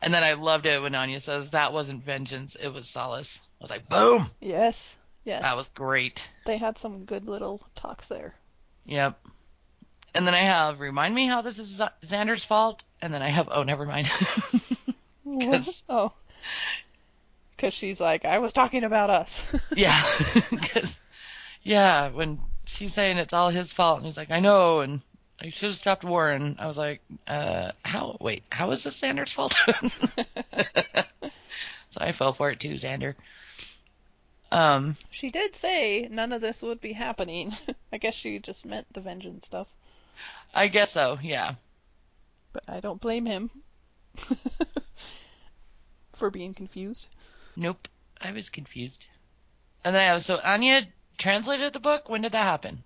and 0.00 0.14
then 0.14 0.24
I 0.24 0.32
loved 0.32 0.64
it 0.64 0.80
when 0.80 0.94
Anya 0.94 1.20
says 1.20 1.50
that 1.50 1.74
wasn't 1.74 2.04
vengeance, 2.04 2.54
it 2.54 2.68
was 2.68 2.88
solace. 2.88 3.38
I 3.60 3.64
was 3.64 3.70
like, 3.70 3.88
boom! 3.88 4.26
yes. 4.40 4.96
Yes. 5.24 5.42
That 5.42 5.56
was 5.56 5.68
great. 5.70 6.26
They 6.46 6.56
had 6.56 6.78
some 6.78 7.04
good 7.04 7.26
little 7.28 7.60
talks 7.74 8.08
there. 8.08 8.34
Yep. 8.86 9.18
And 10.14 10.26
then 10.26 10.34
I 10.34 10.40
have 10.40 10.80
remind 10.80 11.14
me 11.14 11.26
how 11.26 11.42
this 11.42 11.58
is 11.58 11.68
Z- 11.68 11.84
Xander's 12.04 12.44
fault, 12.44 12.82
and 13.02 13.12
then 13.12 13.20
I 13.22 13.28
have 13.28 13.48
oh 13.52 13.62
never 13.62 13.84
mind. 13.86 14.10
'Cause- 15.24 15.82
oh. 15.88 16.12
Because 17.62 17.74
she's 17.74 18.00
like, 18.00 18.24
I 18.24 18.40
was 18.40 18.52
talking 18.52 18.82
about 18.82 19.08
us. 19.08 19.46
yeah, 19.76 20.02
because 20.50 21.00
yeah, 21.62 22.08
when 22.08 22.40
she's 22.64 22.92
saying 22.92 23.18
it's 23.18 23.32
all 23.32 23.50
his 23.50 23.72
fault, 23.72 23.98
and 23.98 24.06
he's 24.06 24.16
like, 24.16 24.32
I 24.32 24.40
know, 24.40 24.80
and 24.80 25.00
I 25.40 25.50
should 25.50 25.68
have 25.68 25.76
stopped 25.76 26.02
Warren. 26.02 26.56
I 26.58 26.66
was 26.66 26.76
like, 26.76 27.02
uh, 27.28 27.70
how? 27.84 28.16
Wait, 28.20 28.42
how 28.50 28.72
is 28.72 28.82
this 28.82 29.00
Xander's 29.00 29.30
fault? 29.30 29.54
so 31.88 31.98
I 32.00 32.10
fell 32.10 32.32
for 32.32 32.50
it 32.50 32.58
too, 32.58 32.74
Xander. 32.74 33.14
Um, 34.50 34.96
she 35.12 35.30
did 35.30 35.54
say 35.54 36.08
none 36.10 36.32
of 36.32 36.40
this 36.40 36.62
would 36.62 36.80
be 36.80 36.94
happening. 36.94 37.52
I 37.92 37.98
guess 37.98 38.14
she 38.16 38.40
just 38.40 38.66
meant 38.66 38.92
the 38.92 39.00
vengeance 39.00 39.46
stuff. 39.46 39.68
I 40.52 40.66
guess 40.66 40.90
so. 40.90 41.16
Yeah. 41.22 41.54
But 42.52 42.64
I 42.66 42.80
don't 42.80 43.00
blame 43.00 43.26
him 43.26 43.50
for 46.12 46.28
being 46.28 46.54
confused. 46.54 47.06
Nope. 47.56 47.88
I 48.20 48.32
was 48.32 48.48
confused. 48.50 49.06
And 49.84 49.94
then 49.94 50.10
I 50.10 50.14
was 50.14 50.26
so 50.26 50.38
Anya 50.44 50.86
translated 51.18 51.72
the 51.72 51.80
book. 51.80 52.08
When 52.08 52.22
did 52.22 52.32
that 52.32 52.44
happen? 52.44 52.84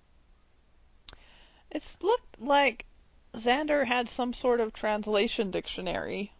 It 1.70 1.96
looked 2.02 2.40
like 2.40 2.86
Xander 3.34 3.84
had 3.86 4.08
some 4.08 4.32
sort 4.32 4.60
of 4.60 4.72
translation 4.72 5.50
dictionary 5.50 6.32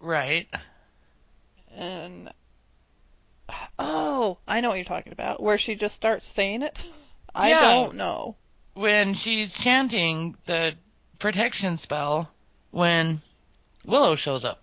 Right. 0.00 0.48
and 1.74 2.30
oh, 3.78 4.38
I 4.46 4.60
know 4.60 4.68
what 4.68 4.76
you're 4.76 4.84
talking 4.84 5.12
about. 5.12 5.42
Where 5.42 5.58
she 5.58 5.74
just 5.74 5.94
starts 5.94 6.26
saying 6.28 6.62
it. 6.62 6.78
I 7.34 7.50
Yeah. 7.50 7.60
don't 7.60 7.96
know. 7.96 8.36
when 8.74 9.14
she's 9.14 9.54
chanting 9.54 10.36
the 10.46 10.74
protection 11.18 11.76
spell 11.76 12.30
when 12.70 13.20
Willow 13.84 14.14
shows 14.14 14.44
up. 14.44 14.60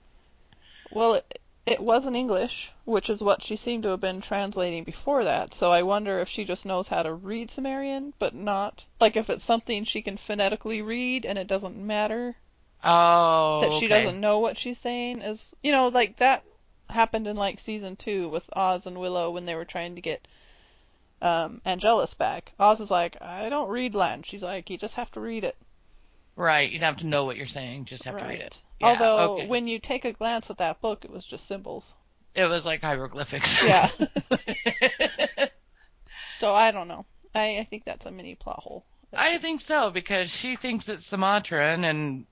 Well, 0.92 1.16
it, 1.16 1.40
it 1.66 1.80
was 1.80 2.06
in 2.06 2.16
English, 2.16 2.72
which 2.86 3.10
is 3.10 3.24
what 3.24 3.42
she 3.42 3.56
seemed 3.56 3.84
to 3.84 3.90
have 3.90 4.00
been 4.02 4.22
translating 4.22 4.84
before 4.84 5.24
that. 5.24 5.54
So 5.54 5.72
I 5.72 5.82
wonder 5.82 6.20
if 6.20 6.30
she 6.30 6.46
just 6.46 6.66
knows 6.66 6.88
how 6.88 7.02
to 7.04 7.14
read 7.14 7.50
Sumerian, 7.50 8.14
but 8.20 8.36
not 8.36 8.86
like 9.00 9.16
if 9.16 9.30
it's 9.30 9.44
something 9.44 9.84
she 9.84 10.02
can 10.02 10.18
phonetically 10.18 10.82
read 10.82 11.26
and 11.26 11.38
it 11.38 11.48
doesn't 11.48 11.76
matter 11.76 12.36
Oh, 12.84 13.62
that 13.62 13.72
she 13.80 13.88
okay. 13.88 14.04
doesn't 14.04 14.20
know 14.20 14.40
what 14.40 14.58
she's 14.60 14.78
saying. 14.78 15.22
Is 15.22 15.50
you 15.64 15.72
know 15.72 15.88
like 15.88 16.18
that 16.18 16.44
happened 16.90 17.26
in 17.26 17.36
like 17.36 17.60
season 17.60 17.96
two 17.96 18.30
with 18.30 18.48
Oz 18.56 18.86
and 18.86 19.00
Willow 19.00 19.32
when 19.32 19.46
they 19.46 19.56
were 19.56 19.66
trying 19.66 19.96
to 19.96 20.02
get 20.02 20.28
um 21.22 21.62
Angelus 21.66 22.14
back. 22.14 22.52
Oz 22.60 22.80
is 22.80 22.92
like, 22.92 23.20
I 23.22 23.50
don't 23.50 23.70
read 23.70 23.96
Latin. 23.96 24.22
She's 24.22 24.44
like, 24.44 24.70
you 24.70 24.78
just 24.78 24.96
have 24.96 25.12
to 25.14 25.20
read 25.20 25.44
it. 25.44 25.56
Right, 26.36 26.70
you'd 26.72 26.82
have 26.84 26.98
to 26.98 27.06
know 27.06 27.24
what 27.26 27.38
you're 27.38 27.46
saying, 27.48 27.86
just 27.86 28.04
have 28.04 28.18
to 28.18 28.26
read 28.26 28.42
it. 28.42 28.62
Yeah, 28.80 28.88
Although 28.88 29.34
okay. 29.36 29.48
when 29.48 29.68
you 29.68 29.80
take 29.80 30.04
a 30.04 30.12
glance 30.12 30.50
at 30.50 30.58
that 30.58 30.82
book, 30.82 31.06
it 31.06 31.12
was 31.12 31.26
just 31.26 31.48
symbols. 31.48 31.94
it 32.34 32.46
was 32.46 32.66
like 32.66 32.82
hieroglyphics. 32.82 33.58
Yeah. 33.64 33.90
So 36.40 36.54
I 36.54 36.72
don't 36.72 36.88
know. 36.90 37.06
I, 37.34 37.60
I 37.60 37.64
think 37.64 37.86
that's 37.86 38.06
a 38.06 38.12
mini 38.12 38.36
plot 38.36 38.60
hole. 38.60 38.86
I 39.14 39.38
think 39.38 39.62
so 39.62 39.92
because 39.92 40.30
she 40.30 40.58
thinks 40.58 40.90
it's 40.90 41.06
Sumatran 41.06 41.86
and 41.86 42.26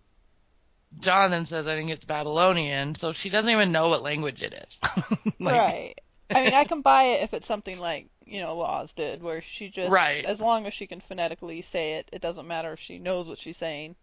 Jonathan 0.99 1.45
says 1.45 1.67
I 1.67 1.75
think 1.75 1.89
it's 1.89 2.03
Babylonian, 2.05 2.95
so 2.95 3.13
she 3.13 3.29
doesn't 3.29 3.49
even 3.49 3.71
know 3.71 3.87
what 3.89 4.03
language 4.03 4.41
it 4.43 4.53
is. 4.53 4.79
Like, 5.39 5.55
right. 5.55 5.95
I 6.29 6.43
mean, 6.43 6.53
I 6.53 6.63
can 6.65 6.81
buy 6.81 7.03
it 7.03 7.23
if 7.23 7.33
it's 7.33 7.47
something 7.47 7.79
like 7.79 8.07
you 8.25 8.41
know 8.41 8.55
what 8.55 8.69
Oz 8.69 8.93
did, 8.93 9.21
where 9.21 9.41
she 9.41 9.69
just 9.69 9.91
Right. 9.91 10.25
as 10.25 10.41
long 10.41 10.65
as 10.65 10.73
she 10.73 10.87
can 10.87 11.01
phonetically 11.01 11.61
say 11.61 11.93
it, 11.95 12.09
it 12.13 12.21
doesn't 12.21 12.47
matter 12.47 12.73
if 12.73 12.79
she 12.79 12.99
knows 12.99 13.27
what 13.27 13.37
she's 13.37 13.57
saying, 13.57 13.95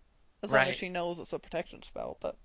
as 0.43 0.53
long 0.53 0.69
as 0.69 0.77
she 0.77 0.89
knows 0.89 1.19
it's 1.19 1.33
a 1.33 1.39
protection 1.39 1.83
spell. 1.83 2.17
But 2.21 2.37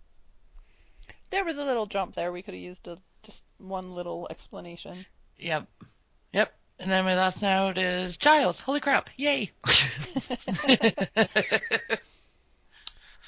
there 1.30 1.45
was 1.45 1.57
a 1.57 1.65
little 1.65 1.85
jump 1.85 2.15
there. 2.15 2.31
We 2.31 2.41
could 2.41 2.53
have 2.53 2.64
used 2.64 2.88
a, 2.88 2.97
just 3.23 3.43
one 3.57 3.93
little 3.95 4.27
explanation. 4.30 5.06
Yep. 5.38 5.68
Yep. 6.34 6.53
And 6.80 6.91
then 6.91 7.06
my 7.06 7.15
last 7.15 7.41
note 7.41 7.77
is 7.77 8.18
Giles. 8.18 8.60
Holy 8.60 8.80
crap! 8.81 9.10
Yay! 9.18 9.52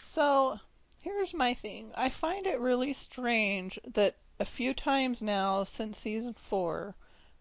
So 0.03 0.59
here's 1.01 1.33
my 1.33 1.53
thing. 1.53 1.91
I 1.93 2.09
find 2.09 2.47
it 2.47 2.59
really 2.59 2.93
strange 2.93 3.77
that 3.93 4.15
a 4.39 4.45
few 4.45 4.73
times 4.73 5.21
now 5.21 5.63
since 5.63 5.99
season 5.99 6.33
four, 6.33 6.95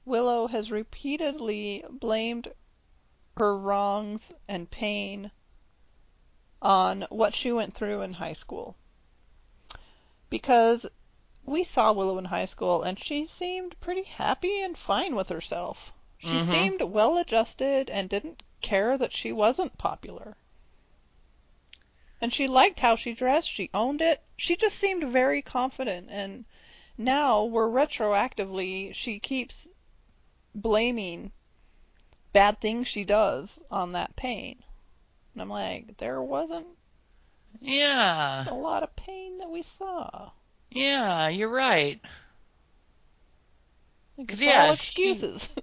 Willow 0.08 0.46
has 0.46 0.70
repeatedly 0.70 1.84
blamed 1.90 2.52
her 3.38 3.58
wrongs 3.58 4.32
and 4.46 4.70
pain 4.70 5.32
on 6.62 7.02
what 7.10 7.34
she 7.34 7.50
went 7.50 7.74
through 7.74 8.02
in 8.02 8.12
high 8.12 8.32
school. 8.32 8.76
Because 10.30 10.86
we 11.44 11.64
saw 11.64 11.92
Willow 11.92 12.18
in 12.18 12.26
high 12.26 12.44
school 12.44 12.84
and 12.84 12.96
she 13.02 13.26
seemed 13.26 13.80
pretty 13.80 14.04
happy 14.04 14.62
and 14.62 14.78
fine 14.78 15.16
with 15.16 15.28
herself. 15.28 15.92
She 16.18 16.36
Mhm. 16.36 16.50
seemed 16.52 16.82
well 16.82 17.18
adjusted 17.18 17.90
and 17.90 18.08
didn't 18.08 18.44
care 18.60 18.96
that 18.96 19.12
she 19.12 19.32
wasn't 19.32 19.76
popular. 19.76 20.36
And 22.20 22.32
she 22.32 22.46
liked 22.46 22.78
how 22.78 22.94
she 22.94 23.12
dressed, 23.12 23.50
she 23.50 23.70
owned 23.74 24.00
it. 24.00 24.22
She 24.36 24.54
just 24.54 24.78
seemed 24.78 25.02
very 25.02 25.42
confident 25.42 26.10
and 26.12 26.44
now 26.96 27.42
we're 27.44 27.68
retroactively 27.68 28.94
she 28.94 29.18
keeps 29.18 29.66
blaming 30.56 31.30
bad 32.32 32.60
things 32.60 32.88
she 32.88 33.04
does 33.04 33.62
on 33.70 33.92
that 33.92 34.16
pain. 34.16 34.62
And 35.32 35.42
I'm 35.42 35.50
like, 35.50 35.96
there 35.98 36.20
wasn't 36.22 36.66
yeah. 37.60 38.48
a 38.48 38.54
lot 38.54 38.82
of 38.82 38.96
pain 38.96 39.38
that 39.38 39.50
we 39.50 39.62
saw. 39.62 40.30
Yeah, 40.70 41.28
you're 41.28 41.48
right. 41.48 42.00
Like, 44.16 44.32
it's 44.32 44.40
yeah, 44.40 44.68
all 44.68 44.74
she- 44.74 44.80
excuses. 44.82 45.50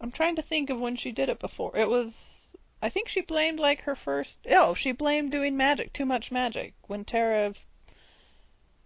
I'm 0.00 0.12
trying 0.12 0.36
to 0.36 0.42
think 0.42 0.70
of 0.70 0.78
when 0.78 0.94
she 0.94 1.10
did 1.10 1.28
it 1.28 1.40
before. 1.40 1.76
It 1.76 1.88
was, 1.88 2.54
I 2.80 2.88
think 2.88 3.08
she 3.08 3.20
blamed 3.20 3.58
like 3.58 3.80
her 3.82 3.96
first. 3.96 4.38
Oh, 4.48 4.74
she 4.74 4.92
blamed 4.92 5.32
doing 5.32 5.56
magic, 5.56 5.92
too 5.92 6.06
much 6.06 6.30
magic, 6.30 6.74
when 6.86 7.04
Tara. 7.04 7.54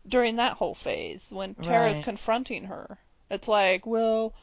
During 0.06 0.36
that 0.36 0.56
whole 0.56 0.74
phase, 0.74 1.32
when 1.32 1.54
Tara's 1.54 1.94
Right. 1.94 2.04
confronting 2.04 2.64
her, 2.64 2.98
it's 3.30 3.46
like, 3.48 3.86
well, 3.86 4.34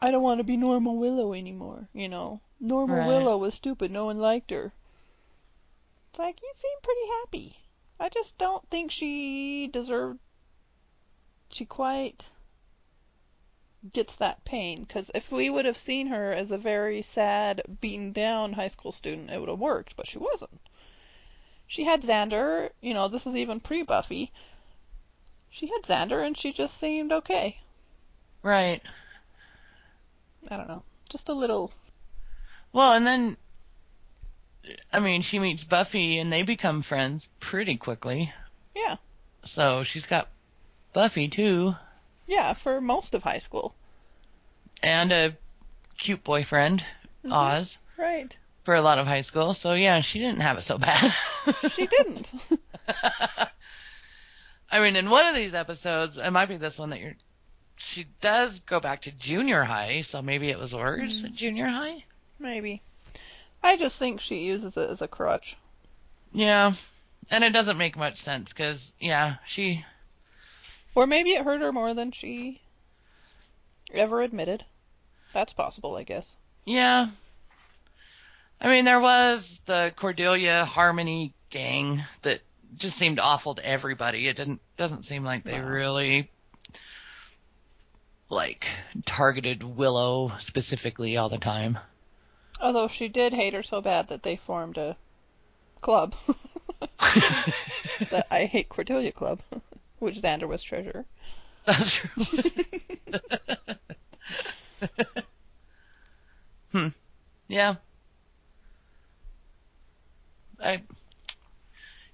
I 0.00 0.10
don't 0.10 0.22
want 0.22 0.38
to 0.38 0.44
be 0.44 0.56
normal 0.56 0.96
Willow 0.96 1.32
anymore. 1.32 1.88
You 1.92 2.08
know, 2.08 2.40
normal 2.60 2.96
Right. 2.96 3.06
Willow 3.06 3.38
was 3.38 3.54
stupid. 3.54 3.90
No 3.90 4.06
one 4.06 4.18
liked 4.18 4.50
her. 4.50 4.72
It's 6.10 6.18
like 6.18 6.42
you 6.42 6.50
seem 6.54 6.78
pretty 6.82 7.06
happy. 7.22 7.58
I 7.98 8.08
just 8.08 8.36
don't 8.36 8.68
think 8.68 8.90
she 8.90 9.68
deserved. 9.68 10.18
She 11.48 11.64
quite 11.64 12.30
gets 13.92 14.16
that 14.16 14.44
pain 14.44 14.82
because 14.82 15.10
if 15.14 15.30
we 15.30 15.48
would 15.48 15.64
have 15.64 15.76
seen 15.76 16.08
her 16.08 16.32
as 16.32 16.50
a 16.50 16.58
very 16.58 17.02
sad, 17.02 17.62
beaten 17.80 18.12
down 18.12 18.54
high 18.54 18.68
school 18.68 18.92
student, 18.92 19.30
it 19.30 19.38
would 19.38 19.48
have 19.48 19.58
worked, 19.58 19.96
but 19.96 20.08
she 20.08 20.18
wasn't. 20.18 20.60
She 21.66 21.84
had 21.84 22.02
Xander, 22.02 22.70
you 22.80 22.94
know, 22.94 23.08
this 23.08 23.26
is 23.26 23.36
even 23.36 23.60
pre 23.60 23.82
Buffy. 23.82 24.30
She 25.50 25.66
had 25.68 25.82
Xander 25.82 26.24
and 26.24 26.36
she 26.36 26.52
just 26.52 26.78
seemed 26.78 27.12
okay. 27.12 27.58
Right. 28.42 28.80
I 30.48 30.56
don't 30.56 30.68
know. 30.68 30.82
Just 31.08 31.28
a 31.28 31.32
little. 31.32 31.72
Well, 32.72 32.92
and 32.92 33.06
then, 33.06 33.36
I 34.92 35.00
mean, 35.00 35.22
she 35.22 35.38
meets 35.38 35.64
Buffy 35.64 36.18
and 36.18 36.32
they 36.32 36.42
become 36.42 36.82
friends 36.82 37.26
pretty 37.40 37.76
quickly. 37.76 38.32
Yeah. 38.74 38.96
So 39.44 39.82
she's 39.82 40.06
got 40.06 40.28
Buffy 40.92 41.28
too, 41.28 41.74
Yeah, 42.26 42.52
for 42.54 42.80
most 42.80 43.14
of 43.14 43.22
high 43.22 43.38
school. 43.38 43.74
and 44.82 45.10
a 45.12 45.36
cute 45.98 46.22
boyfriend, 46.22 46.84
Mhm. 47.24 47.32
Oz, 47.32 47.78
Right. 47.96 48.36
For 48.66 48.74
a 48.74 48.82
lot 48.82 48.98
of 48.98 49.06
high 49.06 49.22
school. 49.22 49.54
So 49.54 49.72
yeah, 49.74 50.00
she 50.00 50.18
didn't 50.18 50.40
have 50.42 50.58
it 50.58 50.62
so 50.62 50.76
bad. 50.76 51.14
She 51.70 51.86
didn't. 51.86 52.30
I 54.70 54.80
mean, 54.80 54.96
in 54.96 55.08
one 55.08 55.26
of 55.28 55.34
these 55.36 55.54
episodes, 55.54 56.18
it 56.18 56.30
might 56.32 56.48
be 56.48 56.56
this 56.56 56.78
one 56.78 56.90
that 56.90 57.00
you're. 57.00 57.14
She 57.76 58.06
does 58.20 58.60
go 58.60 58.80
back 58.80 59.02
to 59.02 59.12
junior 59.12 59.62
high, 59.62 60.00
so 60.00 60.20
maybe 60.22 60.48
it 60.50 60.58
was 60.58 60.74
worse 60.74 61.22
Mm. 61.22 61.26
at 61.26 61.34
junior 61.34 61.66
high. 61.68 62.04
Maybe. 62.40 62.82
I 63.62 63.76
just 63.76 63.98
think 63.98 64.20
she 64.20 64.44
uses 64.44 64.76
it 64.76 64.90
as 64.90 65.00
a 65.02 65.08
crutch. 65.08 65.56
Yeah, 66.32 66.72
and 67.30 67.44
it 67.44 67.52
doesn't 67.52 67.78
make 67.78 67.96
much 67.96 68.20
sense 68.20 68.52
because 68.52 68.94
yeah, 68.98 69.36
she 69.46 69.84
Or 70.96 71.06
maybe 71.06 71.30
it 71.30 71.44
hurt 71.44 71.60
her 71.60 71.72
more 71.72 71.94
than 71.94 72.10
she 72.10 72.60
ever 73.94 74.22
admitted. 74.22 74.64
That's 75.32 75.52
possible, 75.52 75.94
I 75.96 76.02
guess. 76.02 76.34
Yeah. 76.64 77.06
I 78.60 78.68
mean, 78.68 78.84
there 78.84 79.00
was 79.00 79.60
the 79.66 79.92
Cordelia 79.96 80.64
Harmony 80.64 81.34
gang 81.50 82.04
that 82.22 82.40
just 82.76 82.96
seemed 82.96 83.18
awful 83.18 83.54
to 83.54 83.66
everybody. 83.66 84.28
It 84.28 84.36
didn't 84.36 84.60
doesn't 84.76 85.04
seem 85.04 85.24
like 85.24 85.44
they 85.44 85.60
really 85.60 86.30
like 88.28 88.68
targeted 89.04 89.62
Willow 89.62 90.32
specifically 90.38 91.16
all 91.16 91.28
the 91.28 91.38
time. 91.38 91.78
Although 92.60 92.88
she 92.88 93.08
did 93.08 93.34
hate 93.34 93.54
her 93.54 93.62
so 93.62 93.80
bad 93.80 94.08
that 94.08 94.22
they 94.22 94.36
formed 94.36 94.78
a 94.78 94.96
club. 95.80 96.14
the 98.10 98.24
I 98.30 98.46
Hate 98.46 98.68
Cordelia 98.68 99.12
Club, 99.12 99.40
which 99.98 100.16
Xander 100.16 100.48
was 100.48 100.62
treasurer. 100.62 101.04
That's 101.64 101.96
true. 101.96 102.24
hmm. 106.72 106.88
Yeah. 107.48 107.76
I. 110.62 110.82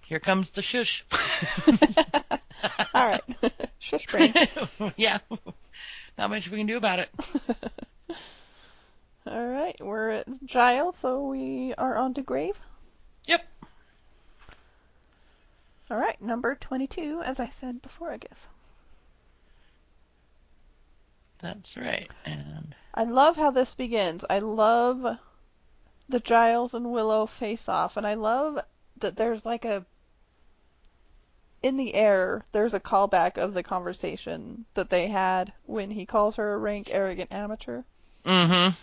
Here 0.07 0.21
comes 0.21 0.51
the 0.51 0.63
shush. 0.63 1.05
All 2.95 3.07
right. 3.07 3.23
Shush 3.79 4.07
brain. 4.07 4.35
yeah. 4.97 5.19
Not 6.19 6.31
much 6.31 6.51
we 6.51 6.59
can 6.59 6.67
do 6.67 6.77
about 6.77 6.99
it. 6.99 7.11
All 9.27 9.47
right, 9.47 9.81
we're 9.81 10.11
at 10.11 10.45
Giles, 10.45 10.97
so 10.97 11.27
we 11.29 11.75
are 11.79 11.97
on 11.97 12.15
to 12.15 12.23
Grave. 12.23 12.59
Yep. 13.27 13.45
All 15.91 15.97
right, 15.97 16.21
number 16.21 16.57
22, 16.57 17.23
as 17.25 17.39
I 17.39 17.51
said 17.51 17.81
before, 17.83 18.11
I 18.11 18.17
guess. 18.17 18.49
That's 21.39 21.77
right. 21.77 22.09
And 22.25 22.75
I 22.95 23.05
love 23.05 23.37
how 23.37 23.51
this 23.51 23.75
begins. 23.75 24.25
I 24.29 24.41
love 24.41 25.19
the 26.13 26.21
Giles 26.21 26.75
and 26.75 26.93
Willow 26.93 27.25
face 27.27 27.69
off, 27.69 27.97
and 27.97 28.07
I 28.07 28.15
love 28.15 28.61
that 28.99 29.17
there's 29.17 29.45
like 29.45 29.65
a 29.65 29.85
in 31.63 31.77
the 31.77 31.95
air 31.95 32.45
there's 32.53 32.75
a 32.75 32.81
callback 32.81 33.39
of 33.39 33.55
the 33.55 33.63
conversation 33.63 34.67
that 34.75 34.91
they 34.91 35.09
had 35.09 35.53
when 35.65 35.91
he 35.91 36.05
calls 36.05 36.37
her 36.37 36.53
a 36.53 36.59
rank 36.59 36.89
arrogant 36.91 37.33
amateur. 37.33 37.83
mm-hmm. 38.25 38.77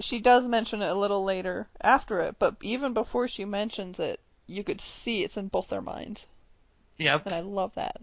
She 0.00 0.20
does 0.20 0.46
mention 0.46 0.82
it 0.82 0.88
a 0.88 0.94
little 0.94 1.24
later 1.24 1.68
after 1.80 2.20
it, 2.20 2.36
but 2.38 2.56
even 2.60 2.92
before 2.92 3.28
she 3.28 3.44
mentions 3.44 3.98
it, 3.98 4.20
you 4.46 4.62
could 4.62 4.80
see 4.80 5.22
it's 5.22 5.36
in 5.36 5.48
both 5.48 5.68
their 5.68 5.82
minds. 5.82 6.26
Yep. 6.98 7.26
And 7.26 7.34
I 7.34 7.40
love 7.40 7.74
that. 7.74 8.00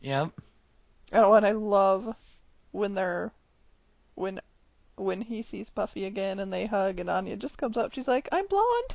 Yep. 0.00 0.30
Oh, 1.12 1.34
and 1.34 1.46
I 1.46 1.52
love 1.52 2.14
when 2.72 2.94
they're 2.94 3.32
when 4.14 4.40
when 5.00 5.20
he 5.20 5.42
sees 5.42 5.70
Buffy 5.70 6.04
again 6.04 6.38
and 6.38 6.52
they 6.52 6.66
hug 6.66 7.00
and 7.00 7.08
Anya 7.10 7.36
just 7.36 7.58
comes 7.58 7.76
up. 7.76 7.92
She's 7.92 8.08
like, 8.08 8.28
"I'm 8.32 8.46
blonde." 8.46 8.94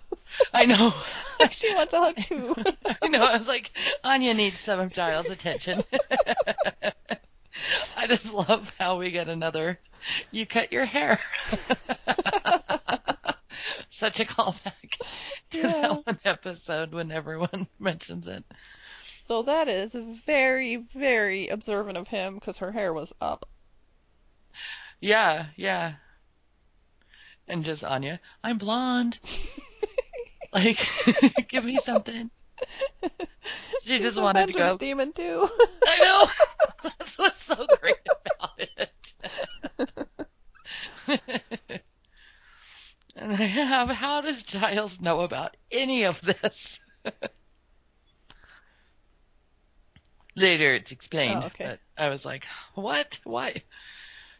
I 0.54 0.66
know. 0.66 0.94
she 1.52 1.74
wants 1.74 1.94
a 1.94 2.00
hug 2.00 2.16
too. 2.18 2.56
I 3.02 3.08
know. 3.08 3.24
I 3.24 3.38
was 3.38 3.48
like, 3.48 3.72
Anya 4.04 4.34
needs 4.34 4.60
some 4.60 4.80
of 4.80 4.92
Giles' 4.94 5.30
attention. 5.30 5.84
I 7.96 8.08
just 8.08 8.34
love 8.34 8.74
how 8.80 8.98
we 8.98 9.12
get 9.12 9.30
another. 9.30 9.80
You 10.32 10.46
cut 10.46 10.74
your 10.74 10.86
hair. 10.86 11.20
Such 13.90 14.20
a 14.20 14.26
callback 14.26 14.98
to 15.52 15.58
Yeah. 15.58 15.68
that 15.72 16.06
one 16.06 16.20
episode 16.26 16.94
when 16.94 17.12
everyone 17.12 17.68
mentions 17.80 18.28
it. 18.28 18.44
so 19.28 19.44
that 19.44 19.70
is 19.70 19.94
very 19.94 20.76
very 20.78 21.48
observant 21.48 21.98
of 21.98 22.08
him 22.10 22.36
because 22.36 22.58
her 22.58 22.72
hair 22.72 22.92
was 22.92 23.14
up. 23.22 23.46
Yeah, 25.04 25.48
yeah. 25.58 25.96
And 27.50 27.66
just 27.66 27.84
Anya, 27.84 28.22
I'm 28.42 28.58
blonde. 28.58 29.20
Like, 30.54 30.88
give 31.48 31.66
me 31.66 31.78
something. 31.78 32.30
She 33.82 33.96
She's 33.96 34.02
just 34.02 34.22
wanted 34.22 34.50
to 34.50 34.54
go. 34.54 34.78
demon 34.78 35.12
too. 35.12 35.50
I 35.88 35.98
know. 35.98 36.28
That's 36.84 37.18
what's 37.18 37.42
so 37.42 37.66
great 37.82 37.96
about 38.36 38.60
it. 38.60 39.14
and 43.16 43.32
I 43.32 43.46
have, 43.46 43.90
how 43.90 44.22
does 44.22 44.44
Giles 44.44 45.02
know 45.02 45.22
about 45.22 45.58
any 45.72 46.04
of 46.04 46.22
this? 46.22 46.80
Later, 50.36 50.76
it's 50.76 50.92
explained. 50.92 51.42
Oh, 51.44 51.48
okay. 51.48 51.66
But 51.66 51.80
I 51.98 52.10
was 52.10 52.26
like, 52.26 52.46
what? 52.76 53.20
Why? 53.24 53.64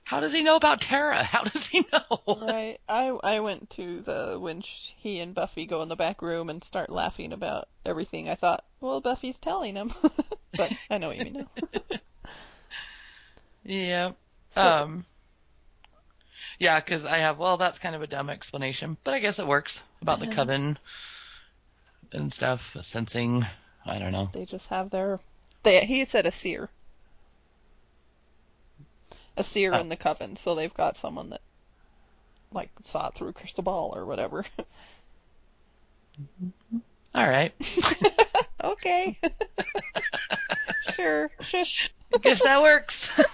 How 0.06 0.20
does 0.20 0.34
he 0.34 0.44
know 0.44 0.56
about 0.56 0.82
Tara? 0.82 1.24
How 1.24 1.44
does 1.44 1.68
he 1.68 1.86
know? 1.92 2.38
right. 2.42 2.78
I 2.90 3.08
I 3.24 3.40
went 3.40 3.70
to 3.72 4.02
the 4.02 4.38
when 4.40 4.62
sh- 4.62 4.92
he 4.98 5.20
and 5.20 5.34
Buffy 5.34 5.66
go 5.66 5.82
in 5.82 5.90
the 5.90 5.96
back 5.96 6.22
room 6.22 6.50
and 6.50 6.64
start 6.64 6.90
laughing 6.90 7.32
about 7.34 7.68
everything. 7.86 8.30
I 8.30 8.36
thought, 8.36 8.64
well, 8.82 9.02
Buffy's 9.02 9.40
telling 9.40 9.76
him, 9.76 9.92
but 10.58 10.72
I 10.90 10.98
know 10.98 11.08
what 11.08 11.18
you 11.18 11.24
mean 11.26 11.46
now. 11.56 11.82
Yeah. 13.66 14.12
So- 14.52 14.62
um. 14.62 15.06
Yeah, 16.60 16.80
because 16.80 17.06
I 17.06 17.18
have. 17.20 17.38
Well, 17.40 17.58
that's 17.58 17.80
kind 17.80 17.96
of 17.96 18.02
a 18.02 18.08
dumb 18.08 18.30
explanation, 18.30 18.98
but 19.04 19.14
I 19.14 19.20
guess 19.20 19.40
it 19.40 19.48
works 19.48 19.82
about 20.02 20.20
the 20.20 20.28
coven 20.28 20.78
and 22.12 22.32
stuff, 22.32 22.76
sensing. 22.84 23.46
I 23.86 24.00
don't 24.00 24.12
know. 24.12 24.30
They 24.32 24.46
just 24.46 24.68
have 24.68 24.90
their. 24.90 25.20
They 25.64 25.84
he 25.86 26.06
said 26.06 26.26
a 26.26 26.32
seer. 26.32 26.70
A 29.38 29.44
seer 29.44 29.74
Oh. 29.74 29.80
in 29.80 29.90
the 29.90 29.96
coven, 29.96 30.36
so 30.36 30.56
they've 30.56 30.74
got 30.74 30.98
someone 30.98 31.32
that 31.32 31.42
like 32.52 32.70
saw 32.84 33.08
it 33.08 33.16
through 33.16 33.30
a 33.30 33.34
crystal 33.34 33.64
ball 33.64 33.94
or 33.96 34.06
whatever. 34.06 34.46
Mm-hmm. 36.22 36.78
All 37.16 37.28
right. 37.28 37.54
okay. 38.64 39.18
sure. 40.94 41.32
Shush. 41.42 41.90
Guess 42.22 42.44
that 42.44 42.62
works. 42.62 43.12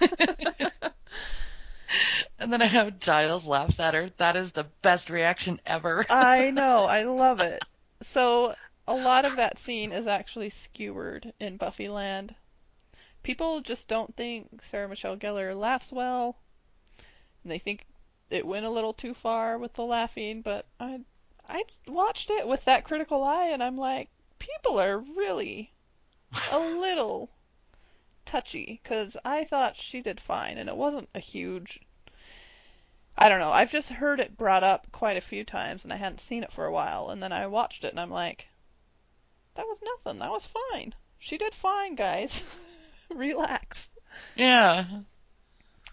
and 2.38 2.52
then 2.52 2.62
I 2.62 2.66
have 2.66 2.98
Giles 2.98 3.46
laughs 3.46 3.80
at 3.80 3.94
her. 3.94 4.08
That 4.16 4.36
is 4.36 4.52
the 4.52 4.66
best 4.82 5.10
reaction 5.10 5.60
ever. 5.66 6.06
I 6.08 6.50
know. 6.50 6.84
I 6.84 7.02
love 7.02 7.40
it. 7.40 7.62
So 8.00 8.54
a 8.88 8.94
lot 8.94 9.26
of 9.26 9.36
that 9.36 9.58
scene 9.58 9.92
is 9.92 10.06
actually 10.06 10.50
skewered 10.50 11.32
in 11.38 11.58
Buffyland. 11.58 12.34
People 13.22 13.60
just 13.60 13.86
don't 13.86 14.16
think 14.16 14.62
Sarah 14.62 14.88
Michelle 14.88 15.16
Gellar 15.16 15.54
laughs 15.54 15.92
well. 15.92 16.36
and 17.42 17.52
they 17.52 17.58
think 17.58 17.84
it 18.30 18.46
went 18.46 18.64
a 18.64 18.70
little 18.70 18.94
too 18.94 19.12
far 19.12 19.58
with 19.58 19.74
the 19.74 19.84
laughing, 19.84 20.40
but 20.40 20.66
I 20.78 21.00
I 21.48 21.64
watched 21.86 22.30
it 22.30 22.46
with 22.46 22.64
that 22.64 22.84
critical 22.84 23.22
eye 23.22 23.48
and 23.48 23.62
I'm 23.62 23.76
like, 23.76 24.08
people 24.38 24.80
are 24.80 24.98
really 24.98 25.72
a 26.50 26.58
little 26.86 27.28
touchy 28.24 28.80
cuz 28.84 29.16
I 29.24 29.44
thought 29.44 29.76
she 29.76 30.00
did 30.00 30.20
fine 30.20 30.56
and 30.58 30.68
it 30.68 30.76
wasn't 30.76 31.08
a 31.14 31.20
huge 31.20 31.80
I 33.18 33.28
don't 33.28 33.40
know. 33.40 33.50
I've 33.50 33.72
just 33.72 33.90
heard 33.90 34.20
it 34.20 34.38
brought 34.38 34.64
up 34.64 34.90
quite 34.92 35.16
a 35.16 35.20
few 35.20 35.44
times 35.44 35.84
and 35.84 35.92
I 35.92 35.96
hadn't 35.96 36.20
seen 36.20 36.42
it 36.42 36.52
for 36.52 36.64
a 36.64 36.72
while 36.72 37.10
and 37.10 37.22
then 37.22 37.32
I 37.32 37.48
watched 37.48 37.84
it 37.84 37.90
and 37.90 38.00
I'm 38.00 38.10
like 38.10 38.46
that 39.54 39.66
was 39.66 39.80
nothing. 39.82 40.20
That 40.20 40.30
was 40.30 40.46
fine. 40.46 40.94
She 41.18 41.36
did 41.36 41.54
fine, 41.54 41.96
guys. 41.96 42.44
Relax. 43.14 43.90
Yeah. 44.36 44.84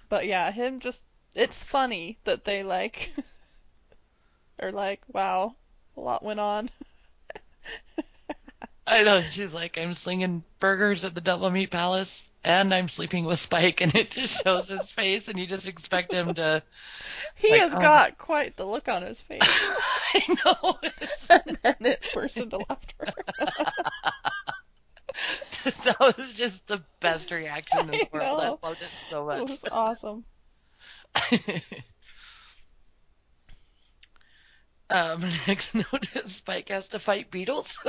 But 0.10 0.28
yeah, 0.28 0.52
him 0.52 0.80
just 0.80 1.04
it's 1.36 1.64
funny 1.64 2.18
that 2.24 2.44
they 2.44 2.64
like 2.64 3.12
are 4.60 4.72
like, 4.72 5.02
wow, 5.12 5.56
a 5.96 6.00
lot 6.00 6.24
went 6.24 6.40
on. 6.40 6.70
I 8.88 9.04
know. 9.04 9.22
She's 9.22 9.54
like, 9.54 9.78
I'm 9.78 9.94
slinging 9.94 10.44
burgers 10.60 11.04
at 11.04 11.14
the 11.14 11.20
Double 11.20 11.50
Meat 11.50 11.72
Palace, 11.72 12.32
and 12.46 12.74
I'm 12.74 12.88
sleeping 12.88 13.26
with 13.26 13.38
Spike, 13.38 13.82
and 13.82 13.94
it 13.94 14.12
just 14.12 14.42
shows 14.44 14.70
his 14.70 14.90
face, 14.90 15.28
and 15.28 15.38
you 15.38 15.46
just 15.46 15.68
expect 15.68 16.14
him 16.14 16.34
to. 16.36 16.64
He 17.36 17.52
Like, 17.52 17.62
has 17.62 17.74
oh. 17.74 17.82
got 17.82 18.18
quite 18.18 18.56
the 18.56 18.66
look 18.66 18.88
on 18.88 19.04
his 19.04 19.20
face. 19.20 19.42
I 19.44 20.38
know. 20.46 20.78
And 21.30 21.58
then 21.62 21.76
it 21.82 22.10
burst 22.14 22.38
into 22.38 22.58
laughter. 22.70 23.14
that 25.64 26.00
was 26.00 26.34
just 26.34 26.68
the 26.68 26.84
best 27.00 27.32
reaction 27.32 27.80
in 27.80 27.88
the 27.88 28.08
I 28.14 28.18
world. 28.18 28.38
know. 28.40 28.60
I 28.64 28.68
loved 28.68 28.82
it 28.82 28.90
so 29.10 29.26
much. 29.26 29.42
it 29.42 29.50
was 29.50 29.66
awesome. 29.72 30.26
um, 34.90 35.24
next 35.48 35.74
note 35.76 36.16
is 36.16 36.36
Spike 36.36 36.70
has 36.70 36.88
to 36.90 37.00
fight 37.00 37.32
beetles. 37.32 37.80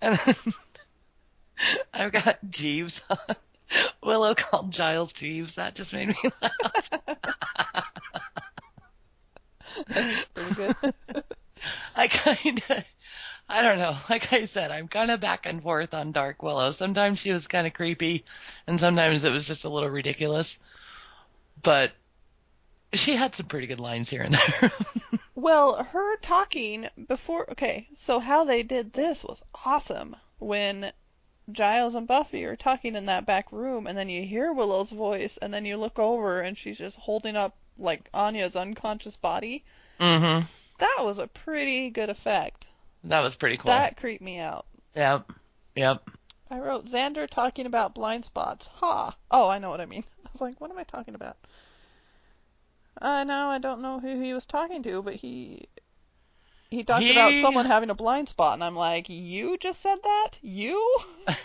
and 0.00 0.16
then 0.16 0.34
I've 1.92 2.12
got 2.12 2.38
Jeeves 2.50 3.02
on. 3.10 3.18
Willow 4.02 4.34
called 4.34 4.70
Giles 4.72 5.12
Jeeves. 5.12 5.56
That 5.56 5.74
just 5.74 5.92
made 5.92 6.08
me 6.08 6.14
laugh. 6.40 6.52
Pretty 10.34 10.54
good. 10.54 10.76
I 11.96 12.08
kind 12.08 12.62
of, 12.68 12.84
I 13.48 13.62
don't 13.62 13.78
know. 13.78 13.96
Like 14.10 14.32
I 14.32 14.44
said, 14.44 14.70
I'm 14.70 14.88
kind 14.88 15.10
of 15.10 15.20
back 15.20 15.46
and 15.46 15.62
forth 15.62 15.94
on 15.94 16.12
Dark 16.12 16.42
Willow. 16.42 16.70
Sometimes 16.72 17.18
she 17.18 17.32
was 17.32 17.46
kind 17.46 17.66
of 17.66 17.74
creepy, 17.74 18.24
and 18.66 18.78
sometimes 18.78 19.24
it 19.24 19.32
was 19.32 19.46
just 19.46 19.64
a 19.64 19.68
little 19.68 19.90
ridiculous. 19.90 20.58
But 21.62 21.92
she 22.92 23.14
had 23.14 23.34
some 23.34 23.46
pretty 23.46 23.66
good 23.66 23.80
lines 23.80 24.08
here 24.08 24.22
and 24.22 24.34
there. 24.34 24.70
Well, 25.38 25.84
her 25.84 26.16
talking 26.16 26.88
before. 27.06 27.48
Okay, 27.52 27.86
so 27.94 28.18
how 28.18 28.42
they 28.42 28.64
did 28.64 28.92
this 28.92 29.22
was 29.22 29.40
awesome. 29.64 30.16
When 30.40 30.90
Giles 31.52 31.94
and 31.94 32.08
Buffy 32.08 32.44
are 32.44 32.56
talking 32.56 32.96
in 32.96 33.06
that 33.06 33.24
back 33.24 33.52
room, 33.52 33.86
and 33.86 33.96
then 33.96 34.08
you 34.08 34.24
hear 34.24 34.52
Willow's 34.52 34.90
voice, 34.90 35.36
and 35.36 35.54
then 35.54 35.64
you 35.64 35.76
look 35.76 36.00
over, 36.00 36.40
and 36.40 36.58
she's 36.58 36.76
just 36.76 36.98
holding 36.98 37.36
up 37.36 37.56
like 37.78 38.10
Anya's 38.12 38.56
unconscious 38.56 39.14
body. 39.16 39.64
mm-hmm. 40.00 40.44
That 40.78 40.98
was 41.00 41.18
a 41.18 41.26
pretty 41.26 41.90
good 41.90 42.08
effect. 42.08 42.68
That 43.04 43.20
was 43.20 43.36
pretty 43.36 43.56
cool. 43.56 43.70
That 43.70 43.96
creeped 43.96 44.22
me 44.22 44.38
out. 44.38 44.66
Yep. 44.94 45.32
Yep. 45.74 46.10
I 46.50 46.58
wrote 46.60 46.86
Xander 46.86 47.28
talking 47.28 47.66
about 47.66 47.94
blind 47.94 48.24
spots. 48.24 48.68
Ha! 48.76 49.14
Oh, 49.30 49.48
I 49.48 49.58
know 49.58 49.70
what 49.70 49.80
I 49.80 49.86
mean. 49.86 50.04
I 50.24 50.28
was 50.32 50.40
like, 50.40 50.60
what 50.60 50.70
am 50.70 50.78
I 50.78 50.84
talking 50.84 51.14
about? 51.14 51.36
Uh, 53.00 53.24
now 53.24 53.50
I 53.50 53.58
don't 53.58 53.82
know 53.82 54.00
who 54.00 54.20
he 54.20 54.34
was 54.34 54.46
talking 54.46 54.82
to, 54.82 55.02
but 55.02 55.14
he 55.14 55.68
he 56.70 56.82
talked 56.82 57.04
about 57.04 57.32
someone 57.34 57.64
having 57.66 57.90
a 57.90 57.94
blind 57.94 58.28
spot, 58.28 58.54
and 58.54 58.64
I'm 58.64 58.74
like, 58.74 59.08
you 59.08 59.56
just 59.56 59.80
said 59.80 59.98
that? 60.02 60.30
You? 60.42 60.98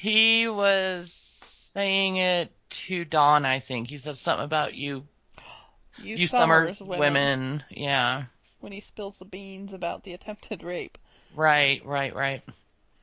He 0.00 0.48
was 0.48 1.12
saying 1.12 2.16
it 2.16 2.50
to 2.70 3.04
Dawn, 3.04 3.44
I 3.44 3.58
think. 3.58 3.90
He 3.90 3.98
said 3.98 4.16
something 4.16 4.46
about 4.46 4.72
you, 4.72 5.06
You, 5.98 6.16
you 6.16 6.26
Summers, 6.26 6.78
Summers 6.78 6.98
women. 6.98 7.62
Yeah. 7.68 8.24
When 8.60 8.72
he 8.72 8.80
spills 8.80 9.18
the 9.18 9.24
beans 9.24 9.72
about 9.72 10.04
the 10.04 10.14
attempted 10.14 10.62
rape. 10.62 10.98
Right, 11.34 11.84
right, 11.84 12.14
right. 12.14 12.42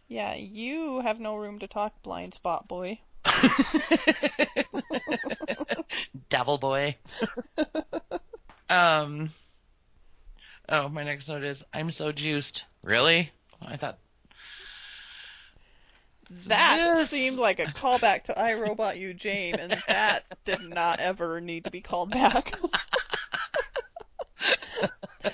Yeah, 0.08 0.36
you 0.36 1.02
have 1.02 1.20
no 1.20 1.36
room 1.36 1.60
to 1.60 1.68
talk, 1.68 2.02
blind 2.02 2.34
spot 2.34 2.68
boy. 2.68 3.00
Devil 6.30 6.58
boy. 6.58 6.96
um. 8.70 9.30
Oh, 10.70 10.90
my 10.90 11.04
next 11.04 11.30
note 11.30 11.44
is 11.44 11.64
I'm 11.74 11.92
so 11.92 12.12
juiced. 12.12 12.66
Really? 12.84 13.32
I 13.62 13.78
thought. 13.78 13.98
That 16.48 16.82
Yes. 16.84 17.10
seemed 17.10 17.40
like 17.40 17.60
a 17.60 17.68
callback 17.68 18.24
to 18.24 18.38
I 18.38 18.56
Robot 18.56 18.98
You 18.98 19.14
Jane, 19.14 19.60
and 19.60 19.82
that 19.88 20.24
did 20.46 20.62
not 20.62 21.00
ever 21.00 21.40
need 21.42 21.64
to 21.66 21.72
be 21.72 21.82
called 21.82 22.12
back. 22.12 22.54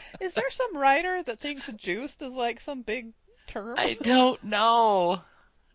is 0.19 0.33
there 0.33 0.49
some 0.49 0.77
writer 0.77 1.21
that 1.23 1.39
thinks 1.39 1.71
juiced 1.73 2.21
is 2.21 2.33
like 2.33 2.59
some 2.59 2.81
big 2.81 3.13
term? 3.47 3.75
I 3.77 3.97
don't 4.01 4.43
know. 4.43 5.21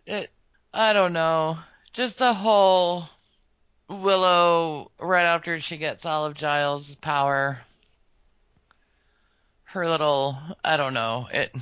It. 0.06 0.30
I 0.72 0.92
don't 0.92 1.12
know. 1.12 1.58
Just 1.92 2.18
the 2.18 2.34
whole 2.34 3.04
Willow 3.88 4.90
right 5.00 5.24
after 5.24 5.58
she 5.60 5.78
gets 5.78 6.04
all 6.04 6.26
of 6.26 6.34
Giles' 6.34 6.94
power. 6.96 7.58
Her 9.64 9.88
little. 9.88 10.36
I 10.64 10.76
don't 10.76 10.94
know. 10.94 11.28
It. 11.32 11.54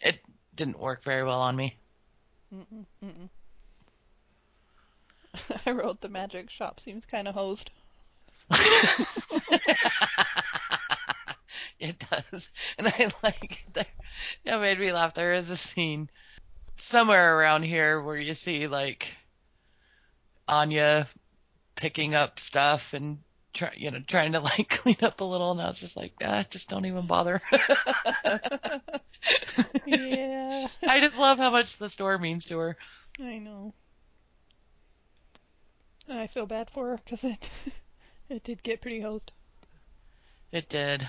It 0.00 0.18
didn't 0.54 0.78
work 0.78 1.02
very 1.02 1.24
well 1.24 1.40
on 1.40 1.56
me. 1.56 1.76
Mm-mm, 2.54 2.84
mm-mm. 3.02 3.28
I 5.66 5.70
wrote 5.72 6.00
the 6.00 6.08
magic 6.08 6.50
shop 6.50 6.80
seems 6.80 7.04
kind 7.06 7.26
of 7.28 7.34
hosed. 7.34 7.70
it 11.78 11.98
does. 12.10 12.50
And 12.78 12.88
I 12.88 13.10
like 13.22 13.64
that. 13.74 13.88
That 14.44 14.60
made 14.60 14.78
me 14.80 14.92
laugh. 14.92 15.14
There 15.14 15.34
is 15.34 15.50
a 15.50 15.56
scene 15.56 16.10
somewhere 16.76 17.38
around 17.38 17.64
here 17.64 18.02
where 18.02 18.16
you 18.16 18.34
see 18.34 18.66
like 18.66 19.08
Anya 20.48 21.08
picking 21.76 22.14
up 22.14 22.38
stuff 22.38 22.92
and 22.92 23.18
try, 23.52 23.72
you 23.76 23.90
know, 23.90 24.00
trying 24.06 24.32
to 24.32 24.40
like 24.40 24.68
clean 24.82 24.96
up 25.02 25.20
a 25.20 25.24
little. 25.24 25.52
And 25.52 25.60
I 25.60 25.66
was 25.66 25.80
just 25.80 25.96
like, 25.96 26.12
ah, 26.22 26.44
just 26.48 26.68
don't 26.68 26.86
even 26.86 27.06
bother. 27.06 27.40
yeah, 29.86 30.66
I 30.86 31.00
just 31.00 31.18
love 31.18 31.38
how 31.38 31.50
much 31.50 31.78
the 31.78 31.88
store 31.88 32.18
means 32.18 32.46
to 32.46 32.58
her. 32.58 32.76
I 33.20 33.38
know. 33.38 33.72
I 36.08 36.26
feel 36.26 36.46
bad 36.46 36.70
for 36.70 36.88
her 36.88 36.98
because 37.02 37.24
it 37.24 37.50
it 38.28 38.44
did 38.44 38.62
get 38.62 38.82
pretty 38.82 39.00
hosed. 39.00 39.32
It 40.52 40.68
did. 40.68 41.08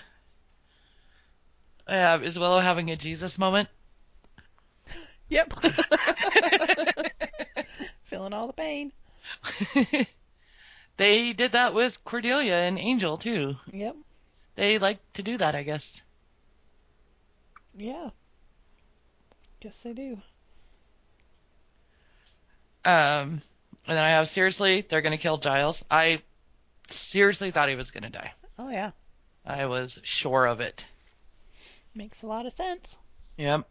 Yeah, 1.87 2.19
is 2.19 2.39
Willow 2.39 2.59
having 2.59 2.89
a 2.89 2.95
Jesus 2.95 3.37
moment? 3.37 3.69
Yep. 5.29 5.53
Feeling 8.03 8.33
all 8.33 8.47
the 8.47 8.53
pain. 8.53 8.91
they 10.97 11.33
did 11.33 11.53
that 11.53 11.73
with 11.73 12.03
Cordelia 12.03 12.55
and 12.55 12.79
Angel 12.79 13.17
too. 13.17 13.55
Yep. 13.71 13.95
They 14.55 14.79
like 14.79 14.99
to 15.13 15.23
do 15.23 15.37
that, 15.37 15.55
I 15.55 15.63
guess. 15.63 16.01
Yeah. 17.75 18.09
Guess 19.59 19.81
they 19.83 19.93
do. 19.93 20.17
Um, 22.85 23.41
and 23.87 23.97
then 23.97 24.03
I 24.03 24.09
have 24.09 24.29
seriously, 24.29 24.85
they're 24.87 25.01
gonna 25.01 25.17
kill 25.17 25.37
Giles. 25.37 25.83
I 25.89 26.21
seriously 26.87 27.51
thought 27.51 27.69
he 27.69 27.75
was 27.75 27.91
gonna 27.91 28.09
die. 28.09 28.31
Oh 28.59 28.69
yeah. 28.69 28.91
I 29.45 29.65
was 29.65 29.99
sure 30.03 30.47
of 30.47 30.61
it. 30.61 30.85
Makes 31.95 32.21
a 32.23 32.27
lot 32.27 32.45
of 32.45 32.53
sense. 32.53 32.97
Yep. 33.37 33.67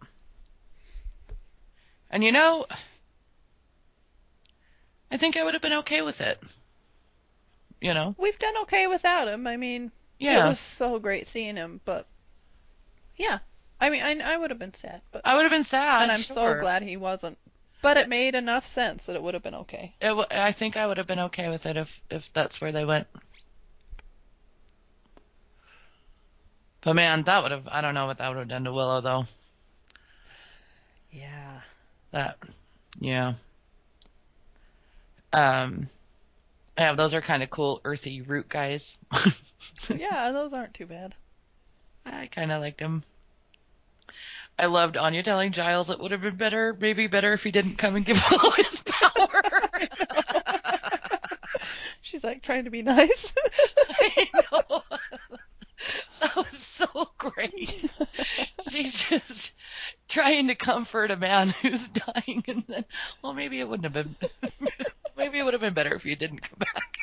And 2.11 2.25
you 2.25 2.33
know, 2.33 2.67
I 5.11 5.17
think 5.17 5.37
I 5.37 5.45
would 5.45 5.55
have 5.55 5.63
been 5.63 5.73
okay 5.75 6.03
with 6.03 6.21
it. 6.21 6.43
You 7.81 7.93
know? 7.93 8.15
We've 8.19 8.39
done 8.39 8.57
okay 8.63 8.87
without 8.87 9.29
him. 9.29 9.47
I 9.47 9.57
mean, 9.59 9.93
Yeah. 10.19 10.47
it 10.47 10.49
was 10.49 10.59
so 10.59 10.99
great 10.99 11.27
seeing 11.29 11.57
him, 11.57 11.81
but 11.85 12.07
yeah. 13.17 13.41
I 13.81 13.91
mean, 13.91 14.03
I, 14.03 14.19
I 14.33 14.37
would 14.37 14.51
have 14.51 14.59
been 14.59 14.73
sad, 14.73 15.03
but 15.13 15.21
I 15.25 15.35
would 15.35 15.43
have 15.43 15.51
been 15.53 15.65
sad. 15.65 16.03
and 16.05 16.13
I'm 16.13 16.19
so 16.21 16.59
glad 16.59 16.83
he 16.83 16.97
wasn't. 16.97 17.37
But 17.83 17.99
it 17.99 18.09
made 18.09 18.35
enough 18.35 18.65
sense 18.65 19.05
that 19.07 19.17
it 19.17 19.23
would 19.23 19.35
have 19.35 19.43
been 19.43 19.55
okay. 19.57 19.95
It 20.01 20.07
w- 20.07 20.27
I 20.31 20.53
think 20.53 20.79
I 20.79 20.87
would 20.87 20.97
have 20.97 21.07
been 21.07 21.19
okay 21.19 21.51
with 21.51 21.67
it 21.67 21.77
if 21.77 22.01
if 22.09 22.33
that's 22.33 22.59
where 22.59 22.73
they 22.73 22.87
went. 22.87 23.07
But 26.85 26.95
man, 26.95 27.23
that 27.23 27.43
would 27.43 27.53
have 27.53 27.67
I 27.67 27.81
don't 27.81 27.95
know 27.95 28.07
what 28.07 28.19
that 28.19 28.29
would 28.29 28.39
have 28.39 28.49
done 28.49 28.65
to 28.65 28.73
Willow 28.73 29.01
though. 29.01 29.25
Yeah. 31.11 31.61
That 32.11 32.39
yeah. 33.01 33.35
Um, 35.33 35.89
yeah, 36.79 36.95
those 36.95 37.15
are 37.15 37.21
kind 37.21 37.43
of 37.43 37.51
cool, 37.51 37.81
earthy 37.85 38.23
root 38.23 38.49
guys. 38.49 38.97
yeah, 39.89 40.31
those 40.31 40.53
aren't 40.53 40.75
too 40.75 40.87
bad. 40.87 41.15
I 42.07 42.27
kind 42.27 42.53
of 42.53 42.61
liked 42.61 42.81
him. 42.81 43.03
I 44.59 44.67
loved 44.67 44.97
Anya 44.97 45.23
telling 45.23 45.51
Giles 45.51 45.91
it 45.91 45.99
would 45.99 46.13
have 46.13 46.21
been 46.21 46.37
better, 46.37 46.77
maybe 46.79 47.09
better 47.09 47.33
if 47.33 47.43
he 47.43 47.51
didn't 47.51 47.77
come 47.77 47.97
and 47.97 48.07
give 48.07 48.23
Willow 48.31 48.51
his 48.51 48.81
power. 48.87 49.43
She's 52.03 52.23
like 52.23 52.43
trying 52.43 52.65
to 52.65 52.71
be 52.71 52.83
nice. 52.83 53.33
I. 53.89 54.29
That 56.45 56.51
was 56.51 56.59
so 56.59 57.11
great. 57.17 57.89
She's 58.69 59.05
just 59.05 59.53
trying 60.09 60.49
to 60.49 60.57
comfort 60.57 61.13
a 61.13 61.17
man 61.17 61.49
who's 61.63 61.87
dying, 61.89 62.43
and 62.49 62.65
then, 62.67 62.85
well, 63.23 63.35
maybe 63.35 63.61
it 63.61 63.69
wouldn't 63.69 63.85
have 63.85 63.93
been. 63.93 64.17
maybe 65.17 65.39
it 65.39 65.45
would 65.45 65.55
have 65.55 65.61
been 65.61 65.75
better 65.75 65.95
if 65.95 66.05
you 66.05 66.17
didn't 66.17 66.41
come 66.41 66.59
back. 66.59 66.99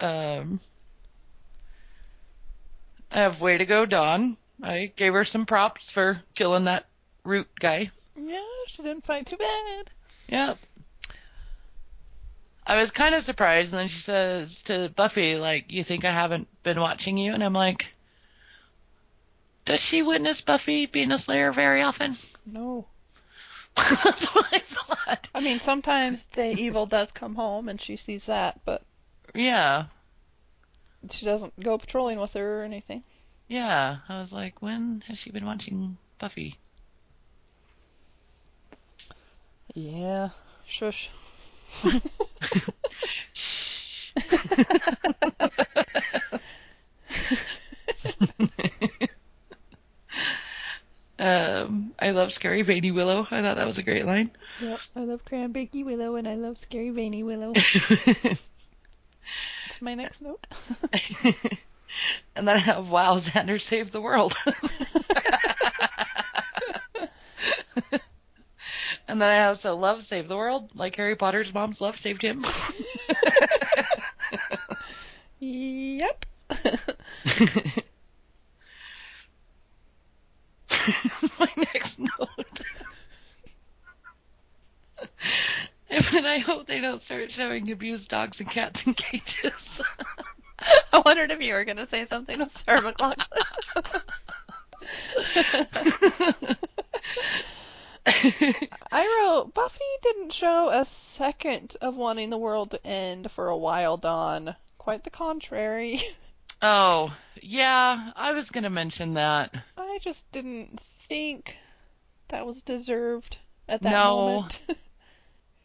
um, 0.00 0.60
I 3.10 3.18
have 3.18 3.40
way 3.40 3.56
to 3.56 3.64
go, 3.64 3.86
Dawn. 3.86 4.36
I 4.62 4.92
gave 4.94 5.14
her 5.14 5.24
some 5.24 5.46
props 5.46 5.90
for 5.90 6.20
killing 6.34 6.64
that 6.64 6.86
root 7.24 7.48
guy. 7.58 7.90
yeah, 8.14 8.40
she 8.66 8.82
didn't 8.82 9.06
fight 9.06 9.24
too 9.26 9.38
bad. 9.38 9.90
Yep. 10.28 10.58
I 12.66 12.80
was 12.80 12.90
kind 12.90 13.14
of 13.14 13.22
surprised, 13.22 13.72
and 13.72 13.80
then 13.80 13.88
she 13.88 13.98
says 14.00 14.62
to 14.64 14.88
Buffy, 14.94 15.36
like, 15.36 15.70
you 15.70 15.84
think 15.84 16.04
I 16.04 16.10
haven't 16.12 16.48
been 16.62 16.80
watching 16.80 17.18
you? 17.18 17.34
And 17.34 17.44
I'm 17.44 17.52
like, 17.52 17.88
does 19.66 19.80
she 19.80 20.02
witness 20.02 20.40
Buffy 20.40 20.86
being 20.86 21.12
a 21.12 21.18
slayer 21.18 21.52
very 21.52 21.82
often? 21.82 22.16
No. 22.46 22.86
That's 23.76 24.26
what 24.34 24.46
I 24.52 24.58
thought. 24.60 25.28
I 25.34 25.40
mean, 25.40 25.60
sometimes 25.60 26.24
the 26.26 26.52
evil 26.58 26.86
does 26.86 27.12
come 27.12 27.34
home 27.34 27.68
and 27.68 27.80
she 27.80 27.96
sees 27.96 28.26
that, 28.26 28.60
but 28.64 28.82
Yeah, 29.34 29.86
she 31.10 31.24
doesn't 31.26 31.58
go 31.60 31.76
patrolling 31.76 32.18
with 32.20 32.32
her 32.34 32.60
or 32.60 32.64
anything. 32.64 33.02
yeah. 33.48 33.98
I 34.08 34.18
was 34.20 34.32
like, 34.32 34.62
when 34.62 35.02
has 35.08 35.18
she 35.18 35.30
been 35.30 35.44
watching 35.44 35.96
Buffy? 36.18 36.56
Yeah. 39.74 40.28
Shush. 40.66 41.10
Um, 51.16 51.94
I 51.98 52.10
love 52.10 52.32
Scary 52.32 52.62
Veiny 52.62 52.90
Willow. 52.90 53.26
I 53.30 53.40
thought 53.40 53.56
that 53.56 53.66
was 53.66 53.78
a 53.78 53.82
great 53.82 54.04
line. 54.04 54.30
Yep, 54.60 54.80
I 54.94 55.00
love 55.00 55.24
Cranberry 55.24 55.70
Willow 55.72 56.16
and 56.16 56.28
I 56.28 56.34
love 56.34 56.58
Scary 56.58 56.90
Veiny 56.90 57.22
Willow. 57.22 57.54
It's 59.66 59.82
my 59.82 59.94
next 59.94 60.22
note. 60.22 60.46
and 62.36 62.46
then 62.46 62.56
I 62.56 62.58
have 62.58 62.88
Wow, 62.90 63.16
Xander 63.16 63.60
saved 63.60 63.92
the 63.92 64.00
world. 64.00 64.34
and 69.08 69.20
then 69.20 69.28
I 69.28 69.34
have 69.34 69.60
So 69.60 69.76
Love 69.76 70.06
saved 70.06 70.28
the 70.28 70.36
world, 70.36 70.70
like 70.74 70.96
Harry 70.96 71.16
Potter's 71.16 71.52
mom's 71.52 71.80
love 71.80 71.98
saved 71.98 72.22
him. 72.22 72.44
yep. 75.38 76.24
My 81.38 81.48
next 81.56 81.98
note. 81.98 82.62
and 85.88 86.26
I 86.26 86.38
hope 86.38 86.66
they 86.66 86.80
don't 86.80 87.02
start 87.02 87.30
showing 87.30 87.70
abused 87.70 88.08
dogs 88.10 88.40
and 88.40 88.50
cats 88.50 88.86
in 88.86 88.94
cages. 88.94 89.82
I 90.92 91.02
wondered 91.04 91.30
if 91.30 91.40
you 91.40 91.54
were 91.54 91.64
going 91.64 91.76
to 91.76 91.86
say 91.86 92.04
something 92.06 92.38
with 92.38 92.56
Sarah 92.56 92.80
McLachlan. 92.80 93.26
I 98.06 99.22
wrote 99.32 99.54
Buffy 99.54 99.78
didn't 100.02 100.32
show 100.32 100.68
a 100.68 100.84
second 100.84 101.76
of 101.80 101.96
wanting 101.96 102.30
the 102.30 102.38
world 102.38 102.70
to 102.72 102.86
end 102.86 103.30
for 103.30 103.48
a 103.48 103.56
while, 103.56 103.96
Dawn. 103.96 104.54
Quite 104.78 105.04
the 105.04 105.10
contrary. 105.10 106.00
oh, 106.62 107.16
yeah, 107.40 108.12
I 108.14 108.32
was 108.32 108.50
going 108.50 108.64
to 108.64 108.70
mention 108.70 109.14
that. 109.14 109.54
I 109.78 109.98
just 110.02 110.30
didn't 110.32 110.80
think 111.08 111.56
that 112.28 112.46
was 112.46 112.62
deserved 112.62 113.38
at 113.68 113.82
that 113.82 113.90
No. 113.90 114.16
moment. 114.26 114.62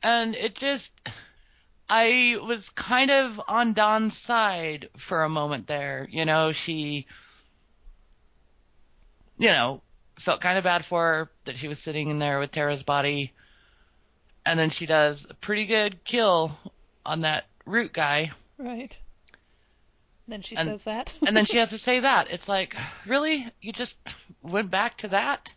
And 0.01 0.33
it 0.33 0.55
just, 0.55 0.93
I 1.89 2.37
was 2.41 2.69
kind 2.69 3.11
of 3.11 3.41
on 3.49 3.73
Dawn's 3.73 4.17
side 4.17 4.87
for 4.95 5.23
a 5.23 5.29
moment 5.29 5.67
there. 5.67 6.07
You 6.09 6.23
know, 6.23 6.53
she, 6.53 7.05
you 9.37 9.49
know, 9.49 9.81
felt 10.19 10.41
kind 10.41 10.57
of 10.57 10.63
bad 10.63 10.85
for 10.85 11.01
her 11.01 11.29
that 11.45 11.57
she 11.57 11.67
was 11.67 11.79
sitting 11.79 12.09
in 12.09 12.19
there 12.19 12.39
with 12.39 12.51
Tara's 12.51 12.83
body. 12.83 13.33
And 14.45 14.59
then 14.59 14.69
she 14.69 14.85
does 14.85 15.25
a 15.29 15.33
pretty 15.33 15.65
good 15.65 16.03
kill 16.03 16.51
on 17.05 17.21
that 17.21 17.45
root 17.65 17.93
guy. 17.93 18.31
right. 18.57 18.97
Then 20.27 20.41
she 20.43 20.55
And- 20.55 20.67
says 20.69 20.83
that. 20.83 21.13
And 21.27 21.35
then 21.35 21.45
she 21.45 21.57
has 21.57 21.69
to 21.71 21.77
say 21.89 22.01
that. 22.01 22.29
It's 22.29 22.47
like, 22.47 22.75
really? 23.07 23.47
You 23.61 23.73
just 23.73 23.97
went 24.43 24.69
back 24.71 24.97
to 24.97 25.07
that? 25.09 25.51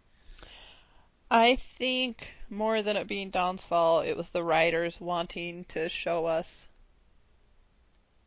I 1.31 1.57
think 1.57 2.27
more 2.51 2.83
than 2.83 2.97
it 2.97 3.07
being 3.07 3.31
Dawn's 3.31 3.65
fault, 3.65 4.07
it 4.07 4.17
was 4.17 4.29
the 4.31 4.43
writers 4.45 5.01
wanting 5.01 5.65
to 5.67 5.89
show 5.89 6.27
us 6.27 6.67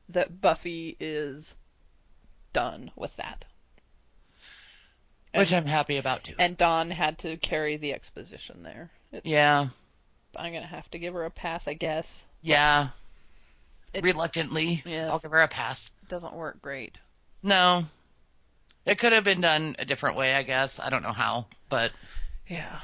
that 0.10 0.42
Buffy 0.42 0.96
is 1.00 1.56
done 2.54 2.92
with 2.96 3.16
that. 3.18 3.46
Which 5.38 5.54
I'm 5.54 5.66
happy 5.66 5.98
about 5.98 6.24
too. 6.24 6.36
And 6.40 6.58
Dawn 6.58 6.92
had 6.92 7.20
to 7.20 7.38
carry 7.38 7.78
the 7.78 7.94
exposition 7.94 8.64
there. 8.64 8.92
It's, 9.12 9.26
Yeah. 9.28 9.68
I'm 10.36 10.54
gonna 10.54 10.66
have 10.68 10.90
to 10.92 11.00
give 11.00 11.14
her 11.14 11.26
a 11.26 11.32
pass, 11.32 11.68
I 11.68 11.74
guess. 11.74 12.24
Yeah. 12.42 12.90
It- 13.94 14.04
Reluctantly. 14.04 14.84
Yes. 14.86 15.10
I'll 15.10 15.20
give 15.20 15.32
her 15.32 15.42
a 15.42 15.48
pass. 15.48 15.90
It 16.04 16.10
doesn't 16.10 16.34
work 16.34 16.62
great. 16.62 17.00
No. 17.42 17.84
It 18.86 19.00
could 19.00 19.14
have 19.14 19.24
been 19.24 19.42
done 19.42 19.76
a 19.80 19.86
different 19.86 20.18
way, 20.18 20.34
I 20.34 20.44
guess. 20.44 20.80
I 20.80 20.90
don't 20.90 21.02
know 21.04 21.12
how, 21.14 21.48
but 21.70 21.92
Yeah. 22.48 22.82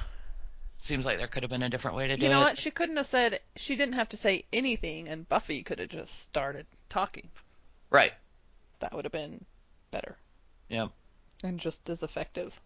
seems 0.77 1.05
like 1.05 1.17
there 1.19 1.27
could 1.27 1.43
have 1.43 1.49
been 1.49 1.61
a 1.63 1.69
different 1.69 1.97
way 1.97 2.07
to 2.07 2.15
do 2.15 2.21
it. 2.21 2.25
You 2.25 2.31
know 2.33 2.39
it. 2.41 2.45
what? 2.45 2.57
She 2.57 2.71
couldn't 2.71 2.97
have 2.97 3.05
said. 3.05 3.39
She 3.55 3.75
didn't 3.75 3.93
have 3.95 4.09
to 4.09 4.17
say 4.17 4.45
anything, 4.51 5.07
and 5.07 5.27
Buffy 5.29 5.61
could 5.63 5.79
have 5.79 5.89
just 5.89 6.19
started 6.21 6.65
talking. 6.89 7.29
Right. 7.89 8.13
That 8.79 8.93
would 8.93 9.05
have 9.05 9.11
been 9.11 9.45
better 9.91 10.17
Yep. 10.69 10.89
And 11.43 11.59
just 11.59 11.89
as 11.89 12.03
effective. 12.03 12.59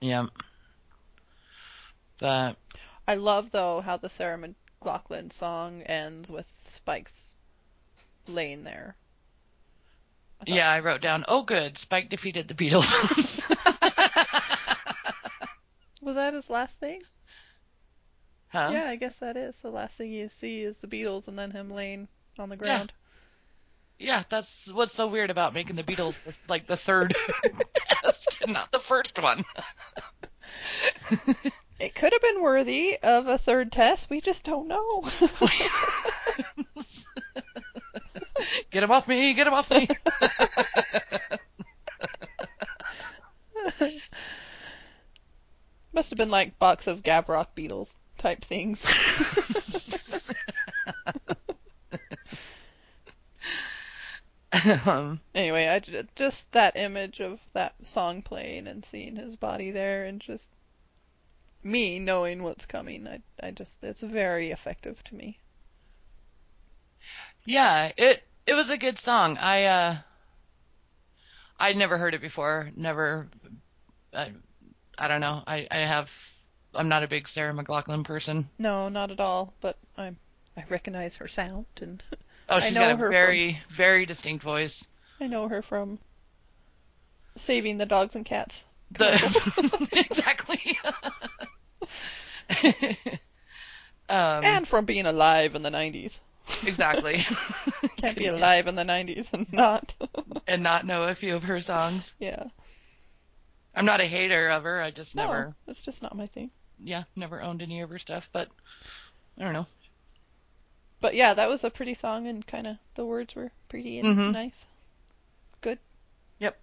Yep. 0.00 0.26
But 2.18 2.56
I 3.06 3.14
love 3.16 3.50
though 3.50 3.80
how 3.80 3.96
the 3.96 4.08
Sarah 4.08 4.38
McLachlan 4.38 5.32
song 5.32 5.82
ends 5.82 6.30
with 6.30 6.46
Spike's 6.62 7.34
laying 8.28 8.64
there. 8.64 8.96
I 10.40 10.44
yeah, 10.46 10.70
I 10.70 10.80
wrote 10.80 11.00
down, 11.00 11.24
oh 11.28 11.42
good, 11.42 11.78
Spike 11.78 12.10
defeated 12.10 12.48
the 12.48 12.54
beetles. 12.54 12.94
Was 16.02 16.14
that 16.14 16.34
his 16.34 16.50
last 16.50 16.78
thing? 16.78 17.02
huh? 18.48 18.70
Yeah, 18.72 18.88
I 18.88 18.96
guess 18.96 19.16
that 19.16 19.36
is. 19.36 19.56
The 19.56 19.70
last 19.70 19.96
thing 19.96 20.12
you 20.12 20.28
see 20.28 20.60
is 20.60 20.80
the 20.80 20.86
beetles 20.86 21.28
and 21.28 21.38
then 21.38 21.50
him 21.50 21.70
laying 21.70 22.08
on 22.38 22.48
the 22.48 22.56
ground. 22.56 22.92
Yeah, 22.96 23.05
that's 24.28 24.70
what's 24.72 24.92
so 24.92 25.06
weird 25.08 25.30
about 25.30 25.54
making 25.54 25.76
the 25.76 25.82
beetles 25.82 26.18
like 26.48 26.66
the 26.66 26.76
third 26.76 27.14
test 27.74 28.42
and 28.42 28.52
not 28.52 28.70
the 28.72 28.78
first 28.78 29.20
one. 29.20 29.44
It 31.78 31.94
could 31.94 32.12
have 32.14 32.22
been 32.22 32.40
worthy 32.40 32.96
of 33.02 33.26
a 33.28 33.36
third 33.36 33.70
test. 33.70 34.08
We 34.08 34.22
just 34.22 34.44
don't 34.44 34.66
know. 34.66 35.02
get 38.70 38.82
him 38.82 38.90
off 38.90 39.06
me, 39.06 39.34
get 39.34 39.46
him 39.46 39.52
off 39.52 39.70
me. 39.70 39.86
Must 45.92 46.10
have 46.10 46.16
been 46.16 46.30
like 46.30 46.58
box 46.58 46.86
of 46.86 47.02
Gabrock 47.02 47.48
beetles 47.54 47.94
type 48.16 48.42
things. 48.42 48.86
um, 54.86 55.20
anyway, 55.34 55.68
I 55.68 55.80
just 56.14 56.50
that 56.52 56.76
image 56.76 57.20
of 57.20 57.40
that 57.52 57.74
song 57.82 58.22
playing 58.22 58.66
and 58.68 58.84
seeing 58.84 59.16
his 59.16 59.36
body 59.36 59.70
there, 59.70 60.04
and 60.04 60.20
just 60.20 60.48
me 61.62 61.98
knowing 61.98 62.42
what's 62.42 62.66
coming. 62.66 63.06
I 63.06 63.20
I 63.42 63.50
just 63.50 63.78
it's 63.82 64.02
very 64.02 64.50
effective 64.50 65.02
to 65.04 65.14
me. 65.14 65.40
yeah, 67.44 67.92
it 67.96 68.22
it 68.46 68.54
was 68.54 68.70
a 68.70 68.78
good 68.78 68.98
song. 68.98 69.36
I 69.38 69.64
uh 69.64 69.96
I'd 71.58 71.76
never 71.76 71.98
heard 71.98 72.14
it 72.14 72.20
before. 72.20 72.70
Never 72.76 73.28
uh, 74.12 74.28
I 74.98 75.08
don't 75.08 75.20
know. 75.20 75.42
I 75.46 75.66
I 75.70 75.78
have 75.78 76.10
I'm 76.74 76.88
not 76.88 77.02
a 77.02 77.08
big 77.08 77.28
Sarah 77.28 77.52
McLachlan 77.54 78.04
person. 78.04 78.50
No, 78.58 78.88
not 78.88 79.10
at 79.10 79.20
all. 79.20 79.54
But 79.60 79.78
I'm 79.96 80.18
I 80.56 80.64
recognize 80.68 81.16
her 81.16 81.28
sound 81.28 81.66
and 81.80 82.02
Oh, 82.48 82.60
she's 82.60 82.74
got 82.74 82.90
a 82.92 82.96
her 82.96 83.06
from- 83.06 83.12
very 83.12 83.60
very 83.70 84.06
distinct 84.06 84.44
voice. 84.44 84.86
I 85.20 85.26
know 85.26 85.48
her 85.48 85.62
from 85.62 85.98
saving 87.36 87.78
the 87.78 87.86
dogs 87.86 88.14
and 88.14 88.24
cats. 88.24 88.64
The 88.92 89.88
exactly. 89.92 90.78
um, 94.08 94.44
and 94.44 94.68
from 94.68 94.84
being 94.84 95.06
alive 95.06 95.54
in 95.54 95.62
the 95.62 95.70
90s. 95.70 96.20
exactly. 96.66 97.24
Can't 97.96 98.16
be 98.16 98.26
alive 98.26 98.66
in 98.68 98.76
the 98.76 98.84
90s 98.84 99.32
and 99.32 99.52
not. 99.52 99.94
and 100.46 100.62
not 100.62 100.86
know 100.86 101.02
a 101.04 101.14
few 101.14 101.34
of 101.34 101.42
her 101.44 101.60
songs. 101.60 102.14
yeah. 102.20 102.44
I'm 103.74 103.84
not 103.84 104.00
a 104.00 104.06
hater 104.06 104.48
of 104.48 104.62
her. 104.62 104.80
I 104.80 104.90
just 104.90 105.14
No, 105.16 105.24
never, 105.26 105.54
it's 105.66 105.82
just 105.82 106.02
not 106.02 106.16
my 106.16 106.26
thing. 106.26 106.50
yeah, 106.82 107.02
never 107.14 107.42
owned 107.42 107.60
any 107.60 107.80
of 107.82 107.90
her 107.90 107.98
stuff. 107.98 108.28
But 108.32 108.48
I 109.38 109.44
don't 109.44 109.52
know. 109.52 109.66
But 111.06 111.14
yeah, 111.14 111.34
that 111.34 111.48
was 111.48 111.62
a 111.62 111.70
pretty 111.70 111.94
song 111.94 112.26
and 112.26 112.44
kind 112.44 112.66
of 112.66 112.78
the 112.96 113.04
words 113.06 113.36
were 113.36 113.52
pretty 113.68 114.00
and 114.00 114.16
Mhm. 114.18 114.32
nice. 114.32 114.66
Good. 115.60 115.78
Yep. 116.40 116.58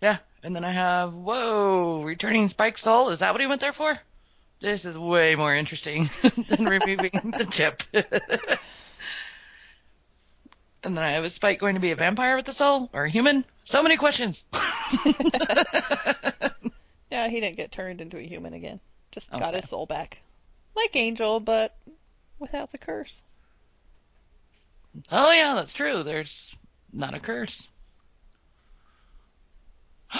Yeah, 0.00 0.16
and 0.42 0.56
then 0.56 0.64
I 0.64 0.70
have 0.70 1.12
whoa, 1.12 2.00
returning 2.04 2.48
Spike 2.48 2.78
Soul. 2.78 3.10
Is 3.10 3.20
that 3.20 3.34
what 3.34 3.42
he 3.42 3.46
went 3.46 3.60
there 3.60 3.74
for? 3.74 4.00
This 4.62 4.86
is 4.86 4.96
way 4.96 5.36
more 5.36 5.54
interesting 5.54 6.08
than 6.48 6.64
removing 6.64 7.10
the 7.36 7.46
chip. 7.50 7.82
and 10.82 10.96
then 10.96 11.04
I 11.04 11.10
have 11.10 11.24
is 11.26 11.34
Spike 11.34 11.60
going 11.60 11.74
to 11.74 11.82
be 11.82 11.90
a 11.90 11.96
vampire 11.96 12.36
with 12.36 12.46
the 12.46 12.52
soul 12.52 12.88
or 12.94 13.04
a 13.04 13.10
human? 13.10 13.44
So 13.64 13.82
many 13.82 13.98
questions. 13.98 14.46
Yeah, 17.10 17.28
he 17.28 17.40
didn't 17.40 17.58
get 17.58 17.72
turned 17.72 18.00
into 18.00 18.16
a 18.16 18.22
human 18.22 18.54
again. 18.54 18.80
Just 19.10 19.30
got 19.30 19.52
his 19.52 19.68
soul 19.68 19.84
back. 19.84 20.22
Like 20.74 20.94
Angel, 20.96 21.40
but 21.40 21.76
without 22.38 22.70
the 22.70 22.78
curse. 22.78 23.22
oh 25.10 25.32
yeah, 25.32 25.54
that's 25.54 25.72
true. 25.72 26.02
There's 26.02 26.54
not 26.92 27.14
a 27.14 27.20
curse. 27.20 27.66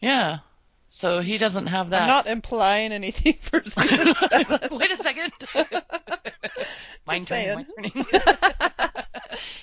yeah. 0.00 0.38
So 0.90 1.20
he 1.20 1.38
doesn't 1.38 1.66
have 1.66 1.90
that. 1.90 2.02
I'm 2.02 2.08
not 2.08 2.26
implying 2.26 2.92
anything 2.92 3.34
for 3.34 3.62
season 3.64 4.14
seven. 4.14 4.58
Wait 4.78 4.90
a 4.92 4.96
second. 4.96 5.32
Mine 7.06 7.24
turning, 7.26 7.54
mine 7.54 7.66
turning. 7.76 8.06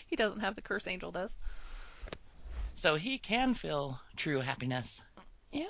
he 0.07 0.15
doesn't 0.15 0.41
have 0.41 0.55
the 0.55 0.61
curse 0.61 0.87
Angel 0.87 1.11
does. 1.11 1.31
so 2.75 2.95
he 2.95 3.17
can 3.17 3.55
feel 3.55 3.99
true 4.15 4.41
happiness. 4.41 5.01
Yeah. 5.51 5.65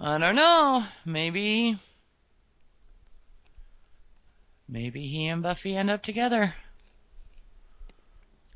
I 0.00 0.16
don't 0.16 0.36
know. 0.36 0.84
Maybe. 1.04 1.78
Maybe 4.66 5.06
he 5.06 5.26
and 5.26 5.42
Buffy 5.42 5.76
end 5.76 5.90
up 5.90 6.02
together. 6.02 6.54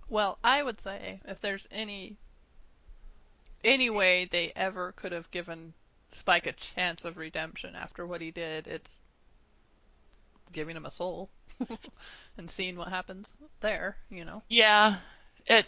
Well, 0.08 0.38
I 0.42 0.62
would 0.62 0.80
say 0.80 1.20
if 1.26 1.40
there's 1.40 1.66
any 1.70 2.16
any 3.62 3.90
way 3.90 4.26
they 4.26 4.52
ever 4.54 4.92
could 4.92 5.12
have 5.12 5.30
given 5.30 5.74
Spike 6.10 6.46
a 6.46 6.52
chance 6.52 7.04
of 7.04 7.16
redemption 7.16 7.74
after 7.74 8.06
what 8.06 8.20
he 8.20 8.30
did, 8.30 8.66
it's 8.66 9.02
giving 10.52 10.76
him 10.76 10.86
a 10.86 10.90
soul 10.90 11.28
and 12.38 12.48
seeing 12.48 12.76
what 12.76 12.88
happens 12.88 13.34
there, 13.60 13.96
you 14.08 14.24
know. 14.24 14.42
Yeah. 14.48 14.96
It. 15.46 15.66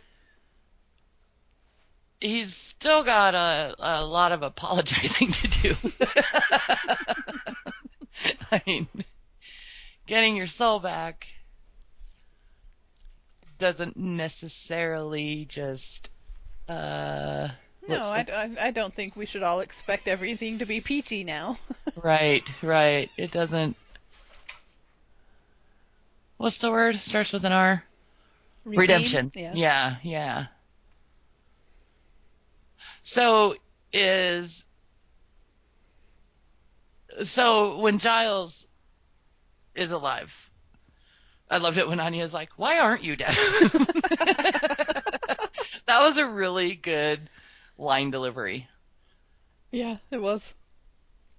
He's 2.20 2.54
still 2.54 3.04
got 3.04 3.34
a, 3.34 3.74
a 3.78 4.04
lot 4.04 4.32
of 4.32 4.42
apologizing 4.42 5.32
to 5.32 5.48
do. 5.48 5.74
I 8.50 8.62
mean, 8.66 8.88
getting 10.06 10.36
your 10.36 10.46
soul 10.46 10.80
back 10.80 11.26
doesn't 13.58 13.96
necessarily 13.96 15.46
just. 15.48 16.10
Uh, 16.68 17.48
No, 17.88 18.02
I, 18.02 18.24
I, 18.32 18.50
I 18.66 18.70
don't 18.70 18.92
think 18.92 19.14
we 19.16 19.26
should 19.26 19.42
all 19.42 19.60
expect 19.60 20.08
everything 20.08 20.58
to 20.58 20.66
be 20.66 20.80
peachy 20.80 21.24
now. 21.24 21.58
Right, 22.02 22.42
right. 22.62 23.10
It 23.16 23.30
doesn't. 23.30 23.74
What's 26.36 26.58
the 26.58 26.70
word? 26.70 26.96
Starts 27.00 27.32
with 27.32 27.44
an 27.44 27.52
R. 27.52 27.82
Redeem? 28.64 28.80
Redemption. 28.80 29.32
Yeah. 29.34 29.52
yeah, 29.54 29.96
yeah. 30.02 30.46
So 33.06 33.54
is 33.92 34.66
so 37.24 37.78
when 37.78 37.98
Giles 37.98 38.66
is 39.74 39.92
alive, 39.92 40.50
I 41.50 41.58
loved 41.58 41.78
it 41.78 41.88
when 41.88 42.00
Anya's 42.00 42.34
like, 42.34 42.50
"Why 42.56 42.78
aren't 42.80 43.04
you 43.04 43.16
dead?" 43.16 43.34
that 45.86 46.00
was 46.00 46.18
a 46.18 46.26
really 46.28 46.74
good 46.74 47.30
line 47.78 48.10
delivery 48.10 48.68
Yeah, 49.72 49.98
it 50.10 50.20
was. 50.22 50.54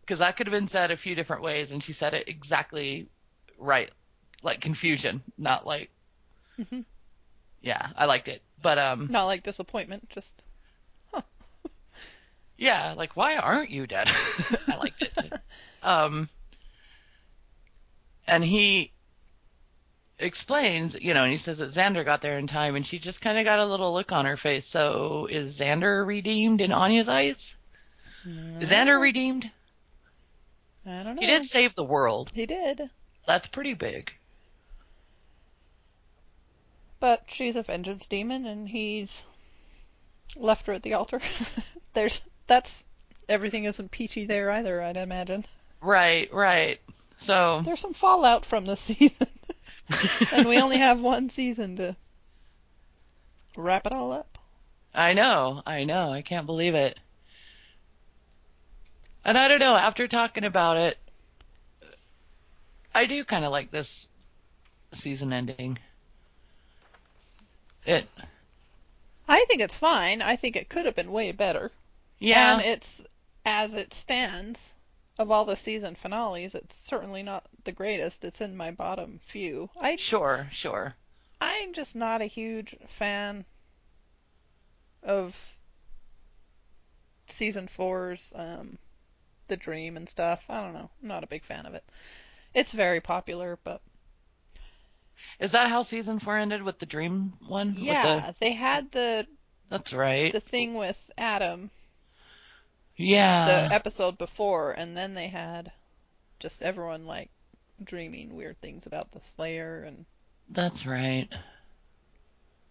because 0.01 0.19
that 0.19 0.37
could 0.37 0.47
have 0.47 0.53
been 0.53 0.67
said 0.67 0.91
a 0.91 0.97
few 0.97 1.15
different 1.15 1.43
ways, 1.43 1.71
and 1.71 1.83
she 1.83 1.93
said 1.93 2.13
it 2.13 2.29
exactly 2.29 3.09
right, 3.57 3.91
like 4.43 4.61
confusion, 4.61 5.21
not 5.37 5.65
like. 5.65 5.89
Mhm. 6.59 6.85
Yeah, 7.61 7.85
I 7.95 8.05
liked 8.05 8.29
it, 8.29 8.41
but 8.61 8.77
um, 8.79 9.07
Not 9.11 9.25
like 9.25 9.43
disappointment, 9.43 10.09
just 10.09 10.33
Yeah, 12.57 12.93
like 12.97 13.15
why 13.15 13.37
aren't 13.37 13.69
you 13.69 13.87
dead? 13.87 14.09
I 14.67 14.77
liked 14.77 15.01
it. 15.01 15.33
Um 15.83 16.27
and 18.25 18.43
he 18.43 18.91
explains, 20.19 20.95
you 20.99 21.13
know, 21.13 21.23
and 21.23 21.31
he 21.31 21.37
says 21.37 21.59
that 21.59 21.69
Xander 21.69 22.03
got 22.03 22.21
there 22.21 22.39
in 22.39 22.47
time 22.47 22.75
and 22.75 22.85
she 22.85 22.99
just 22.99 23.21
kind 23.21 23.37
of 23.37 23.45
got 23.45 23.59
a 23.59 23.65
little 23.65 23.93
look 23.93 24.11
on 24.11 24.25
her 24.25 24.35
face. 24.37 24.65
So 24.67 25.27
is 25.29 25.57
Xander 25.57 26.05
redeemed 26.05 26.59
in 26.59 26.73
Anya's 26.73 27.07
eyes? 27.07 27.55
Is 28.59 28.71
Xander 28.71 28.99
redeemed? 28.99 29.49
I 30.85 31.03
don't 31.03 31.15
know. 31.15 31.21
He 31.21 31.27
did 31.27 31.45
save 31.45 31.75
the 31.75 31.83
world. 31.83 32.31
He 32.33 32.45
did. 32.45 32.89
That's 33.25 33.47
pretty 33.47 33.73
big. 33.73 34.11
But 36.99 37.23
she's 37.27 37.55
a 37.55 37.63
vengeance 37.63 38.07
demon 38.07 38.45
and 38.45 38.67
he's 38.67 39.23
left 40.35 40.67
her 40.67 40.73
at 40.73 40.83
the 40.83 40.95
altar. 40.95 41.21
There's 41.93 42.21
that's 42.47 42.83
everything 43.29 43.65
isn't 43.65 43.91
peachy 43.91 44.25
there 44.25 44.49
either, 44.51 44.81
I'd 44.81 44.97
imagine. 44.97 45.45
Right, 45.81 46.31
right. 46.33 46.79
So 47.19 47.59
There's 47.63 47.79
some 47.79 47.93
fallout 47.93 48.45
from 48.45 48.65
this 48.65 48.79
season. 48.81 49.27
and 50.33 50.47
we 50.47 50.59
only 50.59 50.77
have 50.77 51.01
one 51.01 51.29
season 51.29 51.75
to 51.77 51.95
wrap 53.55 53.85
it 53.85 53.93
all 53.93 54.11
up. 54.11 54.37
I 54.93 55.13
know, 55.13 55.61
I 55.65 55.83
know. 55.83 56.09
I 56.09 56.21
can't 56.21 56.45
believe 56.45 56.73
it. 56.75 56.97
And 59.23 59.37
I 59.37 59.47
don't 59.47 59.59
know, 59.59 59.75
after 59.75 60.07
talking 60.07 60.43
about 60.45 60.77
it, 60.77 60.97
I 62.95 63.05
do 63.05 63.23
kind 63.23 63.45
of 63.45 63.51
like 63.51 63.69
this 63.71 64.07
season 64.93 65.33
ending. 65.33 65.77
It, 67.85 68.07
I 69.27 69.45
think 69.47 69.61
it's 69.61 69.75
fine. 69.75 70.21
I 70.21 70.35
think 70.35 70.55
it 70.55 70.69
could 70.69 70.85
have 70.85 70.95
been 70.95 71.11
way 71.11 71.31
better. 71.31 71.71
Yeah, 72.19 72.57
And 72.57 72.61
it's 72.61 73.03
as 73.45 73.73
it 73.73 73.93
stands 73.93 74.73
of 75.19 75.31
all 75.31 75.45
the 75.45 75.55
season 75.55 75.95
finales, 75.95 76.55
it's 76.55 76.75
certainly 76.75 77.23
not 77.23 77.47
the 77.63 77.71
greatest. 77.71 78.23
It's 78.25 78.41
in 78.41 78.55
my 78.55 78.71
bottom 78.71 79.19
few. 79.23 79.69
I 79.79 79.95
sure, 79.95 80.47
sure. 80.51 80.95
I'm 81.41 81.73
just 81.73 81.95
not 81.95 82.21
a 82.21 82.25
huge 82.25 82.75
fan 82.87 83.45
of 85.03 85.35
season 87.27 87.67
four's 87.67 88.31
um, 88.35 88.77
The 89.47 89.57
Dream 89.57 89.97
and 89.97 90.07
stuff. 90.09 90.43
I 90.49 90.61
don't 90.61 90.73
know. 90.73 90.89
I'm 91.01 91.07
not 91.07 91.23
a 91.23 91.27
big 91.27 91.43
fan 91.43 91.65
of 91.65 91.73
it. 91.73 91.83
It's 92.53 92.71
very 92.73 93.01
popular, 93.01 93.57
but 93.63 93.81
Is 95.39 95.51
that 95.51 95.69
how 95.69 95.81
season 95.83 96.19
four 96.19 96.37
ended 96.37 96.61
with 96.63 96.79
the 96.79 96.85
dream 96.85 97.33
one? 97.47 97.75
With 97.75 97.77
yeah, 97.77 98.31
the, 98.31 98.35
they 98.39 98.51
had 98.51 98.91
the 98.91 99.27
that's 99.69 99.93
right. 99.93 100.31
the 100.31 100.39
thing 100.39 100.73
with 100.75 101.09
Adam 101.17 101.71
yeah. 102.97 103.67
the 103.67 103.73
episode 103.73 104.17
before, 104.17 104.71
and 104.71 104.97
then 104.97 105.13
they 105.15 105.27
had 105.27 105.71
just 106.39 106.61
everyone 106.61 107.05
like 107.05 107.31
dreaming 107.83 108.35
weird 108.35 108.59
things 108.61 108.85
about 108.85 109.11
the 109.11 109.21
Slayer, 109.21 109.83
and 109.83 110.05
that's 110.49 110.85
right. 110.85 111.27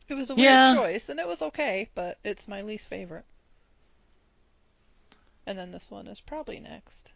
it 0.08 0.14
was 0.14 0.30
a 0.30 0.36
weird 0.36 0.62
Yeah. 0.62 0.64
choice, 0.64 1.08
and 1.08 1.18
it 1.20 1.26
was 1.26 1.42
okay, 1.42 1.90
but 1.94 2.18
it's 2.24 2.48
my 2.48 2.62
least 2.62 2.86
favorite. 2.88 3.24
And 5.46 5.58
then 5.58 5.70
this 5.72 5.90
one 5.90 6.06
is 6.08 6.20
probably 6.20 6.60
next. 6.60 7.12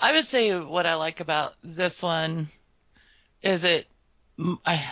I 0.00 0.12
would 0.12 0.24
say 0.24 0.58
what 0.58 0.86
I 0.86 0.94
like 0.94 1.20
about 1.20 1.54
this 1.62 2.02
one 2.02 2.48
is 3.42 3.64
it. 3.64 3.86
I 4.64 4.84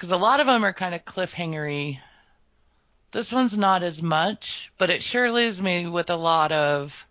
because 0.00 0.12
a 0.12 0.16
lot 0.16 0.40
of 0.40 0.46
them 0.46 0.64
are 0.64 0.72
kind 0.72 0.94
of 0.94 1.04
cliffhangery. 1.04 1.98
This 3.12 3.30
one's 3.30 3.58
not 3.58 3.82
as 3.82 4.00
much, 4.02 4.72
but 4.78 4.88
it 4.88 5.02
sure 5.02 5.30
leaves 5.30 5.60
me 5.60 5.86
with 5.86 6.08
a 6.08 6.16
lot 6.16 6.52
of 6.52 7.06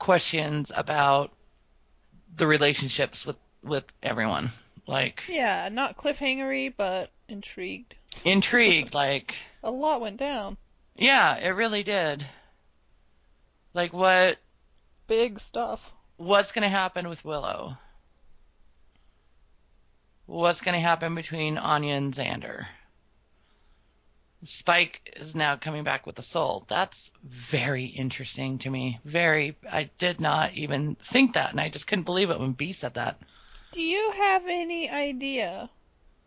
questions 0.00 0.72
about 0.74 1.30
the 2.34 2.48
relationships 2.48 3.24
with 3.24 3.36
with 3.62 3.84
everyone. 4.02 4.50
Like 4.88 5.22
Yeah, 5.28 5.68
not 5.70 5.96
cliffhangery, 5.96 6.74
but 6.76 7.10
intrigued. 7.28 7.94
intrigued, 8.24 8.92
like 9.04 9.36
A 9.62 9.70
lot 9.70 10.00
went 10.00 10.16
down. 10.16 10.56
yeah, 10.96 11.36
it 11.36 11.50
really 11.50 11.84
did. 11.84 12.26
Like 13.74 13.92
what 13.92 14.38
Big 15.06 15.38
stuff. 15.38 15.92
what's 16.16 16.50
going 16.50 16.62
to 16.64 16.68
happen 16.68 17.08
with 17.08 17.24
Willow? 17.24 17.76
What's 20.26 20.60
going 20.60 20.74
to 20.74 20.80
happen 20.80 21.14
between 21.14 21.58
Anya 21.58 21.94
and 21.94 22.14
Xander? 22.14 22.66
Spike 24.44 25.14
is 25.16 25.34
now 25.34 25.56
coming 25.56 25.84
back 25.84 26.06
with 26.06 26.16
the 26.16 26.22
soul. 26.22 26.64
That's 26.68 27.10
very 27.24 27.86
interesting 27.86 28.58
to 28.58 28.70
me. 28.70 29.00
Very. 29.04 29.56
I 29.70 29.90
did 29.98 30.20
not 30.20 30.54
even 30.54 30.96
think 30.96 31.34
that, 31.34 31.50
and 31.50 31.60
I 31.60 31.68
just 31.68 31.86
couldn't 31.86 32.04
believe 32.04 32.30
it 32.30 32.38
when 32.38 32.52
B 32.52 32.72
said 32.72 32.94
that. 32.94 33.18
Do 33.72 33.82
you 33.82 34.12
have 34.12 34.44
any 34.46 34.90
idea 34.90 35.70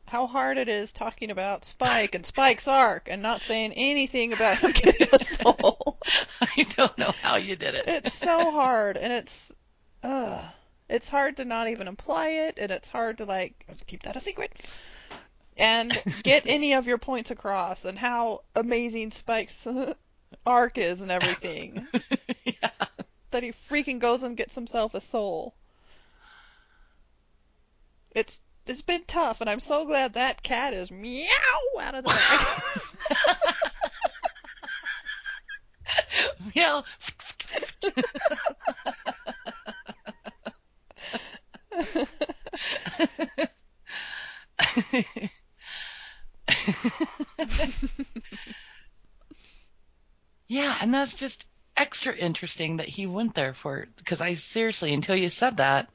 how 0.05 0.25
hard 0.25 0.57
it 0.57 0.69
is 0.69 0.91
talking 0.91 1.31
about 1.31 1.65
Spike 1.65 2.15
and 2.15 2.25
Spike's 2.25 2.67
arc 2.67 3.07
and 3.09 3.21
not 3.21 3.41
saying 3.41 3.73
anything 3.73 4.33
about 4.33 4.59
him 4.59 4.71
getting 4.71 5.07
a 5.13 5.23
soul? 5.23 5.99
I 6.41 6.65
don't 6.75 6.97
know 6.97 7.11
how 7.21 7.37
you 7.37 7.55
did 7.55 7.75
it. 7.75 7.85
It's 7.87 8.13
so 8.13 8.51
hard, 8.51 8.97
and 8.97 9.13
it's, 9.13 9.51
uh, 10.03 10.49
it's 10.89 11.09
hard 11.09 11.37
to 11.37 11.45
not 11.45 11.67
even 11.67 11.87
apply 11.87 12.29
it, 12.29 12.57
and 12.59 12.71
it's 12.71 12.89
hard 12.89 13.17
to 13.19 13.25
like 13.25 13.65
keep 13.87 14.03
that 14.03 14.15
a 14.15 14.21
secret, 14.21 14.51
and 15.57 15.91
get 16.23 16.43
any 16.45 16.73
of 16.73 16.87
your 16.87 16.97
points 16.97 17.31
across, 17.31 17.85
and 17.85 17.97
how 17.97 18.41
amazing 18.55 19.11
Spike's 19.11 19.67
arc 20.45 20.77
is 20.77 21.01
and 21.01 21.11
everything. 21.11 21.87
yeah. 22.45 22.69
that 23.31 23.43
he 23.43 23.51
freaking 23.51 23.99
goes 23.99 24.23
and 24.23 24.37
gets 24.37 24.55
himself 24.55 24.93
a 24.93 25.01
soul. 25.01 25.53
It's 28.11 28.41
it's 28.65 28.81
been 28.81 29.03
tough, 29.05 29.41
and 29.41 29.49
I'm 29.49 29.59
so 29.59 29.85
glad 29.85 30.13
that 30.13 30.43
cat 30.43 30.73
is 30.73 30.91
meow 30.91 31.27
out 31.79 31.95
of 31.95 32.03
the 32.03 32.09
bag. 32.09 32.63
Yeah. 36.53 36.81
yeah, 50.47 50.77
and 50.81 50.93
that's 50.93 51.13
just 51.13 51.45
extra 51.75 52.15
interesting 52.15 52.77
that 52.77 52.87
he 52.87 53.05
went 53.05 53.35
there 53.35 53.53
for. 53.53 53.87
Because 53.97 54.21
I 54.21 54.35
seriously, 54.35 54.93
until 54.93 55.15
you 55.15 55.29
said 55.29 55.57
that, 55.57 55.89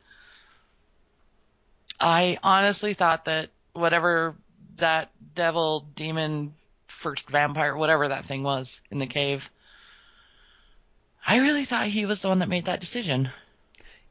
I 2.01 2.39
honestly 2.43 2.95
thought 2.95 3.27
that 3.27 3.51
whatever 3.73 4.35
that 4.77 5.11
devil, 5.35 5.87
demon, 5.95 6.55
first 6.89 7.29
vampire, 7.29 7.77
whatever 7.77 8.09
that 8.09 8.24
thing 8.24 8.43
was 8.43 8.81
in 8.91 8.99
the 8.99 9.07
cave, 9.07 9.49
I 11.27 11.37
really 11.39 11.65
thought 11.65 11.87
he 11.87 12.05
was 12.05 12.20
the 12.20 12.29
one 12.29 12.41
that 12.41 12.49
made 12.49 12.66
that 12.66 12.81
decision. 12.81 13.31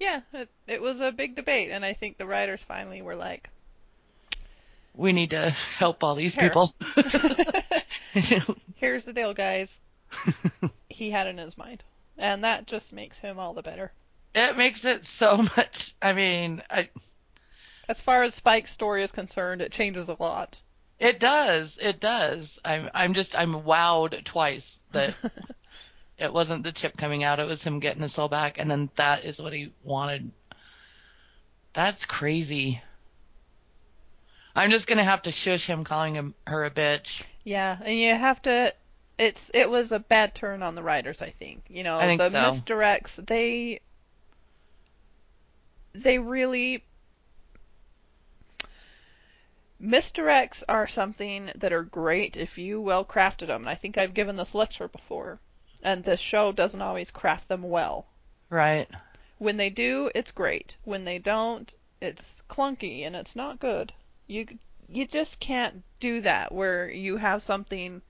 Yeah, 0.01 0.21
it, 0.33 0.49
it 0.67 0.81
was 0.81 0.99
a 0.99 1.11
big 1.11 1.35
debate, 1.35 1.69
and 1.71 1.85
I 1.85 1.93
think 1.93 2.17
the 2.17 2.25
writers 2.25 2.63
finally 2.63 3.01
were 3.01 3.15
like, 3.15 3.49
We 4.95 5.13
need 5.13 5.29
to 5.29 5.51
help 5.77 6.03
all 6.03 6.15
these 6.15 6.35
Here. 6.35 6.49
people. 6.49 6.73
"Here's 8.75 9.05
the 9.05 9.13
deal, 9.13 9.33
guys." 9.33 9.79
he 10.89 11.09
had 11.11 11.27
it 11.27 11.31
in 11.31 11.37
his 11.37 11.57
mind, 11.57 11.83
and 12.17 12.43
that 12.43 12.67
just 12.67 12.91
makes 12.93 13.17
him 13.19 13.39
all 13.39 13.53
the 13.53 13.61
better. 13.61 13.91
it 14.35 14.57
makes 14.57 14.83
it 14.85 15.05
so 15.05 15.37
much. 15.55 15.95
I 16.01 16.13
mean, 16.13 16.61
I, 16.69 16.89
As 17.87 18.01
far 18.01 18.23
as 18.23 18.35
Spike's 18.35 18.71
story 18.71 19.03
is 19.03 19.11
concerned, 19.11 19.61
it 19.61 19.71
changes 19.71 20.09
a 20.09 20.17
lot. 20.19 20.61
it 20.99 21.19
does. 21.19 21.77
It 21.81 21.99
does. 21.99 22.59
I'm. 22.65 22.89
I'm 22.93 23.13
just. 23.13 23.37
I'm 23.37 23.53
wowed 23.63 24.23
twice 24.25 24.81
that 24.91 25.13
it 26.21 26.31
wasn't 26.31 26.63
the 26.63 26.71
chip 26.71 26.95
coming 26.97 27.23
out. 27.23 27.39
It 27.39 27.47
was 27.47 27.63
him 27.63 27.79
getting 27.79 28.01
his 28.01 28.13
soul 28.13 28.29
back, 28.29 28.57
and 28.59 28.69
then 28.69 28.89
that 28.95 29.25
is 29.25 29.41
what 29.41 29.53
he 29.53 29.73
wanted. 29.83 30.31
That's 31.73 32.05
crazy. 32.05 32.81
I'm 34.55 34.71
just 34.71 34.87
gonna 34.87 35.03
have 35.03 35.23
to 35.23 35.31
shush 35.31 35.65
him 35.65 35.83
calling 35.83 36.13
him 36.13 36.35
her 36.45 36.65
a 36.65 36.71
bitch. 36.71 37.23
Yeah, 37.43 37.77
and 37.83 37.97
you 37.97 38.13
have 38.13 38.41
to. 38.43 38.73
It's 39.17 39.49
it 39.53 39.69
was 39.69 39.91
a 39.91 39.99
bad 39.99 40.35
turn 40.35 40.61
on 40.61 40.75
the 40.75 40.83
writers, 40.83 41.21
I 41.21 41.29
think. 41.29 41.63
You 41.69 41.83
know, 41.83 41.99
think 41.99 42.19
the 42.19 42.29
so. 42.29 42.37
misdirects. 42.37 43.25
They 43.25 43.79
they 45.93 46.19
really 46.19 46.83
misdirects 49.81 50.63
are 50.69 50.87
something 50.87 51.49
that 51.55 51.73
are 51.73 51.83
great 51.83 52.37
if 52.37 52.57
you 52.57 52.79
well 52.79 53.05
crafted 53.05 53.47
them. 53.47 53.61
And 53.61 53.69
I 53.69 53.75
think 53.75 53.97
I've 53.97 54.13
given 54.13 54.35
this 54.35 54.53
lecture 54.53 54.87
before, 54.87 55.39
and 55.83 56.03
this 56.03 56.19
show 56.19 56.51
doesn't 56.51 56.81
always 56.81 57.11
craft 57.11 57.47
them 57.47 57.63
well. 57.63 58.05
Right. 58.49 58.89
When 59.37 59.57
they 59.57 59.69
do, 59.69 60.11
it's 60.13 60.31
great. 60.31 60.77
When 60.83 61.05
they 61.05 61.17
don't, 61.17 61.73
it's 62.01 62.43
clunky 62.49 63.01
and 63.01 63.15
it's 63.15 63.35
not 63.35 63.59
good. 63.59 63.93
You 64.27 64.45
you 64.87 65.07
just 65.07 65.39
can't 65.39 65.83
do 65.99 66.21
that 66.21 66.51
where 66.51 66.89
you 66.89 67.17
have 67.17 67.41
something 67.41 68.01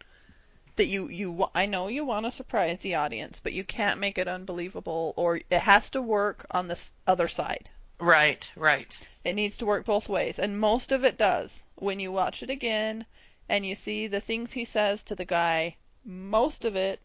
that 0.76 0.88
you 0.88 1.10
you 1.10 1.48
I 1.54 1.68
know 1.68 1.88
you 1.88 2.04
want 2.04 2.26
to 2.26 2.32
surprise 2.32 2.80
the 2.80 2.96
audience, 2.96 3.40
but 3.40 3.54
you 3.54 3.64
can't 3.64 4.00
make 4.00 4.18
it 4.18 4.28
unbelievable 4.28 5.14
or 5.16 5.38
it 5.38 5.62
has 5.62 5.90
to 5.92 6.02
work 6.02 6.46
on 6.52 6.68
this 6.68 6.92
other 7.06 7.28
side. 7.28 7.70
Right. 8.00 8.50
Right. 8.56 8.98
It 9.24 9.34
needs 9.34 9.58
to 9.58 9.66
work 9.66 9.86
both 9.86 10.10
ways, 10.10 10.40
and 10.40 10.60
most 10.60 10.92
of 10.92 11.04
it 11.04 11.18
does. 11.18 11.64
When 11.76 12.00
you 12.00 12.12
watch 12.12 12.42
it 12.42 12.50
again 12.50 13.06
and 13.48 13.66
you 13.66 13.76
see 13.76 14.08
the 14.08 14.20
things 14.20 14.54
he 14.54 14.66
says 14.66 15.04
to 15.04 15.16
the 15.16 15.26
guy, 15.26 15.76
most 16.04 16.66
of 16.66 16.76
it 16.76 17.00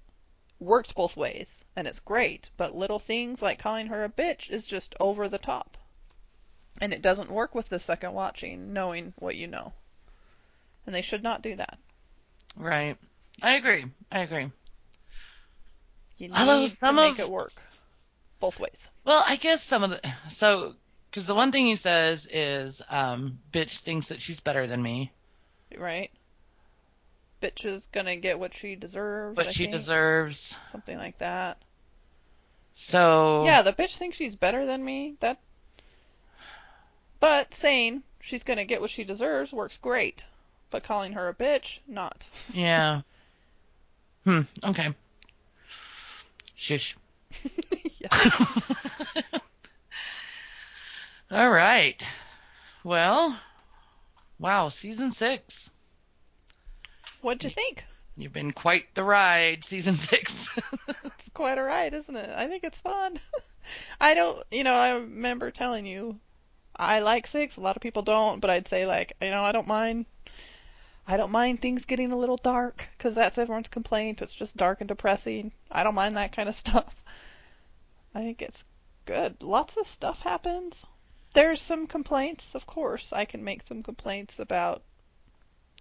works 0.59 0.93
both 0.93 1.17
ways, 1.17 1.65
and 1.75 1.87
it's 1.87 1.99
great. 1.99 2.51
But 2.57 2.75
little 2.77 2.99
things 2.99 3.43
like 3.43 3.59
calling 3.59 3.89
her 3.89 4.05
a 4.05 4.09
bitch 4.09 4.51
is 4.51 4.67
just 4.67 4.95
over 5.01 5.29
the 5.29 5.39
top. 5.39 5.77
And 6.81 6.93
it 6.93 7.03
doesn't 7.03 7.31
work 7.31 7.55
with 7.55 7.69
the 7.69 7.79
second 7.79 8.13
watching, 8.13 8.73
knowing 8.73 9.15
what 9.17 9.37
you 9.37 9.47
know. 9.47 9.73
And 10.85 10.95
they 10.95 11.03
should 11.03 11.23
not 11.23 11.43
do 11.43 11.57
that. 11.57 11.79
Right. 12.57 12.97
I 13.43 13.55
agree. 13.57 13.87
I 14.11 14.21
agree. 14.21 14.51
You 16.19 16.29
need 16.29 16.37
Although 16.37 16.65
to 16.65 16.71
some 16.71 16.97
make 16.97 17.15
of- 17.15 17.21
it 17.21 17.31
work 17.31 17.53
both 18.41 18.59
ways. 18.61 18.89
Well, 19.05 19.23
I 19.27 19.37
guess 19.37 19.63
some 19.63 19.83
of 19.83 19.91
the 19.91 20.15
so 20.31 20.75
because 21.11 21.27
the 21.27 21.35
one 21.35 21.53
thing 21.53 21.67
he 21.67 21.77
says 21.77 22.27
is, 22.31 22.83
um, 22.91 23.39
bitch 23.53 23.79
thinks 23.79 24.09
that 24.09 24.21
she's 24.21 24.41
better 24.41 24.67
than 24.67 24.83
me, 24.83 25.13
Right? 25.77 26.11
Bitch 27.47 27.65
is 27.65 27.87
gonna 27.93 28.17
get 28.17 28.41
what 28.41 28.53
she 28.55 28.75
deserves. 28.75 29.37
but 29.37 29.47
I 29.47 29.51
she 29.51 29.65
think. 29.65 29.77
deserves. 29.77 30.57
something 30.71 30.99
like 30.99 31.19
that. 31.19 31.59
So 32.75 33.45
Yeah, 33.45 33.63
the 33.63 33.73
bitch 33.73 33.97
thinks 33.97 34.17
she's 34.17 34.35
better 34.35 34.67
than 34.67 34.85
me. 34.85 35.15
That, 35.21 35.39
but 37.21 37.55
saying 37.55 38.03
she's 38.21 38.43
gonna 38.43 38.65
get 38.65 38.81
what 38.81 38.91
she 38.91 39.05
deserves 39.05 39.53
works 39.53 39.79
great. 39.79 40.25
But 40.71 40.83
calling 40.83 41.13
her 41.13 41.29
a 41.29 41.35
bitch, 41.35 41.79
not. 41.87 42.27
yeah. 42.53 43.03
Hmm. 44.25 44.41
Okay. 44.65 44.93
Shush. 46.57 46.97
All 51.31 51.51
right. 51.51 52.05
Well, 52.83 53.39
wow, 54.41 54.69
season 54.69 55.13
six. 55.13 55.71
What'd 57.21 57.45
you 57.45 57.51
think? 57.51 57.85
You've 58.17 58.33
been 58.33 58.53
quite 58.53 58.95
the 58.95 59.05
ride, 59.05 59.65
season 59.65 59.95
six. 59.95 60.49
It's 60.89 61.29
quite 61.35 61.59
a 61.59 61.63
ride, 61.63 61.93
isn't 61.95 62.17
it? 62.17 62.31
I 62.35 62.47
think 62.47 62.65
it's 62.65 62.79
fun. 62.79 63.19
I 64.01 64.15
don't, 64.15 64.43
you 64.51 64.65
know, 64.65 64.75
I 64.75 64.95
remember 64.95 65.51
telling 65.51 65.87
you, 65.87 66.19
I 66.75 67.01
like 67.01 67.27
six. 67.27 67.57
A 67.57 67.61
lot 67.61 67.77
of 67.77 67.83
people 67.83 68.03
don't, 68.03 68.41
but 68.41 68.51
I'd 68.51 68.69
say 68.69 68.87
like, 68.87 69.13
you 69.21 69.31
know, 69.31 69.43
I 69.43 69.53
don't 69.53 69.67
mind. 69.67 70.07
I 71.07 71.17
don't 71.17 71.31
mind 71.31 71.61
things 71.61 71.85
getting 71.85 72.13
a 72.13 72.17
little 72.17 72.37
dark 72.37 72.89
because 72.97 73.15
that's 73.15 73.39
everyone's 73.39 73.69
complaint. 73.69 74.23
It's 74.23 74.35
just 74.35 74.57
dark 74.57 74.81
and 74.81 74.89
depressing. 74.89 75.53
I 75.71 75.85
don't 75.85 75.95
mind 75.95 76.17
that 76.17 76.33
kind 76.33 76.49
of 76.49 76.57
stuff. 76.65 77.05
I 78.15 78.23
think 78.23 78.43
it's 78.43 78.65
good. 79.05 79.43
Lots 79.43 79.77
of 79.77 79.87
stuff 79.87 80.23
happens. 80.23 80.85
There's 81.35 81.61
some 81.61 81.87
complaints, 81.87 82.55
of 82.55 82.67
course. 82.67 83.13
I 83.13 83.25
can 83.25 83.45
make 83.45 83.63
some 83.63 83.83
complaints 83.83 84.39
about 84.39 84.83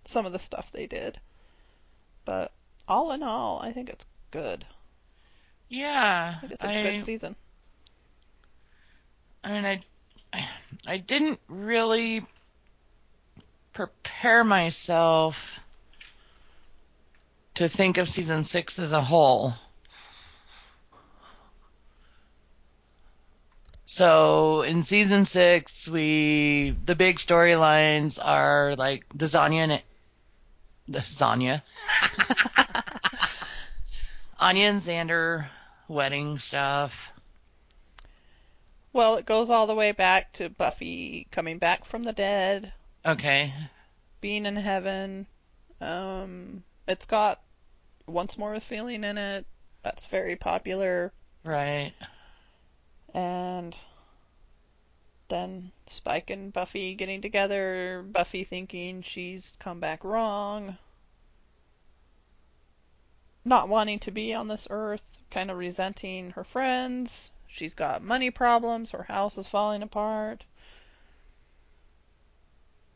some 0.07 0.25
of 0.25 0.33
the 0.33 0.39
stuff 0.39 0.71
they 0.71 0.87
did. 0.87 1.19
But 2.25 2.51
all 2.87 3.11
in 3.11 3.23
all, 3.23 3.59
I 3.59 3.71
think 3.71 3.89
it's 3.89 4.05
good. 4.31 4.65
yeah. 5.69 6.35
I 6.41 6.45
it's 6.47 6.63
a 6.63 6.69
I, 6.69 6.83
good 6.83 7.05
season. 7.05 7.35
I 9.43 9.51
mean, 9.51 9.83
I, 10.33 10.47
I 10.87 10.97
didn't 10.97 11.39
really 11.47 12.25
prepare 13.73 14.43
myself 14.43 15.51
to 17.55 17.69
think 17.69 17.97
of 17.97 18.09
season 18.09 18.43
six 18.43 18.79
as 18.79 18.91
a 18.91 19.01
whole. 19.01 19.53
So 23.85 24.63
in 24.63 24.83
season 24.83 25.25
six, 25.25 25.87
we 25.87 26.75
the 26.85 26.95
big 26.95 27.17
storylines 27.17 28.19
are 28.21 28.75
like 28.75 29.05
the 29.13 29.25
Xanya 29.25 29.69
and 29.69 29.81
the 30.87 30.99
Xanya, 30.99 31.61
Anya 34.39 34.65
and 34.69 34.81
Xander 34.81 35.47
wedding 35.87 36.39
stuff. 36.39 37.09
Well, 38.93 39.17
it 39.17 39.25
goes 39.25 39.49
all 39.49 39.67
the 39.67 39.75
way 39.75 39.91
back 39.91 40.31
to 40.33 40.49
Buffy 40.49 41.27
coming 41.31 41.57
back 41.57 41.85
from 41.85 42.03
the 42.03 42.13
dead, 42.13 42.71
Okay, 43.05 43.53
being 44.21 44.45
in 44.45 44.55
heaven. 44.55 45.27
Um, 45.81 46.63
it's 46.87 47.05
got 47.05 47.41
Once 48.07 48.37
More 48.37 48.53
with 48.53 48.63
Feeling 48.63 49.03
in 49.03 49.17
it. 49.17 49.45
That's 49.83 50.05
very 50.05 50.35
popular. 50.35 51.11
right. 51.43 51.93
And 53.13 53.75
then 55.27 55.71
Spike 55.87 56.29
and 56.29 56.53
Buffy 56.53 56.93
getting 56.95 57.21
together, 57.21 58.03
Buffy 58.11 58.43
thinking 58.43 59.01
she's 59.01 59.55
come 59.59 59.79
back 59.79 60.03
wrong, 60.03 60.77
not 63.43 63.69
wanting 63.69 63.99
to 63.99 64.11
be 64.11 64.33
on 64.33 64.47
this 64.47 64.67
earth, 64.69 65.19
kind 65.31 65.49
of 65.51 65.57
resenting 65.57 66.31
her 66.31 66.43
friends. 66.43 67.31
She's 67.47 67.73
got 67.73 68.03
money 68.03 68.31
problems, 68.31 68.91
her 68.91 69.03
house 69.03 69.37
is 69.37 69.47
falling 69.47 69.81
apart. 69.83 70.45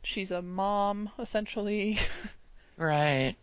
She's 0.03 0.31
a 0.31 0.41
mom, 0.41 1.11
essentially, 1.19 1.97
Right. 2.77 3.35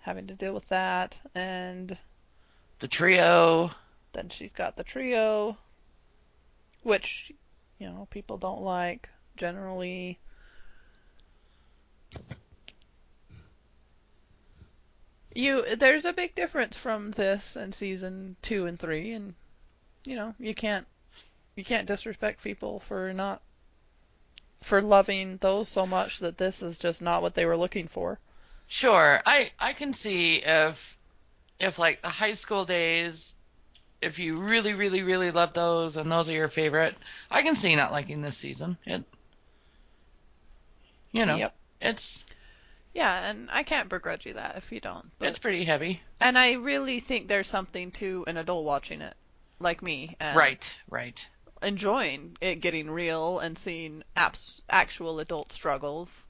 having 0.00 0.26
to 0.26 0.34
deal 0.34 0.52
with 0.52 0.68
that. 0.68 1.20
And 1.34 1.96
The 2.80 2.88
trio. 2.88 3.70
then 4.12 4.28
she's 4.28 4.52
got 4.52 4.76
the 4.76 4.84
trio, 4.84 5.56
which, 6.82 7.32
you 7.80 7.88
know, 7.88 8.06
people 8.10 8.36
don't 8.36 8.62
like 8.62 9.08
generally. 9.36 10.18
You 15.34 15.76
there's 15.76 16.04
a 16.04 16.12
big 16.12 16.34
difference 16.34 16.76
from 16.76 17.12
this 17.12 17.56
and 17.56 17.74
season 17.74 18.36
2 18.42 18.66
and 18.66 18.78
3 18.78 19.12
and 19.12 19.34
you 20.04 20.14
know, 20.14 20.34
you 20.38 20.54
can't 20.54 20.86
you 21.56 21.64
can't 21.64 21.88
disrespect 21.88 22.44
people 22.44 22.80
for 22.80 23.12
not 23.12 23.40
for 24.62 24.82
loving 24.82 25.38
those 25.38 25.68
so 25.68 25.86
much 25.86 26.18
that 26.18 26.36
this 26.36 26.62
is 26.62 26.78
just 26.78 27.00
not 27.00 27.22
what 27.22 27.34
they 27.34 27.46
were 27.46 27.56
looking 27.56 27.88
for. 27.88 28.18
Sure. 28.66 29.20
I 29.24 29.52
I 29.58 29.72
can 29.72 29.94
see 29.94 30.36
if 30.36 30.98
if 31.58 31.78
like 31.78 32.02
the 32.02 32.08
high 32.08 32.34
school 32.34 32.66
days 32.66 33.34
if 34.02 34.18
you 34.18 34.40
really 34.40 34.74
really 34.74 35.02
really 35.02 35.30
love 35.30 35.52
those 35.52 35.96
and 35.96 36.10
those 36.10 36.28
are 36.28 36.32
your 36.34 36.48
favorite, 36.48 36.96
I 37.30 37.42
can 37.42 37.54
see 37.56 37.74
not 37.76 37.92
liking 37.92 38.22
this 38.22 38.36
season. 38.36 38.78
It 38.86 39.04
you 41.12 41.26
know, 41.26 41.36
Yep. 41.36 41.54
it's 41.80 42.24
Yeah, 42.92 43.28
and 43.30 43.48
I 43.50 43.62
can't 43.62 43.88
begrudge 43.88 44.26
you 44.26 44.34
that 44.34 44.56
if 44.56 44.72
you 44.72 44.80
don't. 44.80 45.10
But 45.18 45.28
it's 45.28 45.38
pretty 45.38 45.64
heavy. 45.64 46.00
And 46.20 46.36
I 46.38 46.54
really 46.54 47.00
think 47.00 47.28
there's 47.28 47.46
something 47.48 47.90
to 47.92 48.24
an 48.26 48.36
adult 48.36 48.64
watching 48.64 49.00
it, 49.00 49.14
like 49.58 49.82
me, 49.82 50.16
and 50.20 50.36
Right, 50.36 50.76
right. 50.88 51.24
enjoying 51.62 52.36
it 52.40 52.56
getting 52.60 52.90
real 52.90 53.38
and 53.38 53.56
seeing 53.58 54.02
abs- 54.16 54.62
actual 54.68 55.20
adult 55.20 55.52
struggles. 55.52 56.26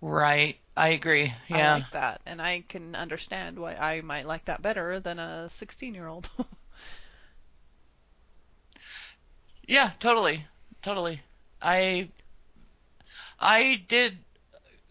Right. 0.00 0.58
I 0.76 0.88
agree. 0.88 1.34
I 1.50 1.60
Yeah. 1.60 1.64
like 1.64 1.90
that, 1.90 2.20
and 2.24 2.40
I 2.40 2.60
can 2.60 2.94
understand 2.94 3.58
why 3.58 3.74
I 3.74 4.00
might 4.00 4.26
like 4.26 4.44
that 4.44 4.62
better 4.62 5.00
than 5.00 5.18
a 5.18 5.48
16 5.48 5.92
year 5.92 6.06
old. 6.06 6.30
Yeah, 9.68 9.92
totally. 10.00 10.46
Totally. 10.82 11.22
I 11.62 12.10
I 13.40 13.84
did 13.88 14.24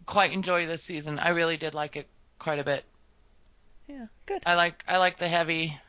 quite 0.05 0.31
enjoy 0.31 0.65
this 0.65 0.83
season. 0.83 1.19
I 1.19 1.29
really 1.29 1.57
did 1.57 1.73
like 1.73 1.95
it 1.95 2.09
quite 2.39 2.59
a 2.59 2.63
bit. 2.63 2.85
yeah, 3.87 4.07
good. 4.25 4.45
I 4.45 4.55
like 4.55 4.83
I 4.87 4.97
like 4.97 5.17
the 5.17 5.27
heavy. 5.27 5.79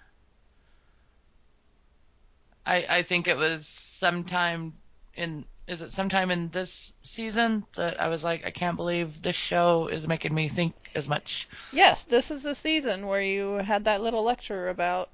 I 2.66 2.98
I 2.98 3.02
think 3.02 3.26
it 3.28 3.36
was 3.36 3.66
sometime 3.66 4.74
in 5.14 5.46
is 5.66 5.82
it 5.82 5.92
sometime 5.92 6.30
in 6.30 6.48
this 6.50 6.92
season 7.02 7.64
that 7.74 8.00
I 8.00 8.08
was 8.08 8.22
like 8.22 8.46
I 8.46 8.50
can't 8.50 8.76
believe 8.76 9.22
this 9.22 9.36
show 9.36 9.88
is 9.88 10.06
making 10.06 10.34
me 10.34 10.48
think 10.48 10.74
as 10.94 11.08
much. 11.08 11.48
Yes, 11.72 12.04
this 12.04 12.30
is 12.30 12.42
the 12.42 12.54
season 12.54 13.06
where 13.06 13.22
you 13.22 13.54
had 13.54 13.84
that 13.84 14.02
little 14.02 14.22
lecture 14.22 14.68
about 14.68 15.10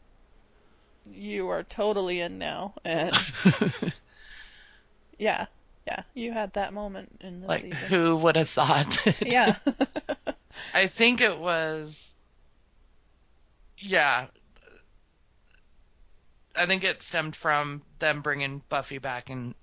you 1.10 1.48
are 1.48 1.62
totally 1.64 2.20
in 2.20 2.38
now, 2.38 2.74
and 2.84 3.12
yeah, 5.18 5.46
yeah, 5.86 6.02
you 6.14 6.32
had 6.32 6.52
that 6.52 6.72
moment 6.72 7.18
in 7.20 7.40
this 7.40 7.48
like 7.48 7.62
season. 7.62 7.88
who 7.88 8.16
would 8.16 8.36
have 8.36 8.50
thought? 8.50 9.04
Yeah. 9.22 9.56
I 10.74 10.86
think 10.86 11.20
it 11.20 11.38
was 11.38 12.12
yeah. 13.78 14.26
I 16.54 16.66
think 16.66 16.84
it 16.84 17.02
stemmed 17.02 17.34
from 17.34 17.82
them 17.98 18.20
bringing 18.20 18.62
Buffy 18.68 18.98
back 18.98 19.30
and 19.30 19.54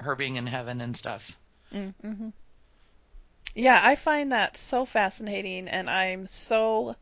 her 0.00 0.14
being 0.16 0.36
in 0.36 0.46
heaven 0.46 0.80
and 0.80 0.96
stuff. 0.96 1.36
Mm-hmm. 1.72 2.28
Yeah, 3.56 3.80
I 3.82 3.96
find 3.96 4.30
that 4.30 4.56
so 4.56 4.84
fascinating, 4.86 5.66
and 5.66 5.90
I'm 5.90 6.28
so. 6.28 6.94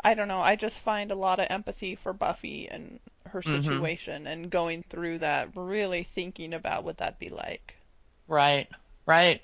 I 0.00 0.14
don't 0.14 0.26
know, 0.26 0.40
I 0.40 0.56
just 0.56 0.80
find 0.80 1.12
a 1.12 1.14
lot 1.14 1.38
of 1.38 1.46
empathy 1.50 1.94
for 1.94 2.12
Buffy 2.12 2.68
and 2.68 2.98
her 3.26 3.42
Mhm. 3.44 3.62
situation 3.62 4.26
and 4.26 4.50
going 4.50 4.82
through 4.82 5.18
that, 5.20 5.50
really 5.54 6.02
thinking 6.02 6.52
about 6.52 6.82
what 6.82 6.96
that'd 6.98 7.20
be 7.20 7.28
like. 7.28 7.76
Right. 8.28 8.68
Right. 9.06 9.42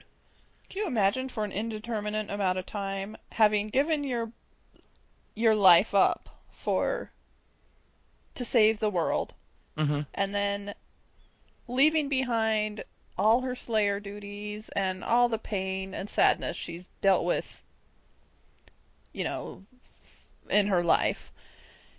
Can 0.69 0.82
you 0.82 0.86
imagine 0.86 1.31
for 1.31 1.44
an 1.44 1.52
indeterminate 1.52 2.28
amount 2.28 2.59
of 2.59 2.66
time 2.66 3.16
having 3.32 3.69
given 3.69 4.05
your 4.05 4.31
your 5.36 5.55
life 5.55 5.94
up 5.94 6.28
for 6.51 7.12
to 8.35 8.44
save 8.44 8.78
the 8.78 8.90
world 8.90 9.35
Mhm. 9.77 10.06
and 10.15 10.35
then 10.35 10.74
leaving 11.69 12.09
behind 12.09 12.85
all 13.16 13.41
her 13.43 13.55
slayer 13.55 14.01
duties 14.01 14.69
and 14.70 15.05
all 15.05 15.28
the 15.28 15.39
pain 15.39 15.95
and 15.95 16.11
sadness 16.11 16.57
she's 16.57 16.91
dealt 17.01 17.24
with 17.24 17.62
you 19.12 19.24
know 19.24 19.65
in 20.51 20.66
her 20.66 20.82
life 20.82 21.32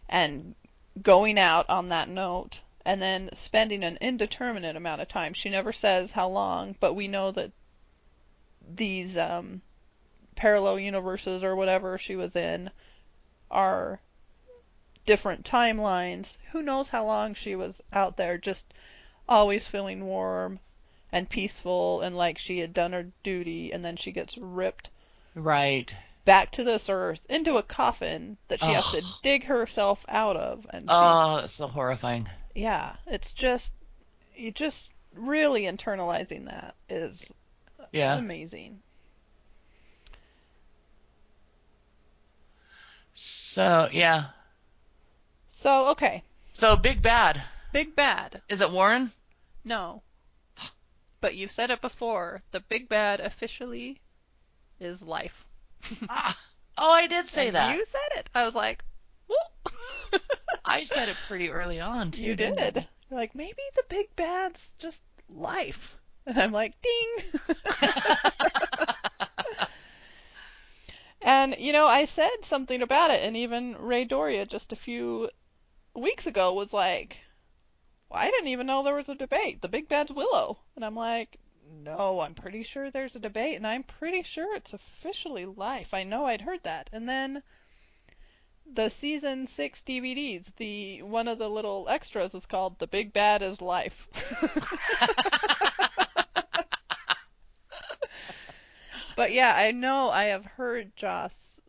and 0.10 0.56
going 1.02 1.38
out 1.38 1.70
on 1.70 1.90
that 1.90 2.10
note 2.10 2.62
and 2.86 3.02
then 3.02 3.30
spending 3.34 3.84
an 3.84 3.98
indeterminate 4.00 4.76
amount 4.76 5.02
of 5.02 5.08
time. 5.08 5.34
She 5.34 5.50
never 5.50 5.74
says 5.74 6.12
how 6.12 6.30
long 6.30 6.76
but 6.80 6.94
we 6.94 7.08
know 7.08 7.32
that 7.32 7.52
these 8.68 9.18
um 9.18 9.62
parallel 10.36 10.80
universes 10.80 11.44
or 11.44 11.56
whatever 11.56 11.98
she 11.98 12.16
was 12.16 12.36
in 12.36 12.70
are 13.50 14.00
different 15.06 15.46
timelines. 15.46 16.38
Who 16.52 16.62
knows 16.62 16.90
how 16.90 17.06
long 17.06 17.34
she 17.34 17.56
was 17.56 17.82
out 17.94 18.18
there 18.18 18.38
just 18.38 18.74
always 19.28 19.68
feeling 19.68 20.06
warm 20.06 20.60
and 21.12 21.30
peaceful 21.30 22.02
and 22.02 22.16
like 22.18 22.38
she 22.38 22.60
had 22.60 22.74
done 22.74 22.94
her 22.94 23.08
duty 23.24 23.72
and 23.72 23.84
then 23.86 23.96
she 23.96 24.12
gets 24.12 24.38
ripped 24.38 24.90
Right. 25.36 25.94
back 26.26 26.52
to 26.52 26.64
this 26.64 26.90
earth 26.90 27.22
into 27.30 27.58
a 27.58 27.64
coffin 27.64 28.38
that 28.48 28.60
she 28.60 28.72
has 28.74 28.90
to 28.90 29.02
dig 29.22 29.46
herself 29.46 30.06
out 30.10 30.36
of 30.38 30.66
and 30.72 30.90
Oh, 30.90 31.38
that's 31.42 31.54
so 31.56 31.68
horrifying. 31.68 32.28
yeah 32.56 32.96
it's 33.08 33.32
just 33.34 33.74
you 34.36 34.52
just 34.52 34.94
really 35.14 35.64
internalizing 35.64 36.46
that 36.46 36.76
is 36.90 37.32
Yeah. 37.92 38.18
amazing 38.18 38.82
So, 43.14 43.90
yeah. 43.92 44.32
so 45.48 45.88
okay 45.88 46.24
So, 46.54 46.76
Big 46.76 47.02
Bad. 47.02 47.44
Big 47.76 47.96
bad 47.96 48.42
Is 48.48 48.62
it 48.62 48.72
Warren? 48.72 49.12
no 49.64 50.02
but 51.22 51.36
you've 51.36 51.52
said 51.52 51.70
it 51.70 51.82
before 51.82 52.42
the 52.52 52.62
big 52.62 52.88
bad 52.88 53.20
officially 53.20 54.00
is 54.80 55.02
life 55.02 55.46
ah. 56.10 56.38
Oh, 56.78 56.92
I 56.92 57.08
did 57.08 57.28
say 57.28 57.50
that. 57.52 57.76
you 57.76 57.86
said 57.86 58.20
it 58.20 58.30
i 58.34 58.46
was 58.46 58.56
like 58.56 58.84
Whoa. 59.28 60.20
I 60.66 60.84
said 60.84 61.10
it 61.10 61.18
pretty 61.28 61.50
early 61.50 61.80
on, 61.80 62.12
too. 62.12 62.22
You 62.22 62.36
did. 62.36 62.86
You're 63.10 63.20
like, 63.20 63.36
maybe 63.36 63.62
the 63.76 63.84
big 63.90 64.16
bad's 64.16 64.72
just 64.78 65.02
life. 65.30 65.98
And 66.26 66.38
I'm 66.38 66.52
like, 66.52 66.74
ding. 66.82 67.40
and, 71.22 71.56
you 71.60 71.72
know, 71.72 71.86
I 71.86 72.06
said 72.06 72.44
something 72.44 72.82
about 72.82 73.12
it, 73.12 73.24
and 73.24 73.38
even 73.38 73.76
Ray 73.78 74.06
Doria 74.06 74.46
just 74.46 74.72
a 74.72 74.76
few 74.76 75.30
weeks 75.94 76.26
ago 76.26 76.54
was 76.54 76.74
like, 76.74 77.18
I 78.12 78.32
didn't 78.32 78.50
even 78.50 78.68
know 78.68 78.84
there 78.84 78.96
was 78.96 79.10
a 79.10 79.16
debate. 79.16 79.62
The 79.62 79.68
big 79.68 79.88
bad's 79.88 80.12
Willow. 80.12 80.60
And 80.76 80.86
I'm 80.86 80.96
like, 80.96 81.40
no, 81.84 82.20
I'm 82.20 82.34
pretty 82.34 82.64
sure 82.64 82.90
there's 82.90 83.16
a 83.16 83.20
debate, 83.20 83.58
and 83.58 83.68
I'm 83.68 83.84
pretty 83.84 84.24
sure 84.24 84.56
it's 84.56 84.74
officially 84.74 85.46
life. 85.46 85.94
I 85.94 86.04
know 86.04 86.26
I'd 86.26 86.42
heard 86.42 86.64
that. 86.64 86.90
And 86.94 87.10
then 87.10 87.44
the 88.72 88.90
season 88.90 89.48
six 89.48 89.82
DVDs, 89.82 90.54
the 90.56 91.02
one 91.04 91.28
of 91.28 91.38
the 91.38 91.50
little 91.50 91.88
extras 91.90 92.34
is 92.34 92.46
called 92.46 92.80
"The 92.80 92.88
Big 92.88 93.12
Bad 93.14 93.42
is 93.42 93.62
Life." 93.62 94.08
but 99.16 99.32
yeah, 99.32 99.54
I 99.56 99.72
know 99.72 100.10
I 100.10 100.26
have 100.26 100.46
heard 100.46 100.96
Joss 100.96 101.62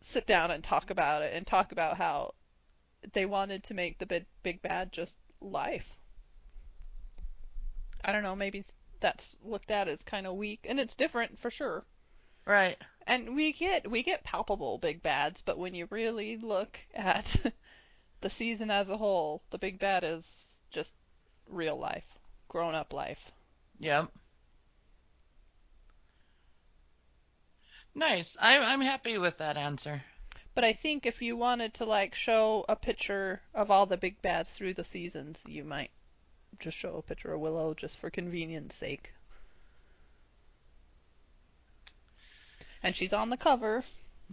sit 0.00 0.26
down 0.26 0.50
and 0.50 0.64
talk 0.64 0.90
about 0.90 1.22
it, 1.22 1.32
and 1.34 1.46
talk 1.46 1.72
about 1.72 1.96
how 1.96 2.34
they 3.12 3.26
wanted 3.26 3.64
to 3.64 3.74
make 3.74 3.98
the 3.98 4.06
big, 4.06 4.26
big 4.42 4.62
bad 4.62 4.92
just 4.92 5.16
life. 5.40 5.98
I 8.04 8.12
don't 8.12 8.22
know, 8.22 8.36
maybe 8.36 8.64
that's 9.00 9.36
looked 9.42 9.70
at 9.70 9.88
as 9.88 10.02
kind 10.02 10.26
of 10.26 10.36
weak, 10.36 10.66
and 10.68 10.78
it's 10.80 10.94
different 10.94 11.38
for 11.38 11.50
sure. 11.50 11.84
Right. 12.46 12.76
And 13.06 13.34
we 13.36 13.52
get 13.52 13.90
we 13.90 14.02
get 14.02 14.24
palpable 14.24 14.78
big 14.78 15.02
bads, 15.02 15.42
but 15.42 15.58
when 15.58 15.74
you 15.74 15.86
really 15.90 16.36
look 16.36 16.78
at 16.94 17.36
the 18.20 18.30
season 18.30 18.70
as 18.70 18.88
a 18.88 18.96
whole, 18.96 19.42
the 19.50 19.58
big 19.58 19.78
bad 19.78 20.04
is 20.04 20.24
just 20.70 20.94
real 21.48 21.76
life, 21.76 22.18
grown 22.48 22.74
up 22.74 22.92
life. 22.92 23.32
Yep. 23.78 24.10
Nice. 27.94 28.36
I'm 28.40 28.62
I'm 28.62 28.80
happy 28.80 29.18
with 29.18 29.38
that 29.38 29.56
answer. 29.56 30.02
But 30.54 30.64
I 30.64 30.72
think 30.72 31.04
if 31.04 31.20
you 31.20 31.36
wanted 31.36 31.74
to 31.74 31.84
like 31.84 32.14
show 32.14 32.64
a 32.68 32.76
picture 32.76 33.40
of 33.54 33.70
all 33.70 33.86
the 33.86 33.96
big 33.96 34.22
bads 34.22 34.50
through 34.52 34.74
the 34.74 34.84
seasons, 34.84 35.42
you 35.46 35.64
might 35.64 35.90
just 36.60 36.76
show 36.76 36.96
a 36.96 37.02
picture 37.02 37.32
of 37.32 37.40
Willow 37.40 37.74
just 37.74 37.98
for 37.98 38.08
convenience 38.08 38.74
sake. 38.76 39.12
And 42.82 42.94
she's 42.94 43.12
on 43.12 43.30
the 43.30 43.36
cover. 43.36 43.82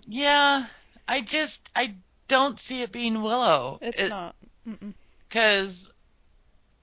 Yeah. 0.05 0.67
I 1.07 1.21
just 1.21 1.67
I 1.75 1.95
don't 2.27 2.59
see 2.59 2.81
it 2.83 2.91
being 2.91 3.23
Willow. 3.23 3.79
It's 3.81 4.09
not. 4.09 4.35
Because, 5.27 5.91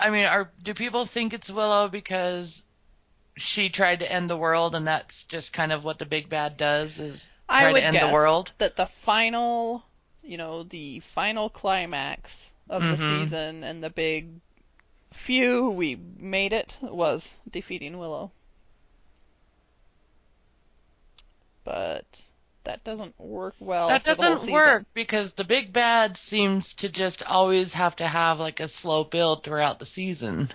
I 0.01 0.11
mean, 0.11 0.25
are 0.25 0.51
do 0.63 0.75
people 0.75 1.07
think 1.07 1.33
it's 1.33 1.49
Willow 1.49 1.89
because 1.89 2.65
she 3.37 3.69
tried 3.69 4.01
to 4.01 4.13
end 4.13 4.29
the 4.29 4.37
world 4.37 4.75
and 4.75 4.89
that's 4.89 5.23
just 5.25 5.53
kind 5.53 5.71
of 5.71 5.85
what 5.85 6.01
the 6.01 6.07
big 6.07 6.29
bad 6.29 6.57
does 6.57 6.99
is 6.99 7.31
I 7.49 7.67
try 7.67 7.73
would 7.73 7.81
to 7.81 7.85
end 7.85 7.95
guess 7.95 8.11
the 8.11 8.15
world? 8.15 8.53
that 8.59 8.77
the 8.77 8.87
final, 8.87 9.85
you 10.23 10.37
know, 10.37 10.63
the 10.63 11.01
final 11.01 11.49
climax 11.51 12.53
of 12.69 12.89
the 12.89 12.97
Mhm. 12.97 12.99
season 12.99 13.65
and 13.65 13.83
the 13.83 13.91
big 13.91 14.41
phew 15.13 15.71
we 15.71 15.97
made 15.97 16.53
it 16.53 16.79
was 16.83 17.39
defeating 17.51 17.99
Willow. 17.99 18.33
But 21.65 22.25
that 22.65 22.85
doesn't 22.85 23.19
work 23.21 23.57
well. 23.61 23.89
That 23.89 24.05
for 24.05 24.15
doesn't 24.17 24.51
work 24.51 24.87
because 24.95 25.33
the 25.33 25.45
big 25.45 25.73
bad 25.73 26.17
seems 26.17 26.75
to 26.75 26.89
just 26.89 27.23
always 27.23 27.73
have 27.75 27.97
to 27.97 28.07
have 28.07 28.39
like 28.39 28.61
a 28.61 28.69
slow 28.69 29.05
build 29.05 29.43
throughout 29.45 29.79
the 29.79 29.87
season 29.87 30.53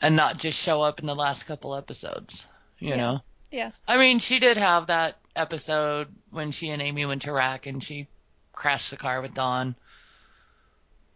and 0.00 0.16
not 0.16 0.38
just 0.38 0.58
show 0.58 0.82
up 0.82 1.00
in 1.00 1.06
the 1.06 1.14
last 1.14 1.44
couple 1.44 1.74
episodes, 1.74 2.46
you 2.80 2.96
Yeah. 2.96 2.96
know? 2.96 3.20
Yeah. 3.50 3.70
I 3.86 3.96
mean, 3.96 4.18
she 4.18 4.38
did 4.38 4.56
have 4.56 4.88
that 4.88 5.16
episode 5.34 6.08
when 6.30 6.50
she 6.50 6.70
and 6.70 6.82
Amy 6.82 7.06
went 7.06 7.22
to 7.22 7.30
Iraq 7.30 7.66
and 7.66 7.82
she 7.82 8.06
crashed 8.52 8.90
the 8.90 8.96
car 8.96 9.20
with 9.20 9.34
Dawn. 9.34 9.76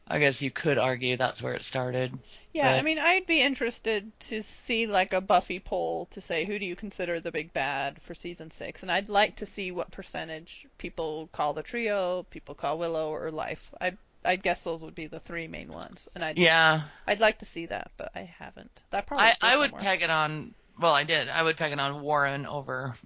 I 0.06 0.18
guess 0.18 0.42
you 0.42 0.50
could 0.50 0.76
argue 0.76 1.16
that's 1.16 1.40
where 1.40 1.54
it 1.54 1.64
started. 1.64 2.18
Yeah, 2.52 2.72
I 2.72 2.82
mean, 2.82 2.98
I'd 2.98 3.26
be 3.26 3.40
interested 3.40 4.10
to 4.20 4.42
see 4.42 4.88
like 4.88 5.12
a 5.12 5.20
Buffy 5.20 5.60
poll 5.60 6.06
to 6.06 6.20
say 6.20 6.44
who 6.44 6.58
do 6.58 6.64
you 6.66 6.74
consider 6.74 7.20
the 7.20 7.30
big 7.30 7.52
bad 7.52 8.02
for 8.02 8.12
season 8.12 8.50
six, 8.50 8.82
and 8.82 8.90
I'd 8.90 9.08
like 9.08 9.36
to 9.36 9.46
see 9.46 9.70
what 9.70 9.92
percentage 9.92 10.66
people 10.78 11.28
call 11.30 11.54
the 11.54 11.62
trio, 11.62 12.24
people 12.30 12.56
call 12.56 12.76
Willow, 12.76 13.10
or 13.10 13.30
Life. 13.30 13.72
I 13.80 13.92
I 14.24 14.34
guess 14.34 14.64
those 14.64 14.82
would 14.82 14.96
be 14.96 15.06
the 15.06 15.20
three 15.20 15.46
main 15.46 15.68
ones, 15.72 16.08
and 16.14 16.24
I'd 16.24 16.38
Yeah. 16.38 16.82
I'd 17.06 17.20
like 17.20 17.38
to 17.38 17.46
see 17.46 17.66
that, 17.66 17.92
but 17.96 18.10
I 18.16 18.22
haven't. 18.38 18.82
That 18.90 19.06
probably 19.06 19.26
I, 19.26 19.36
I 19.40 19.56
would 19.56 19.70
somewhere. 19.70 19.82
peg 19.82 20.02
it 20.02 20.10
on, 20.10 20.54
well, 20.80 20.94
I 20.94 21.04
did. 21.04 21.28
I 21.28 21.42
would 21.42 21.56
peg 21.56 21.72
it 21.72 21.78
on 21.80 22.00
Warren 22.02 22.46
over 22.46 22.96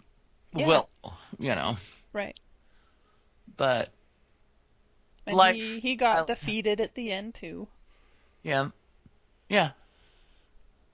Yeah. 0.54 0.66
Will, 0.66 0.88
you 1.38 1.54
know, 1.54 1.76
right. 2.12 2.38
but 3.56 3.90
And 5.26 5.36
Life, 5.36 5.56
he 5.56 5.80
he 5.80 5.96
got 5.96 6.22
I- 6.24 6.26
defeated 6.34 6.80
at 6.80 6.94
the 6.94 7.10
end 7.12 7.34
too. 7.34 7.68
yeah. 8.42 8.70
Yeah. 9.48 9.70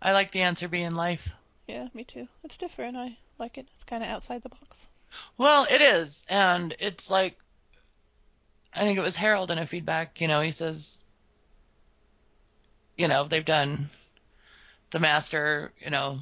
I 0.02 0.12
like 0.12 0.32
the 0.32 0.42
answer 0.42 0.66
being 0.66 0.92
life. 0.92 1.28
Yeah, 1.68 1.88
me 1.94 2.04
too. 2.04 2.26
It's 2.42 2.56
different. 2.56 2.96
I 2.96 3.16
like 3.38 3.58
it. 3.58 3.66
It's 3.74 3.84
kind 3.84 4.02
of 4.02 4.08
outside 4.08 4.42
the 4.42 4.48
box. 4.48 4.88
Well, 5.38 5.66
it 5.70 5.80
is, 5.82 6.24
and 6.28 6.74
it's 6.78 7.10
like 7.10 7.36
I 8.72 8.80
think 8.80 8.96
it 8.98 9.02
was 9.02 9.16
Harold 9.16 9.50
in 9.50 9.58
a 9.58 9.66
feedback. 9.66 10.20
You 10.20 10.28
know, 10.28 10.40
he 10.40 10.52
says, 10.52 11.04
you 12.96 13.08
know, 13.08 13.24
they've 13.24 13.44
done 13.44 13.86
the 14.90 15.00
master, 15.00 15.72
you 15.84 15.90
know, 15.90 16.18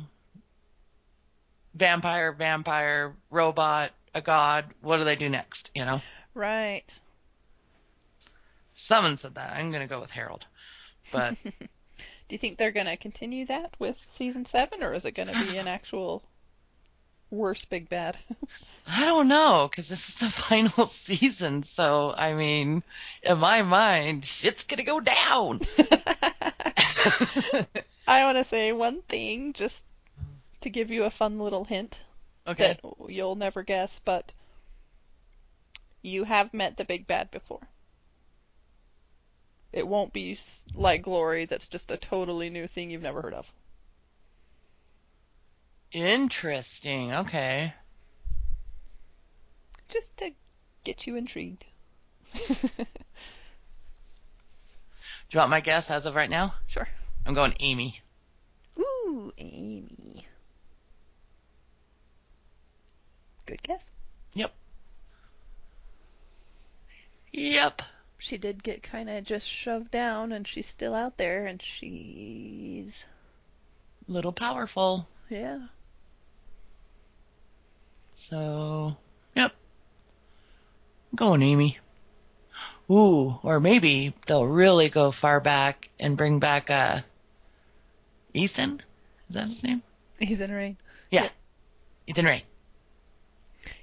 vampire, 1.78 2.32
vampire, 2.32 3.14
robot, 3.30 3.92
a 4.14 4.20
god. 4.20 4.66
What 4.82 4.98
do 4.98 5.04
they 5.04 5.16
do 5.16 5.28
next? 5.28 5.70
You 5.74 5.84
know, 5.84 6.00
Right. 6.34 6.84
someone 8.74 9.16
said 9.16 9.34
that. 9.36 9.52
I'm 9.56 9.70
gonna 9.72 9.86
go 9.86 10.00
with 10.00 10.10
Harold, 10.10 10.46
but 11.12 11.34
Do 12.28 12.34
you 12.34 12.38
think 12.38 12.58
they're 12.58 12.72
going 12.72 12.86
to 12.86 12.96
continue 12.96 13.46
that 13.46 13.74
with 13.78 13.98
season 14.10 14.44
seven, 14.44 14.82
or 14.82 14.92
is 14.92 15.04
it 15.06 15.12
going 15.12 15.28
to 15.28 15.46
be 15.46 15.56
an 15.56 15.66
actual 15.76 16.22
worse 17.30 17.64
big 17.64 17.88
bad? 17.88 18.18
I 18.86 19.04
don't 19.06 19.28
know 19.28 19.66
because 19.70 19.88
this 19.88 20.08
is 20.10 20.14
the 20.16 20.30
final 20.30 20.86
season. 20.86 21.62
So 21.62 22.12
I 22.16 22.34
mean, 22.34 22.82
in 23.22 23.38
my 23.38 23.62
mind, 23.62 24.26
shit's 24.26 24.64
gonna 24.64 24.84
go 24.84 25.00
down. 25.00 25.60
I 28.06 28.24
want 28.24 28.38
to 28.38 28.44
say 28.44 28.72
one 28.72 29.02
thing 29.02 29.52
just 29.54 29.82
to 30.60 30.70
give 30.70 30.90
you 30.90 31.04
a 31.04 31.10
fun 31.10 31.38
little 31.38 31.64
hint 31.64 32.00
okay. 32.46 32.78
that 32.82 33.10
you'll 33.10 33.36
never 33.36 33.62
guess, 33.62 34.00
but 34.04 34.34
you 36.02 36.24
have 36.24 36.54
met 36.54 36.76
the 36.76 36.84
big 36.84 37.06
bad 37.06 37.30
before. 37.30 37.68
It 39.72 39.86
won't 39.86 40.12
be 40.12 40.36
like 40.74 41.02
Glory, 41.02 41.44
that's 41.44 41.68
just 41.68 41.90
a 41.90 41.96
totally 41.96 42.48
new 42.48 42.66
thing 42.66 42.90
you've 42.90 43.02
never 43.02 43.22
heard 43.22 43.34
of. 43.34 43.52
Interesting. 45.92 47.12
Okay. 47.12 47.74
Just 49.88 50.16
to 50.18 50.32
get 50.84 51.06
you 51.06 51.16
intrigued. 51.16 51.64
Do 55.30 55.36
you 55.36 55.38
want 55.38 55.50
my 55.50 55.60
guess 55.60 55.90
as 55.90 56.06
of 56.06 56.14
right 56.14 56.30
now? 56.30 56.54
sure. 56.66 56.88
I'm 57.26 57.34
going 57.34 57.54
Amy. 57.60 58.00
Ooh, 58.78 59.32
Amy. 59.36 60.26
Good 63.48 63.62
guess. 63.62 63.82
Yep. 64.34 64.52
Yep. 67.32 67.80
She 68.18 68.36
did 68.36 68.62
get 68.62 68.82
kind 68.82 69.08
of 69.08 69.24
just 69.24 69.48
shoved 69.48 69.90
down, 69.90 70.32
and 70.32 70.46
she's 70.46 70.66
still 70.66 70.94
out 70.94 71.16
there, 71.16 71.46
and 71.46 71.62
she's. 71.62 73.06
Little 74.06 74.32
powerful. 74.32 75.08
Yeah. 75.30 75.60
So, 78.12 78.98
yep. 79.34 79.54
Go 81.14 81.28
on, 81.28 81.42
Amy. 81.42 81.78
Ooh, 82.90 83.38
or 83.42 83.60
maybe 83.60 84.12
they'll 84.26 84.46
really 84.46 84.90
go 84.90 85.10
far 85.10 85.40
back 85.40 85.88
and 85.98 86.18
bring 86.18 86.38
back 86.38 86.68
uh 86.68 87.00
Ethan. 88.34 88.82
Is 89.30 89.36
that 89.36 89.48
his 89.48 89.62
name? 89.62 89.82
Ethan 90.20 90.52
Rayne. 90.52 90.76
Yeah. 91.10 91.30
Ethan 92.06 92.26
Ray. 92.26 92.44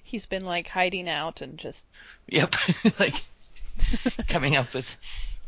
He's 0.06 0.28
been 0.28 0.46
like 0.46 0.68
hiding 0.68 1.10
out 1.10 1.42
and 1.42 1.58
just. 1.58 1.86
Yep. 2.28 2.56
like 3.00 3.24
coming 4.28 4.56
up 4.56 4.72
with 4.74 4.96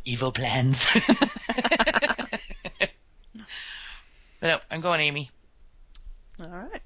evil 0.03 0.31
plans. 0.31 0.88
but 1.07 2.89
no, 4.41 4.57
I'm 4.71 4.81
going 4.81 4.99
Amy. 4.99 5.29
All 6.41 6.47
right. 6.47 6.81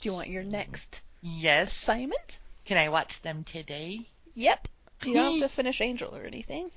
Do 0.00 0.08
you 0.10 0.12
want 0.12 0.28
your 0.28 0.42
next 0.44 1.00
Yes. 1.22 1.72
assignment? 1.72 2.38
Can 2.66 2.76
I 2.76 2.90
watch 2.90 3.22
them 3.22 3.44
today? 3.44 4.02
Yep. 4.34 4.68
You 5.04 5.14
don't 5.14 5.40
have 5.40 5.48
to 5.50 5.54
finish 5.54 5.80
Angel 5.80 6.14
or 6.14 6.24
anything. 6.24 6.70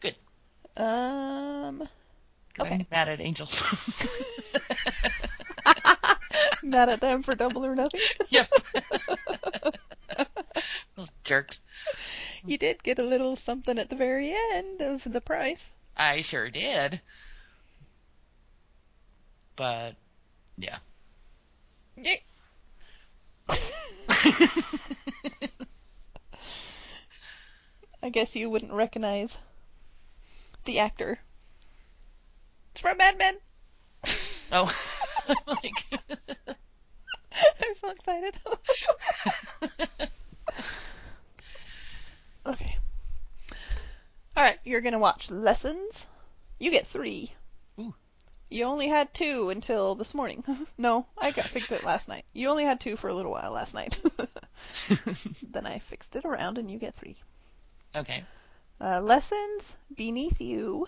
Good. 0.00 0.16
Um. 0.76 1.88
'Cause 2.54 2.66
Okay. 2.66 2.74
I'm 2.74 2.86
mad 2.90 3.08
at 3.08 3.20
Angel. 3.22 3.48
Mad 6.62 6.88
at 6.88 7.00
them 7.00 7.22
for 7.22 7.34
double 7.34 7.64
or 7.64 7.74
nothing. 7.74 8.00
yep. 8.30 8.50
Those 10.96 11.10
jerks. 11.24 11.60
You 12.44 12.58
did 12.58 12.82
get 12.82 12.98
a 12.98 13.04
little 13.04 13.36
something 13.36 13.78
at 13.78 13.88
the 13.90 13.96
very 13.96 14.34
end 14.52 14.80
of 14.82 15.04
the 15.04 15.20
price. 15.20 15.72
I 15.96 16.22
sure 16.22 16.50
did. 16.50 17.00
but 19.56 19.94
yeah. 20.58 20.78
I 28.02 28.08
guess 28.10 28.34
you 28.34 28.50
wouldn't 28.50 28.72
recognize 28.72 29.38
the 30.64 30.80
actor. 30.80 31.18
It's 32.72 32.80
from 32.80 32.96
Mad 32.96 33.18
Men. 33.18 33.36
oh, 34.52 34.76
oh 35.28 35.34
like, 35.46 35.84
I'm 37.64 37.74
so 37.74 37.90
excited. 37.90 38.38
okay. 42.46 42.78
All 44.36 44.42
right, 44.42 44.58
you're 44.64 44.80
gonna 44.80 44.98
watch 44.98 45.30
lessons. 45.30 46.06
You 46.58 46.70
get 46.70 46.86
three. 46.86 47.32
Ooh. 47.78 47.94
You 48.50 48.64
only 48.64 48.88
had 48.88 49.12
two 49.14 49.50
until 49.50 49.94
this 49.94 50.14
morning. 50.14 50.44
no, 50.78 51.06
I 51.18 51.30
got 51.30 51.46
fixed 51.46 51.72
it 51.72 51.84
last 51.84 52.08
night. 52.08 52.24
You 52.32 52.48
only 52.48 52.64
had 52.64 52.80
two 52.80 52.96
for 52.96 53.08
a 53.08 53.14
little 53.14 53.32
while 53.32 53.52
last 53.52 53.74
night. 53.74 54.00
then 55.42 55.66
I 55.66 55.78
fixed 55.78 56.16
it 56.16 56.24
around, 56.24 56.58
and 56.58 56.70
you 56.70 56.78
get 56.78 56.94
three. 56.94 57.16
okay. 57.96 58.24
Uh, 58.80 59.00
lessons 59.00 59.76
beneath 59.94 60.40
you. 60.40 60.86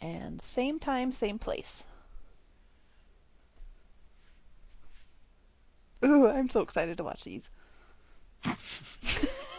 And 0.00 0.40
same 0.40 0.80
time, 0.80 1.12
same 1.12 1.38
place. 1.38 1.84
Ooh, 6.04 6.28
I'm 6.28 6.48
so 6.50 6.60
excited 6.60 6.96
to 6.98 7.04
watch 7.04 7.24
these. 7.24 7.50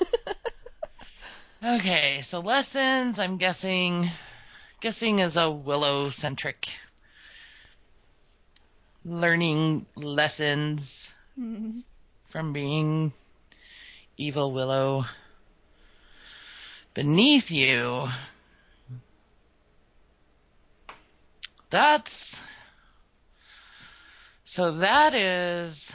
Okay, 1.63 2.21
so 2.21 2.39
lessons, 2.39 3.19
I'm 3.19 3.37
guessing 3.37 4.09
guessing 4.81 5.19
is 5.19 5.35
a 5.35 5.49
willow 5.51 6.09
centric 6.09 6.69
learning 9.05 9.85
lessons 9.95 11.11
Mhm. 11.37 11.83
from 12.25 12.51
being 12.53 13.13
evil 14.17 14.51
willow 14.51 15.05
beneath 16.93 17.51
you. 17.51 18.07
That's 21.69 22.39
so 24.45 24.71
that 24.71 25.13
is 25.13 25.93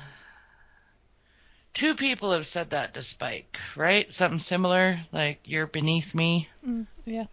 two 1.78 1.94
people 1.94 2.32
have 2.32 2.46
said 2.46 2.70
that 2.70 2.92
to 2.94 3.02
Spike, 3.02 3.56
right? 3.76 4.12
Something 4.12 4.40
similar, 4.40 5.00
like 5.12 5.38
you're 5.44 5.68
beneath 5.68 6.12
me. 6.12 6.48
Mm, 6.66 6.86
yeah. 7.04 7.26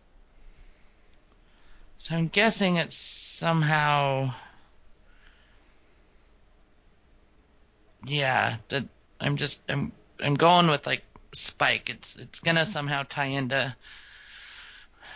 So 1.97 2.15
I'm 2.15 2.27
guessing 2.27 2.76
it's 2.76 2.95
somehow 2.95 4.31
Yeah, 8.05 8.57
that 8.69 8.84
I'm 9.19 9.35
just 9.35 9.63
I'm 9.67 9.91
I'm 10.19 10.35
going 10.35 10.67
with 10.67 10.85
like 10.85 11.03
Spike. 11.34 11.89
It's 11.89 12.15
it's 12.15 12.39
gonna 12.39 12.67
somehow 12.67 13.03
tie 13.09 13.26
into 13.26 13.76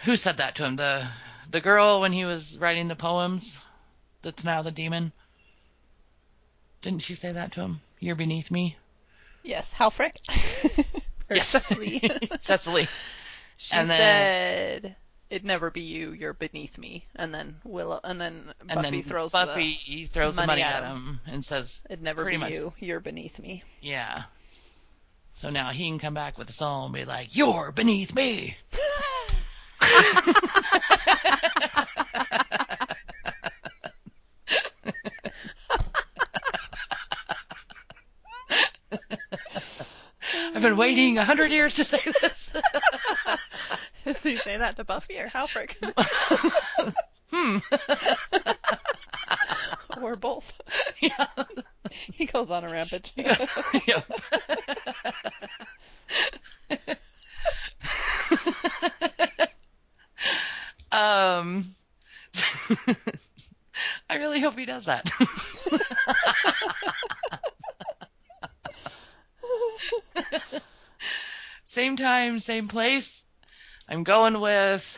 who 0.05 0.15
said 0.15 0.37
that 0.37 0.55
to 0.55 0.65
him? 0.65 0.75
The 0.75 1.07
the 1.51 1.61
girl 1.61 2.01
when 2.01 2.13
he 2.13 2.25
was 2.25 2.57
writing 2.57 2.87
the 2.87 2.95
poems 2.95 3.61
that's 4.23 4.43
now 4.43 4.63
the 4.63 4.71
demon. 4.71 5.11
Didn't 6.81 7.03
she 7.03 7.13
say 7.13 7.31
that 7.31 7.51
to 7.53 7.61
him? 7.61 7.81
You're 7.99 8.15
beneath 8.15 8.49
me? 8.49 8.77
Yes, 9.43 9.73
Halfrek. 9.73 10.15
or 11.29 11.35
Yes. 11.35 11.47
Cecily. 11.47 12.01
Cecily. 12.39 12.87
she 13.57 13.75
And 13.75 13.89
then- 13.89 13.97
said, 14.81 14.95
"It'd 15.29 15.45
never 15.45 15.69
be 15.71 15.81
you. 15.81 16.11
You're 16.13 16.33
beneath 16.33 16.77
me." 16.77 17.05
And 17.15 17.33
then 17.33 17.57
Willow, 17.63 17.99
and 18.03 18.19
then 18.19 18.45
Buffy 18.59 18.69
And 18.69 18.83
then 18.85 19.03
throws 19.03 19.31
Buffy 19.31 20.07
throws 20.11 20.35
the 20.35 20.41
money 20.41 20.61
money 20.61 20.61
at 20.63 20.83
at 20.83 20.89
him 20.91 21.19
and 21.27 21.43
says, 21.45 21.83
"It'd 21.89 22.01
never 22.03 22.25
be 22.25 22.37
much- 22.37 22.51
you. 22.53 22.73
You're 22.79 22.99
beneath 22.99 23.39
me." 23.39 23.63
Yeah. 23.81 24.23
So 25.35 25.49
now 25.49 25.69
he 25.69 25.87
can 25.87 25.99
come 25.99 26.13
back 26.13 26.37
with 26.37 26.49
a 26.49 26.53
song 26.53 26.85
and 26.87 26.93
be 26.93 27.05
like, 27.05 27.33
You're 27.33 27.71
beneath 27.71 28.13
me. 28.13 28.57
I've 40.59 40.63
been 40.63 40.75
waiting 40.75 41.17
a 41.17 41.23
hundred 41.23 41.51
years 41.51 41.75
to 41.75 41.85
say 41.85 42.01
this. 42.21 42.53
Does 44.03 44.21
he 44.21 44.35
say 44.35 44.57
that 44.57 44.75
to 44.75 44.83
Buffy 44.83 45.17
or 45.17 45.27
Halfrek? 45.27 45.73
hmm. 47.31 47.59
or 50.03 50.17
both? 50.17 50.51
yeah. 50.99 51.27
He 52.11 52.25
goes 52.25 52.51
on 52.51 52.65
a 52.65 52.69
rampage. 52.69 53.13
Yes. 53.15 53.47
Yep. 53.87 54.11
um, 60.91 61.63
I 64.09 64.17
really 64.17 64.41
hope 64.41 64.59
he 64.59 64.65
does 64.65 64.87
that. 64.87 65.09
Same 71.69 71.95
time, 71.95 72.39
same 72.39 72.67
place. 72.67 73.23
I'm 73.87 74.03
going 74.03 74.41
with 74.41 74.97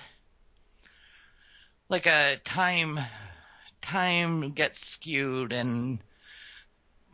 like 1.89 2.05
a 2.05 2.37
time 2.45 2.97
time 3.81 4.51
gets 4.51 4.87
skewed 4.87 5.51
and 5.51 5.99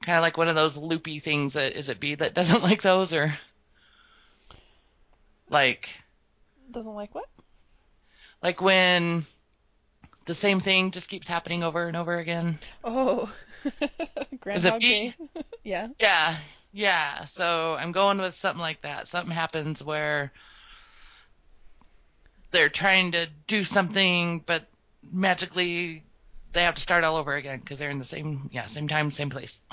kind 0.04 0.18
of 0.18 0.22
like 0.22 0.38
one 0.38 0.48
of 0.48 0.54
those 0.54 0.78
loopy 0.78 1.18
things 1.18 1.54
that 1.54 1.74
is 1.76 1.90
it 1.90 2.00
B 2.00 2.14
that 2.14 2.34
doesn't 2.36 2.62
like 2.62 2.84
those 2.84 3.14
or 3.14 3.34
like 5.50 5.90
Doesn't 6.70 6.94
like 6.94 7.16
what? 7.16 7.28
like 8.44 8.62
when 8.62 9.26
the 10.26 10.36
same 10.36 10.60
thing 10.60 10.92
just 10.92 11.10
keeps 11.10 11.28
happening 11.28 11.64
over 11.64 11.88
and 11.88 11.98
over 11.98 12.20
again. 12.20 12.60
Oh, 12.84 13.34
Groundhog? 14.40 14.82
Day. 14.82 15.16
yeah. 15.64 15.88
Yeah, 16.00 16.38
yeah. 16.78 17.26
So 17.26 17.76
I'm 17.80 17.92
going 17.92 18.20
with 18.20 18.36
something 18.36 18.62
like 18.62 18.84
that. 18.84 19.08
Something 19.08 19.34
happens 19.34 19.84
where 19.84 20.32
they're 22.52 22.70
trying 22.70 23.14
to 23.14 23.28
do 23.48 23.64
something, 23.64 24.44
but 24.46 24.68
magically 25.12 26.04
they 26.54 26.62
have 26.62 26.76
to 26.76 26.82
start 26.82 27.04
all 27.04 27.16
over 27.18 27.34
again 27.34 27.60
because 27.60 27.80
they're 27.80 27.90
in 27.90 27.98
the 27.98 28.06
same, 28.06 28.52
yeah, 28.54 28.68
same 28.68 28.88
time, 28.88 29.10
same 29.10 29.32
place. 29.32 29.62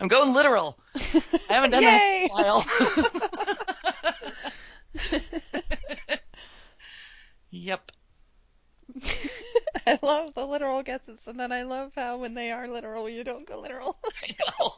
I'm 0.00 0.06
going 0.06 0.32
literal. 0.32 0.78
I 0.94 1.54
haven't 1.54 1.70
done 1.72 1.82
that 1.82 2.00
in 2.22 2.30
a 2.30 2.32
while. 2.32 2.64
yep. 7.50 7.90
I 9.86 9.98
love 10.02 10.34
the 10.34 10.46
literal 10.46 10.82
guesses, 10.82 11.18
and 11.26 11.38
then 11.38 11.52
I 11.52 11.62
love 11.62 11.92
how 11.94 12.18
when 12.18 12.34
they 12.34 12.50
are 12.50 12.66
literal, 12.68 13.08
you 13.08 13.24
don't 13.24 13.46
go 13.46 13.60
literal. 13.60 13.98
I 14.22 14.34
know. 14.40 14.72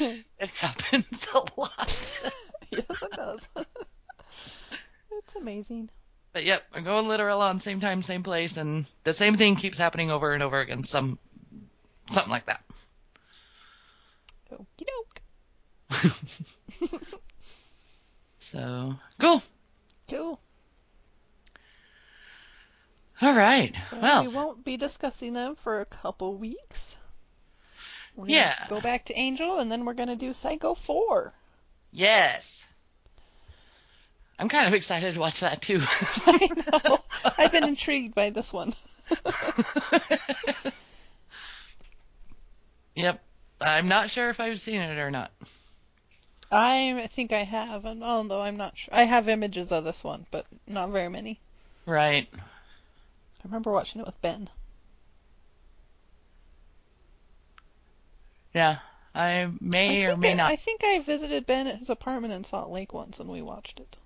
it 0.38 0.50
happens 0.50 1.26
a 1.34 1.38
lot. 1.60 2.32
yes, 2.70 2.84
it 2.90 3.12
does. 3.12 3.48
it's 3.56 5.36
amazing. 5.36 5.90
But 6.32 6.44
yep, 6.44 6.64
I'm 6.74 6.84
going 6.84 7.08
literal 7.08 7.40
on 7.40 7.60
same 7.60 7.80
time, 7.80 8.02
same 8.02 8.22
place, 8.22 8.56
and 8.56 8.86
the 9.04 9.14
same 9.14 9.36
thing 9.36 9.56
keeps 9.56 9.78
happening 9.78 10.10
over 10.10 10.32
and 10.32 10.42
over 10.42 10.60
again. 10.60 10.84
Some 10.84 11.18
something 12.10 12.30
like 12.30 12.46
that. 12.46 12.62
Okie 14.52 14.86
doke. 14.86 15.20
So 18.52 18.94
cool. 19.20 19.42
Cool. 20.08 20.38
All 23.22 23.34
right. 23.34 23.74
Well, 23.92 24.22
we 24.22 24.28
won't 24.28 24.62
be 24.64 24.76
discussing 24.76 25.32
them 25.32 25.54
for 25.56 25.80
a 25.80 25.86
couple 25.86 26.34
weeks. 26.36 26.96
We're 28.14 28.28
Yeah. 28.28 28.54
Go 28.68 28.80
back 28.80 29.06
to 29.06 29.14
Angel, 29.18 29.58
and 29.58 29.70
then 29.72 29.84
we're 29.84 29.94
gonna 29.94 30.16
do 30.16 30.32
Psycho 30.32 30.74
4. 30.74 31.32
yes. 31.92 32.66
I'm 34.38 34.50
kind 34.50 34.66
of 34.68 34.74
excited 34.74 35.14
to 35.14 35.20
watch 35.20 35.40
that 35.40 35.62
too. 35.62 35.80
I 36.26 36.48
know. 36.90 36.98
I've 37.38 37.52
been 37.52 37.64
intrigued 37.64 38.14
by 38.14 38.28
this 38.28 38.52
one. 38.52 38.74
yep. 42.94 43.22
I'm 43.62 43.88
not 43.88 44.10
sure 44.10 44.28
if 44.28 44.38
I've 44.38 44.60
seen 44.60 44.82
it 44.82 44.98
or 44.98 45.10
not. 45.10 45.30
I 46.50 47.08
think 47.12 47.32
I 47.32 47.42
have, 47.42 47.84
and 47.84 48.04
although 48.04 48.40
I'm 48.40 48.56
not 48.56 48.78
sure, 48.78 48.94
I 48.94 49.02
have 49.02 49.28
images 49.28 49.72
of 49.72 49.84
this 49.84 50.04
one, 50.04 50.26
but 50.30 50.46
not 50.66 50.90
very 50.90 51.08
many. 51.08 51.40
Right. 51.86 52.28
I 52.36 53.42
remember 53.44 53.72
watching 53.72 54.00
it 54.00 54.06
with 54.06 54.20
Ben. 54.22 54.48
Yeah. 58.54 58.78
I 59.14 59.50
may 59.60 60.04
I 60.04 60.10
or 60.10 60.16
may 60.16 60.32
I, 60.32 60.34
not. 60.34 60.50
I 60.50 60.56
think 60.56 60.84
I 60.84 60.98
visited 60.98 61.46
Ben 61.46 61.66
at 61.66 61.78
his 61.78 61.88
apartment 61.88 62.34
in 62.34 62.44
Salt 62.44 62.70
Lake 62.70 62.92
once, 62.92 63.18
and 63.18 63.30
we 63.30 63.40
watched 63.40 63.80
it. 63.80 63.96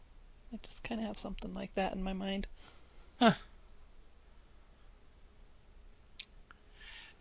I 0.52 0.58
just 0.62 0.84
kind 0.84 1.00
of 1.00 1.06
have 1.08 1.18
something 1.18 1.52
like 1.52 1.74
that 1.74 1.94
in 1.94 2.02
my 2.02 2.12
mind. 2.12 2.46
Huh. 3.18 3.32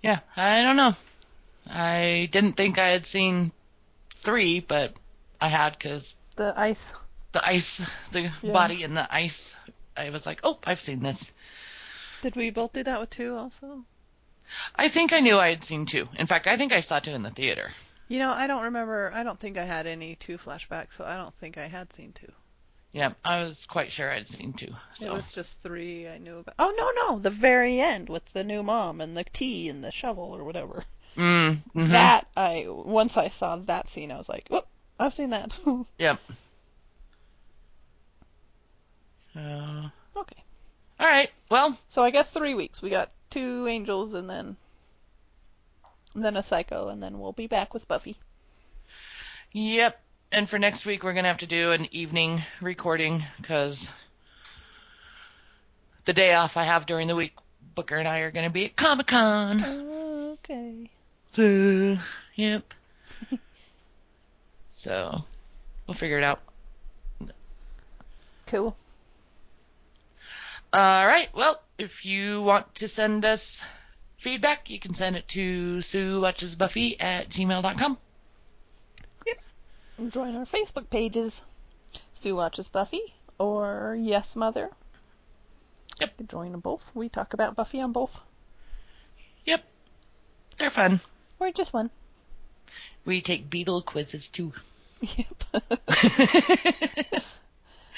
Yeah, 0.02 0.20
I 0.38 0.62
don't 0.62 0.78
know. 0.78 0.94
I 1.68 2.30
didn't 2.32 2.54
think 2.54 2.78
I 2.78 2.90
had 2.90 3.06
seen 3.06 3.52
three, 4.16 4.60
but 4.60 4.94
I 5.42 5.48
had 5.48 5.78
because 5.78 6.14
The 6.36 6.54
ice. 6.58 6.94
the 7.32 7.46
ice, 7.46 7.82
the 8.12 8.32
Yeah. 8.42 8.54
body 8.54 8.84
in 8.84 8.94
the 8.94 9.08
ice. 9.14 9.54
I 9.96 10.10
was 10.10 10.26
like, 10.26 10.40
oh, 10.44 10.60
I've 10.66 10.82
seen 10.82 11.02
this. 11.02 11.30
Did 12.22 12.36
we 12.36 12.52
both 12.52 12.74
do 12.74 12.84
that 12.84 13.00
with 13.00 13.10
two 13.10 13.36
also? 13.36 13.86
I 14.76 14.90
think 14.90 15.14
I 15.14 15.20
knew 15.20 15.38
I 15.38 15.50
had 15.50 15.64
seen 15.64 15.86
two. 15.86 16.08
In 16.18 16.26
fact, 16.28 16.48
I 16.48 16.58
think 16.58 16.72
I 16.74 16.80
saw 16.80 17.00
two 17.00 17.12
in 17.12 17.24
the 17.24 17.30
theater. 17.30 17.72
You 18.08 18.20
know, 18.20 18.32
I 18.32 18.48
don't 18.48 18.64
remember. 18.64 19.12
I 19.14 19.24
don't 19.24 19.40
think 19.40 19.58
I 19.58 19.66
had 19.66 19.86
any 19.86 20.16
two 20.16 20.38
flashbacks, 20.38 20.94
so 20.94 21.06
I 21.06 21.18
don't 21.18 21.34
think 21.36 21.58
I 21.58 21.68
had 21.68 21.94
seen 21.94 22.12
two. 22.14 22.32
Yeah, 22.92 23.14
I 23.24 23.44
was 23.44 23.68
quite 23.68 23.92
sure 23.92 24.10
I'd 24.12 24.28
seen 24.28 24.54
two. 24.54 24.74
So 24.96 25.06
It 25.06 25.12
was 25.14 25.32
just 25.32 25.62
three 25.62 26.08
I 26.08 26.18
knew 26.18 26.40
about. 26.40 26.56
Oh 26.58 26.74
no, 26.76 27.14
no, 27.14 27.20
the 27.20 27.30
very 27.30 27.80
end 27.80 28.10
with 28.10 28.26
the 28.34 28.44
new 28.44 28.64
mom 28.64 29.00
and 29.00 29.16
the 29.16 29.26
tea 29.26 29.70
and 29.70 29.84
the 29.84 29.92
shovel 29.92 30.36
or 30.36 30.44
whatever. 30.44 30.84
mm, 31.16 31.62
mhm. 31.76 31.90
That 31.92 32.28
I 32.36 32.66
once 32.68 33.16
I 33.16 33.28
saw 33.28 33.58
that 33.58 33.88
scene, 33.88 34.12
I 34.12 34.18
was 34.18 34.28
like, 34.28 34.48
"Whoop, 34.50 34.66
I've 35.00 35.14
seen 35.14 35.32
that." 35.32 35.58
Yep. 35.98 36.20
So, 39.34 39.40
okay, 40.18 40.44
all 41.00 41.08
right. 41.08 41.30
Well, 41.50 41.78
so 41.90 42.04
I 42.04 42.10
guess 42.10 42.32
three 42.32 42.56
weeks. 42.56 42.82
We 42.82 42.90
got 42.90 43.12
two 43.30 43.68
angels 43.68 44.14
and 44.14 44.30
then 44.30 44.58
and 46.16 46.24
then 46.24 46.36
a 46.36 46.44
psycho, 46.44 46.90
and 46.90 47.02
then 47.02 47.20
we'll 47.20 47.34
be 47.34 47.48
back 47.48 47.74
with 47.74 47.88
Buffy. 47.88 48.18
Yep. 49.52 50.00
And 50.32 50.50
for 50.50 50.60
next 50.60 50.86
week, 50.86 51.04
we're 51.04 51.14
going 51.14 51.24
to 51.24 51.30
have 51.30 51.40
to 51.40 51.48
do 51.48 51.72
an 51.72 51.88
evening 51.92 52.44
recording 52.62 53.24
because 53.38 53.90
the 56.06 56.14
day 56.14 56.34
off 56.34 56.58
I 56.58 56.64
have 56.64 56.86
during 56.86 57.08
the 57.08 57.16
week, 57.16 57.34
Booker 57.74 57.98
and 57.98 58.08
I 58.08 58.20
are 58.20 58.32
going 58.32 58.46
to 58.48 58.52
be 58.52 58.66
at 58.66 58.76
Comic 58.76 59.08
Con. 59.08 59.64
Okay. 60.34 60.90
So, 61.32 61.98
yep. 62.36 62.74
So, 64.80 65.26
we'll 65.86 65.94
figure 65.94 66.18
it 66.18 66.24
out. 66.24 66.40
Cool. 68.48 68.78
All 70.72 71.06
right. 71.06 71.28
Well, 71.36 71.62
if 71.78 72.06
you 72.06 72.42
want 72.42 72.76
to 72.76 72.88
send 72.88 73.26
us 73.26 73.62
feedback, 74.20 74.70
you 74.70 74.80
can 74.80 74.94
send 74.94 75.18
it 75.18 75.28
to 75.28 75.82
Sue 75.82 76.22
Watches 76.22 76.56
Buffy 76.56 76.98
at 76.98 77.28
gmail.com. 77.28 77.98
And 79.98 80.14
join 80.14 80.38
our 80.38 80.46
Facebook 80.46 80.90
pages. 80.90 81.42
Sue 82.14 82.38
watches 82.38 82.70
Buffy 82.70 83.02
or 83.38 83.98
Yes 84.00 84.38
Mother. 84.38 84.70
Yep. 86.00 86.14
You 86.20 86.26
join 86.26 86.54
them 86.54 86.62
both. 86.62 86.90
We 86.96 87.10
talk 87.10 87.34
about 87.34 87.58
Buffy 87.58 87.82
on 87.82 87.92
both. 87.92 88.18
Yep. 89.46 89.62
They're 90.58 90.70
fun. 90.70 91.02
Or 91.38 91.52
just 91.52 91.74
one. 91.74 91.90
We 93.10 93.22
take 93.22 93.50
Beatle 93.50 93.84
quizzes 93.84 94.28
too. 94.28 94.54
Yep. 95.02 95.44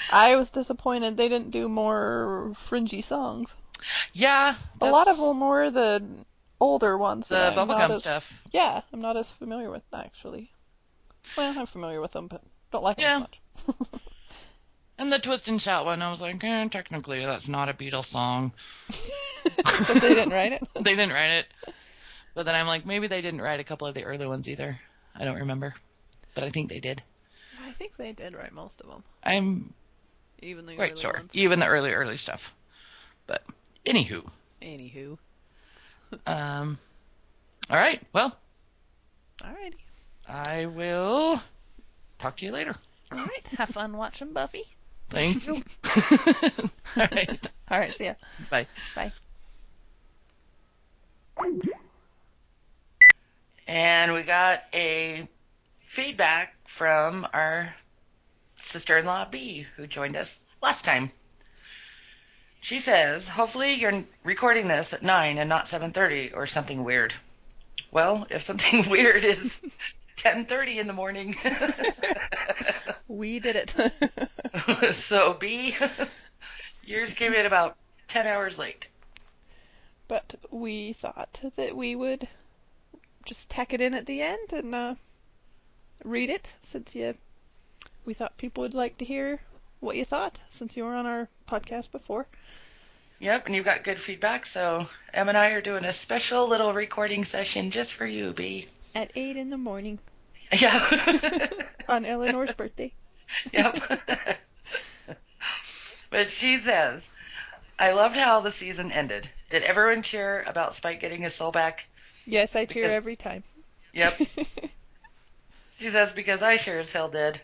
I 0.10 0.38
was 0.38 0.52
disappointed 0.52 1.18
they 1.18 1.28
didn't 1.28 1.52
do 1.52 1.68
more 1.68 2.54
fringy 2.56 3.02
songs. 3.02 3.54
yeah. 4.14 4.56
A 4.80 4.90
lot 4.90 5.10
of 5.10 5.18
them 5.18 5.42
were 5.42 5.70
the 5.70 6.02
older 6.62 6.98
ones. 6.98 7.28
The 7.28 7.36
that 7.36 7.58
I'm 7.58 7.68
not 7.68 7.90
bubblegum 7.90 7.98
stuff. 7.98 8.32
Yeah, 8.52 8.80
I'm 8.94 9.02
not 9.02 9.18
as 9.18 9.30
familiar 9.30 9.70
with 9.70 9.84
actually. 9.92 10.50
Well, 11.36 11.60
I'm 11.60 11.66
familiar 11.66 12.00
with 12.00 12.14
them, 12.14 12.28
but 12.28 12.42
don't 12.72 12.86
like 12.86 12.96
them 12.96 13.24
as 13.24 13.76
much. 13.76 13.76
And 14.98 15.12
the 15.12 15.20
Twist 15.20 15.48
and 15.48 15.62
Shout 15.62 15.84
one, 15.84 16.02
I 16.02 16.12
was 16.12 16.22
like, 16.22 16.42
eh, 16.44 16.68
technically 16.70 17.26
that's 17.26 17.48
not 17.50 17.68
a 17.68 17.74
Beatles 17.74 18.06
song. 18.06 18.54
They 19.90 20.14
didn't 20.14 20.30
write 20.30 20.54
it. 20.54 20.62
They 20.76 20.92
didn't 20.92 21.12
write 21.12 21.32
it. 21.32 21.48
But 22.36 22.46
then 22.46 22.54
I'm 22.56 22.68
like, 22.68 22.86
maybe 22.86 23.08
they 23.08 23.22
didn't 23.22 23.42
write 23.42 23.60
a 23.60 23.64
couple 23.64 23.88
of 23.88 23.96
the 23.96 24.04
early 24.04 24.28
ones 24.28 24.48
either. 24.48 24.80
I 25.16 25.26
don't 25.26 25.38
remember. 25.40 25.74
But 26.36 26.44
I 26.44 26.50
think 26.50 26.70
they 26.70 26.80
did. 26.80 27.02
I 27.68 27.72
think 27.74 27.98
they 27.98 28.12
did 28.12 28.34
write 28.34 28.54
most 28.54 28.82
of 28.82 28.90
them, 28.90 29.04
I'm 29.24 29.74
even 30.42 30.66
the 30.66 30.78
early 30.78 30.96
sure. 30.96 31.14
ones. 31.18 31.32
Even 31.34 31.60
the 31.60 31.68
early, 31.68 31.92
early 31.92 32.18
stuff. 32.18 32.52
But 33.28 33.44
anywho. 33.86 34.30
Anywho, 34.62 35.18
Um 36.28 36.78
all 37.70 37.78
right. 37.78 38.02
Well, 38.14 38.36
alrighty. 39.42 39.80
I 40.28 40.66
will 40.66 41.42
talk 42.20 42.38
to 42.38 42.46
you 42.46 42.52
later. 42.52 42.76
All 43.14 43.20
right. 43.20 43.48
Have 43.58 43.70
fun 43.70 43.96
watching 43.96 44.34
Buffy. 44.34 44.64
Thank 45.10 45.48
you. 45.48 45.56
all 46.98 47.08
right. 47.12 47.52
All 47.72 47.80
right. 47.80 47.94
See 47.96 48.06
ya. 48.06 48.14
Bye. 48.50 48.68
Bye. 48.96 49.14
And 53.72 54.12
we 54.12 54.24
got 54.24 54.64
a 54.74 55.26
feedback 55.86 56.56
from 56.68 57.26
our 57.32 57.74
sister-in-law 58.58 59.30
B, 59.30 59.66
who 59.78 59.88
joined 59.88 60.18
us 60.18 60.38
last 60.62 60.84
time. 60.84 61.10
She 62.60 62.80
says, 62.80 63.30
"Hopefully 63.30 63.76
you're 63.76 64.04
recording 64.26 64.68
this 64.68 64.92
at 64.92 65.04
9 65.04 65.38
and 65.38 65.48
not 65.48 65.70
7:30 65.70 66.34
or 66.36 66.48
something 66.48 66.84
weird." 66.84 67.14
Well, 67.92 68.28
if 68.30 68.44
something 68.44 68.90
weird 68.90 69.24
is 69.24 69.62
10:30 70.18 70.76
in 70.76 70.88
the 70.88 70.94
morning. 70.94 71.38
We 73.08 73.40
did 73.40 73.56
it. 73.56 74.96
so 74.96 75.34
B, 75.36 75.78
yours 76.84 77.14
came 77.14 77.34
in 77.34 77.46
about 77.46 77.78
10 78.10 78.28
hours 78.28 78.60
late. 78.60 78.88
but 80.10 80.36
we 80.52 80.92
thought 80.92 81.42
that 81.56 81.74
we 81.78 81.96
would 81.96 82.28
just 83.26 83.50
tack 83.50 83.74
it 83.74 83.82
in 83.82 83.94
at 83.94 84.06
the 84.06 84.22
end 84.22 84.54
and 84.54 84.74
uh, 84.76 84.96
read 86.04 86.30
it 86.30 86.54
since 86.64 86.96
you. 86.96 87.16
We 88.06 88.14
thought 88.14 88.38
people 88.38 88.62
would 88.64 88.74
like 88.74 88.98
to 89.00 89.06
hear 89.06 89.40
what 89.80 89.96
you 89.96 90.06
thought 90.06 90.44
since 90.50 90.76
you 90.78 90.84
were 90.86 90.94
on 90.94 91.06
our 91.06 91.28
podcast 91.48 91.92
before. 91.92 92.28
Yep, 93.20 93.46
and 93.46 93.56
you've 93.56 93.66
got 93.66 93.84
good 93.84 94.02
feedback, 94.02 94.46
so 94.48 94.88
Em 95.14 95.30
and 95.30 95.38
I 95.38 95.50
are 95.52 95.62
doing 95.62 95.86
a 95.86 95.94
special 95.94 96.48
little 96.48 96.74
recording 96.74 97.24
session 97.24 97.70
just 97.70 97.94
for 97.94 98.06
you, 98.08 98.34
B. 98.34 98.68
At 98.96 99.12
8 99.16 99.38
in 99.38 99.50
the 99.52 99.58
morning 99.58 100.00
Yeah. 100.60 101.48
on 101.88 102.06
Eleanor's 102.06 102.54
birthday. 102.54 102.92
yep. 103.54 103.80
but 106.10 106.32
she 106.32 106.58
says, 106.58 107.10
I 107.78 107.92
loved 107.92 108.16
how 108.18 108.42
the 108.42 108.52
season 108.52 108.92
ended. 108.92 109.30
Did 109.52 109.64
everyone 109.64 110.02
cheer 110.02 110.44
about 110.48 110.74
Spike 110.76 111.00
getting 111.00 111.22
his 111.22 111.34
soul 111.36 111.52
back? 111.52 111.86
Yes, 112.26 112.56
I 112.56 112.66
cheer 112.66 112.84
Because- 112.84 112.94
every 112.96 113.16
time. 113.16 113.44
Yep. 113.94 114.14
She 115.80 115.90
says, 115.90 116.12
because 116.12 116.44
I 116.44 116.58
sure 116.58 116.80
as 116.80 116.92
hell 116.92 117.10
did. 117.10 117.42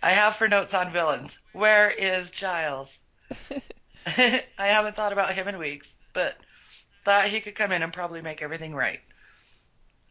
I 0.00 0.12
have 0.12 0.36
for 0.36 0.46
notes 0.46 0.72
on 0.72 0.92
villains. 0.92 1.36
Where 1.52 1.90
is 1.90 2.30
Giles? 2.30 3.00
I 4.06 4.42
haven't 4.56 4.94
thought 4.94 5.12
about 5.12 5.34
him 5.34 5.48
in 5.48 5.58
weeks, 5.58 5.92
but 6.12 6.36
thought 7.04 7.26
he 7.26 7.40
could 7.40 7.56
come 7.56 7.72
in 7.72 7.82
and 7.82 7.92
probably 7.92 8.20
make 8.20 8.40
everything 8.40 8.72
right. 8.72 9.00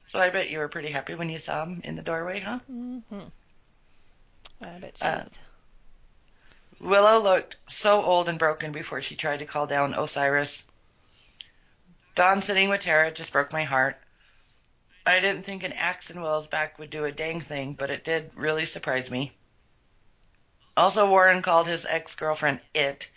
So 0.04 0.20
I 0.20 0.32
bet 0.32 0.50
you 0.50 0.58
were 0.60 0.68
pretty 0.68 0.92
happy 0.92 1.16
when 1.16 1.30
you 1.30 1.40
saw 1.40 1.64
him 1.64 1.80
in 1.86 1.96
the 1.96 2.02
doorway, 2.02 2.42
huh? 2.42 2.60
hmm 2.68 3.00
I 4.62 4.78
bet 4.80 4.98
she 4.98 5.04
Uh, 5.06 5.24
was. 5.24 5.30
Willow 6.82 7.20
looked 7.20 7.56
so 7.68 8.02
old 8.04 8.28
and 8.28 8.38
broken 8.38 8.74
before 8.74 9.02
she 9.02 9.16
tried 9.16 9.38
to 9.40 9.46
call 9.46 9.66
down 9.66 9.94
Osiris. 9.94 10.64
Dawn 12.16 12.42
sitting 12.42 12.70
with 12.70 12.82
Tara 12.82 13.12
just 13.12 13.34
broke 13.34 13.52
my 13.52 13.64
heart. 13.64 13.98
I 15.06 15.20
didn't 15.20 15.44
think 15.44 15.64
an 15.64 15.74
axe 15.74 16.10
in 16.10 16.22
Will's 16.22 16.48
back 16.48 16.80
would 16.80 16.90
do 16.90 17.06
a 17.06 17.12
dang 17.12 17.42
thing, 17.42 17.74
but 17.74 17.92
it 17.92 18.04
did 18.04 18.32
really 18.36 18.66
surprise 18.66 19.12
me. 19.12 19.34
Also, 20.78 21.10
Warren 21.10 21.42
called 21.42 21.68
his 21.68 21.86
ex-girlfriend 21.86 22.62
it 22.74 23.10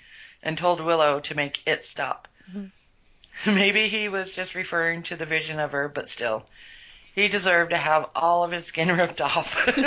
and 0.43 0.59
told 0.59 0.81
Willow 0.81 1.21
to 1.21 1.35
make 1.35 1.63
it 1.67 1.85
stop. 1.85 2.29
Mhm. 2.53 2.71
Maybe 3.47 3.89
he 3.89 4.09
was 4.09 4.35
just 4.35 4.55
referring 4.55 5.03
to 5.05 5.17
the 5.17 5.27
vision 5.27 5.59
of 5.59 5.73
her, 5.73 5.89
but 5.89 6.09
still. 6.09 6.45
He 7.15 7.29
deserved 7.29 7.71
to 7.71 7.77
have 7.77 8.11
all 8.15 8.45
of 8.45 8.51
his 8.53 8.67
skin 8.67 8.89
ripped 8.97 9.21
off. 9.21 9.69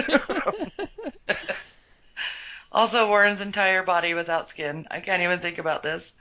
Also, 2.73 3.05
Warren's 3.09 3.41
entire 3.41 3.83
body 3.83 4.13
without 4.13 4.47
skin. 4.47 4.87
I 4.89 5.01
can't 5.01 5.21
even 5.21 5.41
think 5.41 5.57
about 5.57 5.83
this. 5.83 6.13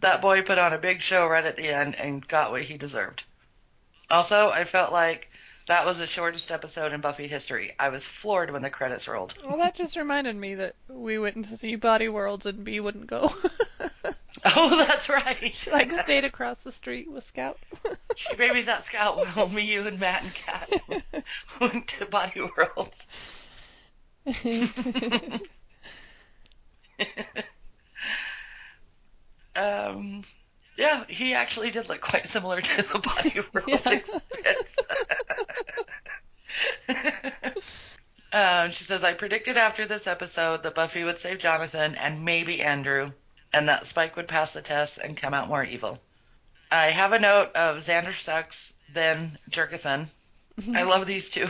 That 0.00 0.20
boy 0.20 0.42
put 0.42 0.58
on 0.58 0.72
a 0.72 0.78
big 0.78 1.00
show 1.00 1.26
right 1.26 1.44
at 1.44 1.56
the 1.56 1.68
end 1.68 1.94
and 1.96 2.26
got 2.26 2.50
what 2.50 2.62
he 2.62 2.76
deserved. 2.76 3.24
Also, 4.10 4.50
I 4.50 4.64
felt 4.64 4.92
like 4.92 5.28
that 5.66 5.84
was 5.84 5.98
the 5.98 6.06
shortest 6.06 6.52
episode 6.52 6.92
in 6.92 7.00
Buffy 7.00 7.26
history. 7.26 7.74
I 7.78 7.88
was 7.88 8.06
floored 8.06 8.50
when 8.50 8.62
the 8.62 8.70
credits 8.70 9.08
rolled. 9.08 9.34
Well, 9.44 9.58
that 9.58 9.74
just 9.74 9.96
reminded 9.96 10.36
me 10.36 10.54
that 10.56 10.76
we 10.88 11.18
went 11.18 11.44
to 11.46 11.56
see 11.56 11.74
Body 11.76 12.08
Worlds 12.08 12.46
and 12.46 12.64
B 12.64 12.80
wouldn't 12.80 13.08
go. 13.08 13.30
Oh, 14.44 14.76
that's 14.76 15.08
right. 15.08 15.52
she 15.54 15.70
like 15.72 15.90
stayed 15.92 16.24
across 16.24 16.58
the 16.58 16.70
street 16.70 17.10
with 17.10 17.24
Scout. 17.24 17.58
she 18.16 18.34
babysat 18.34 18.82
Scout 18.82 19.16
while 19.34 19.48
me, 19.48 19.64
you, 19.64 19.86
and 19.86 19.98
Matt 19.98 20.22
and 20.22 20.34
Kat 20.34 21.24
went 21.60 21.88
to 21.88 22.06
Body 22.06 22.42
Worlds. 22.56 23.06
Um, 29.56 30.24
yeah, 30.76 31.04
he 31.08 31.34
actually 31.34 31.70
did 31.70 31.88
look 31.88 32.00
quite 32.00 32.28
similar 32.28 32.60
to 32.60 32.82
the 32.82 32.98
body 32.98 33.38
of 33.38 33.46
World's 33.54 33.86
Yeah. 33.86 33.92
experience. 33.92 34.76
um, 38.32 38.70
she 38.70 38.84
says, 38.84 39.04
I 39.04 39.14
predicted 39.14 39.56
after 39.56 39.86
this 39.86 40.06
episode 40.06 40.62
that 40.62 40.74
Buffy 40.74 41.04
would 41.04 41.18
save 41.18 41.38
Jonathan 41.38 41.94
and 41.94 42.24
maybe 42.24 42.60
Andrew, 42.62 43.12
and 43.52 43.68
that 43.68 43.86
Spike 43.86 44.16
would 44.16 44.28
pass 44.28 44.52
the 44.52 44.62
test 44.62 44.98
and 44.98 45.16
come 45.16 45.34
out 45.34 45.48
more 45.48 45.64
evil. 45.64 45.98
I 46.70 46.86
have 46.86 47.12
a 47.12 47.18
note 47.18 47.52
of 47.54 47.78
Xander 47.78 48.16
sucks, 48.18 48.74
then 48.92 49.38
Jerkathan. 49.50 50.08
I 50.74 50.82
love 50.84 51.06
these 51.06 51.28
two. 51.30 51.46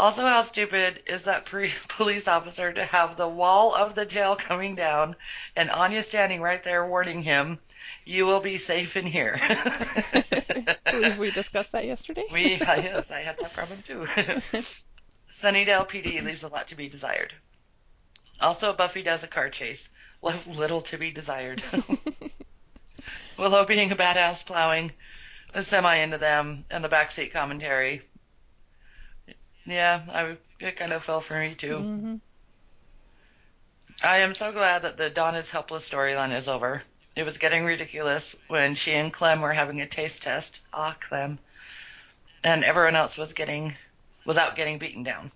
Also, 0.00 0.22
how 0.22 0.42
stupid 0.42 1.02
is 1.06 1.24
that 1.24 1.44
pre- 1.44 1.72
police 1.88 2.26
officer 2.26 2.72
to 2.72 2.84
have 2.84 3.16
the 3.16 3.28
wall 3.28 3.74
of 3.74 3.94
the 3.94 4.06
jail 4.06 4.34
coming 4.34 4.74
down 4.74 5.14
and 5.54 5.70
Anya 5.70 6.02
standing 6.02 6.40
right 6.40 6.62
there 6.64 6.86
warning 6.86 7.22
him, 7.22 7.58
"You 8.04 8.24
will 8.26 8.40
be 8.40 8.58
safe 8.58 8.96
in 8.96 9.06
here." 9.06 9.38
We 11.18 11.30
discussed 11.30 11.72
that 11.72 11.84
yesterday. 11.84 12.24
we, 12.32 12.54
uh, 12.60 12.80
yes, 12.80 13.10
I 13.10 13.20
had 13.20 13.38
that 13.38 13.52
problem 13.52 13.82
too. 13.82 14.06
Sunnydale 15.32 15.88
PD 15.88 16.22
leaves 16.22 16.42
a 16.42 16.48
lot 16.48 16.68
to 16.68 16.74
be 16.74 16.88
desired. 16.88 17.32
Also, 18.40 18.72
Buffy 18.72 19.02
does 19.02 19.22
a 19.22 19.28
car 19.28 19.50
chase. 19.50 19.88
Left 20.22 20.46
little 20.46 20.80
to 20.82 20.98
be 20.98 21.10
desired. 21.10 21.62
Willow 23.38 23.64
being 23.64 23.92
a 23.92 23.96
badass 23.96 24.44
plowing 24.44 24.92
a 25.54 25.62
semi 25.62 25.96
into 25.96 26.18
them 26.18 26.64
and 26.70 26.84
the 26.84 26.88
backseat 26.88 27.32
commentary. 27.32 28.02
Yeah, 29.70 30.02
I 30.12 30.36
it 30.58 30.76
kind 30.76 30.92
of 30.92 31.04
fell 31.04 31.20
for 31.20 31.38
me 31.38 31.54
too. 31.54 31.78
hmm 31.78 32.16
I 34.02 34.18
am 34.18 34.34
so 34.34 34.52
glad 34.52 34.82
that 34.82 34.96
the 34.96 35.10
Dawn 35.10 35.34
is 35.34 35.50
helpless 35.50 35.88
storyline 35.88 36.34
is 36.36 36.48
over. 36.48 36.82
It 37.16 37.24
was 37.24 37.38
getting 37.38 37.64
ridiculous 37.64 38.34
when 38.48 38.74
she 38.74 38.94
and 38.94 39.12
Clem 39.12 39.40
were 39.40 39.52
having 39.52 39.80
a 39.80 39.86
taste 39.86 40.22
test. 40.22 40.60
Ah, 40.72 40.96
Clem. 41.00 41.38
And 42.44 42.64
everyone 42.64 42.96
else 42.96 43.16
was 43.18 43.32
getting 43.32 43.76
was 44.24 44.38
out 44.38 44.56
getting 44.56 44.78
beaten 44.78 45.02
down. 45.02 45.30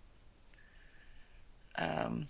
Um, 1.76 2.28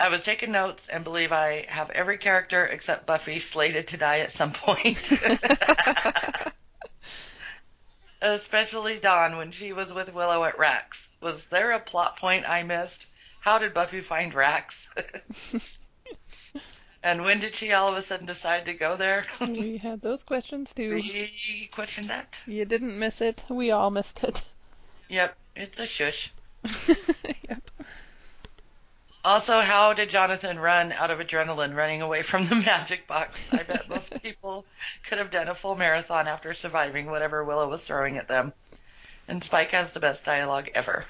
I 0.00 0.08
was 0.08 0.22
taking 0.22 0.52
notes 0.52 0.88
and 0.88 1.04
believe 1.04 1.32
I 1.32 1.66
have 1.68 1.90
every 1.90 2.18
character 2.18 2.66
except 2.66 3.06
Buffy 3.06 3.38
slated 3.40 3.88
to 3.88 3.96
die 3.96 4.20
at 4.20 4.32
some 4.32 4.52
point. 4.52 5.10
Especially 8.22 9.00
Dawn 9.00 9.36
when 9.36 9.50
she 9.50 9.72
was 9.72 9.92
with 9.92 10.14
Willow 10.14 10.44
at 10.44 10.56
Rack's. 10.56 11.08
Was 11.20 11.46
there 11.46 11.72
a 11.72 11.80
plot 11.80 12.16
point 12.16 12.48
I 12.48 12.62
missed? 12.62 13.06
How 13.40 13.58
did 13.58 13.74
Buffy 13.74 14.00
find 14.00 14.32
Rack's? 14.32 14.88
and 17.02 17.24
when 17.24 17.40
did 17.40 17.52
she 17.52 17.72
all 17.72 17.88
of 17.88 17.96
a 17.96 18.02
sudden 18.02 18.26
decide 18.26 18.66
to 18.66 18.74
go 18.74 18.96
there? 18.96 19.26
we 19.40 19.76
had 19.76 20.00
those 20.02 20.22
questions 20.22 20.72
too. 20.72 20.94
we 20.94 21.68
questioned 21.74 22.10
that. 22.10 22.38
You 22.46 22.64
didn't 22.64 22.96
miss 22.96 23.20
it. 23.20 23.44
We 23.48 23.72
all 23.72 23.90
missed 23.90 24.22
it. 24.22 24.44
Yep, 25.08 25.36
it's 25.56 25.80
a 25.80 25.86
shush. 25.86 26.32
yep. 27.48 27.70
Also, 29.24 29.60
how 29.60 29.92
did 29.92 30.10
Jonathan 30.10 30.58
run 30.58 30.90
out 30.92 31.10
of 31.10 31.20
adrenaline 31.20 31.76
running 31.76 32.02
away 32.02 32.22
from 32.22 32.44
the 32.44 32.54
magic 32.66 33.06
box? 33.06 33.48
I 33.52 33.62
bet 33.62 33.88
most 33.88 34.20
people 34.22 34.64
could 35.06 35.18
have 35.18 35.30
done 35.30 35.48
a 35.48 35.54
full 35.54 35.76
marathon 35.76 36.26
after 36.26 36.52
surviving 36.54 37.06
whatever 37.06 37.44
Willow 37.44 37.68
was 37.68 37.84
throwing 37.84 38.16
at 38.18 38.26
them. 38.28 38.52
And 39.28 39.42
Spike 39.42 39.70
has 39.70 39.92
the 39.92 40.00
best 40.00 40.24
dialogue 40.24 40.68
ever. 40.74 41.04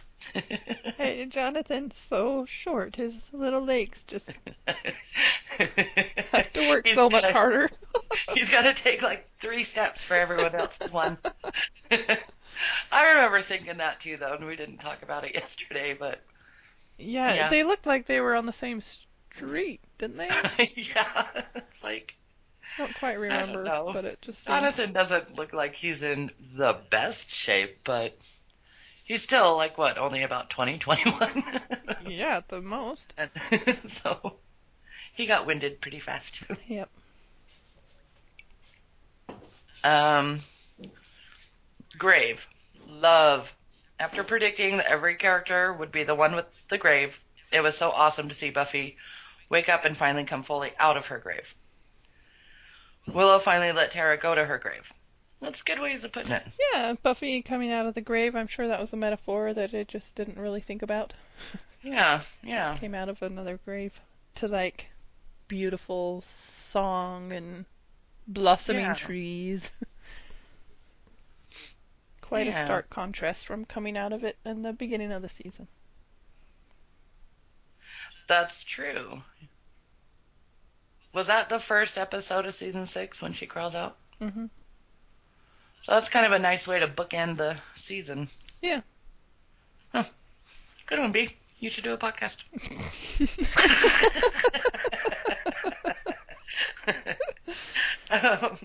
Hey, 0.98 1.24
Jonathan's 1.30 1.96
so 1.96 2.44
short. 2.44 2.94
His 2.96 3.30
little 3.32 3.62
legs 3.62 4.04
just 4.04 4.30
have 4.66 6.52
to 6.52 6.68
work 6.68 6.86
He's 6.86 6.94
so 6.94 7.08
much 7.08 7.22
gotta- 7.22 7.32
harder. 7.32 7.70
He's 8.34 8.50
got 8.50 8.62
to 8.62 8.74
take 8.74 9.00
like 9.00 9.26
three 9.40 9.64
steps 9.64 10.02
for 10.02 10.14
everyone 10.14 10.54
else's 10.54 10.92
one. 10.92 11.16
I 11.90 13.06
remember 13.08 13.40
thinking 13.40 13.78
that 13.78 14.00
too, 14.00 14.18
though, 14.18 14.34
and 14.34 14.44
we 14.44 14.56
didn't 14.56 14.78
talk 14.78 15.02
about 15.02 15.24
it 15.24 15.34
yesterday, 15.34 15.96
but 15.98 16.20
yeah, 17.02 17.34
Yeah. 17.34 17.48
they 17.48 17.64
looked 17.64 17.86
like 17.86 18.06
they 18.06 18.20
were 18.20 18.34
on 18.34 18.46
the 18.46 18.52
same 18.52 18.80
street, 18.80 19.80
didn't 19.98 20.16
they? 20.18 20.28
Yeah, 20.76 21.26
it's 21.54 21.82
like 21.84 22.14
I 22.78 22.82
don't 22.82 22.94
quite 22.94 23.18
remember, 23.18 23.64
know. 23.64 23.90
but 23.92 24.04
it 24.04 24.22
just 24.22 24.44
seemed... 24.44 24.60
Jonathan 24.60 24.92
doesn't 24.92 25.36
look 25.36 25.52
like 25.52 25.74
he's 25.74 26.02
in 26.02 26.30
the 26.56 26.78
best 26.90 27.30
shape, 27.30 27.80
but 27.84 28.16
he's 29.04 29.22
still 29.22 29.56
like 29.56 29.76
what, 29.76 29.98
only 29.98 30.22
about 30.22 30.48
20, 30.50 30.78
21? 30.80 31.60
Yeah, 32.06 32.38
at 32.38 32.48
the 32.48 32.60
most. 32.62 33.14
and 33.18 33.30
so 33.90 34.36
he 35.14 35.26
got 35.26 35.46
winded 35.46 35.80
pretty 35.80 36.00
fast. 36.00 36.42
Yep. 36.66 36.88
Um, 39.84 40.40
grave, 41.98 42.46
love. 42.88 43.52
After 44.02 44.24
predicting 44.24 44.78
that 44.78 44.86
every 44.90 45.14
character 45.14 45.72
would 45.72 45.92
be 45.92 46.02
the 46.02 46.16
one 46.16 46.34
with 46.34 46.46
the 46.68 46.76
grave, 46.76 47.20
it 47.52 47.60
was 47.60 47.76
so 47.76 47.90
awesome 47.90 48.28
to 48.28 48.34
see 48.34 48.50
Buffy 48.50 48.96
wake 49.48 49.68
up 49.68 49.84
and 49.84 49.96
finally 49.96 50.24
come 50.24 50.42
fully 50.42 50.72
out 50.76 50.96
of 50.96 51.06
her 51.06 51.18
grave. 51.18 51.54
Willow 53.06 53.38
finally 53.38 53.70
let 53.70 53.92
Tara 53.92 54.16
go 54.16 54.34
to 54.34 54.44
her 54.44 54.58
grave. 54.58 54.92
That's 55.40 55.62
good 55.62 55.78
ways 55.78 56.02
of 56.02 56.10
putting 56.10 56.32
it. 56.32 56.42
Yeah, 56.72 56.94
Buffy 57.00 57.42
coming 57.42 57.70
out 57.70 57.86
of 57.86 57.94
the 57.94 58.00
grave, 58.00 58.34
I'm 58.34 58.48
sure 58.48 58.66
that 58.66 58.80
was 58.80 58.92
a 58.92 58.96
metaphor 58.96 59.54
that 59.54 59.72
it 59.72 59.86
just 59.86 60.16
didn't 60.16 60.38
really 60.38 60.60
think 60.60 60.82
about. 60.82 61.14
Yeah, 61.84 62.20
yeah. 62.44 62.76
Came 62.78 62.94
out 62.94 63.08
of 63.08 63.20
another 63.22 63.58
grave 63.64 64.00
to 64.36 64.46
like 64.46 64.88
beautiful 65.48 66.20
song 66.20 67.32
and 67.32 67.64
blossoming 68.28 68.84
Yeah. 68.84 68.94
trees. 68.94 69.68
Quite 72.32 72.46
Yeah. 72.46 72.62
a 72.62 72.64
stark 72.64 72.88
contrast 72.88 73.46
from 73.46 73.66
coming 73.66 73.94
out 73.94 74.14
of 74.14 74.24
it 74.24 74.38
in 74.46 74.62
the 74.62 74.72
beginning 74.72 75.12
of 75.12 75.20
the 75.20 75.28
season. 75.28 75.68
That's 78.26 78.64
true. 78.64 79.22
Was 81.12 81.26
that 81.26 81.50
the 81.50 81.60
first 81.60 81.98
episode 81.98 82.46
of 82.46 82.54
season 82.54 82.86
six 82.86 83.20
when 83.20 83.34
she 83.34 83.46
crawls 83.46 83.74
out? 83.74 83.98
hmm 84.18 84.46
So 85.82 85.92
that's 85.92 86.08
kind 86.08 86.24
of 86.24 86.32
a 86.32 86.38
nice 86.38 86.66
way 86.66 86.80
to 86.80 86.88
bookend 86.88 87.36
the 87.36 87.58
season. 87.74 88.30
Yeah. 88.62 88.80
Huh. 89.92 90.04
Good 90.86 91.00
one, 91.00 91.12
B. 91.12 91.36
You 91.60 91.68
should 91.68 91.84
do 91.84 91.92
a 91.92 91.98
podcast. 91.98 92.38
um, 98.10 98.56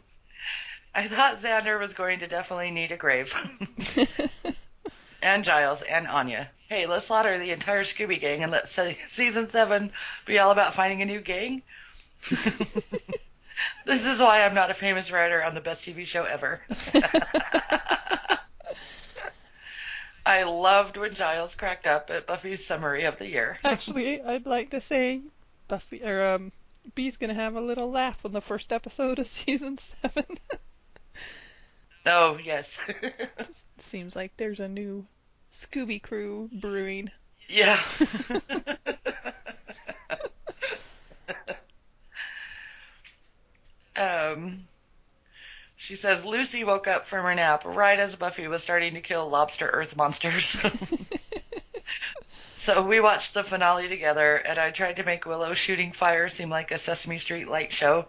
I 0.98 1.08
thought 1.08 1.38
Xander 1.38 1.80
was 1.80 1.94
going 1.94 2.20
to 2.20 2.28
definitely 2.28 2.72
need 2.72 2.92
a 2.92 2.98
grave. 2.98 3.32
and 5.22 5.44
Giles 5.44 5.84
and 5.84 6.08
Anya. 6.08 6.50
Hey, 6.70 6.88
let's 6.88 7.06
slaughter 7.06 7.38
the 7.38 7.52
entire 7.52 7.84
Scooby 7.84 8.20
Gang 8.20 8.42
and 8.42 8.52
let 8.52 8.68
se- 8.68 8.98
season 9.06 9.48
seven 9.48 9.92
be 10.26 10.40
all 10.40 10.50
about 10.50 10.74
finding 10.74 11.04
a 11.04 11.06
new 11.06 11.22
gang. 11.22 11.62
this 13.86 14.08
is 14.08 14.20
why 14.20 14.44
I'm 14.44 14.56
not 14.56 14.72
a 14.72 14.74
famous 14.74 15.12
writer 15.12 15.44
on 15.44 15.54
the 15.54 15.62
best 15.62 15.86
TV 15.86 16.04
show 16.04 16.24
ever. 16.24 16.62
I 20.26 20.42
loved 20.46 20.98
when 20.98 21.14
Giles 21.14 21.54
cracked 21.54 21.86
up 21.86 22.10
at 22.10 22.26
Buffy's 22.26 22.66
summary 22.66 23.04
of 23.04 23.20
the 23.20 23.28
year. 23.28 23.60
Actually, 23.64 24.20
I'd 24.20 24.48
like 24.48 24.72
to 24.72 24.82
say 24.82 25.22
Buffy 25.68 26.02
or 26.04 26.34
um 26.34 26.52
Bee's 26.96 27.18
gonna 27.18 27.36
have 27.36 27.56
a 27.56 27.62
little 27.62 27.92
laugh 27.92 28.26
on 28.26 28.32
the 28.32 28.42
first 28.42 28.74
episode 28.74 29.20
of 29.20 29.28
season 29.28 29.78
seven. 29.78 30.26
Oh, 32.08 32.38
yes. 32.44 32.78
Just 33.38 33.66
seems 33.80 34.16
like 34.16 34.36
there's 34.38 34.60
a 34.60 34.68
new 34.68 35.06
Scooby 35.52 36.02
Crew 36.02 36.50
brewing. 36.54 37.12
yeah. 37.48 37.80
um, 43.96 44.68
she 45.76 45.96
says 45.96 46.26
Lucy 46.26 46.64
woke 46.64 46.88
up 46.88 47.08
from 47.08 47.24
her 47.24 47.36
nap 47.36 47.64
right 47.64 47.98
as 47.98 48.16
Buffy 48.16 48.48
was 48.48 48.62
starting 48.62 48.96
to 48.96 49.02
kill 49.02 49.30
lobster 49.30 49.70
earth 49.70 49.96
monsters. 49.96 50.58
so 52.56 52.82
we 52.84 53.00
watched 53.00 53.34
the 53.34 53.44
finale 53.44 53.88
together, 53.88 54.36
and 54.36 54.58
I 54.60 54.72
tried 54.72 54.98
to 54.98 55.04
make 55.04 55.26
Willow 55.26 55.54
shooting 55.54 55.94
fire 55.94 56.28
seem 56.30 56.50
like 56.50 56.72
a 56.72 56.78
Sesame 56.78 57.20
Street 57.20 57.48
light 57.48 57.72
show, 57.72 58.06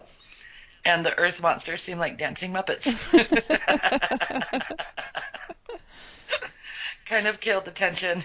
and 0.85 1.05
the 1.05 1.17
earth 1.17 1.41
monsters 1.41 1.81
seem 1.81 1.97
like 1.99 2.17
dancing 2.17 2.51
Muppets. 2.53 3.07
kind 7.05 7.27
of 7.27 7.39
killed 7.39 7.65
the 7.65 7.71
tension 7.71 8.23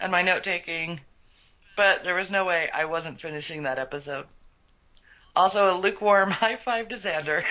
and 0.00 0.12
my 0.12 0.22
note 0.22 0.44
taking, 0.44 1.00
but 1.76 2.04
there 2.04 2.14
was 2.14 2.30
no 2.30 2.44
way 2.44 2.70
I 2.72 2.84
wasn't 2.84 3.20
finishing 3.20 3.64
that 3.64 3.78
episode. 3.78 4.26
Also, 5.36 5.74
a 5.74 5.76
lukewarm 5.76 6.30
high 6.32 6.56
five 6.56 6.88
to 6.88 6.94
Xander. 6.94 7.42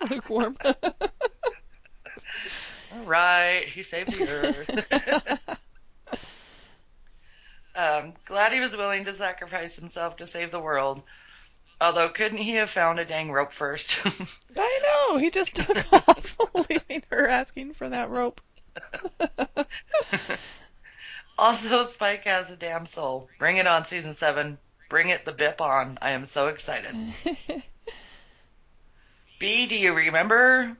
Lukewarm. 0.10 0.56
All 2.92 3.04
right, 3.04 3.64
he 3.64 3.82
saved 3.82 4.12
the 4.12 4.28
earth. 4.28 5.56
Um, 7.78 8.14
glad 8.24 8.52
he 8.52 8.58
was 8.58 8.76
willing 8.76 9.04
to 9.04 9.14
sacrifice 9.14 9.76
himself 9.76 10.16
to 10.16 10.26
save 10.26 10.50
the 10.50 10.58
world. 10.58 11.00
Although, 11.80 12.08
couldn't 12.08 12.38
he 12.38 12.54
have 12.54 12.70
found 12.70 12.98
a 12.98 13.04
dang 13.04 13.30
rope 13.30 13.52
first? 13.52 13.98
I 14.56 14.80
know. 14.82 15.18
He 15.18 15.30
just 15.30 15.54
took 15.54 15.92
off, 15.92 16.36
leaving 16.68 17.04
her 17.10 17.28
asking 17.28 17.74
for 17.74 17.88
that 17.88 18.10
rope. 18.10 18.40
also, 21.38 21.84
Spike 21.84 22.24
has 22.24 22.50
a 22.50 22.56
damn 22.56 22.84
soul. 22.84 23.28
Bring 23.38 23.58
it 23.58 23.66
on, 23.68 23.84
season 23.84 24.14
seven. 24.14 24.58
Bring 24.88 25.10
it 25.10 25.24
the 25.24 25.32
bip 25.32 25.60
on. 25.60 25.98
I 26.02 26.10
am 26.10 26.26
so 26.26 26.48
excited. 26.48 26.96
B, 29.38 29.66
do 29.66 29.76
you 29.76 29.94
remember 29.94 30.76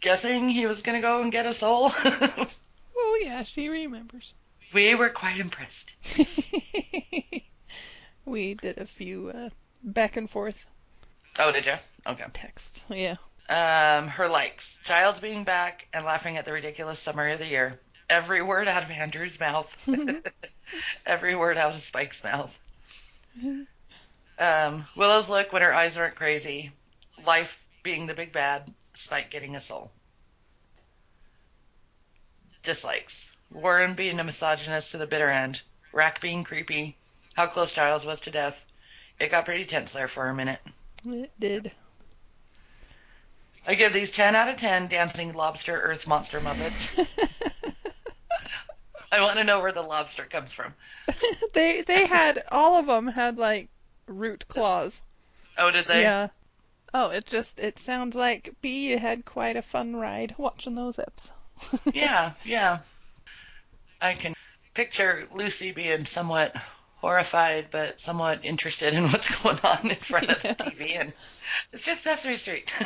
guessing 0.00 0.48
he 0.48 0.64
was 0.64 0.80
going 0.80 0.96
to 0.96 1.02
go 1.06 1.20
and 1.20 1.30
get 1.30 1.44
a 1.44 1.52
soul? 1.52 1.90
oh 2.96 3.18
yeah, 3.22 3.42
she 3.42 3.68
remembers. 3.68 4.34
we 4.72 4.94
were 4.94 5.10
quite 5.10 5.38
impressed. 5.38 5.94
we 8.24 8.54
did 8.54 8.78
a 8.78 8.86
few 8.86 9.28
uh, 9.28 9.50
back 9.84 10.16
and 10.16 10.28
forth 10.30 10.66
Oh, 11.38 11.50
did 11.52 11.66
you? 11.66 11.74
Okay. 12.06 12.24
texts. 12.32 12.84
Yeah. 12.88 13.16
Um, 13.48 14.08
her 14.08 14.28
likes. 14.28 14.78
Giles 14.84 15.18
being 15.18 15.44
back 15.44 15.88
and 15.92 16.04
laughing 16.04 16.36
at 16.36 16.44
the 16.44 16.52
ridiculous 16.52 16.98
summary 17.00 17.32
of 17.32 17.40
the 17.40 17.46
year. 17.46 17.80
Every 18.08 18.42
word 18.42 18.68
out 18.68 18.84
of 18.84 18.90
Andrew's 18.90 19.40
mouth. 19.40 19.88
Every 21.06 21.34
word 21.34 21.58
out 21.58 21.74
of 21.74 21.82
Spike's 21.82 22.22
mouth. 22.22 22.56
Um, 24.38 24.86
Willow's 24.96 25.28
look 25.28 25.52
when 25.52 25.62
her 25.62 25.74
eyes 25.74 25.96
aren't 25.96 26.14
crazy. 26.14 26.70
Life 27.26 27.58
being 27.82 28.06
the 28.06 28.14
big 28.14 28.32
bad. 28.32 28.72
Spike 28.94 29.30
getting 29.30 29.56
a 29.56 29.60
soul. 29.60 29.90
Dislikes. 32.62 33.30
Warren 33.50 33.94
being 33.94 34.20
a 34.20 34.24
misogynist 34.24 34.92
to 34.92 34.98
the 34.98 35.06
bitter 35.06 35.30
end. 35.30 35.62
Rack 35.92 36.20
being 36.20 36.44
creepy. 36.44 36.96
How 37.34 37.48
close 37.48 37.72
Giles 37.72 38.06
was 38.06 38.20
to 38.20 38.30
death. 38.30 38.64
It 39.20 39.30
got 39.30 39.44
pretty 39.44 39.64
tense 39.64 39.92
there 39.92 40.08
for 40.08 40.28
a 40.28 40.34
minute. 40.34 40.60
It 41.06 41.30
did. 41.38 41.72
I 43.66 43.74
give 43.74 43.92
these 43.92 44.10
10 44.10 44.36
out 44.36 44.48
of 44.48 44.56
10 44.56 44.88
dancing 44.88 45.32
lobster 45.32 45.80
earth 45.80 46.06
monster 46.06 46.40
muppets. 46.40 47.06
I 49.12 49.20
want 49.20 49.38
to 49.38 49.44
know 49.44 49.60
where 49.60 49.72
the 49.72 49.82
lobster 49.82 50.24
comes 50.24 50.52
from. 50.52 50.74
they 51.54 51.82
they 51.82 52.06
had 52.06 52.42
all 52.50 52.76
of 52.76 52.86
them 52.86 53.06
had 53.06 53.38
like 53.38 53.68
root 54.06 54.46
claws. 54.48 55.00
Oh, 55.56 55.70
did 55.70 55.86
they? 55.86 56.02
Yeah. 56.02 56.28
Oh, 56.92 57.10
it 57.10 57.26
just 57.26 57.60
it 57.60 57.78
sounds 57.78 58.16
like 58.16 58.54
B 58.60 58.90
you 58.90 58.98
had 58.98 59.24
quite 59.24 59.56
a 59.56 59.62
fun 59.62 59.96
ride 59.96 60.34
watching 60.36 60.74
those 60.74 60.96
eps. 60.96 61.30
yeah, 61.94 62.32
yeah. 62.44 62.80
I 64.00 64.14
can 64.14 64.34
picture 64.74 65.28
Lucy 65.32 65.70
being 65.70 66.04
somewhat 66.04 66.54
horrified 67.04 67.66
but 67.70 68.00
somewhat 68.00 68.40
interested 68.44 68.94
in 68.94 69.04
what's 69.12 69.28
going 69.42 69.58
on 69.62 69.90
in 69.90 69.96
front 69.96 70.30
of 70.30 70.40
the 70.40 70.48
TV 70.48 70.98
and 70.98 71.12
it's 71.70 71.84
just 71.84 72.00
Sesame 72.02 72.38
Street. 72.38 72.72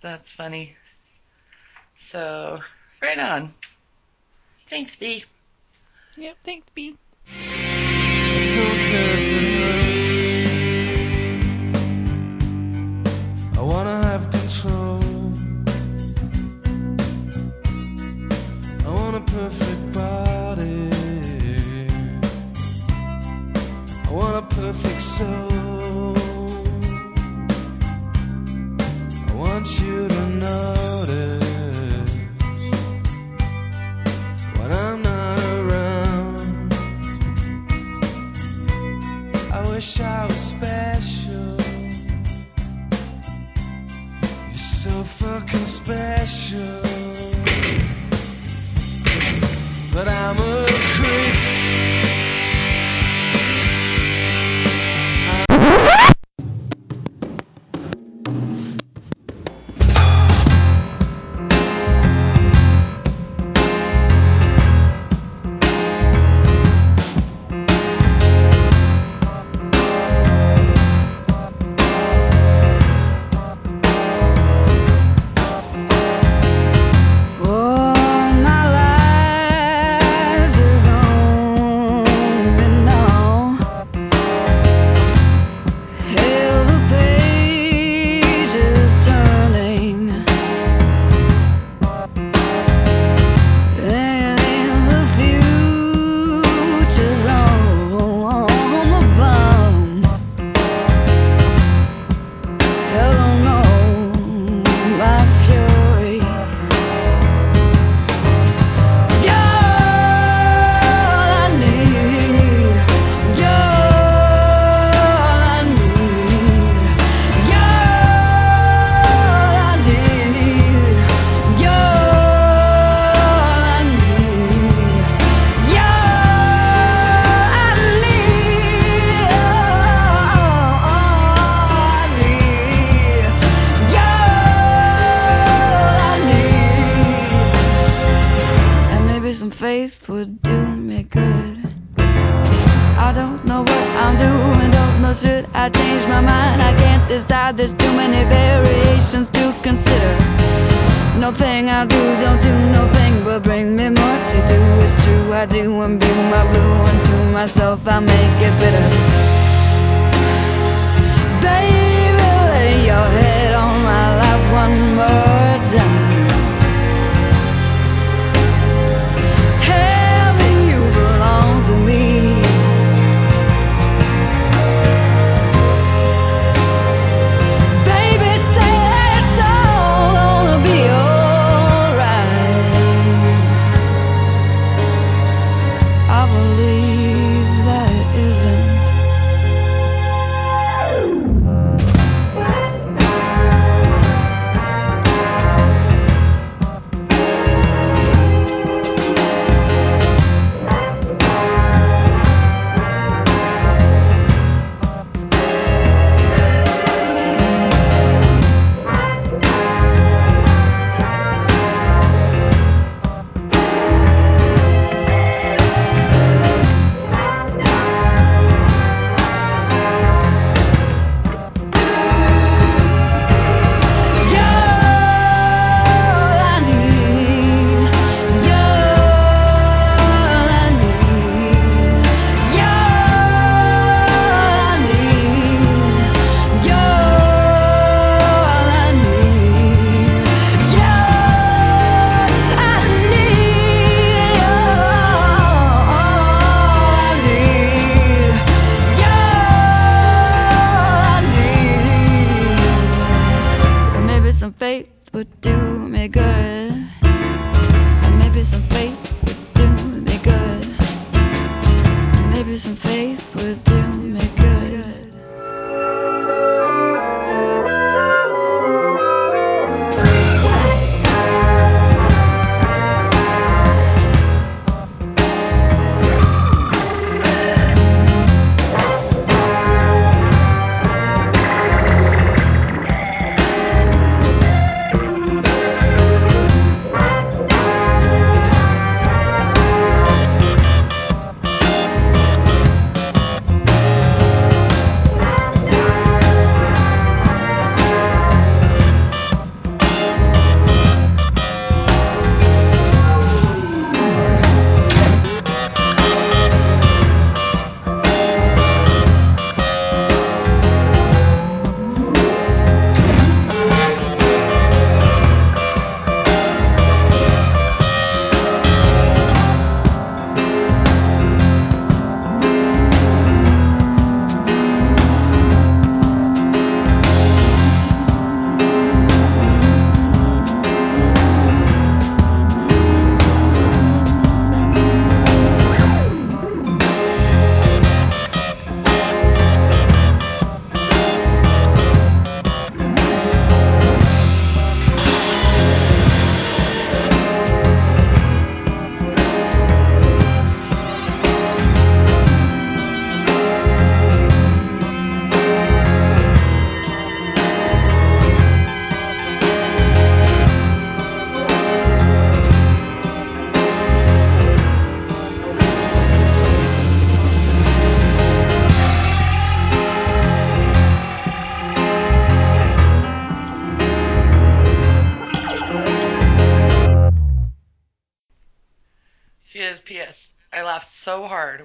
That's 0.00 0.28
funny. 0.30 0.74
So, 2.00 2.58
right 3.00 3.20
on. 3.20 3.52
Thanks, 4.66 4.96
B. 4.96 5.24
Yep, 6.16 6.36
thanks 6.42 6.66
B. 6.74 6.96
I 7.28 7.32
don't 8.56 8.78
care 8.90 9.14
if 9.14 9.24
it 9.38 9.62
hurts. 13.52 13.58
I 13.58 13.60
wanna 13.62 13.93
perfect 24.64 25.02
soul. 25.02 26.14
I 29.28 29.32
want 29.34 29.68
you 29.80 30.08
to 30.08 30.28
notice 30.30 32.10
when 34.56 34.72
I'm 34.72 35.02
not 35.02 35.38
around. 35.58 36.72
I 39.52 39.68
wish 39.68 40.00
I 40.00 40.24
was 40.24 40.42
special. 40.56 41.56
You're 44.48 44.64
so 44.80 45.04
fucking 45.04 45.66
special. 45.66 46.80
But 49.92 50.08
I'm 50.08 50.38
a 50.38 50.66
creep. 50.94 52.03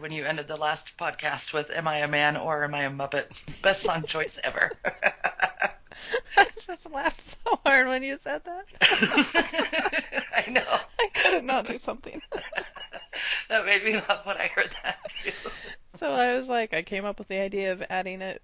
When 0.10 0.18
you 0.18 0.26
ended 0.26 0.48
the 0.48 0.58
last 0.58 0.98
podcast 0.98 1.54
with 1.54 1.70
"Am 1.70 1.88
I 1.88 1.98
a 1.98 2.08
man 2.08 2.36
or 2.36 2.64
am 2.64 2.74
I 2.74 2.86
a 2.86 2.90
muppet?" 2.90 3.44
Best 3.62 3.84
song 3.84 4.02
choice 4.02 4.40
ever. 4.44 4.72
I 6.36 6.48
just 6.66 6.92
laughed 6.92 7.22
so 7.22 7.60
hard 7.64 7.88
when 7.88 8.02
you 8.02 8.18
said 8.24 8.42
that. 8.44 8.66
I 10.36 10.50
know. 10.50 10.64
I 10.66 11.10
couldn't 11.14 11.46
not 11.46 11.68
do 11.68 11.78
something. 11.78 12.24
That 13.50 13.68
made 13.68 13.84
me 13.84 13.98
laugh 13.98 14.26
when 14.26 14.38
I 14.38 14.48
heard 14.48 14.76
that 14.82 14.98
too. 15.24 15.32
So 15.98 16.10
I 16.10 16.34
was 16.34 16.50
like, 16.50 16.74
I 16.74 16.82
came 16.82 17.06
up 17.06 17.20
with 17.20 17.28
the 17.28 17.40
idea 17.40 17.72
of 17.74 17.84
adding 17.88 18.24
it 18.24 18.42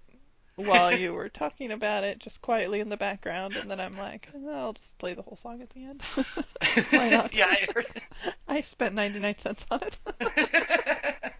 while 0.54 0.96
you 0.96 1.14
were 1.14 1.28
talking 1.28 1.72
about 1.72 2.04
it, 2.04 2.20
just 2.20 2.42
quietly 2.42 2.78
in 2.78 2.90
the 2.90 2.96
background, 2.96 3.56
and 3.56 3.68
then 3.68 3.80
I'm 3.80 3.96
like, 3.98 4.28
oh, 4.36 4.50
I'll 4.50 4.72
just 4.72 4.96
play 4.98 5.14
the 5.14 5.22
whole 5.22 5.36
song 5.36 5.62
at 5.62 5.70
the 5.70 5.84
end. 5.84 6.02
Why 6.90 7.08
not? 7.10 7.36
yeah, 7.36 7.46
I 7.46 7.68
heard 7.74 7.86
I 8.46 8.60
spent 8.60 8.94
99 8.94 9.38
cents 9.38 9.66
on 9.70 9.80
it. 9.82 11.32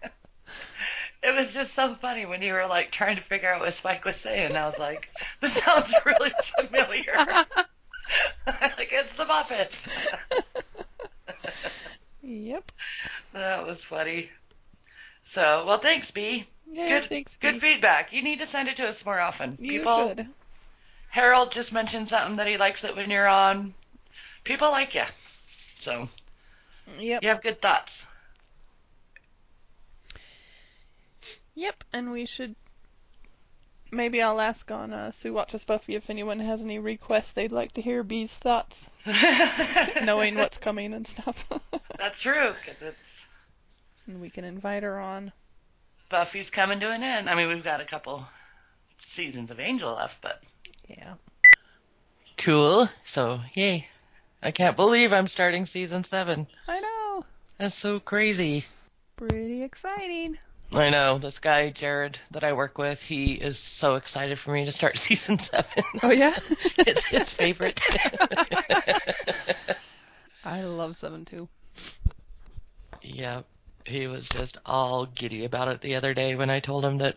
It. 1.23 1.35
was 1.35 1.53
just 1.53 1.73
so 1.73 1.95
funny 1.95 2.25
when 2.25 2.41
you 2.41 2.53
were 2.53 2.67
like 2.67 2.91
trying 2.91 3.15
to 3.17 3.21
figure 3.21 3.51
out 3.51 3.61
what 3.61 3.73
Spike 3.73 4.05
was 4.05 4.17
saying. 4.17 4.55
I 4.55 4.65
was 4.65 4.79
like, 4.79 5.07
this 5.41 5.53
sounds 5.53 5.93
really 6.05 6.31
familiar. 6.59 7.13
like 8.47 8.89
it's 8.91 9.13
the 9.13 9.25
Muppets. 9.25 9.87
yep. 12.23 12.71
that 13.33 13.65
was 13.65 13.81
funny. 13.83 14.29
So, 15.25 15.65
well, 15.67 15.79
thanks, 15.79 16.11
B. 16.11 16.47
Yeah, 16.71 16.99
good, 17.01 17.09
thanks, 17.09 17.35
good 17.41 17.55
B. 17.55 17.59
feedback. 17.59 18.13
You 18.13 18.21
need 18.21 18.39
to 18.39 18.45
send 18.45 18.69
it 18.69 18.77
to 18.77 18.87
us 18.87 19.05
more 19.05 19.19
often. 19.19 19.57
You 19.59 19.79
People, 19.79 20.09
should. 20.09 20.27
Harold 21.09 21.51
just 21.51 21.73
mentioned 21.73 22.07
something 22.09 22.37
that 22.37 22.47
he 22.47 22.57
likes 22.57 22.83
it 22.83 22.95
when 22.95 23.09
you're 23.09 23.27
on. 23.27 23.73
People 24.43 24.69
like 24.71 24.95
you. 24.95 25.03
So, 25.79 26.07
Yep. 26.97 27.23
you 27.23 27.29
have 27.29 27.41
good 27.43 27.61
thoughts. 27.61 28.05
Yep, 31.57 31.85
and 31.91 32.11
we 32.11 32.27
should. 32.27 32.55
Maybe 33.91 34.21
I'll 34.21 34.39
ask 34.39 34.69
on 34.69 34.93
uh, 34.93 35.09
Sue 35.09 35.33
Watches 35.33 35.63
Buffy 35.63 35.95
if 35.95 36.11
anyone 36.11 36.39
has 36.39 36.63
any 36.63 36.77
requests 36.77 37.33
they'd 37.33 37.51
like 37.51 37.71
to 37.71 37.81
hear 37.81 38.03
Bee's 38.03 38.31
thoughts, 38.31 38.91
knowing 40.03 40.35
what's 40.35 40.59
coming 40.59 40.93
and 40.93 41.07
stuff. 41.07 41.49
That's 41.97 42.19
true, 42.21 42.53
because 42.63 42.83
it's 42.83 43.23
and 44.05 44.21
we 44.21 44.29
can 44.29 44.43
invite 44.43 44.83
her 44.83 44.99
on. 44.99 45.31
Buffy's 46.09 46.51
coming 46.51 46.79
to 46.81 46.91
an 46.91 47.01
end. 47.01 47.27
I 47.27 47.33
mean, 47.33 47.47
we've 47.47 47.63
got 47.63 47.81
a 47.81 47.85
couple 47.85 48.23
seasons 48.99 49.49
of 49.49 49.59
Angel 49.59 49.95
left, 49.95 50.21
but 50.21 50.43
Yeah. 50.87 51.15
cool. 52.37 52.87
So, 53.03 53.39
yay! 53.55 53.87
I 54.43 54.51
can't 54.51 54.75
believe 54.77 55.11
I'm 55.11 55.27
starting 55.27 55.65
season 55.65 56.03
seven. 56.03 56.45
I 56.67 56.81
know. 56.81 57.25
That's 57.57 57.73
so 57.73 57.99
crazy. 57.99 58.65
Pretty 59.15 59.63
exciting. 59.63 60.37
I 60.73 60.89
know 60.89 61.17
this 61.17 61.39
guy 61.39 61.69
Jared 61.69 62.19
that 62.31 62.43
I 62.43 62.53
work 62.53 62.77
with. 62.77 63.01
He 63.01 63.33
is 63.33 63.57
so 63.59 63.95
excited 63.95 64.37
for 64.37 64.51
me 64.51 64.65
to 64.65 64.71
start 64.71 64.97
season 64.97 65.39
seven. 65.39 65.83
Oh 66.03 66.11
yeah. 66.11 66.35
it's 66.79 67.05
his 67.05 67.31
favorite. 67.31 67.81
I 70.43 70.63
love 70.63 70.97
seven 70.97 71.25
too. 71.25 71.47
Yep. 73.01 73.45
He 73.85 74.07
was 74.07 74.27
just 74.27 74.57
all 74.65 75.05
giddy 75.05 75.45
about 75.45 75.69
it 75.69 75.81
the 75.81 75.95
other 75.95 76.13
day 76.13 76.35
when 76.35 76.49
I 76.49 76.59
told 76.59 76.83
him 76.83 76.97
that 76.97 77.15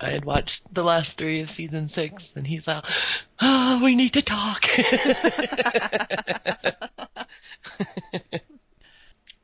I 0.00 0.10
had 0.10 0.24
watched 0.24 0.72
the 0.72 0.82
last 0.82 1.16
three 1.16 1.40
of 1.40 1.50
season 1.50 1.88
six, 1.88 2.32
and 2.34 2.46
he's 2.46 2.66
like, 2.66 2.84
"Oh, 3.40 3.80
we 3.82 3.94
need 3.94 4.14
to 4.14 4.22
talk." 4.22 4.66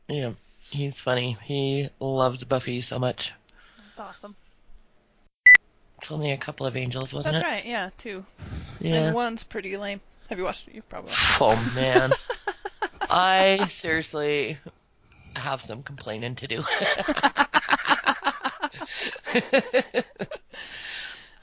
yeah, 0.08 0.32
he's 0.70 0.98
funny. 0.98 1.36
He 1.44 1.88
loves 2.00 2.44
Buffy 2.44 2.80
so 2.80 2.98
much. 2.98 3.32
That's 3.96 3.98
awesome. 3.98 4.34
It's 5.98 6.10
only 6.10 6.32
a 6.32 6.36
couple 6.36 6.66
of 6.66 6.76
angels, 6.76 7.14
wasn't 7.14 7.34
That's 7.34 7.44
it? 7.44 7.48
That's 7.48 7.64
right. 7.64 7.70
Yeah, 7.70 7.90
two. 7.96 8.24
Yeah. 8.80 9.06
And 9.06 9.14
one's 9.14 9.44
pretty 9.44 9.76
lame. 9.76 10.00
Have 10.28 10.38
you 10.38 10.44
watched 10.44 10.68
it? 10.68 10.74
You've 10.74 10.88
probably 10.88 11.10
watched 11.10 11.40
Oh 11.40 11.72
man, 11.76 12.12
I 13.10 13.68
seriously 13.70 14.58
have 15.36 15.62
some 15.62 15.82
complaining 15.82 16.34
to 16.36 16.46
do. 16.46 16.62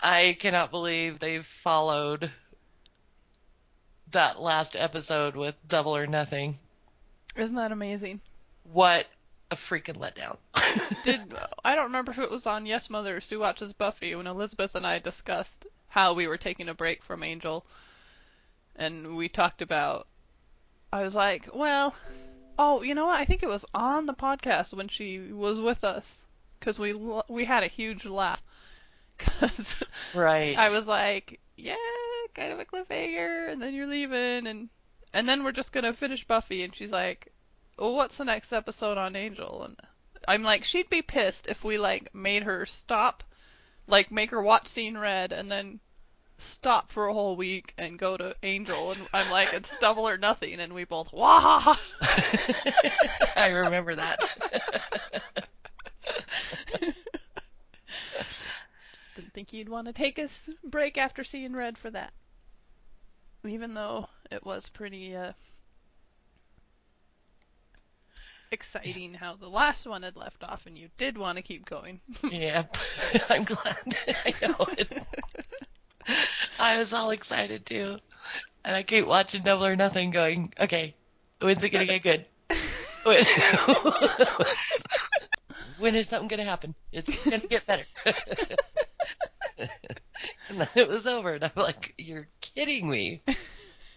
I 0.02 0.35
cannot 0.40 0.69
believe 0.72 1.19
they 1.19 1.40
followed 1.40 2.30
that 4.11 4.42
last 4.42 4.76
episode 4.76 5.35
with 5.35 5.56
Double 5.68 5.95
or 5.95 6.08
Nothing. 6.08 6.56
Isn't 7.35 7.56
that 7.56 7.72
amazing? 7.72 8.19
What 8.64 9.08
a 9.51 9.56
freaking 9.56 9.98
letdown. 9.98 10.38
Did 11.03 11.22
I 11.64 11.75
don't 11.75 11.85
remember 11.85 12.11
if 12.11 12.19
it 12.19 12.32
was 12.32 12.48
on 12.48 12.66
Yes 12.66 12.90
Mother 12.90 13.17
or 13.17 13.22
Sue 13.22 13.40
Watches 13.40 13.74
Buffy 13.74 14.16
when 14.16 14.27
Elizabeth 14.27 14.75
and 14.75 14.85
I 14.85 15.00
discussed 15.00 15.66
how 15.90 16.14
we 16.14 16.27
were 16.27 16.38
taking 16.38 16.69
a 16.69 16.74
break 16.74 17.03
from 17.03 17.24
Angel, 17.24 17.66
and 18.75 19.16
we 19.16 19.30
talked 19.30 19.61
about. 19.61 20.08
I 20.92 21.03
was 21.03 21.16
like, 21.16 21.50
well, 21.53 21.95
oh, 22.58 22.82
you 22.82 22.95
know 22.95 23.06
what? 23.06 23.19
I 23.19 23.25
think 23.25 23.43
it 23.43 23.50
was 23.50 23.66
on 23.74 24.06
the 24.06 24.14
podcast 24.14 24.74
when 24.74 24.88
she 24.88 25.19
was 25.19 25.59
with 25.59 25.83
us 25.83 26.24
because 26.59 26.80
we 26.80 26.93
we 27.27 27.45
had 27.45 27.64
a 27.64 27.67
huge 27.67 28.06
laugh 28.06 28.42
because 29.17 29.75
right. 30.16 30.58
I 30.58 30.69
was 30.69 30.88
like, 30.88 31.40
yeah, 31.58 31.75
kind 32.33 32.53
of 32.53 32.59
a 32.59 32.66
cliffhanger, 32.66 33.51
and 33.51 33.61
then 33.61 33.74
you're 33.74 33.88
leaving, 33.88 34.48
and 34.48 34.69
and 35.14 35.27
then 35.27 35.43
we're 35.43 35.51
just 35.51 35.74
gonna 35.74 35.93
finish 35.93 36.25
Buffy, 36.25 36.64
and 36.64 36.74
she's 36.74 36.92
like, 36.92 37.32
well, 37.77 37.95
what's 37.95 38.18
the 38.18 38.26
next 38.26 38.53
episode 38.53 38.98
on 38.98 39.16
Angel? 39.16 39.64
And 39.64 39.80
I'm 40.27 40.43
like, 40.43 40.64
she'd 40.64 40.90
be 40.90 41.02
pissed 41.02 41.48
if 41.48 41.64
we 41.64 41.77
like 41.77 42.14
made 42.14 42.43
her 42.43 42.66
stop, 42.66 43.24
like 43.88 44.11
make 44.11 44.32
her 44.32 44.42
watch 44.42 44.68
Seeing 44.68 44.98
Red 44.98 45.32
and 45.34 45.52
then 45.52 45.80
stop 46.38 46.92
for 46.92 47.08
a 47.08 47.14
whole 47.14 47.35
week 47.35 47.74
and 47.77 47.98
go 47.98 48.18
to 48.18 48.35
Angel, 48.43 48.92
and 48.92 49.08
I'm 49.14 49.30
like, 49.32 49.53
it's 49.53 49.74
double 49.80 50.08
or 50.08 50.18
nothing, 50.18 50.60
and 50.60 50.74
we 50.74 50.84
both 50.84 51.11
wah. 51.14 51.76
I 53.35 53.50
remember 53.50 53.95
that. 53.95 54.19
Just 58.18 58.56
didn't 59.16 59.34
think 59.34 59.53
you'd 59.53 59.69
want 59.69 59.88
to 59.88 59.93
take 59.93 60.18
a 60.18 60.24
s- 60.24 60.50
break 60.64 60.98
after 60.98 61.24
seeing 61.24 61.53
Red 61.53 61.77
for 61.77 61.90
that. 61.92 62.14
Even 63.48 63.74
though 63.74 64.08
it 64.32 64.45
was 64.45 64.69
pretty 64.69 65.16
uh, 65.16 65.34
exciting 68.53 69.14
how 69.15 69.35
the 69.35 69.49
last 69.49 69.85
one 69.85 70.03
had 70.03 70.15
left 70.15 70.43
off 70.43 70.65
and 70.65 70.77
you 70.77 70.88
did 70.98 71.17
want 71.17 71.38
to 71.38 71.41
keep 71.41 71.65
going. 71.65 71.99
yeah, 72.23 72.64
I'm 73.30 73.43
glad. 73.43 73.75
I 74.25 74.33
know 74.41 74.67
it. 74.77 75.06
I 76.59 76.77
was 76.77 76.93
all 76.93 77.09
excited 77.09 77.65
too. 77.65 77.98
And 78.64 78.75
I 78.75 78.83
keep 78.83 79.06
watching 79.06 79.43
Double 79.43 79.65
or 79.65 79.75
Nothing 79.75 80.11
going, 80.11 80.53
okay, 80.59 80.95
when's 81.41 81.64
it 81.64 81.69
gonna 81.69 81.85
get 81.85 82.03
good? 82.03 82.27
When, 83.03 83.25
when 85.77 85.95
is 85.98 86.07
something 86.07 86.30
gonna 86.30 86.45
happen? 86.45 86.73
It's 86.93 87.25
gonna 87.25 87.40
get 87.40 87.65
better. 87.65 87.83
and 89.57 90.61
then 90.61 90.69
it 90.75 90.88
was 90.88 91.06
over, 91.06 91.33
and 91.33 91.43
I'm 91.43 91.51
like, 91.57 91.95
you're 91.98 92.30
kidding 92.40 92.90
me. 92.90 93.22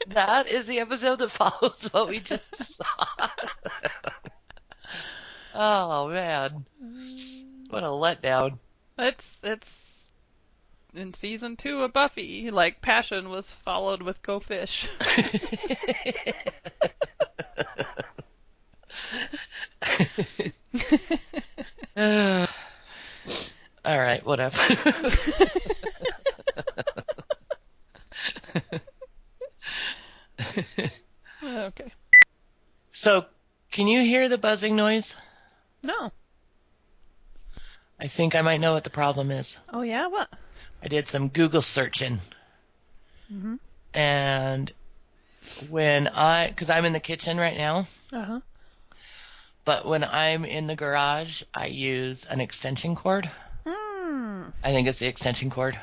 That 0.08 0.48
is 0.48 0.66
the 0.66 0.80
episode 0.80 1.20
that 1.20 1.30
follows 1.30 1.88
what 1.92 2.08
we 2.08 2.18
just 2.18 2.56
saw. 2.56 2.84
Oh 5.56 6.08
man. 6.08 6.66
What 7.70 7.82
a 7.82 7.86
letdown. 7.86 8.58
It's 8.98 9.36
it's 9.42 10.06
in 10.94 11.14
season 11.14 11.56
two 11.56 11.82
of 11.82 11.92
Buffy, 11.92 12.50
like 12.50 12.80
Passion 12.80 13.28
was 13.28 13.50
followed 13.50 14.02
with 14.02 14.22
Go 14.22 14.40
Fish. 14.40 14.88
Uh, 21.96 22.46
all 23.84 23.98
right, 23.98 24.24
whatever. 24.26 24.58
okay. 31.42 31.92
so, 32.92 33.24
can 33.70 33.86
you 33.86 34.02
hear 34.02 34.28
the 34.28 34.36
buzzing 34.36 34.76
noise? 34.76 35.14
No. 35.86 36.10
I 38.00 38.08
think 38.08 38.34
I 38.34 38.42
might 38.42 38.60
know 38.60 38.72
what 38.72 38.82
the 38.84 38.90
problem 38.90 39.30
is. 39.30 39.56
Oh 39.72 39.82
yeah, 39.82 40.08
what? 40.08 40.28
I 40.82 40.88
did 40.88 41.06
some 41.06 41.28
Google 41.28 41.62
searching, 41.62 42.18
Mhm. 43.32 43.58
and 43.94 44.72
when 45.70 46.08
I, 46.08 46.48
because 46.48 46.68
I'm 46.70 46.84
in 46.84 46.92
the 46.92 47.00
kitchen 47.00 47.38
right 47.38 47.56
now, 47.56 47.86
Uh 48.12 48.24
huh. 48.24 48.40
but 49.64 49.86
when 49.86 50.02
I'm 50.04 50.44
in 50.44 50.66
the 50.66 50.76
garage, 50.76 51.42
I 51.54 51.66
use 51.66 52.24
an 52.26 52.40
extension 52.40 52.96
cord. 52.96 53.30
Hmm. 53.64 54.42
I 54.64 54.72
think 54.72 54.88
it's 54.88 54.98
the 54.98 55.06
extension 55.06 55.50
cord. 55.50 55.78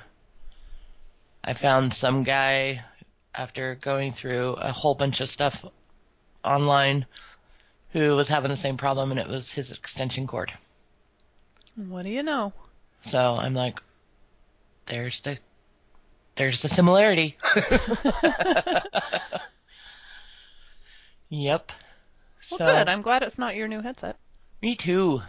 I 1.43 1.53
found 1.53 1.93
some 1.93 2.23
guy 2.23 2.83
after 3.33 3.75
going 3.75 4.11
through 4.11 4.53
a 4.53 4.72
whole 4.72 4.95
bunch 4.95 5.22
of 5.22 5.30
stuff 5.30 5.65
online 6.43 7.06
who 7.94 8.16
was 8.16 8.28
having 8.28 8.50
the 8.50 8.56
same 8.56 8.76
problem, 8.78 9.12
and 9.12 9.20
it 9.20 9.28
was 9.28 9.52
his 9.52 9.72
extension 9.72 10.28
cord. 10.28 10.52
What 11.76 12.04
do 12.04 12.10
you 12.10 12.24
know? 12.24 12.52
So 13.04 13.36
I'm 13.36 13.54
like, 13.54 13.80
there's 14.88 15.22
the, 15.22 15.38
there's 16.36 16.62
the 16.62 16.68
similarity. 16.68 17.38
yep. 21.30 21.72
Well, 22.52 22.58
so 22.60 22.66
good. 22.66 22.90
I'm 22.90 23.02
glad 23.02 23.24
it's 23.24 23.38
not 23.40 23.56
your 23.56 23.68
new 23.68 23.82
headset. 23.82 24.18
me 24.62 24.76
too. 24.76 25.22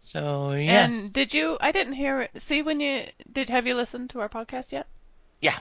So 0.00 0.52
yeah, 0.52 0.84
And 0.84 1.12
did 1.12 1.32
you? 1.32 1.56
I 1.60 1.72
didn't 1.72 1.94
hear 1.94 2.20
it. 2.22 2.42
See 2.42 2.60
when 2.62 2.80
you 2.80 3.04
did? 3.32 3.48
Have 3.48 3.66
you 3.66 3.74
listened 3.74 4.10
to 4.10 4.20
our 4.20 4.28
podcast 4.28 4.70
yet? 4.72 4.86
Yeah. 5.40 5.58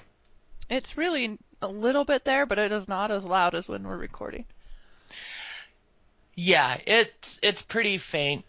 It's 0.69 0.97
really 0.97 1.37
a 1.61 1.67
little 1.67 2.05
bit 2.05 2.23
there, 2.25 2.45
but 2.45 2.57
it 2.59 2.71
is 2.71 2.87
not 2.87 3.11
as 3.11 3.23
loud 3.23 3.55
as 3.55 3.67
when 3.69 3.83
we're 3.83 3.97
recording. 3.97 4.45
yeah, 6.35 6.77
it's 6.87 7.39
it's 7.43 7.61
pretty 7.61 7.97
faint, 7.97 8.45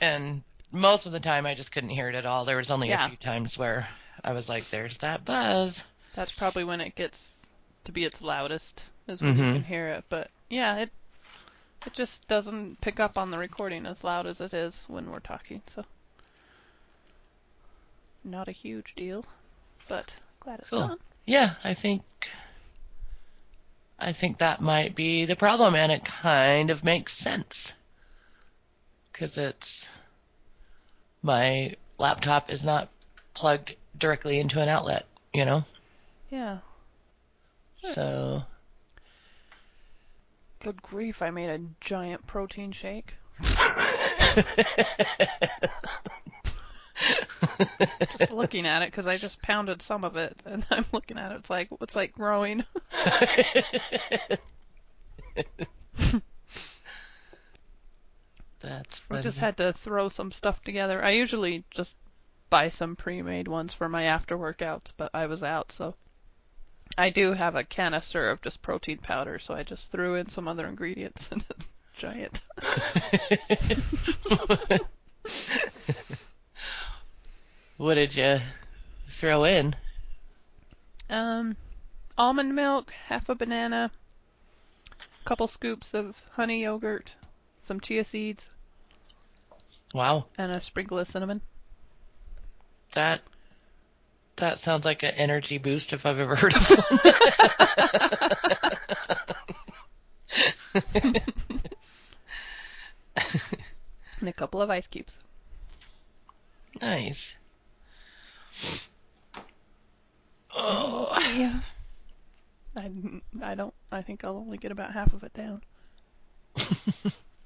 and 0.00 0.42
most 0.72 1.06
of 1.06 1.12
the 1.12 1.20
time 1.20 1.46
I 1.46 1.54
just 1.54 1.72
couldn't 1.72 1.90
hear 1.90 2.08
it 2.08 2.14
at 2.14 2.26
all. 2.26 2.44
There 2.44 2.56
was 2.56 2.70
only 2.70 2.88
Yeah. 2.88 3.04
a 3.04 3.08
few 3.08 3.16
times 3.18 3.56
where 3.58 3.86
I 4.24 4.32
was 4.32 4.48
like, 4.48 4.68
"There's 4.70 4.98
that 4.98 5.24
buzz." 5.24 5.84
That's 6.14 6.36
probably 6.36 6.64
when 6.64 6.80
it 6.80 6.94
gets 6.94 7.42
to 7.84 7.92
be 7.92 8.04
its 8.04 8.22
loudest, 8.22 8.82
is 9.06 9.22
when 9.22 9.36
you 9.36 9.42
Mhm. 9.44 9.52
can 9.52 9.62
hear 9.64 9.88
it. 9.88 10.04
But 10.08 10.30
yeah, 10.48 10.76
it 10.78 10.90
it 11.86 11.92
just 11.92 12.26
doesn't 12.28 12.80
pick 12.80 12.98
up 12.98 13.16
on 13.16 13.30
the 13.30 13.38
recording 13.38 13.86
as 13.86 14.02
loud 14.02 14.26
as 14.26 14.40
it 14.40 14.52
is 14.52 14.84
when 14.88 15.10
we're 15.10 15.20
talking. 15.20 15.62
So 15.68 15.84
not 18.24 18.48
a 18.48 18.52
huge 18.52 18.94
deal, 18.96 19.24
but 19.88 20.12
glad 20.40 20.60
it's 20.60 20.70
Cool. 20.70 20.80
on. 20.80 20.98
Yeah, 21.26 21.54
I 21.62 21.74
think 21.74 22.02
I 23.98 24.12
think 24.12 24.38
that 24.38 24.60
might 24.60 24.94
be 24.94 25.24
the 25.24 25.36
problem, 25.36 25.74
and 25.74 25.90
it 25.90 26.04
kind 26.04 26.70
of 26.70 26.84
makes 26.84 27.16
sense 27.16 27.72
because 29.12 29.36
it's 29.36 29.86
my 31.22 31.74
laptop 31.98 32.52
is 32.52 32.62
not 32.62 32.88
plugged 33.34 33.74
directly 33.96 34.38
into 34.38 34.60
an 34.60 34.68
outlet, 34.68 35.06
you 35.34 35.44
know. 35.44 35.64
Yeah. 36.30 36.58
So 37.78 38.44
Good 40.60 40.82
grief! 40.82 41.22
I 41.22 41.30
made 41.30 41.50
a 41.50 41.60
giant 41.80 42.26
protein 42.26 42.72
shake. 42.72 43.14
Just 48.18 48.30
looking 48.30 48.66
at 48.66 48.82
it 48.82 48.90
because 48.90 49.06
I 49.06 49.16
just 49.16 49.42
pounded 49.42 49.82
some 49.82 50.04
of 50.04 50.16
it, 50.16 50.40
and 50.46 50.66
I'm 50.70 50.84
looking 50.92 51.18
at 51.18 51.32
it. 51.32 51.36
It's 51.36 51.50
like 51.50 51.68
it's 51.80 51.96
like 51.96 52.12
growing. 52.12 52.64
That's 58.60 59.00
We 59.10 59.16
funny. 59.16 59.18
just 59.18 59.40
had 59.40 59.56
to 59.56 59.72
throw 59.72 60.08
some 60.08 60.30
stuff 60.30 60.62
together. 60.62 61.02
I 61.02 61.10
usually 61.10 61.64
just 61.70 61.96
buy 62.50 62.68
some 62.68 62.94
pre-made 62.96 63.48
ones 63.48 63.74
for 63.74 63.88
my 63.88 64.04
after 64.04 64.38
workouts, 64.38 64.92
but 64.96 65.10
I 65.12 65.26
was 65.26 65.42
out, 65.42 65.72
so 65.72 65.96
I 66.98 67.10
do 67.10 67.32
have 67.32 67.54
a 67.56 67.64
canister 67.64 68.28
of 68.28 68.42
just 68.42 68.62
protein 68.62 68.98
powder, 68.98 69.38
so 69.38 69.54
I 69.54 69.62
just 69.62 69.90
threw 69.90 70.14
in 70.14 70.28
some 70.28 70.48
other 70.48 70.66
ingredients 70.66 71.28
and 71.32 71.44
it's 71.50 71.68
giant. 71.94 72.42
What 77.78 77.94
did 77.94 78.14
you 78.14 78.38
throw 79.10 79.44
in? 79.44 79.74
Um, 81.10 81.56
almond 82.18 82.54
milk, 82.54 82.92
half 83.06 83.28
a 83.30 83.34
banana, 83.34 83.90
a 84.90 85.24
couple 85.28 85.46
scoops 85.46 85.94
of 85.94 86.22
honey 86.32 86.62
yogurt, 86.62 87.14
some 87.62 87.80
chia 87.80 88.04
seeds, 88.04 88.50
Wow, 89.94 90.26
and 90.36 90.52
a 90.52 90.60
sprinkle 90.60 90.98
of 90.98 91.08
cinnamon. 91.08 91.40
that 92.92 93.22
that 94.36 94.58
sounds 94.58 94.84
like 94.84 95.02
an 95.02 95.14
energy 95.16 95.58
boost 95.58 95.92
if 95.94 96.04
I've 96.06 96.18
ever 96.18 96.36
heard 96.36 96.54
of 96.54 96.70
one. 96.70 96.98
And 104.20 104.28
a 104.28 104.32
couple 104.32 104.60
of 104.60 104.68
ice 104.70 104.86
cubes. 104.86 105.18
nice. 106.82 107.34
Oh, 110.54 111.16
Yeah. 111.36 111.60
I, 112.74 112.90
I 113.42 113.54
don't. 113.54 113.74
I 113.92 114.00
think 114.02 114.24
I'll 114.24 114.36
only 114.38 114.56
get 114.58 114.72
about 114.72 114.92
half 114.92 115.12
of 115.12 115.22
it 115.22 115.32
down. 115.34 115.62